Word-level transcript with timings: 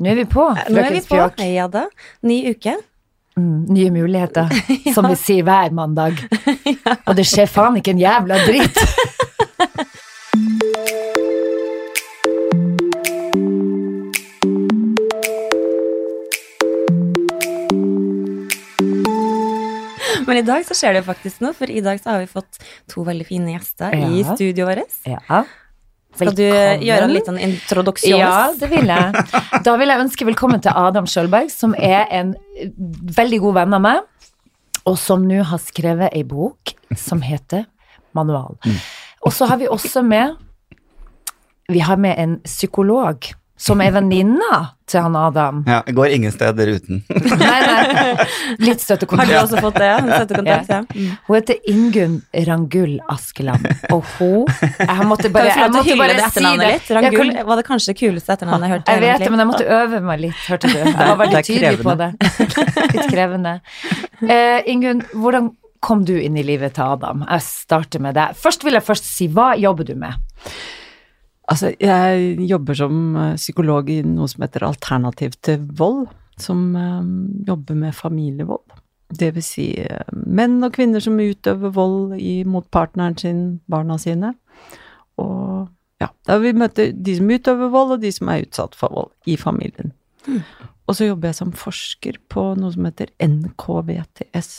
Nå 0.00 0.08
er 0.08 0.16
vi 0.16 0.24
på, 0.24 0.46
Nå 0.72 0.80
er 0.80 0.94
vi 0.94 1.00
på. 1.04 1.16
Ja 1.44 1.66
da. 1.68 1.82
Ny 2.24 2.38
uke. 2.54 2.72
Mm, 3.36 3.66
nye 3.68 3.90
muligheter, 3.92 4.48
som 4.96 5.04
vi 5.10 5.16
sier 5.20 5.44
hver 5.44 5.74
mandag. 5.76 6.16
Og 7.08 7.12
det 7.18 7.26
skjer 7.28 7.50
faen 7.50 7.76
ikke 7.76 7.92
en 7.92 8.00
jævla 8.00 8.40
dritt. 8.46 8.80
Men 20.30 20.38
i 20.38 20.46
dag 20.46 20.64
så 20.64 20.76
skjer 20.78 20.94
det 20.96 21.04
faktisk 21.04 21.42
noe, 21.44 21.52
for 21.58 21.68
i 21.68 21.80
dag 21.84 22.00
så 22.00 22.14
har 22.14 22.20
vi 22.22 22.28
fått 22.30 22.60
to 22.88 23.02
veldig 23.04 23.26
fine 23.28 23.52
gjester 23.56 23.96
i 23.98 24.22
studioet 24.24 24.68
vårt. 24.68 25.00
Ja. 25.10 25.42
Skal 26.14 26.34
du 26.34 26.42
Velkommen. 26.42 26.82
gjøre 26.84 27.04
en 27.06 27.12
liten 27.14 27.38
introduksjon? 27.38 28.18
Ja, 28.18 28.50
det 28.58 28.68
vil 28.72 28.88
jeg. 28.90 29.24
Da 29.66 29.74
vil 29.78 29.92
jeg 29.92 30.02
ønske 30.02 30.26
velkommen 30.28 30.62
til 30.64 30.74
Adam 30.76 31.06
Sjølberg, 31.08 31.50
som 31.52 31.74
er 31.78 32.08
en 32.10 32.32
eh, 32.58 32.72
veldig 33.16 33.38
god 33.44 33.58
venn 33.60 33.76
av 33.78 33.84
meg, 33.84 34.00
og 34.88 34.96
som 34.98 35.22
nå 35.28 35.42
har 35.46 35.60
skrevet 35.62 36.14
ei 36.16 36.24
bok 36.26 36.74
som 36.98 37.22
heter 37.22 37.66
Manual. 38.16 38.56
Og 39.22 39.32
så 39.36 39.46
har 39.46 39.60
vi 39.60 39.68
også 39.70 40.02
med 40.02 40.34
Vi 41.70 41.78
har 41.86 42.00
med 42.02 42.18
en 42.18 42.32
psykolog 42.42 43.28
som 43.60 43.80
er 43.84 43.92
venninna 43.92 44.58
til 44.90 45.04
han 45.04 45.16
Adam. 45.18 45.60
Ja, 45.68 45.80
jeg 45.86 45.94
går 45.98 46.14
ingen 46.16 46.32
steder 46.32 46.70
uten. 46.74 47.02
Nei, 47.10 47.58
nei, 47.66 48.24
litt 48.64 48.80
støttekontakt. 48.82 49.28
Har 49.28 49.30
du 49.30 49.36
også 49.44 49.60
fått 49.62 49.76
det? 49.78 49.90
Støttekontakt, 50.08 50.72
ja. 50.72 50.80
ja. 50.88 51.18
Hun 51.28 51.36
heter 51.36 51.60
Ingunn 51.70 52.16
Rangull 52.48 52.96
Askeland, 53.12 53.68
og 53.92 54.08
hun 54.16 54.48
Jeg 54.48 55.06
måtte 55.10 55.30
bare, 55.34 55.52
jeg 55.52 55.74
måtte 55.76 55.98
bare 56.00 56.16
det 56.18 56.32
si 56.32 56.44
det. 56.46 56.56
litt? 56.64 56.90
Rangull 56.96 57.30
Jeg, 57.30 57.36
kan, 57.36 57.46
var 57.52 57.60
det 57.60 57.66
kanskje 57.68 57.92
det 57.92 57.98
kuleste 58.00 58.34
etternavnet 58.34 58.66
jeg 58.66 58.76
hørte. 58.78 58.96
jeg 58.96 59.04
vet 59.04 59.24
det, 59.26 59.30
men 59.30 59.44
jeg 59.44 59.50
måtte 59.52 59.70
øve 59.78 60.02
meg 60.08 60.24
litt, 60.24 60.42
hørte 60.48 60.72
du. 60.72 60.78
Jeg 60.90 60.96
var 60.96 61.16
veldig 61.20 61.44
tydelig 61.46 61.84
på 61.84 61.94
det. 62.00 62.10
Litt 62.96 63.06
krevende. 63.12 63.54
Uh, 64.24 64.58
Ingunn, 64.70 65.04
hvordan 65.12 65.52
kom 65.84 66.04
du 66.08 66.16
inn 66.16 66.36
i 66.36 66.44
livet 66.44 66.76
til 66.76 66.96
Adam? 66.96 67.24
Jeg 67.28 67.46
starter 67.46 68.02
med 68.02 68.16
deg. 68.18 68.36
Først 68.40 68.64
vil 68.66 68.76
jeg 68.76 68.84
først 68.84 69.08
si, 69.08 69.28
hva 69.32 69.52
jobber 69.60 69.88
du 69.88 69.94
med? 70.00 70.16
Altså, 71.50 71.72
jeg 71.82 72.36
jobber 72.46 72.78
som 72.78 72.98
eh, 73.18 73.38
psykolog 73.38 73.90
i 73.90 74.00
noe 74.06 74.28
som 74.30 74.44
heter 74.44 74.68
Alternativ 74.68 75.34
til 75.42 75.64
vold, 75.78 76.06
som 76.40 76.70
um, 76.76 77.10
jobber 77.46 77.76
med 77.76 77.96
familievold. 77.96 78.78
Det 79.18 79.32
vil 79.34 79.44
si 79.44 79.66
eh, 79.82 80.12
menn 80.14 80.60
og 80.62 80.76
kvinner 80.76 81.02
som 81.02 81.18
utøver 81.18 81.74
vold 81.74 82.14
i, 82.20 82.44
mot 82.46 82.68
partneren 82.70 83.18
sin, 83.18 83.42
barna 83.70 83.98
sine. 83.98 84.36
Og 85.18 85.66
ja, 86.00 86.08
da 86.28 86.38
vil 86.38 86.54
vi 86.54 86.62
møte 86.62 86.86
de 86.94 87.16
som 87.18 87.34
utøver 87.34 87.74
vold, 87.74 87.96
og 87.96 88.04
de 88.06 88.14
som 88.14 88.30
er 88.30 88.46
utsatt 88.46 88.78
for 88.78 88.94
vold 88.94 89.10
i 89.28 89.36
familien. 89.40 89.92
Og 90.86 90.96
så 90.96 91.10
jobber 91.10 91.30
jeg 91.30 91.40
som 91.40 91.50
forsker 91.56 92.22
på 92.30 92.52
noe 92.58 92.72
som 92.74 92.86
heter 92.86 93.10
NKVTS. 93.26 94.54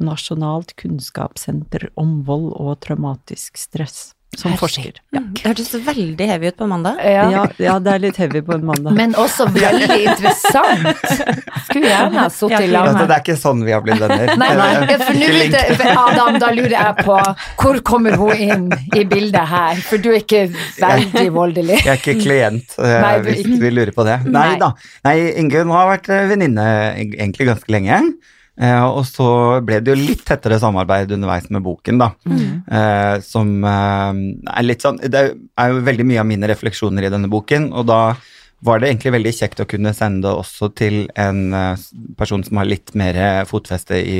Nasjonalt 0.00 0.76
kunnskapssenter 0.78 1.88
om 1.98 2.20
vold 2.28 2.52
og 2.54 2.78
traumatisk 2.86 3.58
stress. 3.58 4.12
Som 4.38 4.52
forsker. 4.54 4.92
Ja. 5.10 5.20
Det 5.34 5.42
hørtes 5.42 5.72
veldig 5.84 6.26
heavy 6.30 6.50
ut 6.52 6.56
på 6.60 6.66
mandag. 6.70 7.00
Ja. 7.02 7.24
Ja, 7.32 7.40
ja, 7.58 7.72
det 7.82 7.90
er 7.96 8.02
litt 8.04 8.18
heavy 8.20 8.42
på 8.46 8.54
en 8.54 8.62
mandag. 8.68 8.94
Men 8.94 9.16
også 9.18 9.48
veldig 9.50 9.96
interessant. 10.04 11.02
Skulle 11.66 11.90
gjerne 11.90 12.20
ha 12.22 12.28
sittet 12.30 12.68
i 12.68 12.70
lag 12.70 12.86
Altså, 12.86 13.00
med 13.00 13.10
det 13.10 13.16
er 13.16 13.24
ikke 13.24 13.36
sånn 13.40 13.64
vi 13.66 13.74
har 13.74 13.82
blitt 13.84 13.98
venner. 13.98 14.32
Nei, 14.40 14.50
nei, 14.60 14.96
for 15.02 15.18
nå 15.18 15.60
for 15.82 16.02
Adam, 16.04 16.38
da 16.44 16.52
lurer 16.54 16.76
jeg 16.76 16.96
på 17.02 17.18
hvor 17.60 17.82
kommer 17.90 18.16
hun 18.22 18.32
inn 18.38 18.66
i 18.96 19.04
bildet 19.10 19.50
her? 19.50 19.82
For 19.90 19.98
du 20.02 20.12
er 20.14 20.22
ikke 20.22 20.46
veldig 20.78 21.28
voldelig. 21.34 21.80
Jeg 21.82 21.92
er 21.96 22.00
ikke 22.00 22.18
klient, 22.22 22.78
eh, 22.78 22.98
Nei, 23.02 23.14
du 23.18 23.32
hvis 23.32 23.62
vi 23.66 23.74
lurer 23.74 23.94
på 23.96 24.06
det. 24.06 24.20
Nei, 24.30 24.52
Nei. 24.54 24.58
da. 24.62 24.72
Nei, 25.10 25.16
Ingunn 25.42 25.74
har 25.74 25.90
vært 25.96 26.12
eh, 26.14 26.28
venninne 26.30 26.68
egentlig 26.94 27.50
ganske 27.50 27.74
lenge. 27.74 28.04
Eh, 28.60 28.84
og 28.84 29.06
så 29.08 29.26
ble 29.64 29.78
det 29.80 29.94
jo 29.94 30.00
litt 30.00 30.26
tettere 30.28 30.58
samarbeid 30.60 31.14
underveis 31.16 31.46
med 31.52 31.64
boken, 31.64 32.00
da. 32.02 32.10
Eh, 32.80 33.14
som 33.24 33.54
eh, 33.64 34.20
er 34.52 34.66
litt 34.66 34.84
sånn 34.84 35.00
Det 35.00 35.22
er 35.22 35.72
jo 35.72 35.80
veldig 35.86 36.06
mye 36.10 36.20
av 36.20 36.28
mine 36.28 36.50
refleksjoner 36.50 37.08
i 37.08 37.12
denne 37.12 37.30
boken, 37.32 37.70
og 37.72 37.88
da 37.88 38.02
var 38.60 38.82
det 38.82 38.90
egentlig 38.90 39.14
veldig 39.14 39.32
kjekt 39.32 39.62
å 39.62 39.68
kunne 39.68 39.94
sende 39.96 40.28
det 40.28 40.36
også 40.36 40.68
til 40.76 40.98
en 41.16 41.54
eh, 41.56 41.86
person 42.20 42.44
som 42.44 42.60
har 42.60 42.68
litt 42.68 42.92
mer 42.92 43.16
fotfeste 43.48 43.96
i, 43.96 44.18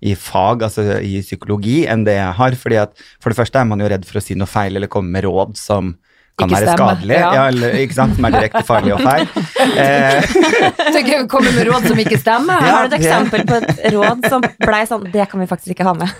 i 0.00 0.14
fag, 0.16 0.64
altså 0.64 1.02
i 1.04 1.20
psykologi, 1.20 1.82
enn 1.84 2.06
det 2.08 2.16
jeg 2.16 2.38
har. 2.40 2.56
fordi 2.56 2.80
at 2.86 2.96
For 3.20 3.28
det 3.28 3.42
første 3.42 3.60
er 3.60 3.68
man 3.68 3.84
jo 3.84 3.92
redd 3.92 4.08
for 4.08 4.22
å 4.22 4.24
si 4.24 4.38
noe 4.38 4.48
feil 4.48 4.80
eller 4.80 4.88
komme 4.88 5.12
med 5.12 5.28
råd 5.28 5.60
som 5.60 5.92
kan 6.34 6.50
Ikke 6.50 6.60
være 6.64 6.72
skadelig, 6.74 7.14
ja. 7.14 7.28
ja. 7.36 7.42
eller, 7.46 7.76
ikke 7.78 7.94
sant, 7.94 8.16
som 8.16 8.26
er 8.26 8.34
direkte 8.34 8.62
farlig 8.66 8.94
og 8.96 9.04
feil. 9.06 9.28
Eh, 9.74 11.26
kommer 11.30 11.54
med 11.54 11.68
råd 11.68 11.86
som 11.88 12.00
ikke 12.02 12.18
stemmer. 12.20 12.64
Ja. 12.64 12.72
Har 12.74 12.88
du 12.88 12.94
et 12.94 12.96
eksempel 12.98 13.44
på 13.48 13.60
et 13.60 13.84
råd 13.94 14.26
som 14.30 14.44
blei 14.60 14.82
sånn 14.90 15.06
Det 15.14 15.28
kan 15.30 15.40
vi 15.40 15.46
faktisk 15.50 15.74
ikke 15.76 15.86
ha 15.86 15.94
med. 15.98 16.10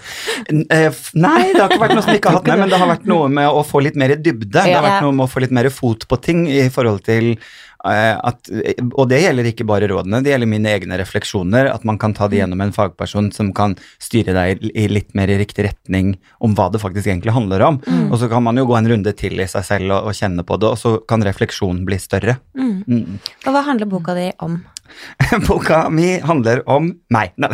Eh, 0.49 1.03
Nei, 1.19 1.51
det 1.51 1.61
har 1.61 1.69
ikke 1.69 1.83
vært 1.83 1.97
noe 1.99 2.07
som 2.07 2.15
vi 2.15 2.21
ikke 2.21 2.31
har 2.31 2.39
hatt 2.41 2.49
med, 2.53 2.63
men 2.63 2.73
det 2.73 2.81
har 2.81 2.91
vært 2.91 3.11
noe 3.11 3.29
med 3.41 3.51
å 3.51 3.65
få 3.67 3.83
litt 3.85 3.99
mer 4.01 4.15
dybde. 4.17 4.55
Det 4.55 4.65
har 4.71 4.87
vært 4.87 5.05
noe 5.05 5.19
med 5.19 5.27
å 5.27 5.31
få 5.31 5.45
litt 5.45 5.55
mer 5.55 5.69
fot 5.75 6.07
på 6.09 6.21
ting 6.23 6.47
i 6.51 6.67
forhold 6.73 7.05
til 7.11 7.35
at 7.85 8.49
Og 8.97 9.09
det 9.11 9.21
gjelder 9.21 9.49
ikke 9.51 9.67
bare 9.69 9.89
rådene, 9.91 10.23
det 10.25 10.33
gjelder 10.33 10.51
mine 10.51 10.73
egne 10.73 10.99
refleksjoner. 11.01 11.69
At 11.73 11.85
man 11.85 11.99
kan 12.01 12.15
ta 12.17 12.29
det 12.31 12.41
gjennom 12.41 12.63
en 12.65 12.75
fagperson 12.75 13.31
som 13.35 13.53
kan 13.57 13.77
styre 14.03 14.35
deg 14.37 14.65
i 14.73 14.87
litt 14.89 15.15
mer 15.15 15.31
i 15.33 15.39
riktig 15.41 15.67
retning 15.69 16.15
om 16.45 16.57
hva 16.57 16.71
det 16.73 16.83
faktisk 16.83 17.11
egentlig 17.11 17.35
handler 17.37 17.67
om. 17.69 17.81
Og 18.11 18.19
så 18.21 18.31
kan 18.33 18.45
man 18.47 18.61
jo 18.61 18.67
gå 18.69 18.79
en 18.79 18.91
runde 18.95 19.13
til 19.19 19.41
i 19.41 19.49
seg 19.51 19.67
selv 19.69 19.93
og, 19.93 20.11
og 20.11 20.17
kjenne 20.17 20.47
på 20.47 20.59
det, 20.61 20.71
og 20.71 20.81
så 20.81 20.97
kan 21.09 21.25
refleksjonen 21.25 21.85
bli 21.89 22.01
større. 22.01 22.39
Mm. 22.57 23.19
Og 23.45 23.51
hva 23.53 23.65
handler 23.69 23.91
boka 23.91 24.17
di 24.17 24.31
om? 24.45 24.63
Boka 25.49 25.85
mi 25.91 26.19
handler 26.25 26.63
om 26.71 26.91
meg. 27.13 27.35
Nei, 27.41 27.51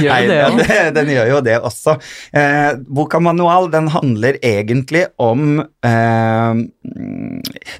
Gjør 0.00 0.12
Nei, 0.12 0.20
det 0.28 0.76
den 0.98 1.12
gjør 1.14 1.32
jo 1.34 1.40
det 1.46 1.56
også. 1.60 1.96
Eh, 2.36 2.70
boka 2.86 3.20
Manual 3.22 3.70
den 3.72 3.90
handler 3.92 4.38
egentlig 4.44 5.06
om 5.20 5.60
eh, 5.62 6.62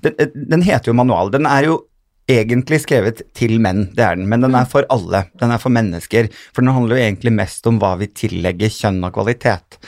den, 0.06 0.18
den 0.34 0.66
heter 0.66 0.92
jo 0.92 0.96
Manual. 0.98 1.32
Den 1.34 1.48
er 1.50 1.70
jo 1.70 1.78
egentlig 2.30 2.80
skrevet 2.84 3.22
til 3.36 3.56
menn, 3.62 3.86
det 3.96 4.04
er 4.04 4.18
den, 4.18 4.28
men 4.30 4.44
den 4.44 4.54
er 4.56 4.68
for 4.70 4.86
alle. 4.92 5.24
Den 5.40 5.52
er 5.54 5.60
for 5.62 5.72
mennesker. 5.74 6.28
For 6.54 6.64
den 6.64 6.74
handler 6.74 6.98
jo 6.98 7.04
egentlig 7.06 7.32
mest 7.34 7.66
om 7.70 7.80
hva 7.82 7.92
vi 8.00 8.10
tillegger 8.22 8.72
kjønn 8.72 9.02
og 9.06 9.14
kvalitet, 9.16 9.78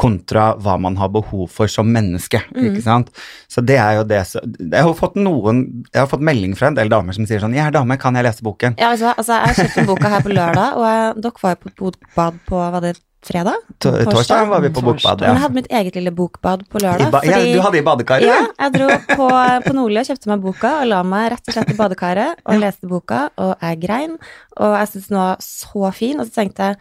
kontra 0.00 0.48
hva 0.62 0.76
man 0.82 0.98
har 1.00 1.12
behov 1.14 1.48
for 1.52 1.70
som 1.70 1.90
menneske. 1.92 2.42
ikke 2.54 2.84
sant? 2.84 3.12
Så 3.48 3.64
det 3.64 3.78
er 3.80 4.00
jo 4.00 4.04
det 4.08 4.18
Jeg 4.26 4.82
har 4.82 4.94
fått 4.96 5.16
noen 5.16 5.62
Jeg 5.92 6.00
har 6.00 6.08
fått 6.10 6.24
melding 6.24 6.54
fra 6.58 6.70
en 6.70 6.76
del 6.78 6.90
damer 6.92 7.14
som 7.16 7.26
sier 7.26 7.40
sånn 7.40 7.54
'Jeg 7.54 7.66
er 7.66 7.74
dame, 7.74 7.96
kan 7.98 8.14
jeg 8.14 8.24
lese 8.24 8.42
boken?' 8.42 8.76
Ja, 8.78 8.90
altså, 8.90 9.14
altså 9.16 9.40
Jeg 9.46 9.56
kjøpte 9.56 9.86
boka 9.86 10.08
her 10.08 10.20
på 10.20 10.34
lørdag, 10.34 10.76
og 10.76 10.84
jeg, 10.84 11.22
dere 11.22 11.42
var 11.42 11.54
jo 11.54 11.62
på 11.62 11.70
bokbad 11.76 12.34
på 12.46 12.56
hva 12.56 12.80
det 12.80 12.96
fredag? 13.24 13.54
To- 13.82 13.92
Torsdag 14.06 14.48
var 14.50 14.60
vi 14.60 14.70
på 14.70 14.82
bokbad, 14.84 15.20
Men 15.20 15.34
jeg 15.34 15.42
hadde 15.42 15.54
mitt 15.54 15.70
eget 15.70 15.94
lille 15.98 16.12
bokbad 16.14 16.66
på 16.70 16.78
lørdag. 16.82 17.10
ba 17.10 17.20
ja, 17.26 17.38
du 17.42 17.60
hadde 17.64 17.78
i 17.78 17.84
badekaret? 17.86 18.26
Ja, 18.26 18.42
jeg 18.60 18.72
dro 18.76 18.88
på, 19.16 19.28
på 19.66 19.72
Nordli 19.74 20.02
og 20.02 20.10
kjøpte 20.10 20.30
meg 20.30 20.42
boka 20.44 20.74
og 20.82 20.90
la 20.90 21.02
meg 21.02 21.32
rett 21.34 21.48
og 21.48 21.56
slett 21.56 21.72
i 21.72 21.78
badekaret 21.78 22.42
og 22.44 22.60
leste 22.62 22.86
boka, 22.90 23.30
og 23.36 23.56
jeg 23.62 23.80
grein. 23.82 24.18
Og 24.60 24.76
jeg 24.78 24.92
syntes 24.92 25.08
den 25.08 25.18
var 25.22 25.40
så 25.42 25.92
fin, 25.96 26.20
og 26.20 26.28
så 26.28 26.42
tenkte 26.42 26.70
jeg 26.70 26.78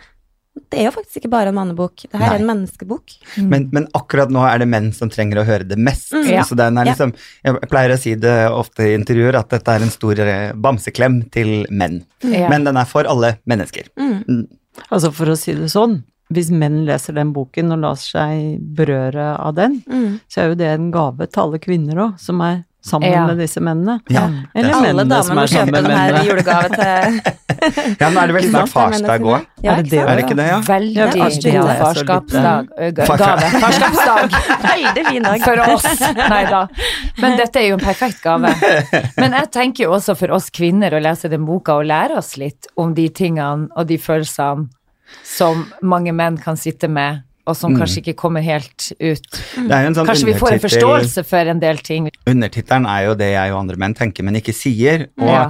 det 0.72 0.80
er 0.80 0.86
jo 0.88 0.92
faktisk 0.96 1.18
ikke 1.20 1.30
bare 1.34 1.52
en 1.52 1.58
mannebok, 1.58 2.06
det 2.08 2.16
her 2.16 2.32
er 2.32 2.40
en 2.40 2.48
menneskebok. 2.48 3.12
menneskebok. 3.36 3.50
Men, 3.52 3.66
men 3.76 3.88
akkurat 3.92 4.30
nå 4.32 4.40
er 4.48 4.62
det 4.64 4.68
menn 4.72 4.94
som 4.96 5.10
trenger 5.12 5.42
å 5.42 5.44
høre 5.44 5.68
det 5.68 5.76
mest. 5.76 6.14
Mm. 6.16 6.30
Ja. 6.32 6.46
Så 6.48 6.56
den 6.56 6.80
er 6.80 6.88
liksom, 6.88 7.12
Jeg 7.44 7.68
pleier 7.68 7.92
å 7.92 7.98
si 8.00 8.14
det 8.16 8.36
ofte 8.48 8.88
i 8.88 8.94
intervjuer, 8.96 9.36
at 9.36 9.52
dette 9.52 9.76
er 9.76 9.84
en 9.84 9.92
stor 9.92 10.22
eh, 10.24 10.54
bamseklem 10.56 11.26
til 11.36 11.66
menn. 11.70 12.06
Mm. 12.24 12.38
Men 12.54 12.64
den 12.70 12.80
er 12.80 12.88
for 12.88 13.04
alle 13.04 13.34
mennesker. 13.44 13.92
Mm. 14.00 14.46
Altså 14.88 15.12
for 15.16 15.34
å 15.34 15.36
si 15.40 15.58
det 15.60 15.68
sånn, 15.76 16.00
hvis 16.34 16.50
menn 16.52 16.86
leser 16.88 17.14
den 17.14 17.34
boken 17.34 17.72
og 17.76 17.80
lar 17.86 17.96
seg 18.02 18.60
berøre 18.76 19.36
av 19.40 19.54
den, 19.56 19.82
Mm. 19.88 20.20
så 20.28 20.42
er 20.42 20.48
jo 20.50 20.56
det 20.56 20.68
en 20.74 20.92
gave 20.92 21.28
til 21.30 21.42
alle 21.44 21.60
kvinner 21.60 21.96
òg, 21.96 22.20
som 22.20 22.42
er 22.42 22.64
sammen 22.86 23.12
Ja. 23.12 23.26
med 23.26 23.38
disse 23.40 23.58
mennene. 23.60 24.00
Ja, 24.10 24.28
Eller 24.54 24.74
Alle 24.74 24.94
mennene 24.94 25.24
som 25.24 25.38
er 25.40 25.48
sammen 25.48 25.68
kjøpe 25.68 25.72
med 25.72 25.84
den 25.84 25.92
her 25.98 26.10
i 26.10 26.14
mennene. 26.14 26.26
julegave 26.30 26.70
til 26.70 27.22
ja 28.00 28.10
nå 28.10 28.20
er 28.22 28.28
det 28.28 28.36
vel 28.36 28.44
snart 28.50 28.70
farsdag 28.70 29.22
òg. 29.26 29.46
Ja, 29.64 29.72
Er 29.74 29.82
det? 29.82 29.94
Er 29.94 30.16
det 30.16 30.26
ikke 30.26 30.36
det, 30.38 30.48
ja? 30.52 30.60
Veldig 30.62 30.96
Ja, 30.96 31.06
er 31.08 31.30
så 31.32 31.82
farskapsdag. 31.82 32.68
Gave. 32.94 33.08
Farskapsdag 33.08 34.30
Veldig 34.70 35.06
fin 35.08 35.24
dag. 35.24 35.42
for 35.42 35.60
oss. 35.74 36.00
Nei 36.30 36.44
da. 36.50 36.68
Men 37.18 37.38
dette 37.40 37.56
er 37.62 37.68
jo 37.70 37.78
en 37.80 37.86
perfekt 37.86 38.22
gave. 38.22 38.54
Men 39.18 39.32
jeg 39.40 39.52
tenker 39.52 39.84
jo 39.88 39.92
også 39.98 40.16
for 40.18 40.32
oss 40.38 40.50
kvinner 40.54 40.94
å 40.94 41.02
lese 41.02 41.30
den 41.32 41.46
boka 41.48 41.80
og 41.80 41.86
lære 41.90 42.18
oss 42.22 42.36
litt 42.38 42.68
om 42.78 42.94
de 42.94 43.08
tingene 43.10 43.68
og 43.76 43.88
de 43.88 43.98
følelsene 43.98 44.70
som 45.24 45.66
mange 45.82 46.14
menn 46.16 46.38
kan 46.42 46.58
sitte 46.60 46.90
med, 46.92 47.24
og 47.46 47.54
som 47.54 47.76
kanskje 47.78 48.02
ikke 48.02 48.16
kommer 48.18 48.42
helt 48.42 48.88
ut. 48.98 49.26
Sånn 49.54 50.08
Kanskje 50.08 50.32
vi 50.32 50.34
får 50.40 50.56
en 50.56 50.64
forståelse 50.64 51.24
for 51.30 51.52
en 51.52 51.60
del 51.62 51.78
ting. 51.86 52.08
Undertittelen 52.26 52.88
er 52.90 53.04
jo 53.06 53.14
det 53.20 53.28
jeg 53.36 53.54
og 53.54 53.60
andre 53.60 53.78
menn 53.84 53.94
tenker, 53.98 54.26
men 54.26 54.40
ikke 54.40 54.56
sier. 54.56 55.06
Og 55.22 55.30
Ja. 55.30 55.44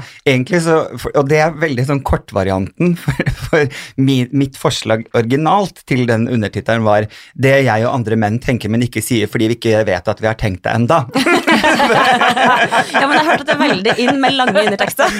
så, 0.59 0.75
og 1.15 1.29
det 1.29 1.39
er 1.39 1.55
veldig 1.55 1.85
sånn 1.87 2.03
kortvarianten, 2.03 2.97
for, 2.99 3.31
for 3.47 3.67
mi, 3.95 4.27
mitt 4.35 4.59
forslag 4.59 5.07
originalt 5.15 5.85
til 5.87 6.05
den 6.09 6.27
undertittelen 6.27 6.83
var 6.83 7.07
det 7.33 7.55
jeg 7.63 7.87
og 7.87 7.93
andre 7.93 8.19
menn 8.19 8.41
tenker, 8.43 8.69
men 8.69 8.83
ikke 8.83 9.03
sier 9.03 9.31
fordi 9.31 9.47
vi 9.53 9.59
ikke 9.61 9.85
vet 9.87 10.11
at 10.11 10.19
vi 10.19 10.27
har 10.27 10.35
tenkt 10.35 10.65
det 10.67 10.75
enda. 10.75 11.05
Ja, 11.55 13.05
men 13.07 13.15
jeg 13.17 13.25
hørte 13.27 13.43
at 13.43 13.49
det 13.49 13.55
er 13.55 13.61
veldig 13.61 13.93
inn 14.05 14.19
med 14.21 14.35
lange 14.37 14.63
undertekster. 14.65 15.11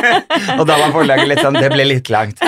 Og 0.58 0.64
da 0.68 0.76
var 0.80 0.92
forlaget 0.94 1.28
litt 1.30 1.42
sånn 1.44 1.56
Det 1.58 1.70
ble 1.72 1.84
litt 1.88 2.10
langt. 2.12 2.40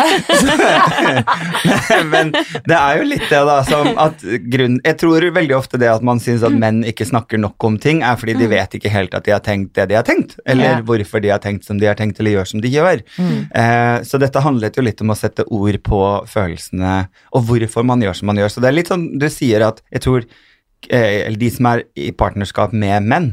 Men 2.12 2.32
det 2.66 2.76
er 2.76 3.00
jo 3.00 3.06
litt 3.08 3.24
det, 3.30 3.40
da, 3.48 3.56
som 3.66 3.88
at 4.02 4.22
grunn 4.52 4.78
Jeg 4.84 4.98
tror 5.00 5.26
veldig 5.36 5.56
ofte 5.56 5.78
det 5.80 5.88
at 5.90 6.04
man 6.06 6.20
syns 6.22 6.44
at 6.46 6.54
menn 6.56 6.82
ikke 6.88 7.06
snakker 7.08 7.40
nok 7.42 7.66
om 7.68 7.78
ting, 7.82 8.02
er 8.06 8.18
fordi 8.20 8.36
de 8.38 8.48
vet 8.50 8.76
ikke 8.78 8.92
helt 8.92 9.14
at 9.16 9.26
de 9.26 9.34
har 9.34 9.42
tenkt 9.44 9.74
det 9.76 9.88
de 9.90 9.96
har 9.98 10.06
tenkt, 10.06 10.36
eller 10.46 10.64
Ja. 10.66 10.80
hvorfor 10.86 11.22
de 11.22 11.30
har 11.32 11.40
tenkt 11.42 11.66
som 11.66 11.78
de 11.80 11.86
har 11.88 11.96
tenkt, 11.98 12.18
eller 12.20 12.36
gjør 12.38 12.48
som 12.52 12.62
de 12.64 12.70
gjør. 12.72 13.02
Eh, 13.20 13.96
så 14.06 14.18
dette 14.22 14.42
handlet 14.42 14.76
jo 14.78 14.84
litt 14.84 15.00
om 15.04 15.12
å 15.14 15.18
sette 15.18 15.44
ord 15.52 15.78
på 15.86 16.00
følelsene, 16.30 16.94
og 17.36 17.46
hvorfor 17.48 17.86
man 17.86 18.02
gjør 18.02 18.16
som 18.18 18.26
man 18.30 18.40
gjør. 18.40 18.50
Så 18.52 18.62
det 18.64 18.70
er 18.70 18.76
litt 18.78 18.90
sånn 18.92 19.06
du 19.20 19.28
sier 19.32 19.60
at 19.66 19.82
jeg 19.92 20.04
tror 20.06 20.20
eller 20.90 21.36
de 21.40 21.50
som 21.50 21.66
er 21.66 21.84
i 21.96 22.10
partnerskap 22.12 22.72
med 22.72 23.02
menn, 23.02 23.28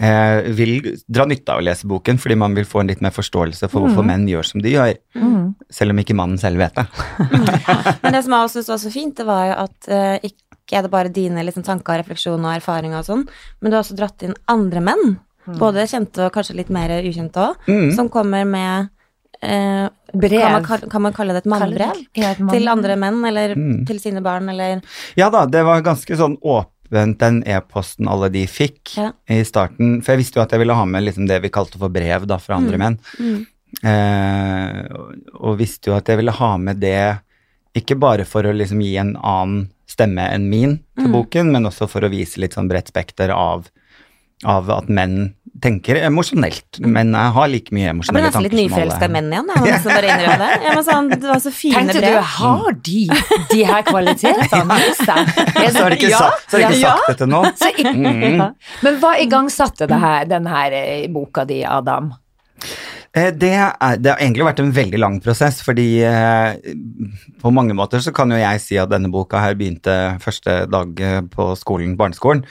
eh, 0.00 0.42
vil 0.58 0.80
dra 1.06 1.24
nytte 1.30 1.52
av 1.54 1.60
å 1.60 1.64
lese 1.64 1.86
boken 1.86 2.18
fordi 2.18 2.36
man 2.36 2.54
vil 2.56 2.64
få 2.66 2.80
en 2.80 2.88
litt 2.90 3.00
mer 3.04 3.10
forståelse 3.14 3.68
for 3.70 3.84
hvorfor 3.84 4.04
menn 4.06 4.26
gjør 4.26 4.44
som 4.44 4.60
de 4.64 4.72
gjør, 4.74 4.96
Mm. 5.14 5.54
selv 5.70 5.90
om 5.90 5.98
ikke 5.98 6.14
mannen 6.16 6.38
selv 6.38 6.58
vet 6.58 6.74
det. 6.74 6.86
Men 8.02 8.12
det 8.12 8.24
som 8.24 8.32
jeg 8.32 8.48
også 8.48 8.62
syntes 8.62 8.68
var 8.72 8.78
så 8.82 8.90
fint, 8.92 9.14
det 9.16 9.26
var 9.26 9.46
jo 9.46 9.54
at 9.64 9.88
eh, 9.88 10.18
ikke 10.30 10.78
er 10.78 10.82
det 10.82 10.90
bare 10.90 11.12
dine 11.12 11.44
liksom, 11.44 11.62
tanker, 11.62 12.00
refleksjoner 12.02 12.48
og 12.48 12.56
erfaringer 12.58 12.98
og 12.98 13.04
sånn, 13.06 13.28
men 13.60 13.70
du 13.70 13.76
har 13.76 13.84
også 13.84 13.96
dratt 13.98 14.22
inn 14.26 14.34
andre 14.48 14.80
menn, 14.80 15.18
både 15.60 15.84
kjente 15.86 16.24
og 16.26 16.32
kanskje 16.32 16.56
litt 16.56 16.70
mer 16.72 16.88
ukjente 17.04 17.36
òg, 17.36 17.54
Mm. 17.68 17.94
som 17.94 18.08
kommer 18.08 18.44
med 18.48 18.88
eh. 19.42 19.88
Kan 20.20 20.52
man, 20.52 20.64
kan 20.90 21.02
man 21.02 21.12
kalle 21.12 21.32
det 21.34 21.44
et 21.44 21.50
mannbrev? 21.50 22.04
Ja, 22.14 22.34
mann- 22.38 22.50
Til 22.54 22.68
andre 22.68 22.96
menn, 22.96 23.24
eller 23.24 23.54
Mm. 23.54 23.84
til 23.86 23.98
sine 24.00 24.22
barn, 24.22 24.48
eller 24.48 24.80
Ja 25.16 25.30
da, 25.30 25.44
det 25.46 25.64
var 25.64 25.82
ganske 25.82 26.16
sånn 26.16 26.38
åpent 26.40 27.18
den 27.18 27.42
e-posten 27.46 28.06
alle 28.08 28.28
de 28.30 28.46
fikk 28.46 28.96
Ja. 28.96 29.12
i 29.28 29.42
starten. 29.42 30.00
For 30.04 30.12
jeg 30.12 30.18
visste 30.24 30.36
jo 30.36 30.42
at 30.42 30.50
jeg 30.52 30.60
ville 30.60 30.74
ha 30.74 30.84
med 30.84 31.02
liksom 31.04 31.26
det 31.26 31.40
vi 31.42 31.48
kalte 31.50 31.78
for 31.78 31.88
brev 31.88 32.26
da, 32.26 32.36
fra 32.38 32.56
andre 32.56 32.78
menn. 32.78 32.98
mm. 33.18 33.46
Eh, 33.82 34.86
og, 34.94 35.14
og 35.40 35.58
visste 35.58 35.90
jo 35.90 35.96
at 35.96 36.06
jeg 36.06 36.20
ville 36.20 36.30
ha 36.30 36.56
med 36.62 36.78
det 36.78 37.18
ikke 37.74 37.96
bare 37.98 38.24
for 38.24 38.46
å 38.46 38.52
liksom 38.54 38.80
gi 38.84 38.92
en 39.02 39.16
annen 39.16 39.64
stemme 39.90 40.22
enn 40.32 40.48
min 40.48 40.76
til 40.96 41.08
Mm. 41.08 41.12
boken, 41.12 41.50
men 41.52 41.64
også 41.66 41.88
for 41.90 42.00
å 42.06 42.10
vise 42.10 42.38
litt 42.38 42.54
sånn 42.54 42.68
bredt 42.70 42.86
spekter 42.92 43.30
av, 43.34 43.66
av 44.44 44.70
at 44.70 44.88
menn 44.88 45.34
tenker 45.62 45.96
emosjonelt. 46.02 46.80
men 46.80 47.12
jeg 47.14 47.32
har 47.36 47.48
like 47.48 47.70
mye 47.74 47.84
Jeg 47.86 47.94
ble 48.10 48.22
nesten 48.24 48.42
litt 48.42 48.52
tanker 48.52 48.58
nyforelska 48.58 49.04
i 49.06 49.12
menn 49.14 49.28
igjen, 49.32 49.50
jeg 49.54 49.60
må 49.62 49.68
nesten 49.68 49.92
bare 49.94 50.08
innrømme 50.10 50.48
det. 50.48 50.56
Jeg 50.64 50.74
må 50.74 50.82
sånn, 50.88 51.10
det 51.14 51.28
var 51.30 51.38
så 51.44 51.52
fine 51.54 51.74
Tenkte 51.78 52.02
du, 52.02 52.08
har 52.34 52.72
de 52.88 53.02
de 53.52 53.60
her 53.68 53.82
kvalitetene 53.86 54.80
hos 54.82 54.98
seg? 55.04 55.30
Så 55.74 55.84
har 55.84 55.94
de 55.94 55.96
ikke, 56.00 56.10
Ja, 56.10 56.18
sagt, 56.18 56.50
så 56.50 56.58
har 56.58 56.64
de 56.64 56.74
ikke 56.74 56.82
ja. 56.82 56.96
sagt 56.98 57.08
det 57.12 57.16
til 57.22 57.32
nå. 57.32 57.42
Så 57.60 57.70
i, 57.78 57.84
Mm. 57.94 58.40
Men 58.82 58.96
hva 59.00 59.14
igangsatte 59.22 59.86
det 59.88 59.98
her, 60.00 60.24
den 60.28 60.46
her 60.50 60.72
eh, 60.74 61.06
boka 61.12 61.44
di, 61.48 61.62
Adam? 61.64 62.12
Eh, 63.14 63.30
Det, 63.30 63.50
er, 63.54 63.96
det 64.02 64.10
har 64.10 64.18
egentlig 64.18 64.46
vært 64.48 64.58
en 64.58 64.72
veldig 64.74 64.98
lang 64.98 65.20
prosess, 65.22 65.60
fordi 65.62 66.02
eh, 66.02 66.56
på 67.38 67.52
mange 67.54 67.74
måter 67.78 68.02
så 68.02 68.10
kan 68.14 68.32
jo 68.34 68.40
jeg 68.40 68.62
si 68.62 68.78
at 68.80 68.90
denne 68.90 69.10
boka 69.12 69.38
her 69.38 69.54
begynte 69.54 69.94
første 70.22 70.56
dag 70.66 70.98
eh, 71.00 71.20
på 71.30 71.46
skolen, 71.60 71.92
barneskolen, 72.00 72.42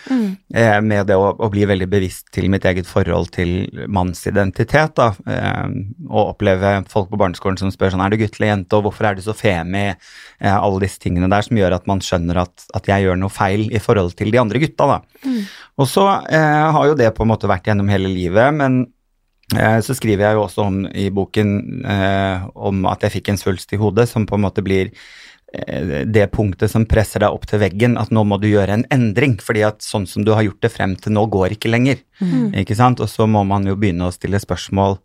eh, 0.56 0.80
med 0.80 1.10
det 1.12 1.18
å, 1.20 1.34
å 1.36 1.50
bli 1.52 1.66
veldig 1.68 1.90
bevisst 1.92 2.32
til 2.32 2.48
mitt 2.54 2.64
eget 2.70 2.88
forhold 2.88 3.34
til 3.36 3.68
mannsidentitet, 3.92 4.96
da, 4.96 5.10
eh, 5.28 5.68
og 6.08 6.32
oppleve 6.38 6.78
folk 6.88 7.12
på 7.12 7.20
barneskolen 7.20 7.60
som 7.60 7.74
spør 7.76 7.92
sånn, 7.98 8.06
er 8.08 8.16
du 8.16 8.22
gutt 8.24 8.40
eller 8.40 8.54
jente, 8.54 8.80
og 8.80 8.88
hvorfor 8.88 9.10
er 9.12 9.20
du 9.20 9.22
så 9.28 9.36
femi, 9.36 9.90
eh, 9.92 10.56
alle 10.56 10.80
disse 10.88 11.04
tingene 11.04 11.28
der 11.28 11.44
som 11.44 11.60
gjør 11.60 11.76
at 11.82 11.92
man 11.92 12.00
skjønner 12.00 12.40
at, 12.48 12.70
at 12.74 12.88
jeg 12.88 13.04
gjør 13.04 13.20
noe 13.20 13.36
feil 13.36 13.68
i 13.68 13.84
forhold 13.84 14.16
til 14.16 14.32
de 14.32 14.40
andre 14.40 14.64
gutta, 14.64 14.88
da. 14.96 15.02
Og 15.76 15.88
så 15.92 16.08
eh, 16.32 16.72
har 16.72 16.88
jo 16.88 16.96
det 16.96 17.12
på 17.18 17.28
en 17.28 17.34
måte 17.36 17.52
vært 17.52 17.68
gjennom 17.68 17.92
hele 17.92 18.08
livet, 18.08 18.54
men 18.56 18.86
Så 19.52 19.94
skriver 19.98 20.24
jeg 20.26 20.38
jo 20.38 20.46
også 20.46 20.64
om 20.66 20.80
i 20.88 21.10
boken 21.14 21.84
eh, 21.86 22.46
om 22.56 22.88
at 22.90 23.04
jeg 23.06 23.20
fikk 23.20 23.34
en 23.34 23.38
svulst 23.38 23.74
i 23.76 23.78
hodet, 23.78 24.08
som 24.10 24.26
på 24.26 24.38
en 24.40 24.46
måte 24.46 24.64
blir 24.66 24.90
eh, 25.54 26.04
det 26.10 26.30
punktet 26.34 26.72
som 26.72 26.88
presser 26.90 27.22
deg 27.22 27.36
opp 27.36 27.46
til 27.50 27.62
veggen, 27.62 27.98
at 28.02 28.10
nå 28.16 28.24
må 28.26 28.40
du 28.42 28.48
gjøre 28.50 28.80
en 28.80 28.88
endring, 28.94 29.36
fordi 29.44 29.66
at 29.68 29.84
sånn 29.86 30.08
som 30.10 30.26
du 30.26 30.32
har 30.34 30.48
gjort 30.48 30.64
det 30.64 30.72
frem 30.74 30.96
til 30.98 31.14
nå, 31.14 31.28
går 31.30 31.58
ikke 31.58 31.70
lenger. 31.70 32.02
Ikke 32.64 32.80
sant? 32.80 33.04
Og 33.04 33.12
så 33.12 33.28
må 33.30 33.44
man 33.46 33.68
jo 33.68 33.78
begynne 33.78 34.08
å 34.08 34.16
stille 34.16 34.42
spørsmål 34.42 34.98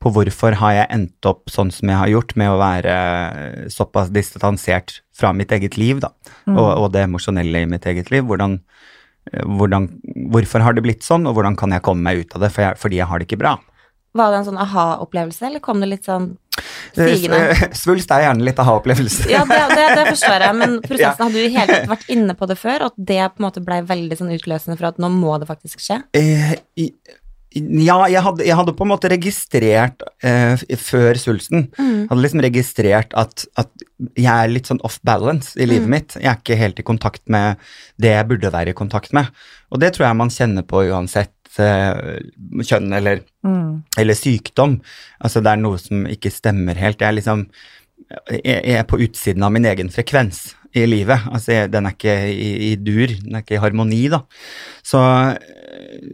på 0.00 0.12
hvorfor 0.14 0.56
har 0.62 0.76
jeg 0.76 0.90
endt 0.94 1.28
opp 1.28 1.50
sånn 1.52 1.70
som 1.74 1.90
jeg 1.92 2.00
har 2.00 2.08
gjort, 2.08 2.36
med 2.40 2.52
å 2.52 2.60
være 2.60 2.94
eh, 2.94 3.64
såpass 3.72 4.12
distansert 4.14 5.00
fra 5.16 5.34
mitt 5.36 5.52
eget 5.52 5.76
liv, 5.76 6.00
da, 6.00 6.14
og, 6.48 6.68
og 6.68 6.86
det 6.94 7.04
emosjonelle 7.04 7.66
i 7.66 7.68
mitt 7.68 7.84
eget 7.90 8.08
liv. 8.12 8.24
Hvordan, 8.28 8.56
eh, 9.28 9.44
hvordan, 9.44 9.90
hvorfor 10.32 10.64
har 10.64 10.76
det 10.76 10.84
blitt 10.86 11.04
sånn, 11.04 11.28
og 11.28 11.36
hvordan 11.36 11.58
kan 11.60 11.76
jeg 11.76 11.84
komme 11.84 12.06
meg 12.06 12.24
ut 12.24 12.38
av 12.38 12.46
det, 12.46 12.54
fordi 12.80 13.02
jeg 13.02 13.10
har 13.10 13.20
det 13.20 13.28
ikke 13.28 13.42
bra. 13.42 13.58
Var 14.18 14.32
det 14.32 14.38
en 14.40 14.46
sånn 14.48 14.58
aha-opplevelse, 14.58 15.44
eller 15.46 15.62
kom 15.62 15.78
det 15.82 15.86
litt 15.92 16.08
sånn 16.08 16.32
stigende? 16.90 17.38
Eh, 17.54 17.60
Svulst 17.78 18.10
er 18.10 18.24
gjerne 18.26 18.42
litt 18.48 18.58
aha-opplevelse. 18.58 19.28
Ja, 19.30 19.44
det, 19.46 19.60
det, 19.70 19.86
det 20.00 20.04
forstår 20.10 20.44
jeg, 20.48 20.56
men 20.58 20.76
prosessen 20.88 21.24
hadde 21.28 21.38
du 21.38 21.46
i 21.46 21.54
hele 21.54 21.78
tatt 21.78 21.90
vært 21.92 22.10
inne 22.16 22.34
på 22.38 22.48
det 22.50 22.58
før, 22.58 22.88
og 22.88 22.98
det 22.98 23.20
på 23.36 23.42
en 23.42 23.46
måte 23.46 23.62
ble 23.64 23.80
veldig 23.86 24.18
sånn 24.18 24.34
utløsende 24.34 24.78
for 24.80 24.90
at 24.90 24.98
nå 25.02 25.12
må 25.14 25.38
det 25.42 25.46
faktisk 25.50 25.82
skje? 25.86 26.00
Eh, 26.18 26.56
i- 26.82 26.92
ja, 27.52 27.96
jeg 28.06 28.22
hadde, 28.22 28.44
jeg 28.46 28.54
hadde 28.54 28.72
på 28.78 28.84
en 28.86 28.90
måte 28.92 29.08
registrert 29.10 30.04
eh, 30.22 30.54
før 30.78 31.18
svulsten 31.18 31.64
Hadde 31.74 32.20
liksom 32.22 32.42
registrert 32.44 33.10
at, 33.18 33.42
at 33.58 33.72
jeg 34.14 34.30
er 34.30 34.52
litt 34.52 34.70
sånn 34.70 34.78
off 34.86 35.00
balance 35.02 35.58
i 35.58 35.66
livet 35.66 35.90
mitt. 35.90 36.14
Jeg 36.14 36.30
er 36.30 36.38
ikke 36.38 36.58
helt 36.60 36.78
i 36.78 36.84
kontakt 36.86 37.24
med 37.26 37.58
det 37.98 38.12
jeg 38.14 38.28
burde 38.30 38.52
være 38.54 38.70
i 38.70 38.78
kontakt 38.78 39.10
med. 39.18 39.26
Og 39.74 39.82
det 39.82 39.90
tror 39.96 40.06
jeg 40.06 40.18
man 40.22 40.30
kjenner 40.30 40.62
på 40.62 40.84
uansett 40.92 41.34
eh, 41.34 41.39
kjønn 41.58 42.92
eller, 42.94 43.24
eller 43.98 44.18
sykdom. 44.18 44.78
Altså 45.18 45.42
det 45.42 45.52
er 45.52 45.62
noe 45.62 45.80
som 45.82 46.06
ikke 46.06 46.32
stemmer 46.32 46.78
helt. 46.78 47.00
Jeg 47.00 47.08
er 47.08 47.18
liksom 47.18 47.46
jeg 48.30 48.74
er 48.74 48.86
på 48.88 48.98
utsiden 49.04 49.44
av 49.46 49.52
min 49.54 49.66
egen 49.70 49.90
frekvens 49.92 50.54
i 50.74 50.84
livet. 50.86 51.26
Altså, 51.30 51.52
jeg, 51.54 51.70
den 51.72 51.86
er 51.86 51.94
ikke 51.96 52.16
i, 52.30 52.50
i 52.70 52.74
dur, 52.78 53.12
den 53.22 53.36
er 53.36 53.44
ikke 53.44 53.56
i 53.58 53.62
harmoni, 53.62 54.02
da. 54.12 54.22
Så, 54.86 55.00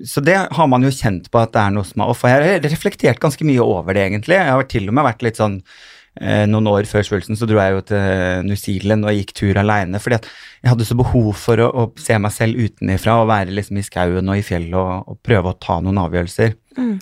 så 0.09 0.23
det 0.25 0.37
har 0.59 0.71
man 0.73 0.85
jo 0.87 0.93
kjent 0.95 1.31
på 1.33 1.41
at 1.41 1.55
det 1.55 1.63
er 1.63 1.77
noe 1.77 1.89
som 1.89 2.05
er 2.05 2.13
off. 2.13 2.25
Og 2.25 2.33
jeg 2.33 2.45
har 2.45 2.67
reflektert 2.67 3.23
ganske 3.23 3.49
mye 3.49 3.65
over 3.65 3.97
det, 3.97 4.09
egentlig. 4.11 4.39
Jeg 4.39 4.57
har 4.59 4.69
til 4.73 4.91
og 4.91 4.99
med 4.99 5.09
vært 5.09 5.25
litt 5.27 5.41
sånn 5.41 5.61
eh, 5.61 5.87
Noen 6.17 6.69
år 6.71 6.87
før 6.89 7.05
svulsten 7.05 7.37
så 7.37 7.45
dro 7.49 7.59
jeg 7.61 7.75
jo 7.75 7.83
til 7.91 8.47
New 8.49 8.57
Zealand 8.57 9.05
og 9.05 9.19
gikk 9.19 9.35
tur 9.37 9.59
aleine, 9.61 10.01
fordi 10.01 10.17
at 10.17 10.29
jeg 10.63 10.73
hadde 10.73 10.87
så 10.89 10.97
behov 10.97 11.29
for 11.37 11.61
å, 11.61 11.69
å 11.69 11.85
se 12.01 12.17
meg 12.23 12.33
selv 12.33 12.57
utenifra 12.57 13.19
og 13.21 13.29
være 13.29 13.53
liksom 13.53 13.81
i 13.81 13.85
skauen 13.85 14.33
og 14.33 14.41
i 14.41 14.47
fjellet 14.47 14.79
og, 14.81 15.13
og 15.13 15.21
prøve 15.27 15.53
å 15.53 15.59
ta 15.61 15.77
noen 15.85 16.01
avgjørelser. 16.07 16.57
Mm. 16.77 16.97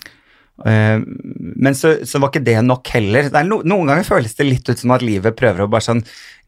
men 1.59 1.75
så, 1.75 1.97
så 2.07 2.19
var 2.19 2.31
ikke 2.31 2.45
det 2.45 2.59
nok 2.63 2.87
heller. 2.93 3.27
Det 3.31 3.41
no, 3.47 3.61
noen 3.67 3.91
ganger 3.91 4.07
føles 4.07 4.35
det 4.37 4.47
litt 4.47 4.69
ut 4.69 4.79
som 4.79 4.93
at 4.95 5.03
livet 5.03 5.35
prøver 5.35 5.65
å 5.65 5.71
bare 5.71 5.83
sånn 5.83 6.03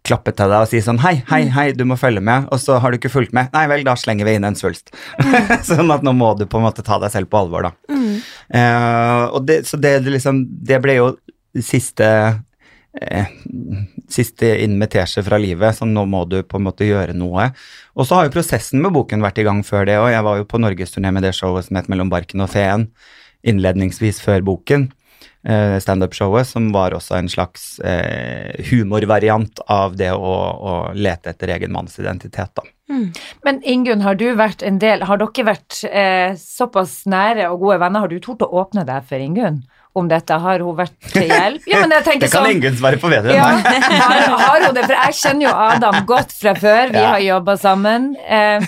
klappe 0.08 0.32
til 0.36 0.52
deg 0.52 0.64
og 0.64 0.72
si 0.72 0.82
sånn 0.84 1.02
hei, 1.04 1.18
hei, 1.28 1.42
hei, 1.52 1.68
du 1.76 1.84
må 1.88 1.98
følge 2.00 2.24
med, 2.24 2.48
og 2.54 2.62
så 2.62 2.78
har 2.82 2.92
du 2.92 3.00
ikke 3.00 3.12
fulgt 3.12 3.36
med. 3.36 3.52
Nei 3.56 3.66
vel, 3.72 3.84
da 3.88 3.98
slenger 4.00 4.28
vi 4.28 4.38
inn 4.38 4.48
en 4.48 4.58
svulst. 4.58 4.94
sånn 5.70 5.92
at 5.94 6.06
nå 6.06 6.14
må 6.16 6.34
du 6.40 6.46
på 6.48 6.62
en 6.62 6.68
måte 6.68 6.86
ta 6.86 7.00
deg 7.02 7.14
selv 7.14 7.32
på 7.32 7.42
alvor, 7.42 7.68
da. 7.68 7.74
Eh, 8.56 9.24
og 9.36 9.48
det, 9.48 9.64
så 9.68 9.80
det, 9.82 9.98
det 10.06 10.14
liksom 10.14 10.38
Det 10.64 10.78
ble 10.80 10.94
jo 10.96 11.08
siste 11.64 12.08
eh, 13.02 13.32
Siste 14.08 14.54
invitasje 14.64 15.24
fra 15.26 15.40
livet, 15.42 15.76
så 15.76 15.86
nå 15.86 16.06
må 16.08 16.24
du 16.30 16.40
på 16.48 16.60
en 16.60 16.68
måte 16.70 16.88
gjøre 16.88 17.16
noe. 17.18 17.50
Og 17.98 18.08
så 18.08 18.16
har 18.16 18.28
jo 18.28 18.36
prosessen 18.38 18.80
med 18.84 18.94
boken 18.96 19.24
vært 19.24 19.42
i 19.42 19.48
gang 19.48 19.64
før 19.68 19.88
det, 19.90 19.98
og 20.00 20.12
jeg 20.14 20.24
var 20.24 20.38
jo 20.40 20.48
på 20.48 20.62
norgesturné 20.64 21.12
med 21.12 21.28
det 21.28 21.34
showet 21.36 21.68
som 21.68 21.80
het 21.80 21.90
Mellom 21.92 22.12
barken 22.14 22.46
og 22.46 22.54
feen, 22.54 22.88
innledningsvis 23.44 24.22
før 24.24 24.46
boken. 24.48 24.88
eh, 25.48 25.78
Standup-showet, 25.80 26.48
som 26.48 26.72
var 26.72 26.96
også 26.96 27.18
en 27.18 27.30
slags 27.30 27.80
eh, 27.80 28.56
humorvariant 28.72 29.60
av 29.68 29.96
det 30.00 30.12
å, 30.12 30.34
å 30.72 30.74
lete 30.96 31.32
etter 31.32 31.54
egen 31.56 31.72
mannsidentitet, 31.76 32.52
da. 32.56 32.66
Men 33.44 33.60
Ingunn, 33.68 34.02
har 34.02 34.16
du 34.16 34.30
vært 34.40 34.64
en 34.64 34.78
del 34.80 35.02
Har 35.04 35.20
dere 35.20 35.44
vært 35.44 35.82
eh, 35.92 36.32
såpass 36.40 37.02
nære 37.06 37.50
og 37.52 37.66
gode 37.66 37.82
venner? 37.84 38.06
Har 38.06 38.08
du 38.08 38.22
tort 38.24 38.46
å 38.46 38.48
åpne 38.62 38.86
deg 38.88 39.04
for 39.10 39.20
Ingunn 39.20 39.66
om 39.98 40.08
dette? 40.10 40.38
Har 40.44 40.64
hun 40.66 40.76
vært 40.78 40.96
til 41.12 41.28
hjelp? 41.30 41.66
Ja, 41.70 41.84
Det 41.88 42.02
kan 42.06 42.26
sånn 42.34 42.50
ingen 42.52 42.78
svare 42.78 43.00
på 43.02 43.10
bedre 43.12 43.34
enn 43.34 43.40
ja, 43.40 43.48
meg. 43.58 43.88
har, 44.04 44.36
har 44.44 44.66
hun 44.68 44.76
det? 44.78 44.86
For 44.86 44.96
jeg 44.98 45.18
kjenner 45.22 45.48
jo 45.48 45.54
Adam 45.68 46.00
godt 46.10 46.36
fra 46.38 46.54
før. 46.58 46.94
Vi 46.94 47.02
Ja. 47.02 47.08
har 47.16 47.24
jobba 47.26 47.58
sammen, 47.62 48.10
eh, 48.28 48.68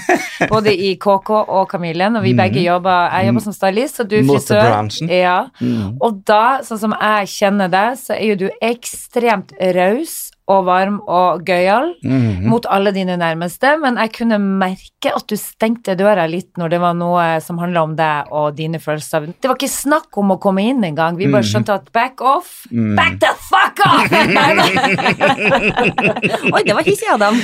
både 0.50 0.74
i 0.74 0.95
KK 1.01 1.29
og 1.45 1.69
Kamilien, 1.71 2.15
og 2.17 2.24
vi 2.25 2.33
begge 2.38 2.63
jobber 2.65 3.09
Jeg 3.13 3.29
jobber 3.29 3.45
som 3.48 3.53
stylist, 3.53 4.00
og 4.03 4.09
du 4.09 4.17
frisør. 4.24 4.89
Ja. 5.09 5.38
Mm. 5.62 5.98
Og 6.01 6.24
da, 6.25 6.59
sånn 6.65 6.79
som 6.81 6.95
jeg 6.98 7.31
kjenner 7.36 7.69
deg, 7.71 7.98
så 8.01 8.17
er 8.17 8.25
jo 8.33 8.36
du 8.45 8.50
ekstremt 8.62 9.53
raus 9.75 10.31
og 10.49 10.63
varm 10.65 10.97
og 11.07 11.43
gøyal 11.45 11.91
Mhm. 12.03 12.47
mot 12.49 12.65
alle 12.69 12.91
dine 12.95 13.17
nærmeste, 13.21 13.75
men 13.81 13.95
jeg 14.01 14.11
kunne 14.17 14.39
merke 14.39 15.13
at 15.15 15.27
du 15.29 15.35
stengte 15.37 15.93
døra 15.95 16.25
litt 16.29 16.57
når 16.57 16.69
det 16.73 16.79
var 16.81 16.93
noe 16.97 17.39
som 17.41 17.57
handla 17.61 17.83
om 17.85 17.95
deg 17.95 18.25
og 18.31 18.55
dine 18.57 18.79
følelser. 18.81 19.27
Det 19.39 19.47
var 19.47 19.55
ikke 19.59 19.69
snakk 19.69 20.17
om 20.17 20.31
å 20.33 20.39
komme 20.41 20.61
inn 20.65 20.81
engang. 20.83 21.15
Vi 21.17 21.27
bare 21.27 21.43
Mhm. 21.43 21.51
skjønte 21.51 21.69
at 21.75 21.91
back 21.93 22.21
off. 22.21 22.65
Mm. 22.71 22.95
Back 22.95 23.19
the 23.19 23.27
fuck 23.49 23.79
off! 23.85 24.09
Oi, 26.53 26.63
det 26.65 26.73
var 26.73 26.83
hissig, 26.85 27.07
Adam. 27.13 27.35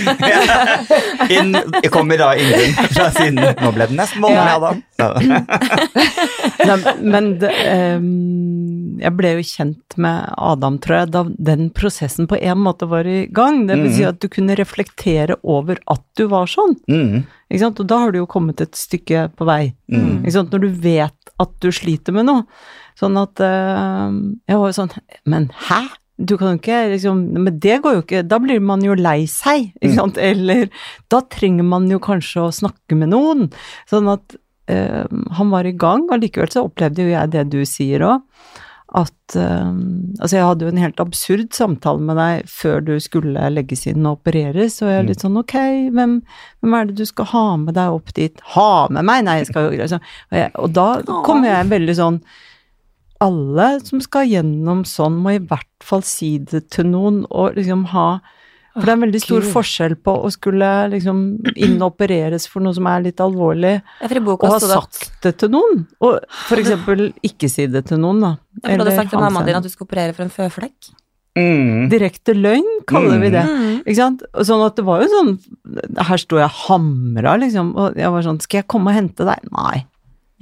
Inn, 1.30 1.54
jeg 1.84 1.92
kommer 1.94 2.18
da 2.20 2.32
Ingunn 2.40 2.74
fra 2.96 3.10
siden 3.16 3.36
Nå 3.62 3.72
ble 3.76 3.86
det 3.90 3.98
nesten 3.98 4.22
voldelig, 4.24 4.52
Adam. 4.56 4.76
Ja. 5.00 5.10
Nei, 6.66 6.78
men 7.04 7.26
det, 7.42 7.52
um, 7.98 8.06
jeg 9.02 9.12
ble 9.18 9.30
jo 9.38 9.42
kjent 9.46 9.98
med 10.02 10.18
Adam, 10.38 10.78
tror 10.84 10.96
jeg, 11.02 11.08
da 11.12 11.22
den 11.52 11.62
prosessen 11.76 12.28
på 12.32 12.36
en 12.40 12.60
måte 12.64 12.86
var 12.90 12.95
i 13.04 13.26
gang. 13.28 13.66
Det 13.68 13.76
vil 13.82 13.92
si 13.92 14.02
Mhm. 14.04 14.08
at 14.10 14.20
du 14.20 14.28
kunne 14.30 14.56
reflektere 14.56 15.36
over 15.44 15.76
at 15.90 16.02
du 16.16 16.28
var 16.28 16.46
sånn. 16.46 16.78
Mm. 16.88 17.26
Ikke 17.52 17.60
sant? 17.60 17.80
Og 17.80 17.88
da 17.88 17.98
har 18.00 18.12
du 18.12 18.20
jo 18.20 18.26
kommet 18.26 18.62
et 18.62 18.72
stykke 18.72 19.36
på 19.36 19.46
vei. 19.46 19.74
Mm. 19.92 20.24
Ikke 20.24 20.32
sant? 20.32 20.52
Når 20.52 20.62
du 20.62 20.70
vet 20.70 21.14
at 21.40 21.60
du 21.60 21.70
sliter 21.72 22.14
med 22.14 22.26
noe. 22.26 22.46
Sånn 22.98 23.18
at 23.22 23.36
ehm, 23.36 24.40
Jeg 24.48 24.58
var 24.58 24.72
jo 24.72 24.82
sånn 24.84 24.92
Men 25.26 25.50
hæ? 25.68 25.90
Du 26.18 26.38
kan 26.38 26.54
jo 26.56 26.60
ikke 26.62 26.92
liksom 26.94 27.34
Men 27.34 27.60
det 27.60 27.82
går 27.84 27.94
jo 27.96 28.02
ikke. 28.04 28.28
Da 28.28 28.40
blir 28.40 28.62
man 28.62 28.82
jo 28.82 28.94
lei 28.96 29.26
seg, 29.26 29.74
ikke 29.82 30.06
Mm. 30.08 30.18
Eller 30.18 30.70
da 31.10 31.20
trenger 31.22 31.64
man 31.66 31.90
jo 31.90 32.00
kanskje 32.00 32.40
å 32.48 32.54
snakke 32.54 32.96
med 32.96 33.10
noen. 33.10 33.52
Sånn 33.90 34.08
at 34.12 34.38
ehm, 34.68 35.28
han 35.34 35.50
var 35.52 35.66
i 35.66 35.72
gang, 35.74 36.08
og 36.10 36.22
likevel 36.22 36.50
så 36.50 36.64
opplevde 36.66 37.04
jo 37.04 37.10
jeg 37.12 37.30
det 37.32 37.50
du 37.52 37.60
sier 37.66 38.00
òg. 38.00 38.22
At 38.96 39.36
um, 39.36 40.14
Altså, 40.22 40.38
jeg 40.38 40.46
hadde 40.48 40.66
jo 40.66 40.72
en 40.72 40.80
helt 40.80 41.02
absurd 41.04 41.52
samtale 41.56 42.04
med 42.06 42.16
deg 42.20 42.50
før 42.50 42.84
du 42.86 42.94
skulle 43.04 43.50
legges 43.52 43.86
inn 43.92 44.06
og 44.08 44.22
opereres, 44.22 44.80
og 44.82 44.92
jeg 44.92 45.02
er 45.02 45.08
litt 45.10 45.26
sånn 45.26 45.40
ok, 45.42 45.56
hvem, 45.96 46.18
hvem 46.64 46.78
er 46.78 46.90
det 46.90 46.98
du 47.02 47.06
skal 47.10 47.30
ha 47.34 47.46
med 47.62 47.76
deg 47.76 47.98
opp 47.98 48.14
dit? 48.16 48.44
Ha 48.56 48.70
med 48.96 49.08
meg? 49.08 49.26
Nei, 49.28 49.40
jeg 49.42 49.50
skal 49.52 49.68
jo 49.68 49.80
liksom 49.82 50.04
Og, 50.04 50.38
jeg, 50.40 50.52
og 50.62 50.76
da 50.78 50.88
kom 51.28 51.44
jeg 51.48 51.72
veldig 51.74 51.98
sånn 52.00 52.22
Alle 53.26 53.68
som 53.84 54.04
skal 54.04 54.32
gjennom 54.32 54.86
sånn, 54.88 55.20
må 55.24 55.36
i 55.36 55.44
hvert 55.44 55.72
fall 55.84 56.06
si 56.06 56.38
det 56.40 56.68
til 56.76 56.88
noen, 56.94 57.24
og 57.32 57.60
liksom 57.60 57.88
ha 57.92 58.10
For 58.76 58.84
det 58.84 58.92
er 58.92 58.98
en 58.98 59.04
veldig 59.06 59.22
stor 59.24 59.40
Gud. 59.40 59.52
forskjell 59.54 59.94
på 60.04 60.14
å 60.28 60.30
skulle 60.34 60.70
liksom 60.92 61.20
innopereres 61.56 62.48
for 62.52 62.66
noe 62.66 62.76
som 62.76 62.90
er 62.92 63.06
litt 63.06 63.22
alvorlig, 63.24 63.78
Ja, 64.04 64.10
og 64.26 64.44
ha 64.52 64.60
sagt 64.60 65.14
det 65.24 65.38
til 65.40 65.54
noen. 65.54 65.86
Og 66.04 66.20
for 66.50 66.60
eksempel 66.60 67.08
ikke 67.24 67.48
si 67.52 67.70
det 67.72 67.86
til 67.88 68.02
noen, 68.04 68.20
da. 68.20 68.34
ja, 68.60 68.68
for 68.68 68.76
Du 68.76 68.84
hadde 68.84 68.98
sagt 69.00 69.16
til 69.16 69.24
mammaen 69.24 69.48
din 69.48 69.56
at 69.62 69.64
du 69.64 69.72
skulle 69.72 69.88
operere 69.88 70.18
for 70.18 70.28
en 70.28 70.34
føflekk. 70.34 70.92
Mm. 71.36 71.88
Direkte 71.92 72.36
løgn, 72.36 72.68
kaller 72.88 73.20
vi 73.20 73.32
det. 73.34 73.44
Mm. 73.48 73.80
Ikke 73.84 73.98
sant? 73.98 74.22
Sånn 74.48 74.64
at 74.64 74.78
det 74.78 74.86
var 74.88 75.02
jo 75.04 75.10
sånn 75.12 75.34
Her 76.08 76.22
sto 76.22 76.40
jeg 76.40 76.48
hamra, 76.62 77.34
liksom, 77.42 77.74
og 77.76 77.98
jeg 78.00 78.12
var 78.14 78.24
sånn 78.24 78.40
Skal 78.40 78.62
jeg 78.62 78.68
komme 78.72 78.94
og 78.94 78.96
hente 78.96 79.28
deg? 79.28 79.44
Nei. 79.52 79.82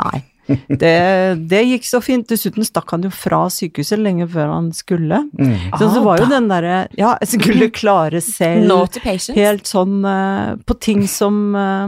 Nei. 0.04 0.20
Det, 0.84 0.96
det 1.50 1.62
gikk 1.64 1.86
så 1.88 2.02
fint. 2.04 2.28
Dessuten 2.30 2.66
stakk 2.68 2.92
han 2.96 3.06
jo 3.06 3.12
fra 3.14 3.46
sykehuset 3.54 4.02
lenge 4.02 4.28
før 4.32 4.52
han 4.52 4.72
skulle. 4.76 5.24
Mm. 5.40 5.54
Så 5.78 5.90
så 5.94 6.04
var 6.04 6.20
jo 6.20 6.28
Ah, 6.28 6.32
den 6.32 6.50
derre 6.52 6.78
Ja, 7.00 7.14
jeg 7.22 7.32
skulle 7.36 7.70
klare 7.74 8.22
selv. 8.24 8.72
Helt 9.38 9.70
sånn 9.70 10.02
uh, 10.08 10.56
på 10.66 10.78
ting 10.84 11.06
som, 11.12 11.40
uh, 11.56 11.88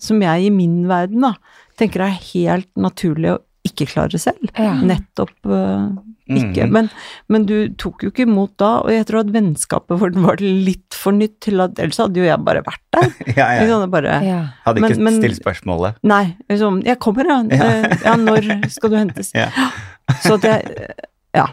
som 0.00 0.22
jeg 0.22 0.48
i 0.48 0.52
min 0.54 0.82
verden 0.90 1.26
da, 1.26 1.34
tenker 1.80 2.06
er 2.06 2.20
helt 2.32 2.70
naturlig 2.78 3.34
å 3.34 3.40
ikke 3.66 3.86
klare 3.90 4.18
selv. 4.18 4.50
Ja. 4.58 4.74
Nettopp 4.82 5.46
eh, 5.46 5.90
ikke. 6.30 6.66
Mm. 6.66 6.72
Men, 6.72 6.88
men 7.28 7.44
du 7.48 7.54
tok 7.80 8.04
jo 8.04 8.10
ikke 8.12 8.26
imot 8.28 8.52
da, 8.62 8.68
og 8.84 8.90
jeg 8.94 9.06
tror 9.08 9.20
at 9.24 9.32
vennskapet 9.34 9.98
vårt 10.00 10.14
var 10.22 10.36
litt 10.42 10.94
for 10.94 11.12
nytt 11.16 11.40
til 11.42 11.60
at 11.64 11.78
Ellers 11.82 11.98
hadde 11.98 12.20
jo 12.22 12.26
jeg 12.28 12.38
bare 12.46 12.62
vært 12.66 12.82
der. 12.94 13.08
Ja, 13.40 13.48
ja. 13.56 13.64
Liksom, 13.64 13.90
bare, 13.90 14.18
Ja. 14.26 14.40
Hadde 14.66 14.82
ikke 14.84 14.96
Men- 14.98 15.04
men- 15.08 15.20
stilt 15.22 15.40
spørsmålet. 15.42 15.98
Nei, 16.02 16.36
liksom 16.50 16.82
Jeg 16.86 16.98
kommer, 17.02 17.26
ja. 17.26 17.40
Ja. 17.50 17.70
Eh, 17.82 17.98
ja. 18.04 18.14
Når 18.16 18.70
skal 18.70 18.90
du 18.90 18.96
hentes? 19.00 19.32
Ja. 19.42 19.48
Så 20.22 20.34
at 20.38 20.44
jeg 20.44 20.88
Ja. 21.34 21.46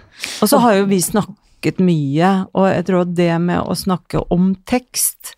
Og 0.43 0.49
så 0.51 0.59
har 0.59 0.73
jo 0.75 0.85
vi 0.91 0.99
snakket 0.99 1.79
mye, 1.79 2.45
og 2.53 2.67
jeg 2.67 2.85
tror 2.85 3.01
at 3.05 3.13
det 3.15 3.31
med 3.41 3.61
å 3.63 3.75
snakke 3.75 4.21
om 4.31 4.53
tekst 4.67 5.33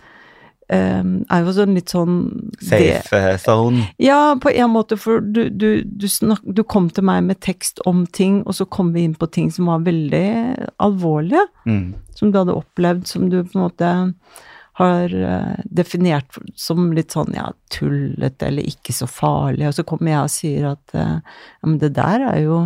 eh, 0.71 1.03
er 1.03 1.43
jo 1.45 1.53
sånn 1.55 1.75
litt 1.77 1.91
sånn 1.93 2.15
Safe 2.61 3.19
det, 3.21 3.39
zone. 3.43 3.85
Ja, 4.01 4.35
på 4.41 4.53
en 4.53 4.71
måte, 4.73 4.97
for 4.97 5.21
du, 5.21 5.43
du, 5.49 5.83
du, 5.83 6.07
snak, 6.11 6.39
du 6.45 6.63
kom 6.63 6.89
til 6.89 7.05
meg 7.07 7.23
med 7.27 7.41
tekst 7.43 7.83
om 7.89 8.05
ting, 8.07 8.41
og 8.47 8.55
så 8.57 8.65
kom 8.65 8.93
vi 8.95 9.03
inn 9.07 9.15
på 9.19 9.29
ting 9.31 9.51
som 9.51 9.69
var 9.71 9.83
veldig 9.87 10.25
alvorlige, 10.81 11.45
Mm. 11.65 11.93
som 12.17 12.31
du 12.31 12.39
hadde 12.39 12.55
opplevd, 12.57 13.05
som 13.07 13.29
du 13.29 13.43
på 13.43 13.57
en 13.59 13.65
måte 13.67 13.91
har 14.79 15.13
eh, 15.13 15.63
definert 15.69 16.37
som 16.55 16.91
litt 16.95 17.11
sånn 17.13 17.33
ja, 17.35 17.49
tullete 17.69 18.47
eller 18.47 18.63
ikke 18.65 18.93
så 18.95 19.05
farlig, 19.11 19.67
og 19.67 19.75
så 19.77 19.83
kommer 19.85 20.13
jeg 20.13 20.21
og 20.23 20.31
sier 20.33 20.69
at 20.71 20.95
eh, 20.97 21.17
ja, 21.19 21.67
men 21.67 21.77
det 21.81 21.91
der 21.97 22.23
er 22.31 22.39
jo 22.45 22.61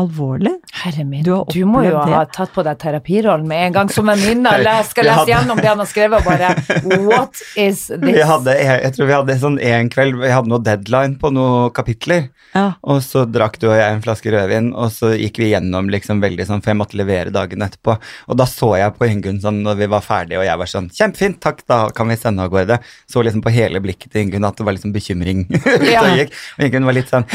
alvorlig. 0.00 0.52
Herre 0.80 1.04
min, 1.04 1.22
Du 1.26 1.32
du, 1.52 1.60
må 1.68 1.82
jo 1.84 1.92
det. 1.98 2.14
ha 2.14 2.24
tatt 2.32 2.52
på 2.54 2.64
deg 2.64 2.78
terapirollen 2.80 3.46
med 3.48 3.66
en 3.68 3.72
gang 3.78 3.88
som 3.92 4.08
en 4.08 4.18
minne. 4.20 4.52
Jeg 4.64 4.84
skal 4.88 5.04
Jeg 5.04 5.10
lese 5.10 5.18
hadde- 5.20 5.32
gjennom 5.34 5.56
det 5.60 5.68
han 5.68 5.78
har 5.82 5.86
skrevet, 5.90 6.18
og 6.18 6.24
bare 6.24 7.04
What 7.06 7.40
is 7.56 7.86
this? 7.88 8.00
Vi 8.00 8.20
hadde, 8.32 8.54
jeg, 8.58 8.82
jeg 8.86 8.94
tror 8.96 9.06
vi 9.10 9.16
hadde 9.18 9.38
sånn 9.42 9.58
en 9.60 9.90
kveld 9.92 10.18
Vi 10.20 10.30
hadde 10.32 10.48
noe 10.52 10.62
deadline 10.64 11.16
på 11.20 11.30
noen 11.32 11.70
kapitler. 11.76 12.28
Ja. 12.54 12.72
Og 12.82 12.98
så 13.06 13.22
drakk 13.30 13.58
du 13.62 13.68
og 13.70 13.76
jeg 13.78 13.92
en 13.94 14.02
flaske 14.02 14.32
rødvin, 14.34 14.72
og 14.74 14.90
så 14.90 15.12
gikk 15.14 15.36
vi 15.38 15.52
gjennom 15.52 15.86
liksom 15.92 16.18
veldig 16.22 16.46
sånn, 16.48 16.62
for 16.64 16.72
jeg 16.72 16.80
måtte 16.80 16.98
levere 16.98 17.30
dagen 17.30 17.62
etterpå. 17.62 17.94
Og 18.28 18.36
da 18.40 18.46
så 18.50 18.72
jeg 18.80 18.96
på 18.98 19.06
Ingunn 19.06 19.38
sånn 19.42 19.60
når 19.62 19.78
vi 19.84 19.86
var 19.92 20.02
ferdige, 20.02 20.40
og 20.40 20.46
jeg 20.48 20.58
var 20.58 20.66
sånn 20.72 20.88
Kjempefint, 20.90 21.38
takk, 21.44 21.62
da 21.70 21.78
kan 21.94 22.08
vi 22.10 22.16
sende 22.18 22.42
av 22.42 22.50
gårde. 22.50 22.80
Så 23.06 23.22
liksom 23.22 23.42
på 23.44 23.52
hele 23.54 23.78
blikket 23.84 24.10
til 24.12 24.24
Ingunn 24.26 24.44
at 24.48 24.56
det 24.58 24.66
var 24.66 24.74
liksom 24.74 24.92
bekymring 24.96 25.44
ute 25.50 25.78
Ja. 25.94 26.02
og 26.02 26.18
gikk. 26.18 26.34
Og 26.58 26.64
Ingunn 26.66 26.88
var 26.90 26.96
litt 26.98 27.08
sånn 27.12 27.26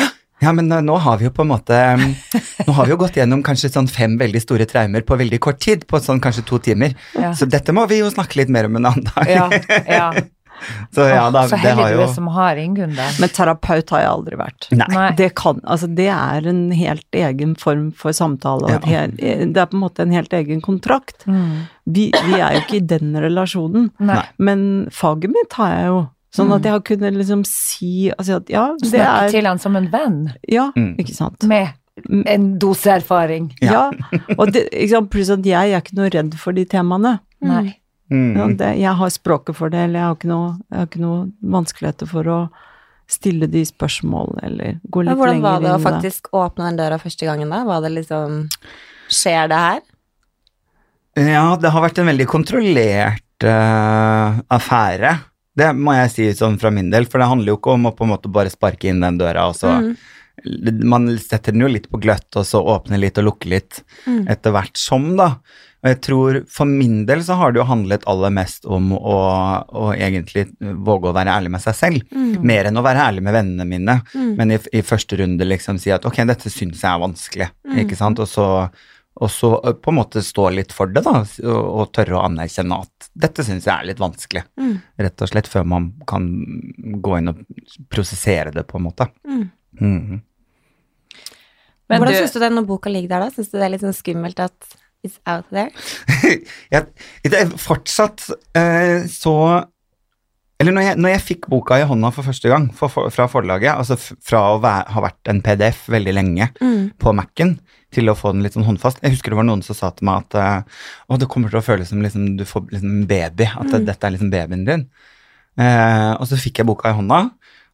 ja, 0.43 0.51
men 0.51 0.71
eh, 0.71 0.81
nå 0.83 0.97
har 0.99 1.17
vi 1.21 1.25
jo 1.29 1.31
på 1.31 1.45
en 1.45 1.51
måte 1.53 1.77
Nå 2.67 2.73
har 2.75 2.85
vi 2.85 2.91
jo 2.95 2.97
gått 2.99 3.15
gjennom 3.19 3.43
kanskje 3.45 3.69
sånn 3.71 3.87
fem 3.91 4.17
veldig 4.19 4.41
store 4.43 4.67
traumer 4.69 5.05
på 5.07 5.17
veldig 5.19 5.39
kort 5.43 5.59
tid, 5.63 5.85
på 5.87 5.99
sånn 6.03 6.19
kanskje 6.23 6.43
to 6.47 6.59
timer. 6.59 6.95
Ja. 7.15 7.33
Så 7.37 7.47
dette 7.49 7.75
må 7.75 7.85
vi 7.91 8.01
jo 8.01 8.11
snakke 8.11 8.41
litt 8.41 8.51
mer 8.53 8.67
om 8.69 8.75
en 8.79 8.89
annen 8.91 9.07
dag. 9.11 9.29
Ja, 9.31 9.49
ja. 9.87 10.07
Så 10.95 11.01
ja, 11.01 11.25
da, 11.35 11.41
så 11.49 11.57
det 11.59 11.67
heldig 11.67 11.83
har 11.83 11.91
du 11.91 11.97
jo 11.97 12.03
er 12.05 12.13
som 12.15 12.27
har 12.31 12.59
Ingunn 12.59 12.93
der. 12.95 13.17
Men 13.19 13.31
terapeut 13.35 13.91
har 13.91 14.03
jeg 14.05 14.11
aldri 14.11 14.37
vært. 14.39 14.67
Nei. 14.71 14.87
Nei. 14.93 15.09
Det 15.19 15.27
kan, 15.37 15.59
altså 15.67 15.89
det 15.91 16.07
er 16.13 16.47
en 16.49 16.61
helt 16.71 17.17
egen 17.19 17.55
form 17.59 17.89
for 17.97 18.15
samtale, 18.15 18.69
og 18.69 18.71
Ja. 18.71 18.79
hel, 18.87 19.11
det 19.19 19.61
er 19.61 19.67
på 19.71 19.75
en 19.77 19.83
måte 19.83 20.05
en 20.05 20.15
helt 20.15 20.33
egen 20.33 20.61
kontrakt. 20.63 21.25
Mm. 21.27 21.67
Vi, 21.85 22.07
vi 22.15 22.39
er 22.39 22.55
jo 22.55 22.63
ikke 22.63 22.79
i 22.79 22.85
den 22.95 23.13
relasjonen, 23.19 23.91
Nei. 23.99 24.21
men 24.39 24.87
faget 24.95 25.35
mitt 25.35 25.53
har 25.59 25.75
jeg 25.75 25.91
jo. 25.91 25.99
Sånn 26.35 26.51
at 26.55 26.65
jeg 26.67 26.73
har 26.75 26.83
kunnet 26.83 27.15
liksom 27.15 27.45
si 27.47 28.09
altså 28.11 28.37
at 28.41 28.49
ja, 28.51 28.65
det 28.81 28.89
Snakke 28.91 29.23
er 29.25 29.33
til 29.37 29.45
han 29.49 29.59
som 29.63 29.75
en 29.79 29.87
venn, 29.93 30.19
Ja, 30.51 30.71
Mm. 30.75 30.95
ikke 30.99 31.15
sant. 31.15 31.43
med 31.47 31.73
en 32.27 32.57
dose 32.59 32.91
erfaring. 32.91 33.53
Ja. 33.63 33.87
Og 34.39 34.51
det, 34.51 34.65
ikke 34.73 34.89
sant, 34.97 35.09
pluss 35.13 35.29
at 35.31 35.45
jeg 35.47 35.71
er 35.71 35.79
ikke 35.81 35.95
noe 35.95 36.09
redd 36.11 36.33
for 36.41 36.51
de 36.57 36.65
temaene. 36.65 37.19
Nei. 37.41 37.63
Ja, 37.65 37.81
Mm. 38.11 38.57
det, 38.59 38.67
jeg 38.77 38.93
har 38.99 39.09
språket 39.09 39.55
for 39.57 39.69
det, 39.73 39.79
eller 39.87 39.97
jeg 39.99 40.05
har 40.05 40.15
ikke 40.19 40.27
noe, 40.29 40.49
har 40.75 40.85
ikke 40.85 40.99
noe 41.01 41.31
vanskeligheter 41.41 42.05
for 42.11 42.23
å 42.29 42.39
stille 43.09 43.47
de 43.49 43.63
spørsmål, 43.65 44.35
eller 44.43 44.75
gå 44.93 45.01
litt 45.05 45.15
hvordan 45.17 45.41
var 45.41 45.57
i 45.57 45.63
det 45.63 45.71
å 45.71 45.71
var 45.71 45.79
det 45.79 45.79
å 45.79 45.83
faktisk 45.87 46.29
åpne 46.33 46.67
den 46.69 46.77
døra 46.77 46.99
første 47.01 47.25
gangen, 47.25 47.49
da? 47.49 47.63
Var 47.65 47.81
det 47.81 47.91
liksom 47.95 48.37
Skjer 49.09 49.47
det 49.49 49.57
her? 49.57 49.81
Ja, 51.17 51.55
det 51.55 51.71
har 51.71 51.81
vært 51.85 51.97
en 52.01 52.09
veldig 52.09 52.25
kontrollert 52.27 53.45
uh, 53.47 54.41
affære. 54.51 55.11
Det 55.55 55.69
må 55.75 55.93
jeg 55.95 56.11
si 56.11 56.25
sånn 56.35 56.57
fra 56.59 56.71
min 56.71 56.89
del, 56.91 57.05
for 57.07 57.19
det 57.23 57.27
handler 57.31 57.53
jo 57.53 57.57
ikke 57.59 57.73
om 57.77 57.85
å 57.89 57.95
på 57.95 58.03
en 58.03 58.11
måte 58.11 58.31
bare 58.31 58.51
sparke 58.51 58.89
inn 58.91 58.99
den 59.05 59.17
døra, 59.21 59.47
og 59.49 59.55
så 59.55 59.77
Mm. 59.81 59.95
Man 60.83 61.07
setter 61.17 61.53
den 61.53 61.61
jo 61.63 61.67
litt 61.71 61.85
på 61.89 61.97
gløtt, 62.03 62.27
og 62.35 62.43
så 62.45 62.59
åpner 62.59 62.99
litt 62.99 63.17
og 63.17 63.23
lukker 63.29 63.49
litt 63.53 63.77
Mm. 64.05 64.27
etter 64.29 64.51
hvert 64.51 64.75
som, 64.77 65.15
da. 65.15 65.37
Og 65.81 65.87
jeg 65.87 66.01
tror 66.01 66.45
for 66.49 66.65
min 66.65 67.05
del 67.05 67.19
så 67.23 67.37
har 67.37 67.53
det 67.53 67.61
jo 67.61 67.65
handlet 67.69 68.03
aller 68.05 68.29
mest 68.35 68.65
om 68.65 68.91
å, 68.91 69.63
å 69.71 69.93
egentlig 69.95 70.49
våge 70.59 71.07
å 71.07 71.13
være 71.15 71.31
ærlig 71.31 71.51
med 71.51 71.61
seg 71.61 71.75
selv. 71.75 72.03
Mm. 72.11 72.43
Mer 72.43 72.65
enn 72.65 72.77
å 72.77 72.83
være 72.83 73.05
ærlig 73.07 73.23
med 73.23 73.33
vennene 73.33 73.65
mine. 73.65 74.01
Mm. 74.13 74.35
Men 74.35 74.51
i, 74.51 74.59
i 74.73 74.81
første 74.81 75.17
runde 75.17 75.45
liksom 75.47 75.79
si 75.79 75.89
at 75.95 76.05
ok, 76.05 76.17
dette 76.27 76.49
syns 76.51 76.81
jeg 76.83 76.91
er 76.91 76.99
vanskelig, 77.07 77.49
Mm. 77.65 77.79
ikke 77.85 77.95
sant. 77.95 78.19
Og 78.19 78.27
så, 78.27 78.69
og 79.15 79.31
så 79.31 79.49
på 79.79 79.91
en 79.91 79.95
måte 79.95 80.19
stå 80.23 80.49
litt 80.51 80.73
for 80.75 80.91
det, 80.91 81.05
da. 81.05 81.21
Og, 81.47 81.85
tørre 81.95 82.17
å 82.17 82.23
anerkjenne 82.25 82.81
at 82.83 83.09
dette 83.15 83.45
syns 83.47 83.67
jeg 83.67 83.71
er 83.71 83.87
litt 83.87 84.01
vanskelig. 84.01 84.43
Mm. 84.59 84.73
Rett 85.05 85.23
og 85.23 85.31
slett 85.31 85.47
før 85.47 85.67
man 85.71 85.93
kan 86.09 86.25
gå 87.03 87.13
inn 87.19 87.31
og 87.31 87.43
prosessere 87.91 88.51
det, 88.55 88.65
på 88.67 88.79
en 88.79 88.87
måte. 88.89 89.07
Mm. 89.23 89.45
Mm. 89.79 90.17
Men 91.87 92.01
Hvordan 92.01 92.13
du- 92.13 92.19
syns 92.19 92.33
du 92.33 92.39
det 92.43 92.51
når 92.51 92.67
boka 92.67 92.91
ligger 92.91 93.13
der, 93.13 93.27
da? 93.27 93.31
Syns 93.31 93.51
du 93.53 93.59
det 93.59 93.65
er 93.67 93.73
litt 93.75 93.85
sånn 93.85 93.95
skummelt 93.95 94.41
at 94.43 94.75
it's 95.05 95.19
out 95.29 95.47
there? 95.53 95.71
jeg, 96.73 96.85
det 97.23 97.39
er 97.39 97.55
fortsatt 97.61 98.27
eh, 98.57 99.05
så 99.07 99.35
Eller 100.61 100.71
når 100.71 100.85
jeg, 100.85 100.97
når 101.03 101.11
jeg 101.11 101.23
fikk 101.25 101.47
boka 101.51 101.77
i 101.81 101.85
hånda 101.87 102.09
for 102.15 102.23
første 102.23 102.47
gang 102.47 102.69
for, 102.75 102.91
for, 102.91 103.11
fra 103.11 103.25
forlaget, 103.27 103.73
altså 103.75 103.97
fra 103.99 104.43
å 104.53 104.59
være, 104.63 104.85
ha 104.95 105.01
vært 105.03 105.31
en 105.31 105.41
PDF 105.43 105.87
veldig 105.91 106.13
lenge 106.15 106.47
Mm. 106.61 106.93
på 107.01 107.11
Mac-en, 107.17 107.57
til 107.95 108.11
å 108.11 108.15
få 108.15 108.31
den 108.33 108.43
litt 108.43 108.55
sånn 108.55 108.65
håndfast 108.67 109.01
Jeg 109.03 109.13
husker 109.13 109.31
det 109.31 109.37
var 109.39 109.47
noen 109.47 109.61
som 109.63 109.75
sa 109.77 109.89
til 109.95 110.07
meg 110.07 110.25
at 110.25 110.37
eh, 110.39 110.79
å, 111.07 111.17
det 111.19 111.27
kommer 111.31 111.51
til 111.51 111.59
å 111.59 111.65
føles 111.65 111.91
som 111.91 112.01
liksom, 112.03 112.37
du 112.39 112.45
får 112.47 112.69
liksom 112.71 112.91
en 112.91 113.07
baby, 113.09 113.49
at 113.51 113.71
mm. 113.71 113.85
dette 113.87 114.07
er 114.07 114.15
liksom 114.15 114.31
babyen 114.33 114.65
din. 114.67 114.85
Eh, 115.59 116.11
og 116.15 116.25
så 116.27 116.39
fikk 116.39 116.61
jeg 116.61 116.69
boka 116.69 116.91
i 116.91 116.97
hånda, 116.97 117.19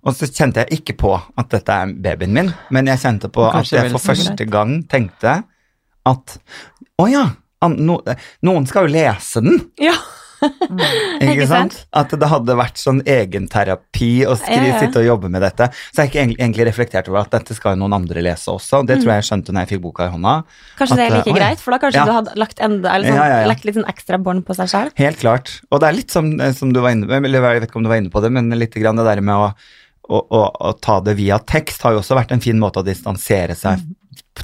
og 0.01 0.17
så 0.17 0.29
kjente 0.29 0.63
jeg 0.63 0.81
ikke 0.81 0.97
på 1.03 1.13
at 1.17 1.53
dette 1.53 1.77
er 1.83 1.93
babyen 2.05 2.33
min, 2.33 2.49
men 2.73 2.89
jeg 2.89 3.01
kjente 3.03 3.29
på 3.33 3.45
at 3.49 3.69
jeg 3.69 3.93
for 3.93 4.01
første 4.11 4.45
gang 4.49 4.79
tenkte 4.89 5.39
at 6.09 6.37
å 7.01 7.05
ja, 7.09 7.27
no, 7.77 7.99
noen 8.45 8.65
skal 8.69 8.87
jo 8.87 8.93
lese 8.95 9.43
den. 9.45 9.61
Ja. 9.81 9.93
Ikke, 10.41 11.31
Ikke 11.35 11.47
sant? 11.49 11.75
At 11.93 12.13
det 12.17 12.29
hadde 12.31 12.55
vært 12.57 12.79
sånn 12.81 13.01
egenterapi 13.05 14.11
å 14.25 14.35
Ja, 14.41 14.61
ja. 14.65 14.77
sitte 14.81 15.01
og 15.01 15.07
jobbe 15.07 15.29
med 15.31 15.43
dette. 15.45 15.67
Så 15.91 16.01
jeg 16.01 16.01
har 16.01 16.11
ikke 16.11 16.23
egentlig, 16.41 16.67
reflektert 16.71 17.09
over 17.11 17.21
at 17.23 17.33
dette 17.35 17.55
skal 17.57 17.77
noen 17.79 17.93
andre 17.97 18.23
lese 18.25 18.51
også. 18.53 18.81
Det 18.87 18.99
tror 19.01 19.13
jeg 19.13 19.23
jeg 19.23 19.29
skjønte 19.29 19.55
når 19.55 19.65
jeg 19.65 19.71
fikk 19.73 19.83
boka 19.85 20.07
i 20.07 20.13
hånda. 20.15 20.35
Kanskje 20.79 20.97
det 20.99 21.05
er 21.05 21.15
like 21.17 21.29
å, 21.29 21.35
ja. 21.35 21.37
greit, 21.41 21.61
for 21.63 21.75
da 21.75 21.81
kanskje 21.83 22.07
du 22.07 22.13
hadde 22.15 22.35
lagt, 22.41 22.63
enda, 22.63 22.95
eller 22.95 23.13
sånn, 23.13 23.51
lagt 23.51 23.67
litt 23.67 23.77
sånn 23.79 23.89
ekstra 23.91 24.21
bånd 24.21 24.45
på 24.47 24.57
seg 24.57 24.71
sjøl. 24.73 24.91
Helt 24.99 25.21
klart. 25.21 25.53
Og 25.69 25.83
det 25.83 25.91
er 25.91 25.99
litt 25.99 26.15
som, 26.15 26.33
som 26.57 26.73
du 26.73 26.81
var 26.83 26.95
inne 26.95 27.09
på, 27.09 27.21
eller 27.21 27.49
jeg 27.51 27.61
vet 27.61 27.69
ikke 27.69 27.81
om 27.81 27.87
du 27.87 27.93
var 27.93 28.01
inne 28.01 28.13
på 28.13 28.23
det, 28.25 28.33
men 28.33 28.51
litt 28.57 28.75
grann 28.81 28.99
det 28.99 29.07
der 29.07 29.23
med 29.25 29.53
å, 30.11 30.19
å, 30.19 30.73
ta 30.81 30.99
det 31.05 31.15
via 31.19 31.39
tekst 31.39 31.85
har 31.85 31.95
jo 31.95 32.01
også 32.01 32.17
vært 32.17 32.33
en 32.35 32.43
fin 32.43 32.57
måte 32.59 32.81
å 32.81 32.87
distansere 32.87 33.55
seg 33.57 33.83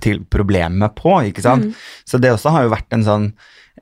til 0.04 0.24
problemet 0.30 0.96
på, 0.98 1.20
ikke 1.30 1.46
sant. 1.46 1.78
Så 2.08 2.20
det 2.22 2.34
også 2.34 2.54
har 2.56 2.68
jo 2.68 2.76
vært 2.76 2.98
en 2.98 3.08
sånn 3.08 3.30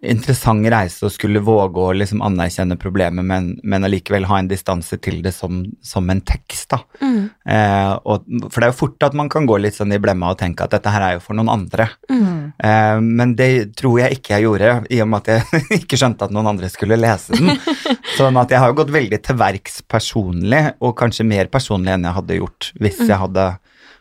interessant 0.03 0.65
reise 0.71 1.05
å 1.07 1.11
skulle 1.11 1.41
våge 1.43 1.81
å 1.81 1.93
liksom 1.95 2.21
anerkjenne 2.25 2.77
problemet, 2.79 3.25
men, 3.25 3.53
men 3.63 3.87
allikevel 3.87 4.27
ha 4.29 4.39
en 4.41 4.49
distanse 4.49 4.97
til 5.03 5.21
det 5.23 5.31
som, 5.35 5.63
som 5.85 6.09
en 6.11 6.21
tekst, 6.25 6.67
da. 6.73 6.81
Eh, 7.01 7.93
og, 8.03 8.25
for 8.49 8.59
det 8.59 8.67
er 8.67 8.73
jo 8.73 8.79
fort 8.81 9.07
at 9.07 9.15
man 9.17 9.29
kan 9.31 9.47
gå 9.47 9.57
litt 9.61 9.77
sånn 9.77 9.95
i 9.95 10.01
blemma 10.01 10.33
og 10.33 10.39
tenke 10.41 10.65
at 10.65 10.75
dette 10.75 10.91
her 10.91 11.07
er 11.07 11.17
jo 11.17 11.23
for 11.25 11.37
noen 11.37 11.51
andre. 11.53 11.87
Eh, 12.11 12.97
men 13.01 13.35
det 13.39 13.49
tror 13.79 14.01
jeg 14.03 14.19
ikke 14.19 14.35
jeg 14.35 14.47
gjorde, 14.47 14.73
i 14.91 15.01
og 15.03 15.11
med 15.11 15.23
at 15.23 15.31
jeg 15.33 15.63
ikke 15.81 15.99
skjønte 16.01 16.27
at 16.27 16.35
noen 16.35 16.51
andre 16.53 16.71
skulle 16.73 16.99
lese 16.99 17.37
den. 17.37 17.55
sånn 18.19 18.41
at 18.41 18.51
jeg 18.51 18.61
har 18.61 18.71
jo 18.71 18.79
gått 18.81 18.93
veldig 18.95 19.21
til 19.25 19.39
verks 19.39 19.81
personlig, 19.91 20.65
og 20.83 20.97
kanskje 20.99 21.27
mer 21.27 21.51
personlig 21.51 21.95
enn 21.95 22.09
jeg 22.09 22.19
hadde 22.19 22.41
gjort 22.41 22.73
hvis 22.81 23.05
jeg 23.05 23.21
hadde 23.21 23.53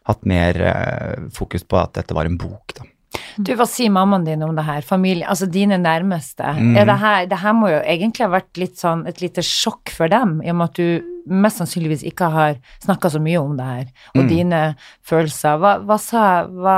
hatt 0.08 0.24
mer 0.28 0.58
eh, 0.60 1.28
fokus 1.34 1.64
på 1.64 1.78
at 1.80 1.94
dette 2.00 2.16
var 2.16 2.28
en 2.30 2.36
bok, 2.40 2.76
da. 2.78 2.88
Du, 3.38 3.52
hva 3.54 3.62
sier 3.70 3.92
mammaen 3.94 4.24
din 4.26 4.42
om 4.42 4.54
det 4.56 4.64
her? 4.66 4.82
Familie, 4.82 5.22
altså 5.30 5.46
dine 5.50 5.76
nærmeste. 5.78 6.48
Mm. 6.58 6.72
Det, 6.74 6.96
her, 6.98 7.26
det 7.30 7.38
her 7.38 7.52
må 7.54 7.68
jo 7.70 7.76
egentlig 7.86 8.24
ha 8.26 8.30
vært 8.32 8.58
litt 8.58 8.78
sånn 8.80 9.04
et 9.10 9.20
lite 9.22 9.42
sjokk 9.46 9.90
for 9.94 10.10
dem, 10.10 10.40
i 10.42 10.50
og 10.50 10.56
med 10.58 10.72
at 10.72 10.80
du 10.80 11.10
mest 11.30 11.60
sannsynligvis 11.62 12.02
ikke 12.10 12.26
har 12.34 12.56
snakka 12.82 13.08
så 13.14 13.20
mye 13.22 13.38
om 13.40 13.54
det 13.56 13.64
her, 13.68 13.84
og 14.16 14.20
Mm. 14.24 14.28
dine 14.28 14.58
følelser. 15.06 15.56
Hva, 15.62 15.76
hva, 15.86 15.96
sa, 16.02 16.24
hva, 16.50 16.74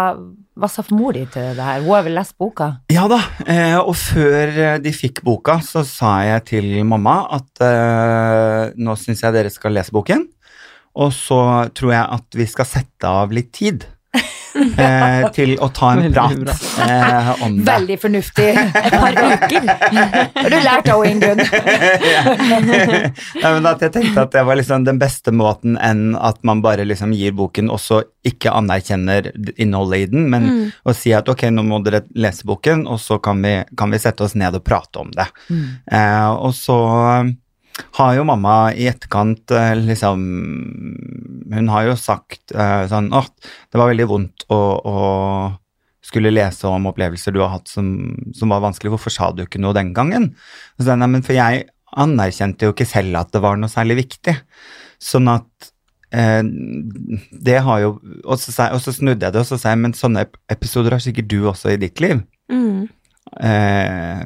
hva 0.57 0.69
sa 0.71 0.85
mor 0.95 1.17
di 1.17 1.25
til 1.33 1.57
det 1.57 1.65
her? 1.67 1.81
Hun 1.83 1.97
har 1.97 2.05
vel 2.07 2.15
lest 2.21 2.37
boka? 2.39 2.69
Ja 2.95 3.09
da, 3.11 3.19
eh, 3.49 3.75
og 3.81 3.97
før 3.99 4.53
eh, 4.69 4.79
de 4.85 4.93
fikk 4.95 5.25
boka, 5.27 5.59
så 5.65 5.83
sa 5.89 6.19
jeg 6.29 6.45
til 6.53 6.71
mamma 6.85 7.17
at 7.41 7.65
eh, 7.65 8.73
nå 8.77 8.95
syns 9.01 9.25
jeg 9.25 9.35
dere 9.35 9.51
skal 9.51 9.75
lese 9.77 9.91
boken, 9.97 10.29
og 10.97 11.13
så 11.13 11.43
tror 11.77 11.93
jeg 11.93 12.09
at 12.19 12.41
vi 12.41 12.49
skal 12.49 12.69
sette 12.69 13.11
av 13.11 13.35
litt 13.35 13.53
tid 13.57 13.85
eh, 14.17 15.27
til 15.37 15.55
å 15.61 15.69
ta 15.77 15.93
en 15.93 16.07
Veldig 16.07 16.47
prat 16.47 16.65
eh, 16.87 17.31
om 17.45 17.59
det. 17.59 17.67
Veldig 17.69 17.99
fornuftig. 18.01 18.49
Et 18.57 18.97
par 18.97 19.19
uker. 19.21 19.69
Har 20.41 20.51
du 20.55 20.59
lært 20.65 20.91
av 20.95 21.05
Ingunn? 21.05 21.45
Nei, 23.43 23.53
men 23.53 23.69
at 23.69 23.85
jeg 23.85 23.95
tenkte 23.99 24.25
at 24.25 24.35
det 24.35 24.45
var 24.49 24.61
liksom 24.61 24.89
den 24.89 25.01
beste 25.03 25.35
måten 25.37 25.77
enn 25.77 26.17
at 26.17 26.41
man 26.49 26.65
bare 26.65 26.89
liksom 26.89 27.13
gir 27.17 27.37
boken 27.37 27.69
og 27.73 27.83
så 27.83 28.03
ikke 28.27 28.51
anerkjenner 28.57 29.29
innholdet 29.55 30.07
i 30.07 30.11
den, 30.11 30.31
men 30.33 30.49
å 30.83 30.95
si 30.97 31.13
at 31.15 31.29
ok, 31.31 31.47
nå 31.55 31.63
må 31.69 31.79
dere 31.85 32.03
lese 32.19 32.49
boken, 32.49 32.89
og 32.91 32.99
så 32.99 33.21
kan 33.23 33.39
vi, 33.45 33.61
kan 33.79 33.93
vi 33.93 34.01
sette 34.03 34.25
oss 34.27 34.35
ned 34.35 34.57
og 34.59 34.65
prate 34.67 35.05
om 35.05 35.13
det. 35.15 35.29
Eh, 35.93 36.31
og 36.33 36.57
så 36.57 36.81
har 37.99 38.17
jo 38.17 38.25
mamma 38.29 38.73
i 38.73 38.89
etterkant 38.91 39.53
eh, 39.53 39.75
liksom 39.77 40.25
Hun 41.53 41.69
har 41.73 41.91
jo 41.91 41.97
sagt 42.01 42.55
eh, 42.55 42.87
sånn 42.91 43.13
at 43.17 43.33
det 43.71 43.81
var 43.81 43.91
veldig 43.93 44.09
vondt 44.11 44.47
å, 44.53 44.61
å 44.81 44.97
skulle 46.07 46.33
lese 46.33 46.69
om 46.71 46.89
opplevelser 46.91 47.35
du 47.35 47.41
har 47.43 47.53
hatt 47.57 47.71
som, 47.71 47.89
som 48.37 48.53
var 48.53 48.63
vanskelig. 48.65 48.95
Hvorfor 48.95 49.15
sa 49.15 49.31
du 49.35 49.45
ikke 49.45 49.61
noe 49.63 49.77
den 49.77 49.93
gangen? 49.97 50.33
Så 50.79 50.95
nei, 50.95 51.09
men 51.11 51.25
for 51.27 51.37
jeg 51.37 51.67
anerkjente 51.97 52.69
jo 52.69 52.75
ikke 52.75 52.89
selv 52.89 53.23
at 53.23 53.33
det 53.35 53.43
var 53.45 53.59
noe 53.59 53.73
særlig 53.73 54.01
viktig. 54.05 54.37
Sånn 55.03 55.31
at 55.33 55.71
eh, 56.15 56.43
det 56.47 57.59
har 57.67 57.83
jo 57.83 57.97
og 58.23 58.39
så, 58.41 58.71
og 58.71 58.81
så 58.85 58.95
snudde 58.95 59.27
jeg 59.27 59.35
det, 59.35 59.43
og 59.43 59.49
så 59.49 59.59
sa 59.61 59.75
jeg 59.75 59.83
men 59.83 59.97
sånne 59.97 60.27
episoder 60.53 60.97
har 60.97 61.03
sikkert 61.05 61.31
du 61.33 61.41
også 61.51 61.75
i 61.75 61.81
ditt 61.83 62.03
liv. 62.05 62.23
Mm. 62.53 62.87
Eh, 63.37 64.21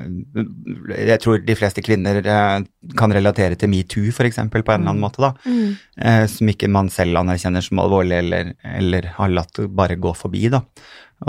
jeg 0.95 1.19
tror 1.23 1.41
de 1.43 1.57
fleste 1.59 1.83
kvinner 1.83 2.21
eh, 2.23 2.63
kan 2.99 3.15
relatere 3.15 3.59
til 3.59 3.73
metoo, 3.73 4.11
f.eks., 4.13 4.39
på 4.39 4.61
en 4.61 4.63
eller 4.63 4.77
annen 4.79 5.03
måte, 5.03 5.23
da. 5.25 5.33
Mm. 5.45 5.75
Eh, 5.99 6.25
som 6.31 6.53
ikke 6.53 6.71
man 6.71 6.91
selv 6.93 7.19
anerkjenner 7.23 7.65
som 7.65 7.83
alvorlig, 7.83 8.21
eller, 8.23 8.55
eller 8.77 9.11
har 9.17 9.35
latt 9.35 9.63
bare 9.75 9.99
gå 10.01 10.15
forbi, 10.17 10.47
da. 10.53 10.63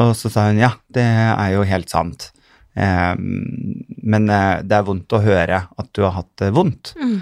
Og 0.01 0.13
så 0.15 0.31
sa 0.31 0.47
hun 0.49 0.61
ja, 0.61 0.71
det 0.93 1.03
er 1.03 1.57
jo 1.57 1.67
helt 1.67 1.91
sant. 1.91 2.29
Men 2.71 4.29
det 4.31 4.75
er 4.77 4.85
vondt 4.87 5.11
å 5.11 5.19
høre 5.19 5.57
at 5.67 5.89
du 5.91 6.05
har 6.05 6.13
hatt 6.15 6.29
det 6.39 6.53
vondt. 6.55 6.93
Mm. 6.95 7.17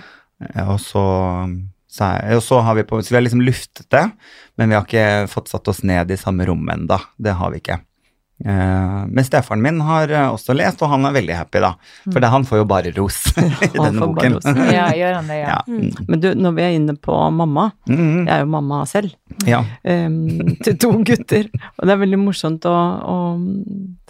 Og 0.68 0.76
så 0.84 1.06
så, 1.90 2.06
så 2.46 2.60
har 2.62 2.76
vi 2.78 2.84
på, 2.86 3.00
så 3.02 3.10
vi 3.10 3.18
har 3.18 3.24
liksom 3.26 3.42
luftet 3.42 3.88
det, 3.90 4.04
men 4.62 4.70
vi 4.70 4.78
har 4.78 4.86
ikke 4.86 5.32
fått 5.32 5.50
satt 5.50 5.72
oss 5.72 5.82
ned 5.82 6.14
i 6.14 6.20
samme 6.22 6.46
rom 6.46 6.70
ennå. 6.70 7.00
Det 7.18 7.34
har 7.40 7.50
vi 7.50 7.64
ikke. 7.64 7.80
Eh, 8.46 9.06
men 9.12 9.26
stefaren 9.28 9.62
min 9.62 9.82
har 9.84 10.12
eh, 10.14 10.28
også 10.32 10.54
lest, 10.56 10.82
og 10.86 10.94
han 10.94 11.04
er 11.10 11.16
veldig 11.18 11.36
happy, 11.36 11.60
da. 11.64 11.74
For 12.08 12.24
det, 12.24 12.30
han 12.32 12.46
får 12.48 12.62
jo 12.62 12.68
bare 12.70 12.94
ros 12.96 13.18
i 13.40 13.72
denne 13.74 14.00
boken. 14.00 14.38
Ja, 14.72 14.88
gjør 14.96 15.18
han 15.20 15.32
det, 15.32 15.40
ja. 15.42 15.48
Ja. 15.60 15.64
Mm. 15.68 16.06
Men 16.08 16.22
du, 16.24 16.28
når 16.38 16.54
vi 16.56 16.64
er 16.64 16.76
inne 16.78 16.96
på 16.96 17.16
mamma, 17.34 17.70
Mm, 17.90 18.28
jeg 18.28 18.32
er 18.36 18.44
jo 18.44 18.50
mamma 18.54 18.84
selv, 18.88 19.16
ja. 19.50 19.64
um, 19.84 20.18
til 20.66 20.76
to 20.80 20.92
gutter, 21.08 21.48
og 21.80 21.88
det 21.88 21.94
er 21.96 22.02
veldig 22.04 22.20
morsomt 22.22 22.68
å, 22.70 22.74
å 23.02 23.16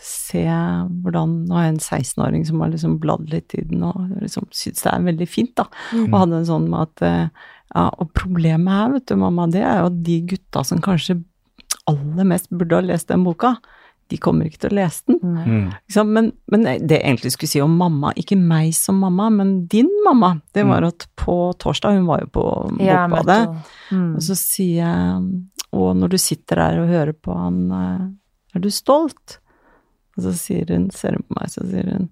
se 0.04 0.44
hvordan 0.44 1.38
Nå 1.48 1.56
har 1.56 1.66
jeg 1.68 1.74
en 1.76 1.80
16-åring 1.80 2.44
som 2.48 2.62
har 2.64 2.74
liksom 2.74 2.98
bladd 3.02 3.32
litt 3.32 3.56
i 3.56 3.64
den 3.68 3.86
og 3.88 4.10
liksom 4.20 4.50
syns 4.56 4.84
det 4.84 4.92
er 4.92 5.08
veldig 5.08 5.28
fint, 5.32 5.54
da. 5.60 5.66
Og 6.06 6.18
hadde 6.18 6.42
en 6.42 6.48
sånn 6.50 6.68
med 6.72 6.90
at 6.90 7.06
eh, 7.08 7.48
Ja, 7.70 7.88
og 8.02 8.12
problemet 8.18 8.74
her, 8.74 8.94
vet 8.96 9.08
du, 9.12 9.16
mamma, 9.22 9.48
det 9.52 9.62
er 9.64 9.82
jo 9.84 9.90
at 9.92 10.00
de 10.06 10.20
gutta 10.34 10.64
som 10.66 10.82
kanskje 10.84 11.20
aller 11.90 12.28
mest 12.28 12.50
burde 12.52 12.80
ha 12.80 12.86
lest 12.86 13.10
den 13.12 13.24
boka, 13.26 13.56
de 14.10 14.18
kommer 14.18 14.46
ikke 14.50 14.64
til 14.64 14.72
å 14.72 14.78
lese 14.80 15.04
den. 15.08 15.20
Mm. 15.22 16.08
Men, 16.10 16.32
men 16.50 16.64
det 16.66 16.98
jeg 16.98 17.04
egentlig 17.06 17.32
skulle 17.36 17.52
si 17.52 17.62
om 17.62 17.76
mamma, 17.78 18.12
ikke 18.18 18.38
meg 18.42 18.72
som 18.74 18.98
mamma, 19.02 19.30
men 19.30 19.68
din 19.70 19.90
mamma, 20.06 20.36
det 20.58 20.66
var 20.66 20.84
at 20.88 21.06
på 21.20 21.36
torsdag, 21.62 22.00
hun 22.00 22.08
var 22.10 22.24
jo 22.26 22.32
på 22.40 22.46
Ja, 22.82 23.08
Bokbadet, 23.08 23.42
men- 23.50 23.76
Mm. 23.90 24.16
og 24.16 24.22
så 24.22 24.36
sier 24.38 24.86
jeg, 24.86 25.44
og 25.74 25.96
når 25.98 26.10
du 26.10 26.18
sitter 26.18 26.56
der 26.62 26.80
og 26.84 26.90
hører 26.90 27.14
på 27.14 27.34
han, 27.36 27.72
eh, 27.72 28.08
er 28.56 28.60
du 28.62 28.70
stolt? 28.70 29.40
Og 30.18 30.24
så 30.24 30.34
sier 30.38 30.66
hun, 30.70 30.90
ser 30.92 31.12
hun 31.18 31.24
på 31.30 31.38
meg, 31.40 31.50
så 31.50 31.64
sier 31.70 31.90
hun, 31.94 32.10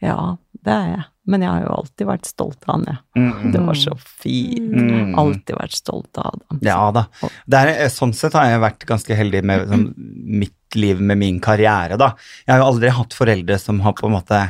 ja, 0.00 0.36
det 0.64 0.72
er 0.72 0.86
jeg, 0.94 1.04
men 1.26 1.40
jeg 1.42 1.50
har 1.50 1.60
jo 1.66 1.74
alltid 1.76 2.06
vært 2.08 2.24
stolt 2.30 2.64
av 2.68 2.74
han, 2.74 2.84
jeg. 2.88 2.98
Mm, 3.16 3.52
Det 3.52 3.60
var 3.66 3.74
så 3.74 3.96
fint. 3.98 4.72
Mm. 4.72 5.14
Alltid 5.18 5.56
vært 5.56 5.76
stolt 5.76 6.18
av 6.18 6.26
Adam. 6.34 6.58
Ja 6.62 6.90
da. 6.90 7.04
Det 7.46 7.58
er, 7.58 7.88
sånn 7.92 8.14
sett 8.14 8.32
har 8.32 8.46
jeg 8.48 8.60
vært 8.60 8.86
ganske 8.86 9.14
heldig 9.16 9.44
med 9.44 9.68
sånn, 9.68 9.94
mitt 9.96 10.54
liv 10.78 11.00
med 11.00 11.18
min 11.20 11.40
karriere, 11.42 11.98
da. 12.00 12.12
Jeg 12.46 12.54
har 12.54 12.62
jo 12.62 12.68
aldri 12.72 12.92
hatt 12.94 13.16
foreldre 13.16 13.58
som 13.60 13.80
har 13.84 13.96
på 13.98 14.08
en 14.08 14.16
måte 14.18 14.40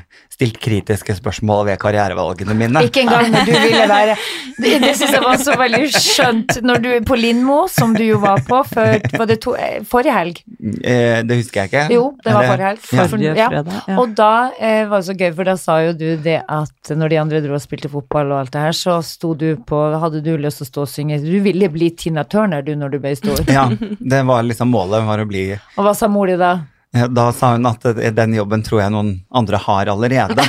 stilt 0.41 0.61
kritiske 0.63 1.15
spørsmål 1.19 1.67
ved 1.69 1.81
karrierevalgene 1.83 2.57
mine. 2.57 2.85
Ikke 2.89 3.05
engang 3.05 3.29
når 3.33 3.45
du 3.45 3.53
ville 3.53 3.89
være 3.91 4.17
Det, 4.61 4.75
det 4.83 4.93
syns 4.97 5.15
jeg 5.15 5.23
var 5.25 5.39
så 5.41 5.55
veldig 5.57 5.89
skjønt 5.95 6.59
når 6.65 6.81
du 6.85 6.89
på 7.09 7.17
Lindmo, 7.17 7.63
som 7.73 7.95
du 7.97 8.03
jo 8.05 8.19
var 8.21 8.43
på 8.45 8.59
før 8.69 8.99
Var 9.15 9.29
det 9.31 9.39
to, 9.41 9.55
eh, 9.57 9.79
forrige 9.89 10.13
helg? 10.13 10.41
Eh, 10.85 11.21
det 11.25 11.39
husker 11.39 11.63
jeg 11.63 11.71
ikke. 11.71 11.85
Jo, 11.95 12.03
det 12.25 12.35
var 12.35 12.45
forrige 12.45 12.69
helg. 12.69 12.83
Ja. 12.91 13.07
Forrige 13.13 13.35
fredag, 13.39 13.79
ja. 13.89 13.97
Og 14.03 14.13
da 14.19 14.33
eh, 14.59 14.83
var 14.91 15.01
det 15.01 15.09
så 15.09 15.17
gøy, 15.17 15.31
for 15.39 15.49
da 15.49 15.55
sa 15.61 15.79
jo 15.87 15.95
du 15.97 16.09
det 16.21 16.41
at 16.45 16.93
når 16.93 17.13
de 17.13 17.21
andre 17.23 17.41
dro 17.45 17.57
og 17.57 17.65
spilte 17.65 17.91
fotball 17.93 18.35
og 18.35 18.43
alt 18.43 18.53
det 18.57 18.65
her, 18.67 18.77
så 18.77 18.99
sto 19.07 19.33
du 19.39 19.55
på 19.69 19.81
Hadde 20.01 20.21
du 20.25 20.35
lyst 20.41 20.61
til 20.61 20.69
å 20.69 20.71
stå 20.71 20.85
og 20.85 20.91
synge 20.91 21.21
Du 21.25 21.39
ville 21.45 21.71
bli 21.73 21.91
Tina 21.97 22.25
Turner 22.29 22.65
du 22.65 22.75
når 22.79 22.97
du 22.97 22.99
ble 23.03 23.15
stor. 23.17 23.41
Ja, 23.49 23.69
det 23.73 24.21
var 24.29 24.45
liksom 24.47 24.73
målet 24.73 25.09
var 25.09 25.25
å 25.25 25.29
bli 25.29 25.47
Og 25.55 25.83
hva 25.87 25.97
sa 25.97 26.09
mor 26.13 26.29
di 26.29 26.37
da? 26.41 26.59
Da 26.91 27.29
sa 27.33 27.53
hun 27.55 27.67
at 27.71 27.85
eh, 27.87 28.11
den 28.15 28.35
jobben 28.35 28.65
tror 28.67 28.81
jeg 28.83 28.91
noen 28.95 29.13
andre 29.31 29.61
har 29.63 29.91
allerede. 29.93 30.47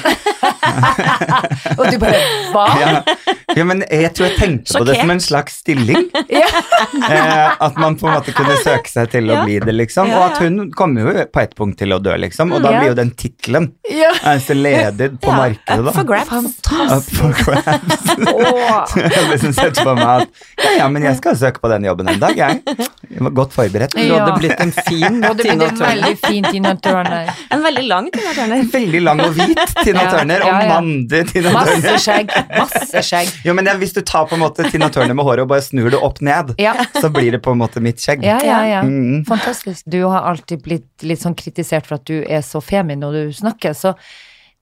Og 1.77 1.85
du 1.91 1.97
bare 2.01 2.21
Hva? 2.53 2.65
Ja, 2.81 2.91
Ja, 3.57 3.63
men 3.67 3.83
jeg 3.89 4.13
tror 4.15 4.27
jeg 4.29 4.37
tenkte 4.37 4.77
på 4.79 4.85
det 4.87 4.95
som 5.01 5.09
en 5.13 5.19
slags 5.23 5.57
stilling. 5.61 6.09
eh, 7.09 7.51
at 7.59 7.77
man 7.77 7.95
på 7.99 8.07
en 8.07 8.15
måte 8.17 8.33
kunne 8.35 8.55
søke 8.63 8.89
seg 8.91 9.09
til 9.11 9.29
å 9.31 9.35
Ja. 9.39 9.43
bli 9.45 9.59
det, 9.63 9.73
liksom. 9.75 10.07
Ja, 10.11 10.17
Og 10.21 10.31
at 10.31 10.37
hun 10.43 10.71
kommer 10.71 11.01
jo 11.01 11.25
på 11.33 11.41
et 11.41 11.55
punkt 11.55 11.77
til 11.79 11.93
å 11.95 11.99
dø, 12.03 12.15
liksom. 12.17 12.51
Og 12.53 12.61
da 12.63 12.71
Ja. 12.71 12.79
blir 12.79 12.89
jo 12.91 12.95
den 12.95 13.11
tittelen 13.11 13.71
Ja. 13.89 14.11
altså 14.23 14.53
ledig 14.55 15.19
på 15.21 15.27
Ja, 15.31 15.37
markedet, 15.37 15.87
up 15.87 15.93
for 15.95 16.03
grabs. 16.03 16.29
grabs. 16.29 16.91
Up 16.91 17.03
for 17.15 17.31
grabs. 17.43 18.01
Åh. 18.31 18.85
jeg 18.95 19.29
liksom 19.31 19.53
setter 19.53 19.83
på 19.83 19.95
meg 19.95 20.07
at 20.07 20.29
ja, 20.63 20.71
ja, 20.77 20.87
men 20.89 21.03
jeg 21.03 21.17
skal 21.17 21.35
søke 21.35 21.59
på 21.61 21.69
den 21.69 21.83
jobben 21.85 22.07
en 22.09 22.19
dag, 22.19 22.35
jeg. 22.37 22.61
Jeg 23.11 23.19
var 23.21 23.31
godt 23.31 23.53
forberedt. 23.53 23.91
Du 23.95 24.01
Ja. 24.01 24.19
hadde 24.25 24.39
blitt 24.39 24.59
en 24.59 24.71
fin 24.71 25.21
det 25.21 25.37
Tina 25.43 25.67
Turner. 25.69 26.15
fin 26.25 26.43
Tina 26.43 26.75
Turner. 26.75 27.29
En 27.51 27.61
veldig 27.63 27.87
lang 27.87 28.09
Tina 28.11 28.33
Turner. 28.33 28.63
Veldig 28.71 29.01
lang 29.03 29.19
og 29.21 29.33
hvit 29.35 29.75
Tina 29.83 30.05
Turner, 30.11 30.41
og 30.41 30.47
ja, 30.47 30.61
ja. 30.61 30.79
mandig 30.81 31.23
Tina 31.31 31.51
Masse 31.51 31.81
Turner. 31.81 31.97
skjegg. 31.97 32.29
Masse 32.57 33.03
skjegg. 33.03 33.31
Jo, 33.45 33.53
men 33.57 33.67
Hvis 33.81 33.93
du 33.93 34.01
tar 34.01 34.25
på 34.29 34.35
en 34.37 34.43
måte 34.43 34.65
Tina 34.71 34.89
Turner 34.93 35.15
med 35.17 35.25
håret 35.25 35.45
og 35.45 35.51
bare 35.51 35.63
snur 35.65 35.89
det 35.93 35.99
opp 36.01 36.21
ned, 36.21 36.55
Ja. 36.61 36.73
så 37.01 37.09
blir 37.13 37.31
det 37.31 37.41
på 37.41 37.51
en 37.55 37.61
måte 37.61 37.81
mitt 37.81 38.01
skjegg. 38.01 38.23
Ja, 38.23 38.39
ja, 38.45 38.59
ja. 38.69 38.81
Mm. 38.83 39.23
Fantastisk. 39.25 39.85
Du 39.85 40.03
har 40.05 40.27
alltid 40.29 40.61
blitt 40.63 41.05
litt 41.07 41.21
sånn 41.23 41.35
kritisert 41.37 41.87
for 41.87 41.95
at 42.01 42.05
du 42.05 42.21
er 42.27 42.41
så 42.45 42.61
femin 42.61 42.99
når 43.01 43.11
du 43.17 43.33
snakker, 43.41 43.73
så 43.77 43.95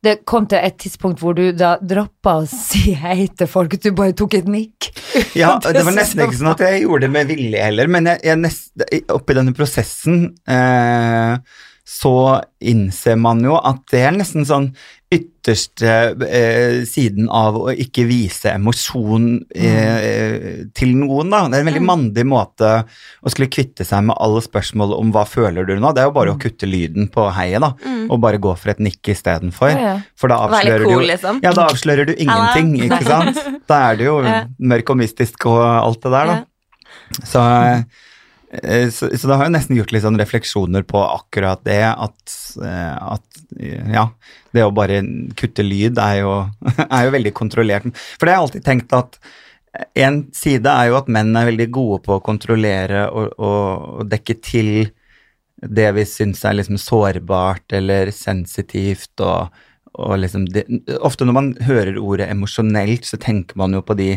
det 0.02 0.22
kom 0.24 0.46
til 0.48 0.62
et 0.64 0.78
tidspunkt 0.80 1.20
hvor 1.20 1.36
du 1.36 1.50
da 1.52 1.74
droppa 1.84 2.38
å 2.40 2.46
si 2.48 2.94
hei 2.96 3.26
til 3.36 3.50
folk, 3.52 3.74
du 3.84 3.90
bare 3.92 4.14
tok 4.16 4.38
et 4.40 4.48
nikk. 4.48 4.94
Ja, 5.36 5.58
det 5.64 5.84
var 5.84 5.92
nesten 5.92 6.24
ikke 6.24 6.40
sånn 6.40 6.54
at 6.54 6.64
jeg 6.64 6.86
gjorde 6.86 7.08
det 7.08 7.12
med 7.18 7.28
vilje 7.34 7.66
heller, 7.66 7.92
men 7.92 8.08
jeg, 8.08 8.22
jeg 8.30 8.40
nest, 8.40 8.72
oppi 9.12 9.36
denne 9.36 9.52
prosessen 9.58 10.22
eh, 10.48 11.36
så 11.90 12.14
innser 12.62 13.18
man 13.18 13.42
jo 13.42 13.56
at 13.58 13.82
det 13.90 14.02
er 14.06 14.14
nesten 14.14 14.46
sånn 14.46 14.68
ytterste 15.10 15.94
eh, 16.28 16.84
siden 16.86 17.32
av 17.34 17.56
å 17.58 17.72
ikke 17.74 18.04
vise 18.06 18.52
emosjon 18.54 19.40
eh, 19.58 20.68
til 20.78 20.92
noen, 21.00 21.32
da. 21.34 21.40
Det 21.50 21.58
er 21.58 21.64
en 21.64 21.70
veldig 21.72 21.82
mandig 21.88 22.26
måte 22.30 22.70
å 22.84 23.34
skulle 23.34 23.50
kvitte 23.50 23.88
seg 23.88 24.06
med 24.06 24.20
alle 24.22 24.44
spørsmål 24.46 24.94
om 25.00 25.10
hva 25.16 25.24
føler 25.26 25.66
du 25.66 25.74
nå. 25.80 25.90
Det 25.98 26.04
er 26.04 26.12
jo 26.12 26.14
bare 26.20 26.36
å 26.36 26.40
kutte 26.42 26.70
lyden 26.70 27.10
på 27.10 27.26
heiet, 27.34 27.64
da, 27.66 27.72
og 28.06 28.22
bare 28.22 28.42
gå 28.44 28.54
for 28.60 28.76
et 28.76 28.84
nikk 28.86 29.10
istedenfor. 29.16 29.74
Ja, 29.74 29.88
ja. 29.88 29.96
For 30.20 30.30
da 30.30 30.44
avslører 30.46 30.86
du 30.86 30.92
cool, 30.92 31.02
du, 31.02 31.10
liksom. 31.10 31.42
Ja, 31.48 31.56
da 31.58 31.66
avslører 31.72 32.12
du 32.12 32.14
ingenting, 32.14 32.76
ikke 32.86 33.02
sant? 33.08 33.42
Da 33.70 33.82
er 33.90 33.98
det 33.98 34.06
jo 34.08 34.20
mørk 34.70 34.94
og 34.94 34.98
mystisk 35.02 35.50
og 35.50 35.60
alt 35.62 36.06
det 36.06 36.14
der, 36.14 36.30
da. 36.36 36.38
Så, 37.26 37.42
eh, 37.42 38.06
så, 38.90 39.10
så 39.14 39.30
da 39.30 39.36
har 39.38 39.46
jeg 39.46 39.54
nesten 39.54 39.78
gjort 39.78 39.92
litt 39.94 40.04
sånn 40.06 40.18
refleksjoner 40.18 40.86
på 40.90 41.02
akkurat 41.04 41.62
det, 41.68 41.84
at, 41.86 42.38
eh, 42.66 42.96
at 43.14 43.44
ja, 43.94 44.08
det 44.56 44.66
å 44.66 44.74
bare 44.74 45.04
kutte 45.38 45.66
lyd 45.66 46.02
er 46.02 46.22
jo, 46.24 46.34
er 46.88 47.06
jo 47.06 47.14
veldig 47.14 47.34
kontrollert. 47.38 47.92
For 48.18 48.26
det 48.26 48.34
har 48.34 48.40
jeg 48.40 48.48
alltid 48.48 48.66
tenkt 48.66 48.98
at 48.98 49.20
en 50.00 50.24
side 50.34 50.72
er 50.72 50.90
jo 50.90 50.98
at 50.98 51.12
menn 51.14 51.36
er 51.38 51.50
veldig 51.52 51.70
gode 51.74 52.02
på 52.06 52.18
å 52.18 52.24
kontrollere 52.26 53.06
og, 53.14 53.36
og, 53.38 53.90
og 54.02 54.10
dekke 54.10 54.40
til 54.42 54.72
det 55.60 55.90
vi 55.98 56.06
syns 56.08 56.42
er 56.48 56.58
liksom 56.58 56.80
sårbart 56.80 57.76
eller 57.76 58.10
sensitivt 58.16 59.22
og, 59.22 59.54
og 60.00 60.16
liksom 60.24 60.48
det, 60.50 60.66
Ofte 61.04 61.28
når 61.28 61.36
man 61.36 61.52
hører 61.68 62.00
ordet 62.00 62.30
emosjonelt, 62.32 63.06
så 63.06 63.20
tenker 63.22 63.60
man 63.60 63.76
jo 63.76 63.84
på 63.86 63.98
de 64.00 64.14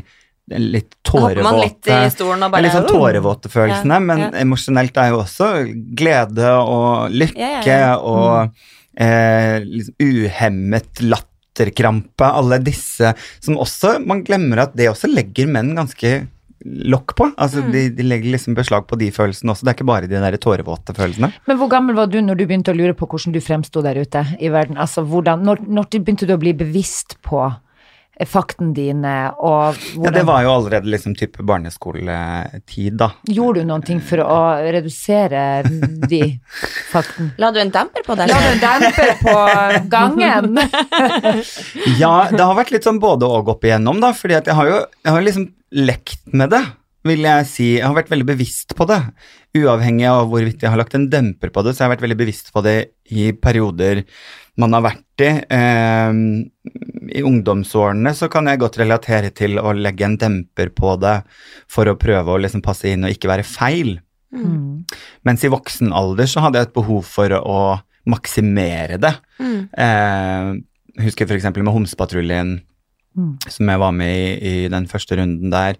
litt 0.50 0.96
tårevåte 1.06 1.94
i 2.06 2.10
stolen 2.10 2.42
og 2.42 2.50
bare 2.52 2.64
litt 2.66 2.74
sånn 2.74 2.88
tårevåte 2.90 3.48
følelsene, 3.52 3.94
Ja, 3.94 4.00
men 4.02 4.18
ja. 4.24 4.30
emosjonelt 4.42 4.96
er 4.98 5.12
jo 5.14 5.20
også 5.22 5.48
glede 5.96 6.50
og 6.58 7.10
lykke 7.14 7.38
Ja, 7.38 7.62
ja, 7.62 7.78
ja. 7.78 7.96
og 7.96 8.54
eh, 8.98 9.62
liksom 9.64 9.94
uhemmet 10.02 11.00
latterkrampe. 11.06 12.26
Alle 12.26 12.58
disse 12.58 13.14
som 13.40 13.56
også 13.62 13.98
Man 14.04 14.24
glemmer 14.26 14.64
at 14.66 14.76
det 14.76 14.90
også 14.90 15.08
legger 15.12 15.46
menn 15.46 15.74
ganske 15.78 16.26
lokk 16.62 17.16
på. 17.18 17.26
Altså 17.38 17.62
Mm. 17.62 17.72
de, 17.72 17.88
de 17.90 18.02
legger 18.02 18.30
liksom 18.36 18.54
beslag 18.54 18.86
på 18.86 18.98
de 18.98 19.10
følelsene 19.10 19.50
også. 19.50 19.64
Det 19.64 19.70
er 19.72 19.74
ikke 19.78 19.86
bare 19.88 20.06
de 20.06 20.20
der 20.20 20.36
tårevåte 20.38 20.94
følelsene. 20.94 21.32
Men 21.46 21.58
hvor 21.58 21.68
gammel 21.70 21.94
var 21.96 22.06
du 22.06 22.20
når 22.20 22.36
du 22.38 22.46
begynte 22.46 22.70
å 22.70 22.76
lure 22.76 22.94
på 22.94 23.06
hvordan 23.06 23.32
du 23.32 23.40
fremsto 23.40 23.82
der 23.82 23.98
ute 23.98 24.22
i 24.40 24.48
verden? 24.48 24.76
Altså 24.78 25.02
hvordan, 25.02 25.42
når, 25.42 25.58
når 25.66 25.88
begynte 26.02 26.26
du 26.26 26.34
å 26.34 26.38
bli 26.38 26.52
bevisst 26.52 27.16
på 27.22 27.52
faktene 28.28 28.74
dine, 28.76 29.12
og 29.40 29.78
Ja, 29.96 30.10
det 30.14 30.22
var 30.28 30.42
jo 30.44 30.52
allerede 30.52 30.90
liksom 30.92 31.14
type 31.18 31.42
barneskoletid, 31.48 32.98
da. 33.00 33.08
Gjorde 33.26 33.62
du 33.62 33.70
noen 33.70 33.84
ting 33.86 34.02
for 34.04 34.20
å 34.22 34.36
redusere 34.62 35.62
de 36.10 36.20
faktene? 36.92 37.32
La 37.42 37.50
du 37.54 37.58
en 37.62 37.72
demper 37.72 38.04
på 38.06 38.16
deg? 38.20 38.30
La 38.30 38.42
du 38.44 38.50
en 38.52 38.62
demper 38.62 39.16
på 39.22 39.36
gangen? 39.92 40.60
Ja, 42.02 42.28
det 42.30 42.42
har 42.42 42.54
vært 42.56 42.72
litt 42.74 42.86
sånn 42.86 43.00
både 43.02 43.26
og 43.28 43.50
opp 43.54 43.64
igjennom, 43.66 44.00
da, 44.02 44.12
fordi 44.16 44.36
at 44.38 44.48
jeg 44.48 44.56
har 44.58 44.68
jo 44.70 44.78
jeg 44.82 45.14
har 45.14 45.24
liksom 45.24 45.48
lekt 45.72 46.22
med 46.36 46.52
det, 46.52 46.62
vil 47.08 47.24
jeg 47.26 47.46
si. 47.50 47.68
Jeg 47.78 47.86
har 47.88 47.96
vært 47.96 48.12
veldig 48.12 48.28
bevisst 48.28 48.76
på 48.78 48.86
det. 48.86 49.00
Uavhengig 49.58 50.06
av 50.08 50.28
hvorvidt 50.30 50.62
jeg 50.62 50.70
har 50.72 50.78
lagt 50.80 50.94
en 50.96 51.08
demper 51.10 51.50
på 51.52 51.64
det, 51.64 51.74
så 51.74 51.82
jeg 51.82 51.88
har 51.88 51.94
vært 51.96 52.04
veldig 52.06 52.20
bevisst 52.20 52.52
på 52.54 52.62
det 52.64 52.76
i 53.12 53.32
perioder 53.34 54.04
man 54.60 54.74
har 54.76 54.82
vært 54.84 55.22
i. 55.24 55.30
Eh, 55.56 56.16
I 57.18 57.22
ungdomsårene 57.24 58.12
så 58.16 58.28
kan 58.32 58.46
jeg 58.50 58.60
godt 58.62 58.78
relatere 58.82 59.30
til 59.34 59.58
å 59.60 59.72
legge 59.76 60.04
en 60.06 60.16
demper 60.20 60.72
på 60.76 60.94
det 61.00 61.22
for 61.72 61.88
å 61.88 61.96
prøve 62.00 62.34
å 62.34 62.40
liksom 62.40 62.62
passe 62.64 62.90
inn 62.92 63.04
og 63.08 63.14
ikke 63.14 63.30
være 63.32 63.46
feil. 63.48 63.96
Mm. 64.32 64.84
Mens 65.28 65.44
i 65.44 65.50
voksen 65.52 65.92
alder 65.92 66.28
så 66.30 66.40
hadde 66.44 66.60
jeg 66.60 66.70
et 66.70 66.76
behov 66.76 67.04
for 67.08 67.32
å 67.36 67.58
maksimere 68.08 68.96
det. 69.00 69.12
Mm. 69.40 69.58
Eh, 69.78 71.02
husker 71.04 71.28
f.eks. 71.28 71.48
med 71.56 71.72
Homsepatruljen, 71.74 72.60
Mm. 73.12 73.34
som 73.44 73.68
jeg 73.68 73.78
var 73.78 73.92
med 73.92 74.40
i 74.40 74.64
i 74.64 74.68
den 74.72 74.86
første 74.88 75.18
runden 75.18 75.50
der. 75.52 75.76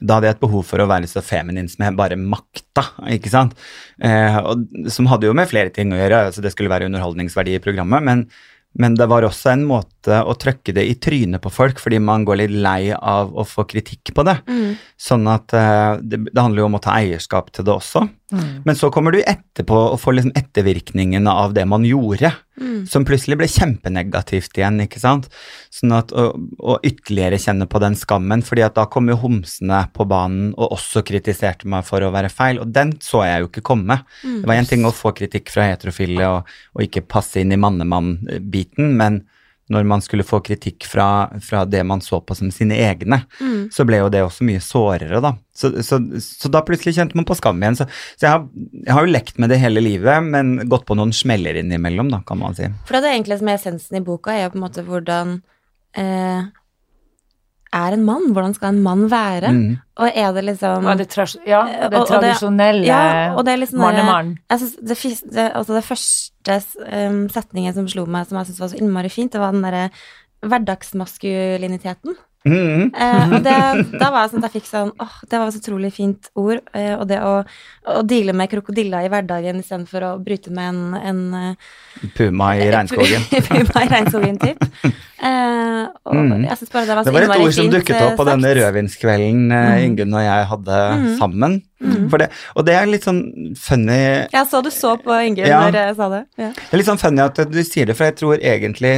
Da 0.00 0.18
hadde 0.18 0.30
jeg 0.30 0.36
et 0.36 0.42
behov 0.42 0.66
for 0.68 0.82
å 0.82 0.88
være 0.90 1.08
så 1.10 1.22
feminin 1.24 1.70
som 1.70 1.86
jeg 1.86 1.96
bare 1.98 2.18
makta, 2.20 2.84
ikke 3.14 3.32
sant. 3.32 3.56
Eh, 4.02 4.36
og, 4.42 4.66
som 4.92 5.08
hadde 5.10 5.30
jo 5.30 5.36
med 5.36 5.48
flere 5.50 5.72
ting 5.74 5.94
å 5.94 6.00
gjøre, 6.00 6.26
altså 6.28 6.44
det 6.44 6.52
skulle 6.54 6.72
være 6.72 6.90
underholdningsverdi 6.90 7.56
i 7.56 7.62
programmet, 7.64 8.04
men, 8.04 8.26
men 8.76 8.96
det 8.98 9.08
var 9.08 9.24
også 9.26 9.54
en 9.54 9.64
måte 9.68 10.20
å 10.20 10.36
trøkke 10.36 10.74
det 10.76 10.84
i 10.88 10.98
trynet 11.00 11.42
på 11.44 11.52
folk, 11.52 11.80
fordi 11.82 12.00
man 12.02 12.26
går 12.28 12.42
litt 12.42 12.56
lei 12.66 12.92
av 12.96 13.32
å 13.32 13.46
få 13.48 13.64
kritikk 13.70 14.12
på 14.16 14.26
det. 14.28 14.36
Mm. 14.50 14.76
Sånn 15.08 15.26
at 15.32 15.56
eh, 15.56 16.02
det, 16.02 16.26
det 16.28 16.42
handler 16.42 16.64
jo 16.64 16.70
om 16.70 16.78
å 16.80 16.84
ta 16.84 16.98
eierskap 17.00 17.52
til 17.54 17.68
det 17.68 17.76
også. 17.76 18.04
Mm. 18.32 18.62
Men 18.66 18.74
så 18.74 18.90
kommer 18.90 19.14
du 19.14 19.20
etterpå 19.22 19.76
og 19.92 20.00
får 20.02 20.16
liksom 20.16 20.32
ettervirkningene 20.38 21.30
av 21.30 21.54
det 21.54 21.66
man 21.68 21.86
gjorde, 21.86 22.32
Mm. 22.56 22.86
som 22.88 23.04
plutselig 23.04 23.36
ble 23.36 23.46
kjempenegativt 23.52 24.56
igjen, 24.56 24.78
ikke 24.80 24.96
sant. 24.96 25.26
Sånn 25.68 25.92
at, 25.92 26.12
og, 26.16 26.38
og 26.56 26.86
ytterligere 26.88 27.36
kjenne 27.36 27.66
på 27.68 27.82
den 27.84 27.92
skammen, 28.00 28.40
fordi 28.40 28.64
at 28.64 28.78
da 28.78 28.86
kom 28.88 29.10
jo 29.12 29.18
homsene 29.20 29.82
på 29.92 30.06
banen 30.08 30.54
og 30.56 30.72
også 30.78 31.02
kritiserte 31.04 31.68
meg 31.68 31.84
for 31.84 32.00
å 32.00 32.08
være 32.14 32.32
feil, 32.32 32.62
og 32.62 32.72
den 32.72 32.94
så 33.04 33.26
jeg 33.28 33.44
jo 33.44 33.50
ikke 33.50 33.66
komme. 33.74 33.98
Mm. 34.24 34.38
Det 34.40 34.48
var 34.48 34.56
en 34.56 34.70
ting 34.72 34.88
å 34.88 34.94
få 34.96 35.12
kritikk 35.18 35.52
fra 35.52 35.68
heterofile 35.68 36.30
og, 36.32 36.54
og 36.72 36.86
ikke 36.86 37.04
passe 37.04 37.42
inn 37.42 37.52
i 37.52 37.60
mannemann-biten, 37.60 38.94
men 38.96 39.26
når 39.72 39.86
man 39.90 40.02
skulle 40.04 40.22
få 40.26 40.38
kritikk 40.46 40.84
fra, 40.86 41.06
fra 41.42 41.64
det 41.66 41.80
man 41.86 42.00
så 42.04 42.20
på 42.22 42.36
som 42.38 42.52
sine 42.54 42.76
egne, 42.78 43.22
Mm. 43.40 43.68
så 43.74 43.84
ble 43.88 43.98
jo 43.98 44.08
det 44.12 44.20
også 44.22 44.44
mye 44.46 44.60
sårere, 44.62 45.18
da. 45.24 45.32
Så, 45.56 45.72
så, 45.82 45.98
så 46.22 46.50
da 46.52 46.60
plutselig 46.62 46.94
kjente 46.98 47.16
man 47.18 47.26
på 47.26 47.34
skam 47.38 47.58
igjen. 47.62 47.78
Så, 47.80 47.86
så 48.14 48.26
jeg, 48.28 48.30
har, 48.30 48.44
jeg 48.84 48.94
har 48.94 49.06
jo 49.06 49.12
lekt 49.14 49.38
med 49.42 49.50
det 49.50 49.58
hele 49.62 49.82
livet, 49.82 50.22
men 50.22 50.68
gått 50.70 50.84
på 50.86 50.94
noen 50.98 51.10
smeller 51.16 51.58
innimellom, 51.58 52.12
da, 52.12 52.20
kan 52.28 52.38
man 52.38 52.54
si. 52.54 52.68
For 52.86 52.98
det 53.00 53.10
er 53.10 53.16
egentlig 53.16 53.40
som 53.40 53.50
er 53.50 53.58
essensen 53.58 53.98
i 53.98 54.04
boka, 54.06 54.34
er 54.36 54.46
jo 54.46 54.52
på 54.54 54.60
en 54.60 54.66
måte 54.68 54.84
hvordan 54.86 55.34
eh, 55.98 56.46
er 57.76 57.94
en 57.96 58.04
mann? 58.06 58.30
Hvordan 58.34 58.54
skal 58.56 58.72
en 58.74 58.82
mann 58.84 59.04
være? 59.12 59.50
Mm. 59.52 59.76
Og 60.02 60.10
er 60.22 60.32
det 60.36 60.44
liksom 60.48 60.84
Ja, 60.88 60.94
det, 60.98 61.06
tras- 61.12 61.38
ja, 61.46 61.60
det 61.88 61.94
Og- 61.94 62.00
og 62.02 62.08
tradisjonelle 62.10 62.84
Ja, 62.88 63.34
og 63.36 63.44
det 63.46 63.54
er 63.54 63.60
liksom 63.62 63.80
mann-mann. 63.84 64.34
Det, 64.50 64.96
det, 65.32 65.46
altså 65.54 65.74
det 65.76 65.84
første 65.84 66.58
um, 67.08 67.28
setningen 67.32 67.74
som 67.74 67.88
slo 67.88 68.06
meg, 68.06 68.26
som 68.28 68.38
jeg 68.38 68.46
syntes 68.50 68.60
var 68.60 68.68
så 68.74 68.80
innmari 68.80 69.10
fint, 69.10 69.32
det 69.32 69.40
var 69.40 69.52
den 69.52 69.62
derre 69.66 69.90
hverdagsmaskuliniteten. 70.46 72.16
Mm. 72.46 72.92
Eh, 72.94 73.32
og 73.34 73.42
det, 73.42 73.54
da 73.98 74.10
var 74.14 74.22
jeg 74.24 74.30
sånn 74.36 74.44
at 74.44 74.52
jeg 74.54 74.62
fikk 74.62 74.68
sånn 74.70 74.92
åh, 75.02 75.14
det 75.28 75.40
var 75.42 75.48
et 75.50 75.58
utrolig 75.60 75.90
fint 75.96 76.28
ord. 76.38 76.60
Eh, 76.72 76.92
og 76.94 77.06
det 77.10 77.18
å, 77.26 77.32
å 77.90 78.02
deale 78.06 78.32
med 78.38 78.50
krokodilla 78.52 79.00
i 79.02 79.10
hverdagen 79.10 79.58
istedenfor 79.62 80.06
å 80.06 80.12
bryte 80.22 80.52
med 80.54 80.68
en, 80.70 80.80
en 80.94 81.22
eh, 81.40 82.08
Puma 82.16 82.52
i 82.60 82.68
regnskogen. 82.70 83.26
Puma 83.50 83.82
i 83.84 83.90
regnskogen-typ. 83.96 84.66
Eh, 84.86 85.64
Mm. 86.06 86.44
jeg 86.46 86.56
synes 86.58 86.70
bare 86.72 86.86
det 86.86 86.94
var 86.96 87.04
så 87.04 87.10
Det 87.12 87.14
var 87.28 87.36
et 87.36 87.42
ord 87.44 87.54
som 87.54 87.68
dukket 87.70 88.02
opp 88.02 88.16
på 88.18 88.24
denne 88.28 88.50
rødvinskvelden 88.56 89.52
eh, 89.54 89.84
Ingunn 89.86 90.14
og 90.14 90.22
jeg 90.24 90.46
hadde 90.52 90.76
Mm. 90.96 91.06
sammen. 91.18 91.56
Mm. 91.82 92.06
Det, 92.18 92.28
og 92.56 92.64
det 92.66 92.74
er 92.74 92.86
litt 92.88 93.04
sånn 93.04 93.20
funny 93.60 93.98
Jeg 94.32 94.46
så 94.50 94.62
du 94.64 94.70
så 94.72 94.94
på 95.02 95.12
Ingunn 95.26 95.46
Ja. 95.48 95.60
når 95.66 95.78
jeg 95.80 95.96
sa 95.98 96.08
det. 96.12 96.22
Ja. 96.38 96.48
Det 96.56 96.72
er 96.72 96.80
litt 96.80 96.88
sånn 96.88 97.00
funny 97.02 97.22
at 97.22 97.34
du 97.50 97.60
sier 97.64 97.86
det, 97.86 97.96
for 97.98 98.04
jeg 98.08 98.16
tror 98.16 98.38
egentlig 98.40 98.94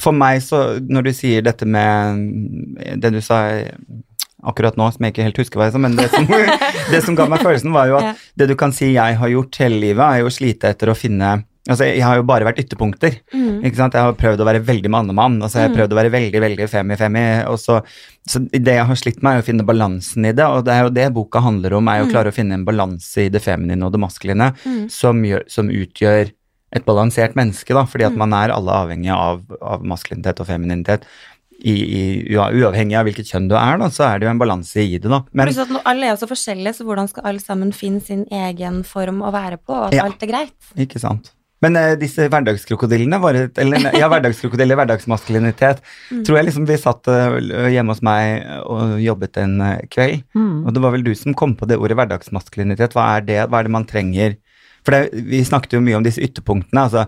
For 0.00 0.12
meg 0.12 0.40
så 0.42 0.80
Når 0.80 1.04
du 1.04 1.12
sier 1.12 1.42
dette 1.42 1.66
med 1.66 2.98
det 3.02 3.12
du 3.12 3.20
sa 3.24 3.38
akkurat 4.44 4.76
nå, 4.76 4.90
som 4.92 5.04
jeg 5.06 5.14
ikke 5.14 5.24
helt 5.24 5.38
husker 5.40 5.56
hva 5.60 5.70
jeg 5.70 5.72
sa, 5.72 5.80
men 5.80 5.94
det 5.96 6.10
som, 6.12 6.26
det 6.92 7.00
som 7.06 7.16
ga 7.16 7.24
meg 7.32 7.40
følelsen, 7.40 7.72
var 7.72 7.88
jo 7.88 7.96
at 7.96 8.10
Ja. 8.10 8.14
det 8.42 8.48
du 8.50 8.54
kan 8.60 8.72
si 8.76 8.90
jeg 8.92 9.16
har 9.16 9.28
gjort 9.32 9.56
hele 9.62 9.78
livet, 9.80 10.04
er 10.04 10.20
jo 10.20 10.28
å 10.28 10.34
slite 10.34 10.68
etter 10.74 10.92
å 10.92 10.96
finne 10.98 11.42
Altså, 11.64 11.86
jeg 11.88 12.02
har 12.04 12.18
jo 12.18 12.26
bare 12.28 12.44
vært 12.44 12.58
ytterpunkter. 12.60 13.14
Mm. 13.32 13.62
Ikke 13.64 13.78
sant? 13.78 13.94
Jeg 13.96 14.04
har 14.04 14.12
prøvd 14.20 14.42
å 14.42 14.44
være 14.44 14.60
veldig 14.60 14.90
mannemann, 14.92 15.38
og 15.40 15.48
så 15.48 15.56
har 15.56 15.62
jeg 15.64 15.70
Mm. 15.70 15.76
prøvd 15.78 15.94
å 15.94 15.96
være 15.96 16.10
veldig 16.12 16.40
veldig 16.44 16.66
femi-femi. 16.68 17.22
og 17.48 17.56
så, 17.56 17.78
så 18.28 18.42
det 18.52 18.74
jeg 18.74 18.84
har 18.84 18.94
slitt 19.00 19.22
med, 19.22 19.38
er 19.38 19.40
å 19.40 19.46
finne 19.46 19.64
balansen 19.64 20.26
i 20.28 20.32
det, 20.36 20.44
og 20.44 20.66
det 20.66 20.74
er 20.74 20.82
jo 20.84 20.90
det 20.92 21.06
boka 21.14 21.40
handler 21.40 21.72
om, 21.78 21.88
er 21.88 22.02
jo 22.02 22.04
å 22.04 22.10
klare 22.12 22.28
å 22.28 22.36
finne 22.36 22.52
en 22.52 22.66
balanse 22.66 23.16
i 23.24 23.30
det 23.32 23.40
feminine 23.40 23.80
og 23.82 23.92
det 23.96 24.00
maskuline 24.04 24.52
Mm. 24.66 24.90
som, 24.90 25.22
gjør, 25.24 25.48
som 25.48 25.70
utgjør 25.72 26.32
et 26.74 26.84
balansert 26.86 27.36
menneske, 27.38 27.74
da, 27.76 27.84
fordi 27.86 28.04
at 28.08 28.12
Mm. 28.12 28.18
man 28.24 28.32
er 28.34 28.52
alle 28.54 28.70
avhengige 28.82 29.14
av, 29.14 29.42
av 29.62 29.84
maskulinitet 29.84 30.40
og 30.40 30.46
femininitet. 30.50 31.04
I, 31.64 31.72
i, 31.72 32.00
uavhengig 32.34 32.96
av 32.98 33.06
hvilket 33.06 33.28
kjønn 33.30 33.46
du 33.48 33.54
er, 33.56 33.78
da, 33.78 33.86
så 33.88 34.02
er 34.08 34.18
det 34.18 34.26
jo 34.26 34.32
en 34.34 34.40
balanse 34.42 34.82
i 34.82 34.98
det, 34.98 35.08
da. 35.08 35.22
Men 35.32 35.46
Pluss 35.48 35.62
at 35.62 35.70
alle 35.86 36.08
er 36.08 36.10
jo 36.16 36.18
så 36.26 36.28
forskjellige, 36.28 36.74
så 36.76 36.84
hvordan 36.84 37.08
skal 37.08 37.24
alle 37.30 37.40
sammen 37.40 37.70
finne 37.72 38.02
sin 38.04 38.26
egen 38.30 38.82
form 38.84 39.22
å 39.22 39.30
være 39.32 39.56
på, 39.62 39.72
og 39.72 39.86
at 39.88 39.94
Ja. 39.94 40.04
alt 40.04 40.20
er 40.22 40.26
greit? 40.26 40.52
Ikke 40.76 40.98
sant. 41.00 41.30
Men 41.62 41.76
uh, 41.78 41.94
disse 41.96 42.26
hverdagskrokodillene 42.28 43.16
våre, 43.22 43.46
eller 43.56 43.86
ja, 43.96 44.08
hverdagskrokodiller, 44.12 44.76
hverdagsmaskulinitet, 44.82 45.80
Mm. 46.10 46.24
tror 46.26 46.36
jeg 46.36 46.46
liksom 46.50 46.66
vi 46.68 46.76
satt 46.76 47.08
uh, 47.08 47.38
hjemme 47.72 47.94
hos 47.94 48.02
meg 48.04 48.44
og 48.66 48.98
jobbet 49.00 49.38
en 49.40 49.60
uh, 49.62 49.78
kveld, 49.88 50.24
Mm. 50.34 50.66
og 50.66 50.74
det 50.74 50.82
var 50.82 50.90
vel 50.92 51.02
du 51.06 51.14
som 51.14 51.32
kom 51.32 51.54
på 51.56 51.66
det 51.70 51.78
ordet 51.78 51.96
hverdagsmaskulinitet. 51.96 52.92
Hva 52.92 53.16
er 53.16 53.20
det, 53.24 53.38
hva 53.48 53.60
er 53.60 53.62
det 53.70 53.70
man 53.72 53.86
trenger? 53.86 54.36
For 54.84 54.94
det, 54.94 55.22
vi 55.30 55.40
snakket 55.44 55.78
jo 55.78 55.82
mye 55.84 55.96
om 55.96 56.04
disse 56.04 56.22
ytterpunktene, 56.24 56.82
altså 56.86 57.06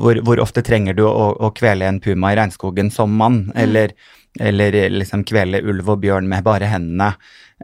hvor, 0.00 0.20
hvor 0.24 0.40
ofte 0.40 0.64
trenger 0.64 0.96
du 0.96 1.04
å, 1.04 1.32
å 1.36 1.50
kvele 1.56 1.88
en 1.88 2.00
puma 2.04 2.32
i 2.32 2.38
regnskogen 2.38 2.88
som 2.94 3.12
mann, 3.20 3.42
eller, 3.58 3.92
eller 4.40 4.78
liksom 4.94 5.26
kvele 5.28 5.60
ulv 5.60 5.92
og 5.92 6.00
bjørn 6.04 6.30
med 6.30 6.46
bare 6.46 6.70
hendene, 6.72 7.12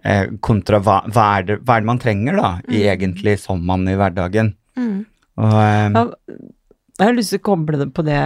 eh, 0.02 0.26
kontra 0.44 0.82
hva, 0.84 1.00
hva, 1.08 1.30
er 1.38 1.48
det, 1.48 1.58
hva 1.64 1.78
er 1.78 1.84
det 1.84 1.90
man 1.94 2.02
trenger 2.02 2.40
da, 2.40 2.50
i 2.68 2.84
egentlig 2.92 3.38
som 3.40 3.64
mann 3.64 3.88
i 3.88 3.96
hverdagen? 4.00 4.52
Mm. 4.76 5.00
Og, 5.40 5.56
eh, 5.62 5.88
Ja, 5.96 6.04
jeg 6.94 7.08
har 7.08 7.16
lyst 7.16 7.32
til 7.34 7.40
å 7.40 7.46
koble 7.48 7.78
det 7.80 7.88
på 7.90 8.04
det 8.06 8.20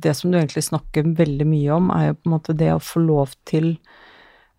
Det 0.00 0.14
som 0.16 0.30
du 0.30 0.38
egentlig 0.38 0.64
snakker 0.64 1.10
veldig 1.18 1.44
mye 1.48 1.74
om, 1.76 1.90
er 1.92 2.06
jo 2.06 2.16
på 2.16 2.28
en 2.28 2.34
måte 2.38 2.56
det 2.56 2.70
å 2.72 2.80
få 2.80 3.02
lov 3.04 3.34
til 3.48 3.74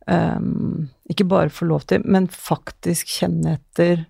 um, 0.06 0.90
Ikke 1.10 1.26
bare 1.30 1.54
få 1.54 1.66
lov 1.70 1.88
til, 1.90 2.06
men 2.06 2.30
faktisk 2.30 3.10
kjenne 3.10 3.58
etter 3.58 4.06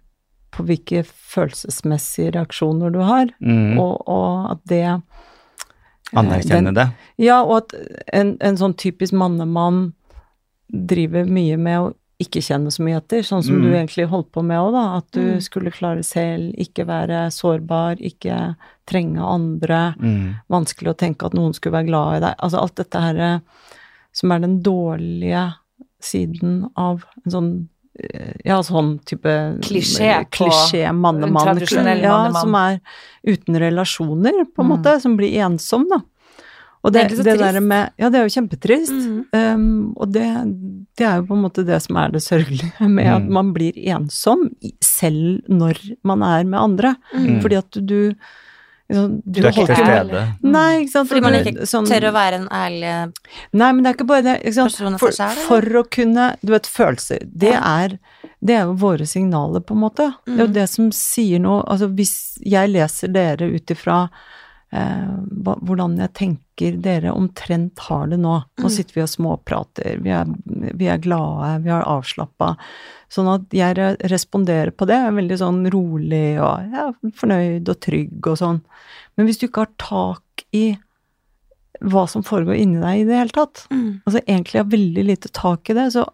på 0.52 0.64
hvilke 0.66 1.04
følelsesmessige 1.06 2.32
reaksjoner 2.36 2.92
du 2.92 3.00
har, 3.06 3.30
mm. 3.40 3.78
og, 3.80 4.02
og 4.10 4.52
at 4.52 4.64
det 4.72 4.84
eh, 4.88 4.98
Anerkjenne 6.18 6.72
den- 6.74 6.76
det. 6.76 6.88
Ja, 7.22 7.42
og 7.44 7.58
at 7.64 7.74
en, 8.14 8.38
en 8.42 8.58
sånn 8.58 8.74
typisk 8.82 9.14
mannemann 9.14 9.94
driver 10.70 11.26
mye 11.30 11.58
med 11.58 11.80
å 11.80 11.92
ikke 12.20 12.42
kjenne 12.44 12.68
så 12.74 12.84
mye 12.84 12.98
etter, 13.00 13.22
sånn 13.24 13.44
som 13.46 13.56
Mm. 13.56 13.62
du 13.64 13.70
egentlig 13.78 14.08
holdt 14.12 14.32
på 14.36 14.42
med 14.44 14.58
òg, 14.60 14.74
da. 14.74 14.98
At 14.98 15.12
du 15.12 15.22
Mm. 15.22 15.42
skulle 15.42 15.72
klare 15.72 16.04
selv, 16.04 16.54
ikke 16.58 16.86
være 16.86 17.30
sårbar, 17.32 17.96
ikke 18.02 18.56
trenge 18.86 19.22
andre. 19.24 19.96
Mm. 20.02 20.36
Vanskelig 20.50 20.90
å 20.92 20.98
tenke 20.98 21.26
at 21.26 21.34
noen 21.34 21.54
skulle 21.54 21.78
være 21.78 21.88
glad 21.88 22.18
i 22.18 22.20
deg. 22.26 22.36
Altså 22.44 22.60
alt 22.62 22.76
dette 22.76 23.00
her 23.00 23.16
eh, 23.18 23.40
som 24.12 24.32
er 24.32 24.40
den 24.40 24.62
dårlige 24.62 25.54
siden 26.02 26.70
av 26.76 27.06
en 27.26 27.32
sånn 27.32 27.70
ja, 28.46 28.60
sånn 28.64 29.00
type 29.06 29.34
Klisjé 29.66 30.26
på 30.26 30.30
klisjé 30.46 30.86
mannemann. 30.94 31.48
en 31.48 31.58
tradisjonell 31.58 32.02
ja, 32.02 32.32
som 32.34 32.56
er 32.56 32.80
uten 33.28 33.56
relasjoner, 33.60 34.46
på 34.56 34.64
en 34.64 34.70
Mm. 34.70 34.78
måte, 34.78 35.02
som 35.02 35.18
blir 35.18 35.34
ensom, 35.44 35.86
da. 35.90 36.02
Og 36.82 36.94
Det 36.94 37.02
er 37.04 37.08
det, 37.10 37.18
så 37.18 37.24
det 37.24 37.38
trist. 37.40 37.54
der 37.54 37.60
med 37.60 37.92
Ja, 38.00 38.10
det 38.10 38.20
er 38.20 38.24
jo 38.30 38.42
kjempetrist. 38.42 38.92
Mm. 38.92 39.26
Um, 39.34 39.94
og 39.98 40.12
det, 40.14 40.24
det 40.96 41.06
er 41.06 41.18
jo 41.20 41.26
på 41.28 41.36
en 41.36 41.44
måte 41.44 41.66
det 41.68 41.82
som 41.84 41.98
er 41.98 42.10
det 42.12 42.22
sørgelige 42.24 42.88
med 42.88 43.06
at 43.06 43.22
Mm. 43.24 43.30
man 43.34 43.54
blir 43.54 43.74
ensom 43.76 44.50
selv 44.82 45.42
når 45.50 45.76
man 46.06 46.24
er 46.24 46.46
med 46.46 46.58
andre. 46.60 46.96
Mm. 47.14 47.42
Fordi 47.42 47.58
at 47.58 47.72
du 47.86 48.14
liksom, 48.90 49.22
Du 49.26 49.40
er 49.42 49.52
ikke 49.52 49.66
til 49.68 49.76
stede. 49.76 50.24
Nei, 50.44 50.82
ikke 50.84 50.92
sant. 50.92 51.10
Fordi 51.10 51.22
man 51.22 51.34
ikke 51.40 51.68
sånn- 51.70 51.88
tør 51.88 52.10
å 52.10 52.14
være 52.14 52.34
en 52.42 52.48
ærlig 52.50 53.14
Nei, 53.54 53.72
men 53.72 53.84
det 53.84 53.90
er 53.92 53.98
ikke 53.98 54.08
bare 54.08 54.22
det. 54.24 54.38
Ikke 54.44 54.54
sant? 54.54 55.00
For, 55.00 55.12
selv, 55.12 55.38
for 55.48 55.62
å 55.62 55.84
kunne 55.90 56.36
Du 56.44 56.52
vet, 56.52 56.64
følelser. 56.68 57.20
Det 57.36 57.54
er 57.54 58.00
det 58.42 58.56
er 58.56 58.62
jo 58.70 58.74
våre 58.80 59.06
signaler, 59.06 59.60
på 59.60 59.76
en 59.76 59.82
måte. 59.82 60.14
Det 60.26 60.34
er 60.40 60.46
jo 60.46 60.48
Mm. 60.48 60.54
det 60.54 60.70
som 60.70 60.92
sier 60.92 61.40
noe 61.40 61.62
Altså, 61.68 61.94
hvis 61.94 62.38
jeg 62.46 62.70
leser 62.72 63.12
dere 63.12 63.50
ut 63.54 63.66
ifra 63.68 64.10
hvordan 64.70 65.96
jeg 65.98 66.14
tenker 66.14 66.76
dere 66.78 67.14
omtrent 67.16 67.80
har 67.88 68.08
det 68.12 68.20
nå 68.22 68.36
Nå 68.60 68.68
Mm. 68.68 68.70
sitter 68.70 68.94
vi 68.94 69.02
og 69.02 69.10
småprater, 69.10 69.98
vi 70.04 70.12
er, 70.14 70.26
vi 70.76 70.86
er 70.86 71.00
glade, 71.02 71.64
vi 71.64 71.72
er 71.74 71.88
avslappa. 71.88 72.58
Sånn 73.10 73.28
at 73.32 73.50
jeg 73.56 73.76
responderer 74.12 74.72
på 74.72 74.86
det. 74.86 75.00
Jeg 75.00 75.08
er 75.08 75.18
veldig 75.18 75.38
sånn 75.40 75.64
rolig 75.74 76.38
og 76.38 76.76
ja, 76.76 76.92
fornøyd 77.16 77.70
og 77.70 77.80
trygg 77.82 78.28
og 78.28 78.38
sånn. 78.38 78.62
Men 79.18 79.26
hvis 79.26 79.40
du 79.40 79.48
ikke 79.48 79.66
har 79.66 79.74
tak 79.82 80.46
i 80.54 80.78
hva 81.80 82.04
som 82.12 82.26
foregår 82.28 82.60
inni 82.60 82.82
deg 82.82 83.02
i 83.02 83.08
det 83.08 83.18
hele 83.18 83.34
tatt, 83.34 83.64
mm. 83.72 84.02
altså 84.06 84.20
egentlig 84.26 84.60
har 84.60 84.70
veldig 84.70 85.04
lite 85.08 85.30
tak 85.34 85.70
i 85.70 85.78
det, 85.78 85.88
så 85.96 86.06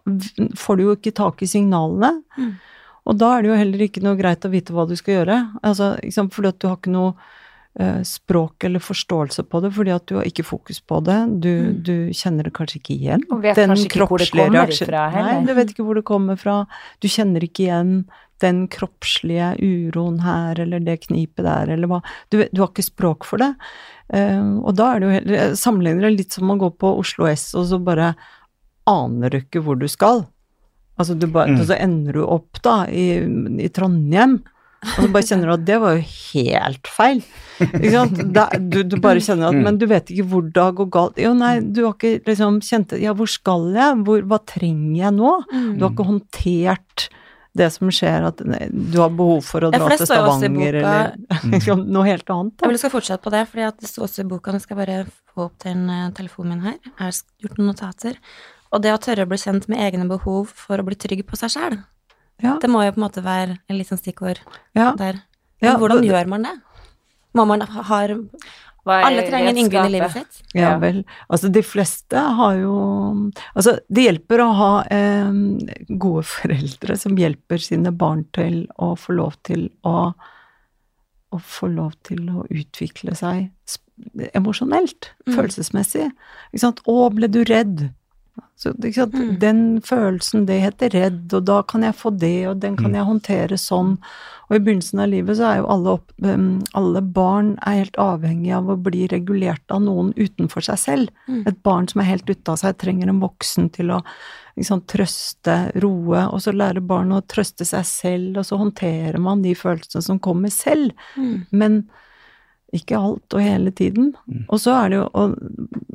får 0.56 0.76
du 0.76 0.84
jo 0.84 0.94
ikke 0.94 1.16
tak 1.16 1.42
i 1.42 1.50
signalene. 1.50 2.22
Mm. 2.38 2.52
Og 3.06 3.18
da 3.18 3.32
er 3.34 3.42
det 3.42 3.50
jo 3.50 3.58
heller 3.60 3.82
ikke 3.86 4.02
noe 4.04 4.18
greit 4.18 4.46
å 4.46 4.52
vite 4.52 4.74
hva 4.74 4.86
du 4.86 4.94
skal 4.98 5.20
gjøre, 5.20 5.40
altså, 5.66 5.96
at 5.98 6.60
du 6.62 6.68
har 6.68 6.78
ikke 6.78 6.94
noe 6.94 7.12
eh, 7.12 7.34
språk 8.02 8.64
eller 8.64 8.80
forståelse 8.80 9.42
på 9.50 9.60
det, 9.62 9.70
fordi 9.76 9.90
at 9.94 10.06
du 10.08 10.14
har 10.16 10.24
ikke 10.24 10.44
fokus 10.44 10.80
på 10.80 11.02
det, 11.04 11.40
du, 11.40 11.50
Mm. 11.60 11.82
du 11.84 11.92
kjenner 12.16 12.44
det 12.44 12.52
kanskje 12.54 12.80
ikke 12.80 12.94
igjen. 12.98 13.22
Og 13.30 13.42
vet 13.42 13.56
kanskje 13.56 13.84
ikke 13.90 14.06
hvor 14.08 14.18
det 14.18 14.30
kommer 14.30 14.66
reaksjon- 14.66 14.86
fra 14.88 15.10
heller. 15.10 15.32
Nei, 15.42 15.44
du 15.46 15.54
vet 15.54 15.68
ikke 15.74 15.84
hvor 15.84 15.94
det 15.94 16.04
kommer 16.04 16.36
fra. 16.40 16.66
Du 17.00 17.08
kjenner 17.08 17.40
ikke 17.44 17.66
igjen 17.66 18.06
den 18.40 18.66
kroppslige 18.68 19.56
uroen 19.60 20.20
her, 20.20 20.58
eller 20.60 20.78
det 20.80 21.00
knipet 21.06 21.44
der, 21.44 21.68
eller 21.72 21.86
hva. 21.88 22.02
Du, 22.30 22.42
du 22.52 22.60
har 22.62 22.68
ikke 22.68 22.84
språk 22.84 23.24
for 23.24 23.38
det. 23.38 23.54
Uh, 24.12 24.60
og 24.64 24.76
da 24.76 24.94
er 24.94 25.00
det 25.00 25.06
jo 25.08 25.14
heller 25.16 25.54
Sammenligner 25.56 26.02
det 26.10 26.16
litt 26.18 26.32
som 26.32 26.48
å 26.52 26.58
gå 26.58 26.68
på 26.78 26.96
Oslo 26.98 27.26
S, 27.26 27.54
og 27.54 27.64
så 27.66 27.82
bare 27.82 28.14
aner 28.86 29.30
du 29.30 29.40
ikke 29.40 29.62
hvor 29.64 29.78
du 29.78 29.88
skal. 29.88 30.26
Altså 30.98 31.18
du 31.18 31.26
bare, 31.26 31.48
Mm. 31.48 31.64
så 31.66 31.76
ender 31.80 32.12
du 32.12 32.22
opp 32.24 32.60
da 32.62 32.84
i, 32.86 33.18
i 33.60 33.68
Trondheim, 33.68 34.42
og 34.82 35.02
så 35.02 35.08
bare 35.14 35.26
kjenner 35.26 35.48
du 35.48 35.52
at 35.56 35.64
det 35.66 35.76
var 35.82 35.96
jo 35.96 36.04
helt 36.06 36.86
feil. 36.92 37.22
Ikke 37.64 37.90
sant? 37.94 38.18
Da, 38.36 38.44
du, 38.60 38.82
du 38.84 38.96
bare 39.02 39.22
kjenner 39.24 39.48
at. 39.48 39.56
Men 39.64 39.78
du 39.80 39.86
vet 39.90 40.10
ikke 40.12 40.26
hvor 40.30 40.44
det 40.46 40.62
har 40.62 40.74
gått 40.76 40.90
galt. 40.94 41.20
Jo, 41.20 41.32
nei, 41.34 41.54
du 41.64 41.80
har 41.86 41.94
ikke 41.96 42.20
liksom 42.28 42.60
kjent 42.62 42.92
Ja, 43.00 43.14
hvor 43.16 43.30
skal 43.32 43.70
jeg? 43.74 44.02
Hvor, 44.06 44.20
hva 44.30 44.38
trenger 44.46 44.98
jeg 45.06 45.14
nå? 45.16 45.32
Du 45.78 45.86
har 45.86 45.94
ikke 45.94 46.06
håndtert 46.10 47.06
det 47.56 47.70
som 47.72 47.88
skjer, 47.88 48.26
at 48.28 48.42
du 48.44 48.98
har 49.00 49.14
behov 49.16 49.40
for 49.48 49.64
å 49.64 49.70
dra 49.72 49.86
til 49.96 50.04
Stavanger, 50.04 50.76
eller 50.82 51.78
noe 51.96 52.04
helt 52.04 52.28
annet. 52.28 52.52
Jeg 52.60 52.66
Da. 52.66 52.68
vil 52.68 52.78
skal 52.82 52.92
fortsette 52.92 53.24
på 53.24 53.32
det, 53.32 53.40
for 53.48 53.62
det 53.80 53.88
står 53.88 54.04
også 54.04 54.26
i 54.26 54.28
boka 54.28 54.52
Nå 54.52 54.60
skal 54.60 54.76
jeg 54.76 54.82
bare 54.82 54.98
få 55.32 55.46
opp 55.48 55.54
til 55.64 55.88
eh, 55.88 56.10
telefonen 56.18 56.52
min 56.52 56.66
her. 56.68 56.76
Jeg 56.84 56.92
har 57.00 57.16
gjort 57.46 57.56
noen 57.62 57.70
notater. 57.72 58.18
Og 58.76 58.84
det 58.84 58.92
å 58.92 59.00
tørre 59.00 59.24
å 59.24 59.30
bli 59.32 59.40
kjent 59.40 59.70
med 59.72 59.80
egne 59.88 60.04
behov 60.10 60.52
for 60.52 60.76
å 60.76 60.84
bli 60.84 60.98
trygg 61.00 61.24
på 61.24 61.38
seg 61.40 61.54
sjøl, 61.56 61.78
Ja, 62.42 62.58
det 62.60 62.68
må 62.68 62.84
jo 62.84 62.92
på 62.92 63.00
en 63.00 63.06
måte 63.08 63.22
være 63.24 63.58
en 63.68 63.78
litt 63.78 63.88
sånn 63.88 63.98
stikkord 64.02 64.38
ja, 64.76 64.92
der. 64.98 65.22
Ja, 65.62 65.72
Men 65.72 65.80
hvordan 65.80 66.02
det- 66.02 66.10
gjør 66.10 66.26
man 66.28 66.42
det? 66.42 66.54
Må 67.34 67.46
man 67.46 67.60
ha 67.60 67.82
har 67.82 68.08
Alle 68.86 69.22
trenger 69.26 69.48
en 69.50 69.56
Ingunn 69.58 69.86
i 69.86 69.90
livet 69.96 70.12
sitt. 70.12 70.42
ja 70.54 70.70
Ja. 70.70 70.78
vel. 70.78 71.04
Altså, 71.28 71.50
de 71.50 71.60
fleste 71.62 72.14
har 72.16 72.54
jo 72.56 73.32
Altså, 73.56 73.78
det 73.90 74.04
hjelper 74.06 74.38
å 74.44 74.54
ha 74.54 74.84
eh, 74.90 75.32
gode 75.98 76.22
foreldre 76.24 76.96
som 76.98 77.16
hjelper 77.16 77.58
sine 77.58 77.90
barn 77.90 78.24
til 78.32 78.66
å 78.78 78.94
få 78.96 79.16
lov 79.16 79.34
til 79.42 79.70
å 79.84 80.14
å 81.32 81.40
få 81.42 81.66
lov 81.74 81.92
til 82.04 82.18
å 82.30 82.46
utvikle 82.48 83.12
seg 83.16 83.50
emosjonelt, 84.34 85.10
Mm. 85.26 85.34
følelsesmessig. 85.34 86.12
Ikke 86.52 86.60
sant? 86.60 86.80
Å, 86.86 87.10
ble 87.12 87.26
du 87.28 87.42
redd? 87.44 87.90
Så, 88.56 88.72
ikke 88.72 88.94
sant? 89.02 89.14
Mm. 89.14 89.34
Den 89.40 89.58
følelsen, 89.84 90.46
det 90.48 90.62
heter 90.62 90.94
redd, 90.94 91.34
og 91.36 91.44
da 91.44 91.58
kan 91.68 91.82
jeg 91.84 91.96
få 91.98 92.10
det, 92.18 92.46
og 92.48 92.60
den 92.60 92.76
kan 92.76 92.90
Mm. 92.90 92.94
jeg 92.96 93.04
håndtere 93.10 93.58
sånn. 93.60 93.98
Og 94.48 94.56
i 94.56 94.60
begynnelsen 94.60 95.00
av 95.02 95.08
livet 95.10 95.36
så 95.36 95.44
er 95.50 95.56
jo 95.58 95.66
alle, 95.66 95.92
opp, 95.98 96.12
um, 96.22 96.62
alle 96.74 97.02
barn 97.02 97.58
er 97.66 97.82
helt 97.82 97.96
avhengig 97.98 98.54
av 98.54 98.70
å 98.70 98.76
bli 98.80 99.06
regulert 99.08 99.62
av 99.68 99.82
noen 99.82 100.14
utenfor 100.16 100.62
seg 100.62 100.78
selv. 100.78 101.08
Mm. 101.28 101.42
Et 101.48 101.62
barn 101.62 101.88
som 101.88 102.00
er 102.00 102.04
helt 102.04 102.30
ute 102.30 102.48
av 102.48 102.56
seg, 102.56 102.78
trenger 102.78 103.08
en 103.08 103.20
voksen 103.20 103.70
til 103.72 103.90
å 103.90 104.00
liksom, 104.56 104.86
trøste, 104.86 105.72
roe, 105.82 106.24
og 106.32 106.40
så 106.40 106.54
lærer 106.56 106.80
barnet 106.80 107.24
å 107.24 107.26
trøste 107.26 107.66
seg 107.66 107.84
selv, 107.84 108.38
og 108.38 108.44
så 108.44 108.56
håndterer 108.56 109.18
man 109.20 109.42
de 109.42 109.52
følelsene 109.54 110.02
som 110.02 110.18
kommer 110.18 110.48
selv. 110.48 110.92
Mm. 111.16 111.46
Men 111.50 111.88
ikke 112.74 112.98
alt 112.98 113.34
og 113.36 113.40
hele 113.40 113.70
tiden. 113.70 114.14
Mm. 114.26 114.44
Og 114.48 114.58
så 114.60 114.74
er 114.74 114.88
det 114.90 114.96
jo 114.98 115.04
og 115.14 115.36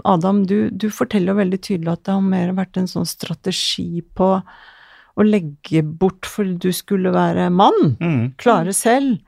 Adam, 0.08 0.46
du, 0.48 0.70
du 0.72 0.88
forteller 0.90 1.36
veldig 1.38 1.60
tydelig 1.62 1.92
at 1.92 2.04
det 2.08 2.14
har 2.16 2.22
mer 2.26 2.54
vært 2.58 2.78
en 2.80 2.88
sånn 2.90 3.06
strategi 3.06 4.02
på 4.18 4.30
å 5.20 5.26
legge 5.28 5.84
bort 5.84 6.26
for 6.26 6.48
du 6.48 6.72
skulle 6.74 7.12
være 7.14 7.50
mann, 7.54 7.98
Mm. 8.00 8.34
klare 8.42 8.74
selv. 8.74 9.20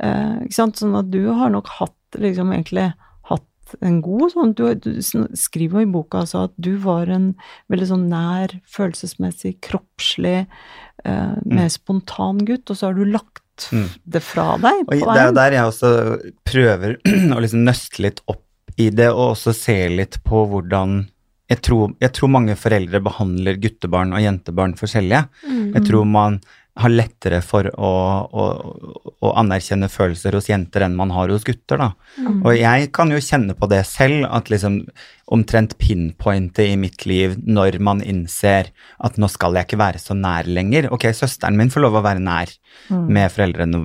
Eh, 0.00 0.46
ikke 0.46 0.54
sant? 0.56 0.76
Sånn 0.80 0.96
at 0.98 1.10
du 1.12 1.28
har 1.36 1.50
nok 1.52 1.68
hatt 1.78 2.18
liksom 2.18 2.50
egentlig 2.54 2.88
hatt 3.28 3.74
en 3.84 4.00
god 4.00 4.32
sånn 4.32 4.54
Du, 4.56 4.64
du 4.74 5.02
skriver 5.36 5.82
jo 5.82 5.86
i 5.86 5.90
boka 5.92 6.22
altså 6.22 6.44
at 6.48 6.54
du 6.56 6.76
var 6.80 7.10
en 7.12 7.34
veldig 7.68 7.88
sånn 7.90 8.06
nær, 8.08 8.54
følelsesmessig, 8.66 9.58
kroppslig, 9.60 10.46
eh, 11.04 11.34
mer 11.44 11.68
spontan 11.68 12.40
gutt, 12.48 12.70
og 12.70 12.76
så 12.80 12.88
har 12.88 12.94
du 12.96 13.04
lagt 13.04 13.42
Mm. 13.72 13.86
det 14.04 14.22
fra 14.24 14.50
deg 14.60 14.84
på 14.86 14.96
veien. 14.96 15.14
det 15.14 15.22
er 15.22 15.30
jo 15.30 15.36
der 15.38 15.56
jeg 15.56 15.70
også 15.72 15.92
prøver 16.48 16.98
å 17.36 17.40
liksom 17.44 17.64
nøste 17.66 18.04
litt 18.04 18.22
opp 18.26 18.44
i 18.78 18.90
det, 18.94 19.08
og 19.10 19.32
også 19.34 19.54
se 19.56 19.78
litt 19.90 20.20
på 20.26 20.44
hvordan 20.50 21.00
jeg 21.48 21.62
tror, 21.64 21.94
jeg 21.96 22.12
tror 22.12 22.28
mange 22.28 22.54
foreldre 22.60 23.00
behandler 23.00 23.56
guttebarn 23.56 24.12
og 24.12 24.20
jentebarn 24.20 24.74
forskjellige. 24.76 25.22
Jeg 25.48 25.84
tror 25.88 26.04
man 26.04 26.36
har 26.78 26.92
lettere 26.92 27.40
for 27.42 27.66
å, 27.74 27.92
å, 28.30 28.44
å 29.18 29.32
anerkjenne 29.40 29.88
følelser 29.90 30.36
hos 30.38 30.48
jenter 30.50 30.84
enn 30.86 30.96
man 30.98 31.10
har 31.14 31.32
hos 31.32 31.46
gutter, 31.46 31.80
da. 31.80 31.88
Og 32.44 32.52
jeg 32.54 32.90
kan 32.94 33.10
jo 33.10 33.20
kjenne 33.22 33.56
på 33.58 33.68
det 33.70 33.82
selv, 33.88 34.26
at 34.30 34.50
liksom 34.52 34.84
omtrent 35.28 35.74
pinpointe 35.78 36.64
i 36.64 36.76
mitt 36.80 37.04
liv 37.08 37.34
når 37.44 37.76
man 37.84 38.00
innser 38.00 38.70
at 39.04 39.18
nå 39.20 39.28
skal 39.28 39.58
jeg 39.58 39.68
ikke 39.68 39.80
være 39.80 40.00
så 40.00 40.16
nær 40.16 40.48
lenger. 40.48 40.88
Ok, 40.94 41.08
søsteren 41.16 41.58
min 41.58 41.72
får 41.72 41.84
lov 41.84 41.98
å 42.00 42.04
være 42.04 42.22
nær 42.24 42.54
med 42.88 43.28
foreldrene 43.34 43.82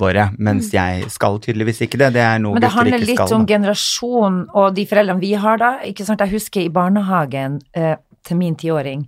våre, 0.00 0.28
mens 0.36 0.72
jeg 0.74 1.08
skal 1.12 1.40
tydeligvis 1.42 1.84
ikke 1.86 2.00
det. 2.02 2.12
Det 2.18 2.24
er 2.26 2.42
noe 2.42 2.58
gutter 2.58 2.68
ikke 2.68 2.74
skal. 2.74 2.84
Men 2.84 2.92
det 2.92 2.98
handler 2.98 3.06
litt 3.06 3.22
skal. 3.22 3.36
om 3.38 3.46
da. 3.46 3.52
generasjon 3.54 4.40
og 4.50 4.76
de 4.76 4.88
foreldrene 4.90 5.24
vi 5.24 5.32
har 5.46 5.62
da. 5.62 5.72
Ikke 5.88 6.08
sant? 6.08 6.24
Jeg 6.26 6.36
husker 6.36 6.66
i 6.66 6.72
barnehagen 6.72 7.60
eh, 7.78 7.96
til 8.26 8.38
min 8.38 8.58
tiåring, 8.58 9.06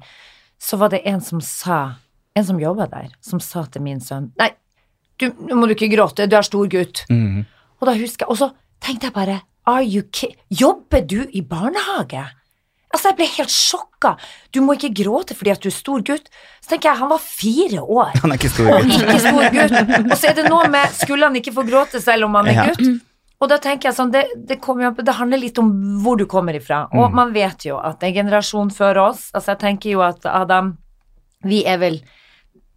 så 0.58 0.78
var 0.80 0.94
det 0.94 1.04
en 1.08 1.20
som 1.22 1.42
sa, 1.44 1.98
en 2.36 2.44
som 2.44 2.58
jobba 2.60 2.86
der, 2.90 3.10
som 3.22 3.40
sa 3.40 3.64
til 3.70 3.82
min 3.82 4.00
sønn 4.02 4.32
Nei, 4.40 4.50
du, 5.22 5.28
nå 5.46 5.54
må 5.60 5.68
du 5.70 5.74
ikke 5.76 5.90
gråte, 5.94 6.26
du 6.26 6.34
er 6.36 6.42
stor 6.46 6.66
gutt. 6.72 7.04
Mm. 7.10 7.44
Og 7.80 7.86
da 7.86 7.92
husker 7.94 8.24
jeg, 8.26 8.30
og 8.32 8.38
så 8.40 8.48
tenkte 8.82 9.06
jeg 9.10 9.14
bare 9.14 9.40
Are 9.66 9.84
you 9.84 10.02
kidding? 10.12 10.36
Jobber 10.50 11.00
du 11.08 11.22
i 11.32 11.40
barnehage? 11.40 12.24
Altså, 12.94 13.08
jeg 13.10 13.16
ble 13.18 13.26
helt 13.38 13.50
sjokka. 13.50 14.10
Du 14.54 14.60
må 14.62 14.74
ikke 14.76 14.90
gråte 14.94 15.34
fordi 15.34 15.50
at 15.54 15.62
du 15.64 15.66
er 15.70 15.74
stor 15.74 16.02
gutt. 16.06 16.28
Så 16.62 16.68
tenker 16.74 16.90
jeg, 16.92 16.98
han 17.00 17.08
var 17.10 17.22
fire 17.24 17.80
år. 17.82 18.12
Han 18.22 18.30
er 18.34 18.38
ikke 18.38 18.50
stor 18.52 18.68
gutt. 18.70 18.92
ikke 19.00 19.16
stor 19.24 19.48
gutt. 19.56 19.96
Og 20.12 20.12
så 20.20 20.28
er 20.30 20.36
det 20.38 20.44
noe 20.50 20.68
med 20.70 20.92
Skulle 21.00 21.26
han 21.26 21.38
ikke 21.40 21.54
få 21.56 21.64
gråte 21.66 22.02
selv 22.04 22.28
om 22.28 22.36
han 22.38 22.50
er 22.52 22.58
Ja. 22.60 22.66
gutt? 22.70 23.00
Og 23.42 23.48
da 23.50 23.58
tenker 23.58 23.88
jeg 23.90 23.96
sånn, 23.96 24.12
det, 24.14 24.22
det, 24.46 24.60
kommer 24.62 24.92
det 24.94 25.14
handler 25.18 25.40
litt 25.42 25.58
om 25.58 25.72
hvor 26.04 26.16
du 26.20 26.26
kommer 26.30 26.54
ifra. 26.54 26.84
Og 26.94 27.08
Mm. 27.10 27.14
man 27.18 27.32
vet 27.34 27.64
jo 27.66 27.78
at 27.82 28.02
en 28.06 28.14
generasjon 28.14 28.70
før 28.70 29.00
oss 29.08 29.30
Altså, 29.34 29.52
jeg 29.56 29.58
tenker 29.64 29.90
jo 29.96 30.00
at 30.06 30.24
Adam 30.26 30.76
Vi 31.44 31.64
er 31.66 31.78
vel 31.82 31.98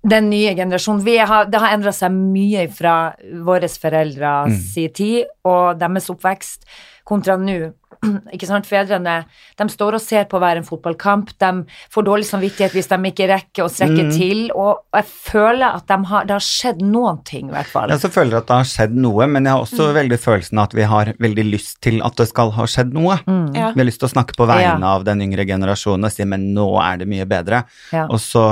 den 0.07 0.29
nye 0.31 0.53
generasjonen. 0.55 1.03
Vi 1.05 1.17
har, 1.19 1.49
det 1.51 1.59
har 1.61 1.75
endra 1.75 1.91
seg 1.95 2.13
mye 2.15 2.67
fra 2.71 3.13
våre 3.47 3.67
foreldres 3.67 4.53
Mm. 4.53 4.93
tid 4.93 5.25
og 5.45 5.79
deres 5.79 6.09
oppvekst 6.09 6.65
kontra 7.07 7.37
nå. 7.37 7.73
Ikke 8.35 8.45
sant, 8.49 8.65
Fedrene 8.67 9.25
de 9.57 9.65
står 9.71 9.95
og 9.97 10.01
ser 10.03 10.25
på 10.29 10.37
hver 10.41 10.59
en 10.59 10.65
fotballkamp. 10.67 11.31
De 11.41 11.49
får 11.93 12.05
dårlig 12.05 12.25
samvittighet 12.27 12.73
hvis 12.75 12.89
de 12.91 12.97
ikke 13.09 13.27
rekker 13.31 13.63
å 13.65 13.69
strekke 13.71 14.03
Mm. 14.07 14.11
til. 14.13 14.41
Og 14.53 14.83
jeg 14.93 15.05
føler 15.07 15.75
at 15.79 15.87
de 15.89 15.97
har, 16.11 16.25
det 16.29 16.35
har 16.35 16.43
skjedd 16.45 16.81
noen 16.83 17.23
ting, 17.25 17.47
i 17.49 17.55
hvert 17.55 17.65
fall. 17.71 17.89
Jeg 17.89 17.97
også 18.01 18.11
føler 18.13 18.37
at 18.37 18.47
det 18.51 18.57
har 18.59 18.67
skjedd 18.69 18.93
noe, 19.01 19.27
men 19.27 19.47
jeg 19.47 19.53
har 19.55 19.63
også 19.63 19.87
veldig 19.95 20.19
følelsen 20.21 20.59
av 20.61 20.67
at 20.69 20.75
vi 20.77 20.85
har 20.91 21.13
veldig 21.19 21.45
lyst 21.51 21.79
til 21.81 22.01
at 22.05 22.15
det 22.19 22.27
skal 22.29 22.51
ha 22.57 22.67
skjedd 22.69 22.93
noe. 22.93 23.17
Mm. 23.25 23.55
Ja. 23.57 23.71
Vi 23.73 23.81
har 23.81 23.87
lyst 23.89 23.99
til 24.03 24.09
å 24.09 24.13
snakke 24.13 24.35
på 24.37 24.45
vegne 24.51 24.77
Ja. 24.83 24.93
av 24.93 25.03
den 25.07 25.21
yngre 25.25 25.45
generasjonen 25.47 26.05
og 26.05 26.11
si 26.13 26.23
men 26.25 26.53
nå 26.53 26.67
er 26.83 26.97
det 27.01 27.07
mye 27.07 27.25
bedre. 27.25 27.63
Ja. 27.95 28.05
Og 28.11 28.19
så 28.21 28.43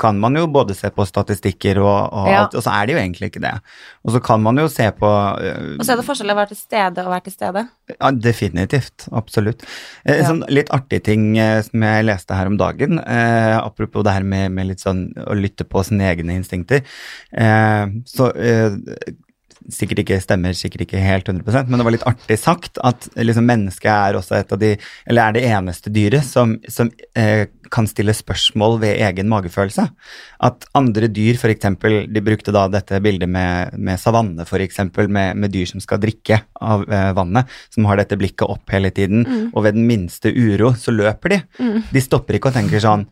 kan 0.00 0.18
man 0.18 0.34
jo 0.40 0.46
både 0.48 0.74
se 0.74 0.90
på 0.90 1.06
statistikker 1.06 1.78
og, 1.84 2.12
og 2.12 2.28
Ja. 2.32 2.42
alt, 2.44 2.54
og 2.56 2.62
så 2.64 2.72
er 2.80 2.86
det 2.86 2.96
jo 2.96 3.00
egentlig 3.04 3.30
ikke 3.30 3.44
det. 3.44 3.54
Og 4.04 4.12
så 4.16 4.22
kan 4.24 4.42
man 4.42 4.56
jo 4.56 4.66
se 4.68 4.90
på 4.90 5.06
uh, 5.06 5.76
Og 5.78 5.84
så 5.86 5.92
er 5.92 5.96
det 6.02 6.06
forskjell 6.08 6.32
å 6.32 6.38
være 6.40 6.48
til 6.54 6.56
stede 6.64 6.98
og 7.04 7.12
være 7.14 7.24
til 7.28 7.32
stede. 7.38 7.68
Ja, 8.00 8.10
definitivt. 8.10 8.69
Absolutt. 9.12 9.62
Eh, 10.04 10.14
En 10.14 10.20
Ja. 10.22 10.28
sånn 10.30 10.44
litt 10.48 10.70
artig 10.70 11.02
ting 11.04 11.36
eh, 11.38 11.62
som 11.62 11.82
jeg 11.82 12.04
leste 12.06 12.34
her 12.34 12.46
om 12.46 12.56
dagen, 12.60 12.98
eh, 12.98 13.56
apropos 13.58 14.02
det 14.04 14.12
her 14.12 14.22
med, 14.22 14.52
med 14.52 14.66
litt 14.70 14.80
sånn 14.80 15.12
å 15.26 15.34
lytte 15.34 15.64
på 15.64 15.82
sine 15.84 16.06
egne 16.10 16.36
instinkter, 16.38 16.82
eh, 17.32 17.86
så 18.06 18.30
eh, 18.36 18.76
Sikkert 19.74 20.04
ikke 20.04 20.20
stemmer, 20.22 20.56
sikkert 20.56 20.86
ikke 20.86 21.00
helt 21.02 21.28
100% 21.30 21.70
men 21.70 21.80
det 21.80 21.86
var 21.86 21.94
litt 21.94 22.06
artig 22.08 22.36
sagt 22.40 22.80
at 22.86 23.08
liksom, 23.18 23.46
mennesket 23.48 23.90
er 23.90 24.18
også 24.18 24.36
et 24.40 24.52
av 24.54 24.60
de 24.60 24.74
Eller 25.06 25.22
er 25.22 25.36
det 25.36 25.46
eneste 25.50 25.92
dyret 25.94 26.26
som, 26.26 26.56
som 26.68 26.90
eh, 27.18 27.46
kan 27.70 27.86
stille 27.86 28.10
spørsmål 28.16 28.80
ved 28.82 28.98
egen 29.06 29.28
magefølelse. 29.30 29.84
At 30.42 30.64
andre 30.74 31.06
dyr, 31.06 31.38
f.eks. 31.38 31.68
De 32.10 32.22
brukte 32.26 32.54
da 32.54 32.64
dette 32.72 32.98
bildet 33.04 33.30
med, 33.30 33.76
med 33.78 34.00
savanne, 34.02 34.42
f.eks., 34.42 34.80
med, 35.06 35.38
med 35.38 35.54
dyr 35.54 35.70
som 35.70 35.82
skal 35.82 36.02
drikke 36.02 36.40
av 36.58 36.82
eh, 36.90 37.12
vannet, 37.14 37.46
som 37.70 37.86
har 37.86 38.00
dette 38.00 38.18
blikket 38.18 38.48
opp 38.48 38.74
hele 38.74 38.90
tiden, 38.94 39.22
og 39.52 39.62
ved 39.68 39.78
den 39.78 39.86
minste 39.86 40.34
uro 40.34 40.74
så 40.74 40.94
løper 40.94 41.36
de. 41.36 41.40
De 41.94 42.02
stopper 42.02 42.40
ikke 42.40 42.50
og 42.50 42.58
tenker 42.58 42.82
sånn 42.82 43.06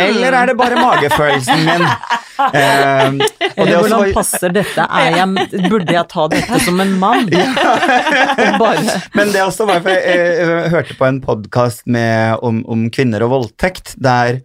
Eller 0.00 0.32
er 0.38 0.46
det 0.52 0.54
bare 0.58 0.76
magefølelsen 0.78 1.64
min? 1.66 1.86
Eh, 2.42 3.12
det 3.12 3.48
Eller 3.60 3.76
også 3.76 3.82
hvordan 3.82 4.00
var- 4.00 4.12
passer 4.16 4.52
dette? 4.56 4.84
Jeg, 5.14 5.66
burde 5.70 5.92
jeg 5.94 6.08
ta 6.10 6.24
dette 6.32 6.58
som 6.64 6.80
en 6.82 6.94
mann? 6.98 7.28
Ja. 7.36 8.56
bare 8.62 8.96
Men 9.14 9.30
det 9.34 9.42
også 9.44 9.66
var 9.68 9.82
for 9.84 9.92
jeg, 9.92 10.40
jeg 10.40 10.72
hørte 10.72 10.96
på 10.98 11.06
en 11.06 11.20
podkast 11.22 11.84
om, 12.42 12.62
om 12.72 12.86
kvinner 12.90 13.22
og 13.28 13.34
voldtekt, 13.36 13.94
der 14.02 14.40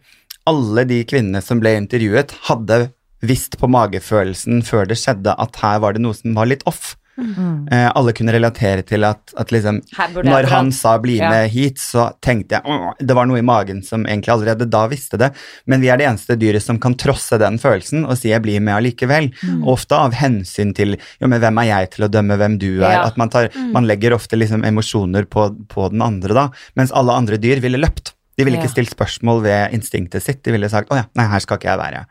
alle 0.48 0.84
de 0.90 1.00
kvinnene 1.10 1.42
som 1.42 1.64
ble 1.64 1.74
intervjuet, 1.80 2.36
hadde 2.52 2.82
visst 3.26 3.58
på 3.58 3.72
magefølelsen 3.72 4.62
før 4.68 4.86
det 4.92 5.00
skjedde 5.02 5.34
at 5.34 5.58
her 5.64 5.80
var 5.82 5.98
det 5.98 6.04
noe 6.06 6.14
som 6.20 6.36
var 6.38 6.52
litt 6.52 6.62
off. 6.70 6.94
Eh, 7.18 7.92
alle 7.96 8.14
kunne 8.14 8.34
relatere 8.36 8.84
til 8.86 9.02
at, 9.08 9.34
at 9.42 9.50
liksom 9.50 9.80
Når 10.24 10.46
han 10.52 10.72
sa 10.72 10.98
'bli 11.00 11.18
Ja. 11.18 11.30
med 11.30 11.50
hit', 11.52 11.80
så 11.80 12.14
tenkte 12.22 12.62
jeg 12.62 12.94
Det 13.00 13.16
var 13.16 13.26
noe 13.26 13.40
i 13.40 13.42
magen 13.42 13.82
som 13.84 14.06
egentlig 14.06 14.34
allerede 14.34 14.70
da 14.70 14.88
visste 14.88 15.18
det. 15.18 15.32
Men 15.66 15.82
vi 15.82 15.90
er 15.90 15.98
det 15.98 16.06
eneste 16.06 16.38
dyret 16.38 16.62
som 16.62 16.80
kan 16.80 16.94
trosse 16.94 17.40
den 17.40 17.58
følelsen 17.58 18.06
og 18.06 18.18
si 18.18 18.30
'jeg 18.30 18.42
blir 18.42 18.62
med 18.62 18.76
allikevel'. 18.76 19.34
Mm. 19.44 19.64
Og 19.64 19.78
ofte 19.80 19.96
av 19.96 20.14
hensyn 20.14 20.76
til 20.76 20.98
jo, 21.20 21.28
men 21.28 21.42
'hvem 21.42 21.60
er 21.62 21.66
jeg 21.66 21.92
til 21.92 22.06
å 22.06 22.12
dømme 22.12 22.38
hvem 22.38 22.60
du 22.60 22.80
er'? 22.82 22.92
Ja. 22.92 23.06
At 23.08 23.18
man, 23.18 23.30
tar, 23.30 23.50
man 23.56 23.86
legger 23.88 24.14
ofte 24.14 24.38
liksom 24.38 24.64
emosjoner 24.64 25.26
på, 25.26 25.68
på 25.68 25.90
den 25.90 26.02
andre 26.02 26.34
da, 26.34 26.50
mens 26.76 26.92
alle 26.92 27.12
andre 27.14 27.38
dyr 27.38 27.60
ville 27.60 27.78
løpt. 27.78 28.14
De 28.38 28.44
ville 28.46 28.60
ikke 28.62 28.70
stilt 28.70 28.94
spørsmål 28.94 29.42
ved 29.42 29.74
instinktet 29.74 30.22
sitt. 30.22 30.44
De 30.44 30.52
ville 30.52 30.70
sagt 30.70 30.90
'å 30.90 30.96
ja, 30.98 31.06
nei, 31.16 31.26
her 31.26 31.40
skal 31.40 31.58
ikke 31.58 31.72
jeg 31.72 31.80
være'. 31.80 32.06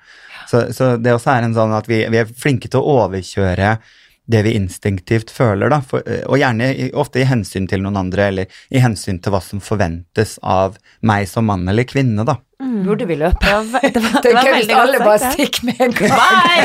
Så, 0.48 0.72
så 0.72 0.96
det 1.00 1.12
også 1.12 1.38
er 1.38 1.44
en 1.44 1.54
sånn 1.54 1.76
at 1.76 1.86
vi, 1.86 2.04
vi 2.08 2.18
er 2.18 2.24
flinke 2.26 2.68
til 2.70 2.80
å 2.80 3.06
overkjøre 3.06 3.78
det 4.26 4.42
vi 4.42 4.56
instinktivt 4.58 5.30
føler, 5.30 5.70
da, 5.70 5.80
for, 5.86 6.02
og 6.26 6.40
gjerne 6.40 6.72
ofte 6.98 7.22
i 7.22 7.28
hensyn 7.28 7.68
til 7.70 7.84
noen 7.84 8.00
andre, 8.00 8.30
eller 8.32 8.58
i 8.74 8.82
hensyn 8.82 9.20
til 9.22 9.34
hva 9.34 9.42
som 9.44 9.62
forventes 9.62 10.36
av 10.42 10.80
meg 11.06 11.28
som 11.30 11.46
mann 11.46 11.66
eller 11.70 11.86
kvinne, 11.86 12.26
da. 12.26 12.40
Burde 12.56 13.04
vi 13.04 13.18
løpe? 13.20 13.36
Det 13.44 13.52
var, 13.52 13.82
det 13.92 14.00
var, 14.00 14.22
Det 14.24 14.32
veldig 14.34 14.74
alle 14.74 15.00
bare 15.04 15.30
stikker 15.34 15.66
med 15.68 15.80
en 15.86 15.92
gang. 15.92 16.14
Nei! 16.16 16.60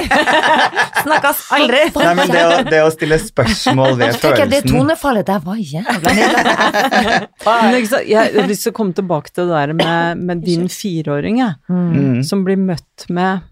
Snakkes 1.03 1.41
aldri. 1.57 1.81
Nei, 1.97 2.13
men 2.15 2.31
det 2.31 2.43
å, 2.45 2.53
det 2.69 2.79
å 2.85 2.89
stille 2.93 3.19
spørsmål 3.19 3.97
ved 3.99 4.15
følelsen 4.15 4.39
jeg 4.39 4.51
det 4.53 4.61
tonefallet 4.71 5.27
der 5.27 5.43
var 5.43 5.59
jævla 5.59 6.15
nydelig. 6.15 8.01
Jeg 8.07 8.23
har 8.37 8.49
lyst 8.49 8.67
til 8.67 8.73
å 8.73 8.77
komme 8.79 8.95
tilbake 8.97 9.35
til 9.35 9.51
det 9.51 9.59
der 9.59 9.75
med, 9.81 10.23
med 10.31 10.45
din 10.47 10.69
fireåring, 10.71 11.41
jeg, 11.43 11.59
mm, 11.67 12.21
som 12.27 12.45
blir 12.47 12.59
møtt 12.59 13.09
med 13.11 13.47